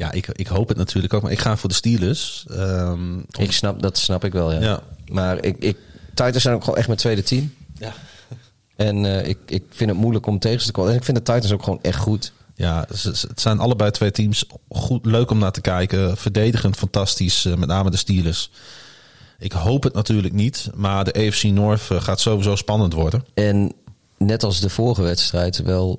Ja, 0.00 0.12
ik, 0.12 0.28
ik 0.32 0.46
hoop 0.46 0.68
het 0.68 0.76
natuurlijk 0.76 1.14
ook, 1.14 1.22
maar 1.22 1.32
ik 1.32 1.38
ga 1.38 1.56
voor 1.56 1.68
de 1.68 1.74
Steelers. 1.74 2.44
Ehm, 2.50 3.18
Ik 3.18 3.52
snap, 3.52 3.82
dat 3.82 3.98
snap 3.98 4.24
ik 4.24 4.32
wel, 4.32 4.52
ja. 4.52 4.60
Ja. 4.60 4.82
Maar 5.12 5.44
ik, 5.44 5.56
ik, 5.58 5.76
Titans 6.14 6.42
zijn 6.42 6.54
ook 6.54 6.60
gewoon 6.64 6.78
echt 6.78 6.86
mijn 6.86 6.98
tweede 6.98 7.22
team. 7.22 7.54
ja. 7.78 7.92
En 8.76 9.04
eh, 9.04 9.28
ik, 9.28 9.38
ik 9.46 9.64
vind 9.70 9.90
het 9.90 9.98
moeilijk 9.98 10.26
om 10.26 10.38
tegen 10.38 10.60
ze 10.60 10.66
te 10.66 10.72
komen. 10.72 10.90
En 10.90 10.96
ik 10.98 11.04
vind 11.04 11.16
de 11.16 11.22
Titans 11.32 11.52
ook 11.52 11.62
gewoon 11.62 11.82
echt 11.82 11.98
goed. 11.98 12.32
Ja, 12.54 12.86
het 12.88 13.40
zijn 13.40 13.58
allebei 13.58 13.90
twee 13.90 14.10
teams 14.10 14.44
goed, 14.68 15.06
leuk 15.06 15.30
om 15.30 15.38
naar 15.38 15.52
te 15.52 15.60
kijken. 15.60 16.16
Verdedigend 16.16 16.76
fantastisch, 16.76 17.44
eh, 17.44 17.54
met 17.54 17.68
name 17.68 17.90
de 17.90 17.96
Steelers. 17.96 18.50
Ik 19.38 19.52
hoop 19.52 19.82
het 19.82 19.94
natuurlijk 19.94 20.34
niet, 20.34 20.70
maar 20.74 21.04
de 21.04 21.26
AFC 21.26 21.42
North 21.42 21.90
eh, 21.90 22.02
gaat 22.02 22.20
sowieso 22.20 22.56
spannend 22.56 22.92
worden. 22.92 23.24
En 23.34 23.72
net 24.16 24.42
als 24.42 24.60
de 24.60 24.68
vorige 24.70 25.02
wedstrijd 25.02 25.62
wel 25.62 25.98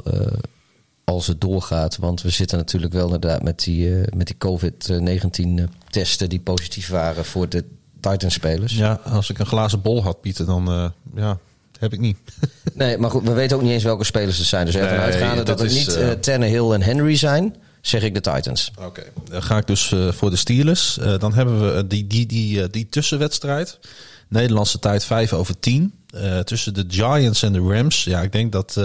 als 1.14 1.28
het 1.28 1.42
doorgaat. 1.42 1.98
Want 1.98 2.22
we 2.22 2.30
zitten 2.30 2.58
natuurlijk 2.58 2.94
wel 2.94 3.06
inderdaad 3.06 3.44
met 3.44 3.64
die, 3.64 4.02
eh, 4.02 4.14
met 4.16 4.28
die 4.28 4.38
COVID-19 4.38 5.70
testen 5.90 6.30
die 6.30 6.40
positief 6.40 6.90
waren 6.90 7.26
voor 7.26 7.50
de 7.50 7.64
Titans-spelers. 8.00 8.76
Ja, 8.76 9.00
als 9.04 9.30
ik 9.30 9.40
een 9.40 9.46
glazen 9.46 9.82
bol 9.82 10.04
had, 10.04 10.22
Pieter, 10.22 10.46
dan 10.46 10.68
eh, 10.68 10.90
ja, 11.16 11.38
heb 11.80 11.94
ik 11.94 12.00
niet. 12.00 12.18
Nee, 12.74 12.98
maar 12.98 13.10
goed, 13.10 13.24
we 13.24 13.34
weten 13.34 13.58
ook 13.58 13.64
niet 13.64 13.72
eens 13.72 13.84
welke 13.84 14.04
spelers 14.04 14.38
het 14.38 14.48
zijn. 14.48 14.66
Dus 14.66 14.76
ervan 14.76 14.98
Nee, 14.98 15.06
uitgaande 15.06 15.36
dat, 15.36 15.46
dat 15.46 15.60
het 15.60 15.72
niet 15.72 15.96
eh, 15.96 16.12
eh 16.12 16.20
Tannehill 16.20 16.72
en 16.72 16.82
Henry 16.82 17.16
zijn, 17.16 17.56
zeg 17.82 18.04
ik 18.04 18.14
de 18.14 18.22
Titans. 18.22 18.72
Oké, 18.80 19.04
dan 19.30 19.44
ga 19.44 19.58
ik 19.58 19.68
dus 19.68 19.94
voor 20.10 20.30
de 20.30 20.36
Steelers. 20.36 21.00
Dan 21.18 21.34
hebben 21.34 21.76
we 21.76 21.88
die, 21.88 22.08
die, 22.08 22.26
die, 22.26 22.70
die 22.70 22.90
tussenwedstrijd. 22.90 23.80
Nederlandse 24.28 24.80
tijd 24.80 25.04
5 25.04 25.34
over 25.34 25.60
10. 25.60 25.94
Eh, 26.12 26.40
tussen 26.40 26.74
de 26.74 26.86
Giants 26.88 27.44
en 27.44 27.54
de 27.54 27.60
Rams. 27.60 28.04
Ja, 28.04 28.22
ik 28.22 28.32
denk 28.32 28.52
dat 28.52 28.82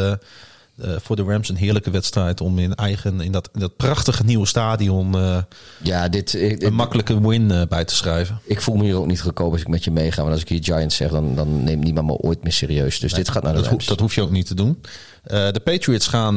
eh, 0.77 0.91
voor 1.03 1.17
de 1.17 1.23
Rams 1.23 1.49
een 1.49 1.57
heerlijke 1.57 1.91
wedstrijd 1.91 2.41
om 2.41 2.59
in 2.59 2.75
eigen, 2.75 3.21
in 3.21 3.33
dat, 3.33 3.49
in 3.55 3.61
dat 3.61 3.77
prachtige 3.77 4.25
nieuwe 4.25 4.47
stadion 4.47 5.15
eh, 5.15 5.39
Ja, 5.83 6.09
dit, 6.09 6.35
ik, 6.35 6.63
een 6.63 6.75
makkelijke 6.75 7.29
win 7.29 7.51
eh, 7.51 7.63
bij 7.69 7.85
te 7.85 7.95
schrijven. 7.95 8.41
ik 8.45 8.61
voel 8.61 8.77
me 8.77 8.85
hier 8.85 8.95
ook 8.97 9.07
niet 9.07 9.21
gekomen 9.23 9.53
als 9.53 9.61
ik 9.61 9.69
met 9.69 9.85
je 9.85 9.91
meega. 9.91 10.21
Want 10.21 10.33
als 10.33 10.43
ik 10.43 10.49
hier 10.49 10.65
Giants 10.65 10.97
zeg, 10.97 11.11
dan, 11.11 11.35
dan 11.35 11.65
neemt 11.65 11.85
niemand 11.85 12.07
me 12.07 12.13
ooit 12.17 12.43
meer 12.43 12.53
serieus. 12.53 12.99
Dus 12.99 13.13
dit 13.13 13.29
gaat 13.29 13.43
naar 13.43 13.53
de 13.53 13.59
Dat, 13.59 13.67
ho- 13.67 13.73
Rams. 13.73 13.87
dat 13.87 14.01
hoef 14.01 14.15
je 14.15 14.23
ook 14.23 14.31
niet 14.31 14.47
te 14.47 14.55
doen. 14.55 14.81
De 15.23 15.61
Patriots 15.65 16.07
gaan 16.07 16.35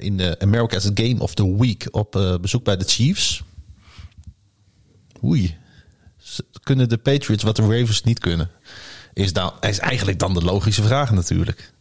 in 0.00 0.16
de 0.16 0.36
America's 0.38 0.90
Game 0.94 1.18
of 1.18 1.34
the 1.34 1.56
Week 1.56 1.88
op 1.90 2.38
bezoek 2.40 2.64
bij 2.64 2.76
de 2.76 2.84
Chiefs. 2.84 3.42
Oei. 5.24 5.56
Kunnen 6.62 6.88
de 6.88 6.98
Patriots 6.98 7.42
wat 7.42 7.56
de 7.56 7.62
Ravens 7.62 8.02
niet 8.02 8.18
kunnen? 8.18 8.50
Is, 9.12 9.32
is 9.60 9.78
eigenlijk 9.78 10.18
dan 10.18 10.34
de 10.34 10.42
logische 10.42 10.82
vraag 10.82 11.10
natuurlijk. 11.12 11.72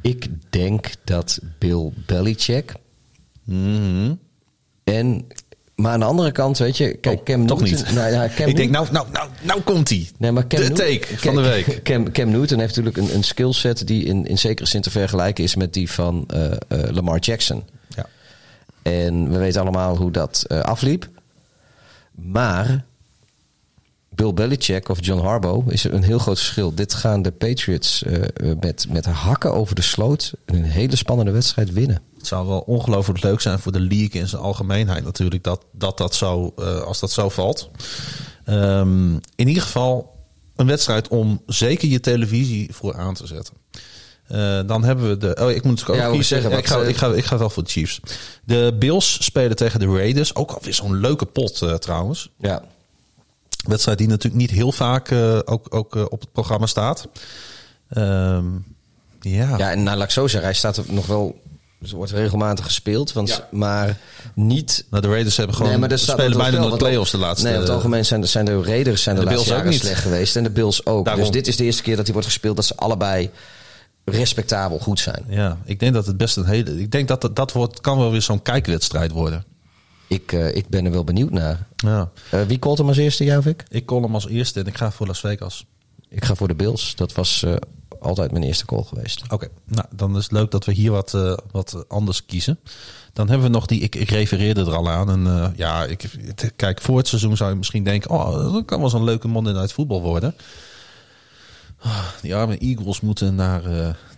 Ik 0.00 0.26
denk 0.50 0.90
dat 1.04 1.38
Bill 1.58 1.92
Belichick 2.06 2.72
Mhm. 3.44 4.14
en... 4.84 5.26
Maar 5.74 5.92
aan 5.92 6.00
de 6.00 6.06
andere 6.06 6.32
kant, 6.32 6.58
weet 6.58 6.76
je, 6.76 6.94
kijk, 6.94 7.18
Oh, 7.18 7.24
Cam 7.24 7.46
toch 7.46 7.60
Newton... 7.60 7.84
niet. 7.86 7.94
Nou, 7.94 8.12
ja, 8.12 8.18
Cam 8.18 8.30
ik 8.30 8.38
Newton- 8.38 8.54
denk, 8.54 8.70
nou, 8.70 8.86
nou, 8.92 9.06
nou, 9.12 9.28
nou 9.42 9.60
komt 9.60 9.88
hij. 9.88 10.08
Nee, 10.18 10.32
maar 10.32 10.46
Cam 10.46 10.60
de 10.60 10.68
Newton- 10.68 10.86
take 11.00 11.16
van 11.18 11.34
de 11.34 11.40
week. 11.40 11.80
Cam, 11.84 12.12
Cam 12.12 12.30
Newton 12.30 12.58
heeft 12.58 12.76
natuurlijk 12.76 12.96
een, 12.96 13.14
een 13.14 13.24
skillset 13.24 13.86
die 13.86 14.04
in, 14.04 14.26
in 14.26 14.38
zekere 14.38 14.68
zin 14.68 14.80
te 14.80 14.90
vergelijken 14.90 15.44
is 15.44 15.54
met 15.54 15.72
die 15.72 15.90
van 15.90 16.24
eh, 16.28 16.44
eh, 16.52 16.56
Lamar 16.68 17.18
Jackson. 17.18 17.64
Ja. 17.96 18.06
En 18.82 19.30
we 19.30 19.38
weten 19.38 19.60
allemaal 19.60 19.96
hoe 19.96 20.10
dat 20.10 20.44
eh, 20.48 20.60
afliep. 20.60 21.08
Maar 22.12 22.84
Bill 24.18 24.34
Belichick 24.34 24.88
of 24.88 24.98
John 25.00 25.20
Harbaugh 25.20 25.72
is 25.72 25.84
een 25.84 26.02
heel 26.02 26.18
groot 26.18 26.38
verschil. 26.38 26.74
Dit 26.74 26.94
gaan 26.94 27.22
de 27.22 27.32
Patriots 27.32 28.02
eh, 28.02 28.22
eh, 28.22 28.58
met, 28.60 28.86
met 28.88 29.04
hakken 29.04 29.52
over 29.52 29.74
de 29.74 29.82
sloot 29.82 30.32
een 30.46 30.64
hele 30.64 30.96
spannende 30.96 31.30
wedstrijd 31.30 31.72
winnen. 31.72 32.02
Het 32.16 32.26
zou 32.26 32.46
wel 32.46 32.60
ongelooflijk 32.60 33.22
leuk 33.22 33.40
zijn 33.40 33.58
voor 33.58 33.72
de 33.72 33.80
league 33.80 34.20
in 34.20 34.28
zijn 34.28 34.42
algemeenheid 34.42 35.04
natuurlijk 35.04 35.44
dat 35.44 35.64
dat, 35.72 35.98
dat 35.98 36.14
zo, 36.14 36.52
eh, 36.56 36.80
als 36.80 37.00
dat 37.00 37.10
zo 37.10 37.28
valt. 37.28 37.70
Ehm, 38.44 39.12
in 39.34 39.48
ieder 39.48 39.62
geval 39.62 40.16
een 40.56 40.66
wedstrijd 40.66 41.08
om 41.08 41.42
zeker 41.46 41.88
je 41.88 42.00
televisie 42.00 42.74
voor 42.74 42.94
aan 42.96 43.14
te 43.14 43.26
zetten. 43.26 43.54
Dan 44.66 44.84
hebben 44.84 45.08
we 45.08 45.16
de. 45.16 45.38
Oh, 45.40 45.50
ik 45.50 45.64
moet 45.64 45.88
ook 45.88 45.96
Ja, 45.96 46.10
kiezen. 46.10 46.24
zeggen, 46.24 46.58
ik, 46.58 46.66
ga, 46.66 46.82
ik, 46.82 46.96
ga, 46.96 47.12
ik 47.12 47.24
ga 47.24 47.38
wel 47.38 47.50
voor 47.50 47.62
de 47.62 47.70
Chiefs. 47.70 48.00
De 48.44 48.76
Bills 48.78 49.24
spelen 49.24 49.56
tegen 49.56 49.80
de 49.80 49.86
Raiders. 49.86 50.34
Ook 50.34 50.50
alweer 50.50 50.74
zo'n 50.74 51.00
leuke 51.00 51.26
pot 51.26 51.80
trouwens. 51.80 52.30
Ja. 52.38 52.62
Wedstrijd 53.66 53.98
die 53.98 54.08
natuurlijk 54.08 54.40
niet 54.42 54.50
heel 54.50 54.72
vaak 54.72 55.10
eh, 55.10 55.38
ook, 55.44 55.74
ook 55.74 55.96
eh, 55.96 56.02
op 56.08 56.20
het 56.20 56.32
programma 56.32 56.66
staat. 56.66 57.08
Ehm, 57.88 58.44
ja. 59.20 59.56
Ja, 59.58 59.70
en 59.70 59.82
nou, 59.82 59.96
laat 59.96 60.06
ik 60.06 60.12
zo 60.12 60.26
zeggen, 60.26 60.48
hij 60.48 60.58
staat 60.58 60.76
er 60.76 60.84
nog 60.88 61.06
wel. 61.06 61.40
Er 61.90 61.96
wordt 61.96 62.12
regelmatig 62.12 62.64
gespeeld, 62.64 63.12
want, 63.12 63.28
Ja. 63.28 63.48
maar 63.50 63.96
niet. 64.34 64.84
Nou, 64.90 65.02
de 65.02 65.08
Raiders 65.08 65.36
hebben 65.36 65.56
gewoon 65.56 65.70
Nee, 65.70 65.80
maar 65.80 65.98
staat 65.98 66.16
spelen 66.16 66.36
bijna 66.38 66.42
wel, 66.42 66.52
nog 66.52 66.62
de 66.62 66.68
want 66.68 66.82
playoffs 66.82 67.10
de 67.10 67.18
laatste. 67.18 67.44
Nee, 67.46 67.54
over 67.56 67.66
het 67.66 67.74
algemeen 67.76 68.04
zijn, 68.04 68.20
de- 68.20 68.26
zijn 68.26 68.44
de 68.44 68.62
Raiders 68.62 69.02
zijn 69.02 69.16
de, 69.16 69.22
laatste 69.24 69.44
Bills 69.44 69.58
jaren 69.58 69.74
slecht 69.74 70.02
geweest. 70.02 70.36
En 70.36 70.42
de 70.42 70.50
Bills 70.50 70.86
ook. 70.86 71.04
Daarom. 71.04 71.22
Dus 71.24 71.32
dit 71.32 71.46
is 71.46 71.56
de 71.56 71.64
eerste 71.64 71.82
keer 71.82 71.96
dat 71.96 72.04
die 72.04 72.12
wordt 72.14 72.28
gespeeld 72.28 72.56
dat 72.56 72.64
ze 72.64 72.76
allebei 72.76 73.30
respectabel 74.04 74.78
goed 74.78 75.00
zijn. 75.00 75.24
Ja, 75.28 75.58
ik 75.64 75.80
denk 75.80 75.94
dat 75.94 76.06
het 76.06 76.16
best 76.16 76.36
een 76.36 76.44
hele. 76.44 76.80
Ik 76.80 76.90
denk 76.90 77.08
dat 77.08 77.20
dat, 77.20 77.36
dat 77.36 77.52
wordt, 77.52 77.80
kan 77.80 77.98
wel 77.98 78.10
weer 78.10 78.22
zo'n 78.22 78.42
kijkwedstrijd 78.42 79.10
worden. 79.10 79.44
Ik, 80.08 80.32
eh, 80.32 80.56
ik 80.56 80.68
ben 80.68 80.84
er 80.84 80.90
wel 80.92 81.04
benieuwd 81.04 81.30
naar. 81.30 81.66
Ja. 81.76 82.10
Eh, 82.30 82.42
wie 82.42 82.58
called 82.58 82.78
hem 82.78 82.88
als 82.88 82.96
eerste, 82.96 83.36
of 83.38 83.46
ik? 83.46 83.64
Ik 83.68 83.84
call 83.84 84.00
hem 84.00 84.14
als 84.14 84.28
eerste 84.28 84.60
en 84.60 84.66
ik 84.66 84.76
ga 84.76 84.90
voor 84.90 85.06
Las 85.06 85.20
Vegas. 85.20 85.66
Ik 86.08 86.24
ga 86.24 86.34
voor 86.34 86.48
de 86.48 86.54
Bills. 86.54 86.94
Dat 86.94 87.12
was 87.12 87.42
eh, 87.42 87.54
altijd 88.00 88.30
mijn 88.32 88.44
eerste 88.44 88.66
call 88.66 88.82
geweest. 88.82 89.22
Oké, 89.28 89.48
nou 89.64 89.86
dan 89.94 90.16
is 90.16 90.22
het 90.22 90.32
leuk 90.32 90.50
dat 90.50 90.64
we 90.64 90.72
hier 90.72 90.90
wat, 90.90 91.10
wat 91.50 91.84
anders 91.88 92.26
kiezen. 92.26 92.58
Dan 93.12 93.28
hebben 93.28 93.46
we 93.46 93.52
nog 93.52 93.66
die, 93.66 93.80
ik, 93.80 93.94
ik 93.94 94.10
refereerde 94.10 94.60
er 94.60 94.74
al 94.74 94.90
aan. 94.90 95.10
En 95.10 95.52
ja, 95.56 95.84
ik, 95.84 96.10
kijk, 96.56 96.80
voor 96.80 96.96
het 96.96 97.08
seizoen 97.08 97.36
zou 97.36 97.50
je 97.50 97.56
misschien 97.56 97.84
denken, 97.84 98.10
oh, 98.10 98.52
dat 98.52 98.64
kan 98.64 98.80
wel 98.80 98.88
zo'n 98.88 99.04
leuke 99.04 99.28
Monday 99.28 99.52
Night 99.52 99.72
voetbal 99.72 100.02
worden. 100.02 100.34
Ah, 101.80 102.06
Die 102.22 102.34
arme 102.34 102.58
Eagles 102.58 103.00
moeten 103.00 103.34
naar, 103.34 103.62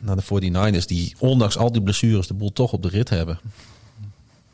naar 0.01 0.17
de 0.17 0.23
49ers, 0.23 0.87
die 0.87 1.15
ondanks 1.19 1.57
al 1.57 1.73
die 1.73 1.83
blessures 1.83 2.27
de 2.27 2.35
boel 2.35 2.53
toch 2.53 2.73
op 2.73 2.83
de 2.83 2.89
rit 2.89 3.09
hebben. 3.09 3.39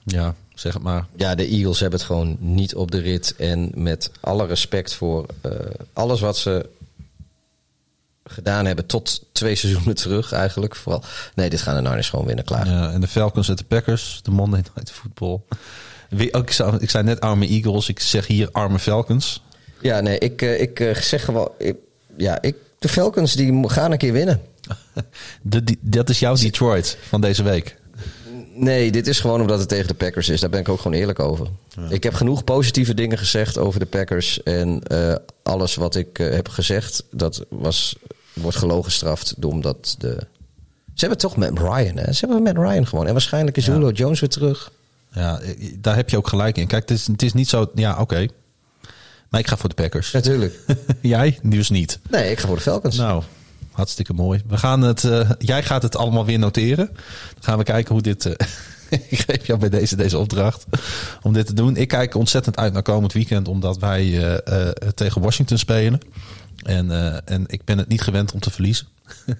Ja, 0.04 0.34
zeg 0.58 0.72
het 0.74 0.82
maar. 0.82 1.06
Ja, 1.16 1.34
de 1.34 1.46
Eagles 1.46 1.80
hebben 1.80 1.98
het 1.98 2.08
gewoon 2.08 2.36
niet 2.40 2.74
op 2.74 2.90
de 2.90 2.98
rit. 2.98 3.34
En 3.36 3.70
met 3.74 4.10
alle 4.20 4.46
respect 4.46 4.94
voor 4.94 5.26
eh, 5.40 5.50
alles 5.92 6.20
wat 6.20 6.36
ze 6.36 6.68
gedaan 8.24 8.66
hebben 8.66 8.86
tot 8.86 9.22
twee 9.32 9.54
seizoenen 9.64 9.94
terug 9.94 10.32
eigenlijk. 10.32 10.76
Vooral. 10.76 11.02
Nee, 11.34 11.50
dit 11.50 11.60
gaan 11.60 11.74
de 11.84 11.88
Niners 11.88 12.08
gewoon 12.10 12.26
winnen, 12.26 12.44
klaar. 12.44 12.66
Ja, 12.66 12.90
en 12.92 13.00
de 13.00 13.08
Falcons 13.08 13.48
en 13.48 13.56
de 13.56 13.64
Packers, 13.64 14.20
de 14.22 14.30
Monday 14.30 14.62
Night 14.74 14.90
Football. 14.90 15.40
Wie- 16.08 16.32
ook, 16.34 16.42
ik, 16.42 16.50
zei, 16.52 16.76
ik 16.78 16.90
zei 16.90 17.04
net 17.04 17.20
arme 17.20 17.46
Eagles, 17.48 17.88
ik 17.88 18.00
zeg 18.00 18.26
hier 18.26 18.48
arme 18.52 18.78
Falcons. 18.78 19.42
Ja, 19.80 20.00
nee, 20.00 20.18
ik, 20.18 20.42
eh, 20.42 20.60
ik 20.60 20.80
eh, 20.80 20.94
zeg 20.94 21.24
gewoon... 21.24 21.50
ik- 21.58 21.76
ja, 22.16 22.42
ik, 22.42 22.56
de 22.78 22.88
Falcons 22.88 23.32
die 23.34 23.68
gaan 23.68 23.92
een 23.92 23.98
keer 23.98 24.12
winnen. 24.12 24.40
De, 25.42 25.64
die- 25.64 25.78
dat 25.80 26.08
is 26.08 26.18
jouw 26.18 26.34
Detroit 26.36 26.98
van 27.08 27.20
deze 27.20 27.42
week. 27.42 27.76
Nee, 28.58 28.90
dit 28.90 29.06
is 29.06 29.20
gewoon 29.20 29.40
omdat 29.40 29.58
het 29.58 29.68
tegen 29.68 29.86
de 29.86 29.94
Packers 29.94 30.28
is. 30.28 30.40
Daar 30.40 30.50
ben 30.50 30.60
ik 30.60 30.68
ook 30.68 30.80
gewoon 30.80 30.98
eerlijk 30.98 31.18
over. 31.20 31.46
Ik 31.88 32.02
heb 32.02 32.14
genoeg 32.14 32.44
positieve 32.44 32.94
dingen 32.94 33.18
gezegd 33.18 33.58
over 33.58 33.80
de 33.80 33.86
Packers. 33.86 34.42
En 34.42 34.82
eh, 34.82 35.14
alles 35.42 35.74
wat 35.74 35.94
ik 35.94 36.18
eh, 36.18 36.30
heb 36.30 36.48
gezegd, 36.48 37.04
dat 37.10 37.44
was, 37.48 37.96
wordt 38.32 38.56
gelogen 38.56 38.84
gestraft. 38.84 39.34
Omdat 39.44 39.96
de... 39.98 40.16
Ze 40.94 41.00
hebben 41.06 41.18
toch 41.18 41.36
met 41.36 41.58
Ryan, 41.58 41.96
hè? 41.96 42.12
Ze 42.12 42.26
hebben 42.26 42.42
met 42.42 42.56
Ryan 42.56 42.86
gewoon. 42.86 43.06
En 43.06 43.12
waarschijnlijk 43.12 43.56
is 43.56 43.66
Ja. 43.66 43.72
Julio 43.72 43.90
Jones 43.90 44.20
weer 44.20 44.28
terug. 44.28 44.72
Ja, 45.12 45.40
daar 45.78 45.96
heb 45.96 46.10
je 46.10 46.16
ook 46.16 46.28
gelijk 46.28 46.58
in. 46.58 46.66
Kijk, 46.66 46.88
het 46.88 46.98
is, 46.98 47.06
het 47.06 47.22
is 47.22 47.32
niet 47.32 47.48
zo... 47.48 47.70
Ja, 47.74 48.00
oké. 48.00 48.26
Maar 49.28 49.40
ik 49.40 49.46
ga 49.46 49.56
voor 49.56 49.68
de 49.68 49.74
Packers. 49.74 50.12
Natuurlijk. 50.12 50.60
Jij? 51.00 51.38
Dus 51.42 51.70
niet. 51.70 51.98
Nee, 52.10 52.30
ik 52.30 52.38
ga 52.38 52.46
voor 52.46 52.56
de 52.56 52.62
Falcons. 52.62 52.96
Nou, 52.96 53.22
hartstikke 53.76 54.12
mooi. 54.12 54.42
We 54.46 54.56
gaan 54.56 54.82
het... 54.82 55.04
eh, 55.04 55.30
jij 55.38 55.62
gaat 55.62 55.82
het 55.82 55.96
allemaal 55.96 56.24
weer 56.24 56.38
noteren. 56.38 56.86
Dan 57.34 57.42
gaan 57.42 57.58
we 57.58 57.64
kijken 57.64 57.92
hoe 57.92 58.02
dit... 58.02 58.26
eh, 58.26 58.46
ik 59.10 59.18
geef 59.20 59.46
jou 59.46 59.58
bij 59.58 59.68
deze, 59.68 59.96
deze 59.96 60.18
opdracht 60.18 60.64
om 61.22 61.32
dit 61.32 61.46
te 61.46 61.52
doen. 61.52 61.76
Ik 61.76 61.88
kijk 61.88 62.14
ontzettend 62.14 62.56
uit 62.56 62.72
naar 62.72 62.82
komend 62.82 63.12
weekend, 63.12 63.48
omdat 63.48 63.78
wij 63.78 64.34
eh, 64.44 64.68
tegen 64.94 65.22
Washington 65.22 65.58
spelen. 65.58 66.00
En, 66.62 66.90
en 67.24 67.44
ik 67.46 67.64
ben 67.64 67.78
het 67.78 67.88
niet 67.88 68.00
gewend 68.00 68.32
om 68.32 68.40
te 68.40 68.50
verliezen. 68.50 68.86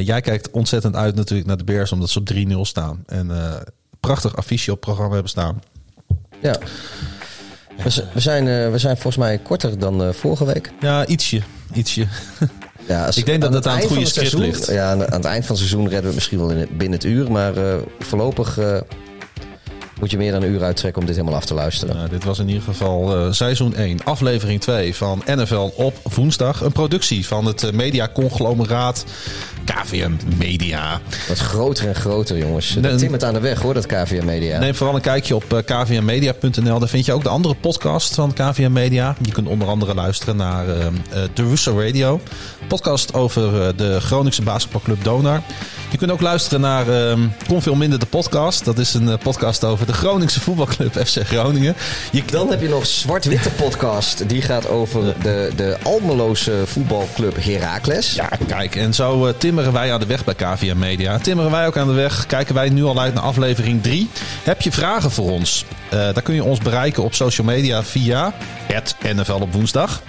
Jij 0.00 0.20
kijkt 0.20 0.50
ontzettend 0.50 0.96
uit 0.96 1.14
natuurlijk 1.14 1.48
naar 1.48 1.56
de 1.56 1.64
Bears, 1.64 1.92
omdat 1.92 2.10
ze 2.10 2.18
op 2.18 2.30
3-0 2.32 2.60
staan. 2.60 3.02
En 3.06 3.30
prachtig 4.00 4.36
affiche 4.36 4.70
op 4.70 4.76
het 4.76 4.84
programma 4.84 5.12
hebben 5.12 5.30
staan. 5.30 5.62
Ja. 6.42 6.58
We, 7.76 8.04
we, 8.14 8.20
zijn, 8.20 8.70
we 8.70 8.78
zijn 8.78 8.94
volgens 8.94 9.16
mij 9.16 9.38
korter 9.38 9.78
dan 9.78 10.14
vorige 10.14 10.44
week. 10.44 10.72
Ja, 10.80 11.06
ietsje. 11.06 11.42
ietsje. 11.72 12.06
Ja, 12.88 13.06
als- 13.06 13.16
Ik 13.16 13.26
denk 13.26 13.40
dat 13.42 13.52
het 13.54 13.66
aan 13.66 13.76
het 13.78 13.86
goede 13.86 14.06
script 14.06 14.28
seizoen- 14.30 14.40
ligt. 14.50 14.66
Ja, 14.70 14.90
aan, 14.90 15.00
het 15.00 15.24
eind 15.24 15.46
van 15.46 15.56
het 15.56 15.64
seizoen 15.64 15.82
redden 15.82 16.00
we 16.00 16.06
het 16.06 16.14
misschien 16.14 16.38
wel 16.38 16.50
in 16.50 16.56
het, 16.56 16.78
binnen 16.78 16.98
het 16.98 17.04
uur. 17.08 17.30
Maar 17.32 17.56
eh, 17.56 17.74
voorlopig 17.98 18.58
eh, 18.58 18.76
moet 20.00 20.10
je 20.10 20.16
meer 20.16 20.32
dan 20.32 20.42
een 20.42 20.50
uur 20.50 20.62
uittrekken 20.62 21.00
om 21.00 21.06
dit 21.06 21.16
helemaal 21.16 21.38
af 21.38 21.44
te 21.44 21.54
luisteren. 21.54 21.96
Nou, 21.96 22.08
dit 22.08 22.24
was 22.24 22.38
in 22.38 22.48
ieder 22.48 22.62
geval 22.62 23.16
eh, 23.16 23.32
seizoen 23.32 23.74
1, 23.76 24.04
aflevering 24.04 24.60
2 24.60 24.94
van 24.94 25.22
NFL 25.26 25.70
op 25.76 25.96
woensdag. 26.14 26.60
Een 26.60 26.72
productie 26.72 27.26
van 27.26 27.44
het 27.46 27.72
mediaconglomeraat 27.72 29.04
KVM 29.64 30.12
Media. 30.38 31.00
Wat 31.28 31.38
groter 31.38 31.88
en 31.88 31.94
groter, 31.94 32.38
jongens. 32.38 32.76
Dat 32.80 32.98
timmert 32.98 33.24
aan 33.24 33.34
de 33.34 33.40
weg, 33.40 33.60
hoor, 33.60 33.74
dat 33.74 33.86
KVM 33.86 34.24
Media. 34.24 34.58
Neem 34.58 34.74
vooral 34.74 34.94
een 34.94 35.00
kijkje 35.00 35.34
op 35.34 35.52
eh, 35.52 35.58
kvmmedia.nl. 35.84 36.78
Daar 36.78 36.88
vind 36.88 37.06
je 37.06 37.12
ook 37.12 37.22
de 37.22 37.28
andere 37.28 37.54
podcast 37.54 38.14
van 38.14 38.32
KVM 38.32 38.72
Media. 38.72 39.16
Je 39.22 39.32
kunt 39.32 39.48
onder 39.48 39.68
andere 39.68 39.94
luisteren 39.94 40.36
naar 40.36 40.68
eh, 40.68 40.86
The 41.32 41.42
Russo 41.42 41.78
Radio. 41.78 42.20
Podcast 42.68 43.14
over 43.14 43.76
de 43.76 44.00
Groningse 44.00 44.42
basketbalclub 44.42 45.04
Donar. 45.04 45.42
Je 45.90 45.98
kunt 45.98 46.10
ook 46.10 46.20
luisteren 46.20 46.60
naar 46.60 46.86
Kom 47.48 47.62
Veel 47.62 47.74
Minder 47.74 47.98
de 47.98 48.06
podcast. 48.06 48.64
Dat 48.64 48.78
is 48.78 48.94
een 48.94 49.18
podcast 49.18 49.64
over 49.64 49.86
de 49.86 49.92
Groningse 49.92 50.40
voetbalclub 50.40 50.92
FC 51.06 51.16
Groningen. 51.24 51.74
Je, 52.12 52.22
Dan 52.26 52.50
heb 52.50 52.60
je 52.60 52.68
nog 52.68 52.86
Zwart-Witte 52.86 53.50
podcast. 53.50 54.28
Die 54.28 54.42
gaat 54.42 54.68
over 54.68 55.14
de, 55.22 55.50
de 55.56 55.76
Almeloze 55.82 56.62
voetbalclub 56.64 57.44
Heracles. 57.44 58.14
Ja, 58.14 58.28
kijk, 58.46 58.76
en 58.76 58.94
zo 58.94 59.26
eh, 59.26 59.34
timmeren 59.52 59.80
wij 59.80 59.92
aan 59.92 60.00
de 60.00 60.06
weg 60.06 60.24
bij 60.24 60.34
KVM 60.34 60.78
Media. 60.78 61.18
Timmeren 61.18 61.50
wij 61.50 61.66
ook 61.66 61.76
aan 61.76 61.86
de 61.86 61.92
weg. 61.92 62.26
Kijken 62.26 62.54
wij 62.54 62.68
nu 62.68 62.84
al 62.84 63.00
uit 63.00 63.14
naar 63.14 63.22
aflevering 63.22 63.82
3. 63.82 64.08
Heb 64.42 64.60
je 64.60 64.72
vragen 64.72 65.10
voor 65.10 65.30
ons? 65.30 65.64
Eh 65.90 65.98
dan 66.12 66.22
kun 66.22 66.34
je 66.34 66.44
ons 66.44 66.58
bereiken 66.58 67.02
op 67.02 67.14
social 67.14 67.46
media 67.46 67.82
via 67.82 68.32
het 68.66 68.96
NFL 69.14 69.32
op 69.32 69.52
woensdag. 69.52 70.02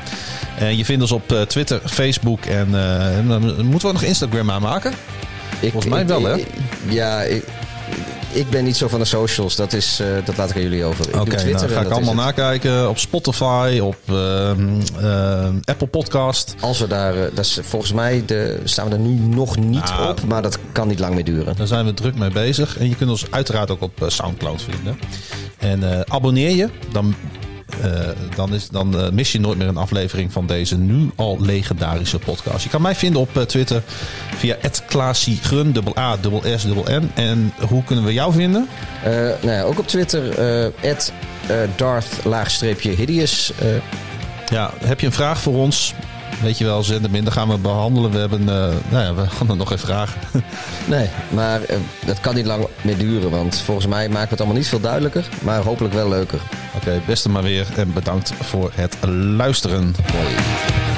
En 0.59 0.77
je 0.77 0.85
vindt 0.85 1.01
ons 1.01 1.11
op 1.11 1.31
eh, 1.31 1.41
Twitter, 1.41 1.81
Facebook 1.85 2.45
en 2.45 2.67
eh, 2.73 3.37
moeten 3.63 3.87
we 3.87 3.93
nog 3.93 4.01
Instagram 4.03 4.51
aanmaken. 4.51 4.91
Ik- 5.59 5.71
Volgens 5.71 5.93
mij 5.93 6.01
ik- 6.01 6.07
wel, 6.07 6.23
hè? 6.23 6.37
ik- 6.37 6.47
Ja, 6.89 7.21
ik, 7.21 7.43
ik 8.33 8.49
ben 8.49 8.63
niet 8.63 8.77
zo 8.77 8.87
van 8.87 8.99
de 8.99 9.05
socials. 9.05 9.55
Dat, 9.55 9.73
is, 9.73 9.99
eh, 9.99 10.07
dat 10.25 10.37
laat 10.37 10.49
ik 10.49 10.55
aan 10.55 10.61
jullie 10.61 10.83
over. 10.83 11.19
Oké, 11.19 11.35
Twitter 11.35 11.69
nou 11.69 11.71
ga 11.71 11.81
ik 11.81 11.89
allemaal 11.89 12.13
nakijken 12.13 12.89
op 12.89 12.97
Spotify, 12.97 13.79
op 13.81 13.95
ehm, 14.07 14.69
ehm, 14.99 15.55
Apple 15.63 15.87
Podcast. 15.87 16.55
Als 16.59 16.79
we 16.79 16.87
daar, 16.87 17.15
eh, 17.15 17.21
dat 17.33 17.45
is, 17.45 17.59
volgens 17.61 17.93
mij 17.93 18.23
de, 18.25 18.59
staan 18.63 18.87
we 18.89 18.93
er 18.93 18.99
nu 18.99 19.35
nog 19.35 19.57
niet 19.57 19.81
Ah. 19.89 20.09
op, 20.09 20.23
maar 20.23 20.41
dat 20.41 20.57
kan 20.71 20.87
niet 20.87 20.99
lang 20.99 21.13
meer 21.15 21.23
duren. 21.23 21.55
Daar 21.55 21.67
zijn 21.67 21.85
we 21.85 21.93
druk 21.93 22.15
mee 22.15 22.31
bezig. 22.31 22.77
En 22.77 22.89
je 22.89 22.95
kunt 22.95 23.09
ons 23.09 23.25
uiteraard 23.29 23.71
ook 23.71 23.81
op 23.81 24.01
eh, 24.01 24.09
Soundcloud 24.09 24.61
vinden. 24.61 24.99
En 25.57 26.05
abonneer 26.07 26.49
je, 26.49 26.69
dan, 26.91 27.15
eh, 27.81 27.91
dan, 28.35 28.53
is, 28.53 28.69
dan 28.69 28.99
eh, 28.99 29.09
mis 29.11 29.31
je 29.31 29.39
nooit 29.39 29.57
meer 29.57 29.67
een 29.67 29.77
aflevering 29.77 30.31
van 30.31 30.47
deze 30.47 30.77
nu 30.77 31.11
al 31.15 31.37
legendarische 31.41 32.19
podcast. 32.19 32.63
Je 32.63 32.69
kan 32.69 32.81
mij 32.81 32.95
vinden 32.95 33.21
op 33.21 33.37
eh, 33.37 33.43
Twitter 33.43 33.81
via 34.37 34.55
@klaasiegrun, 34.87 35.71
dubbel 35.71 35.97
A, 35.97 36.17
dubbel 36.17 36.43
S, 36.57 36.63
dubbel 36.63 36.85
N. 36.89 37.11
En 37.13 37.53
hoe 37.69 37.83
kunnen 37.83 38.05
we 38.05 38.13
jou 38.13 38.33
vinden? 38.33 38.67
Nou 39.41 39.51
ja, 39.51 39.61
ook 39.61 39.79
op 39.79 39.87
Twitter, 39.87 40.23
at, 40.83 41.11
Darth 41.75 42.07
laagstreepje 42.23 42.89
hideous. 42.91 43.51
eh, 43.59 43.67
Ja, 44.51 44.71
heb 44.85 44.99
je 44.99 45.05
een 45.05 45.11
vraag 45.11 45.39
voor 45.39 45.55
ons? 45.55 45.93
Weet 46.41 46.57
je 46.57 46.65
wel, 46.65 46.83
zend 46.83 47.05
hem 47.05 47.15
in. 47.15 47.23
Dan 47.23 47.33
gaan 47.33 47.49
we 47.49 47.57
behandelen. 47.57 48.11
We 48.11 48.17
hebben, 48.17 48.39
eh, 48.39 48.75
nou 48.89 49.03
ja, 49.03 49.13
we 49.13 49.27
gaan 49.27 49.49
er 49.49 49.55
nog 49.55 49.71
even 49.71 49.87
vragen. 49.87 50.21
nee, 50.85 51.09
maar 51.29 51.61
eh, 51.61 51.77
dat 52.05 52.19
kan 52.19 52.35
niet 52.35 52.45
lang 52.45 52.67
meer 52.81 52.97
duren, 52.97 53.29
want 53.29 53.57
volgens 53.57 53.87
mij 53.87 54.07
maken 54.07 54.23
we 54.23 54.29
het 54.29 54.39
allemaal 54.39 54.57
niet 54.57 54.67
veel 54.67 54.79
duidelijker, 54.79 55.27
maar 55.41 55.63
hopelijk 55.63 55.93
wel 55.93 56.09
leuker. 56.09 56.39
Oké, 56.75 57.01
beste 57.05 57.29
maar 57.29 57.43
weer. 57.43 57.67
En 57.75 57.93
bedankt 57.93 58.33
voor 58.41 58.71
het 58.75 58.97
luisteren. 59.35 59.95
Mooi. 60.13 60.92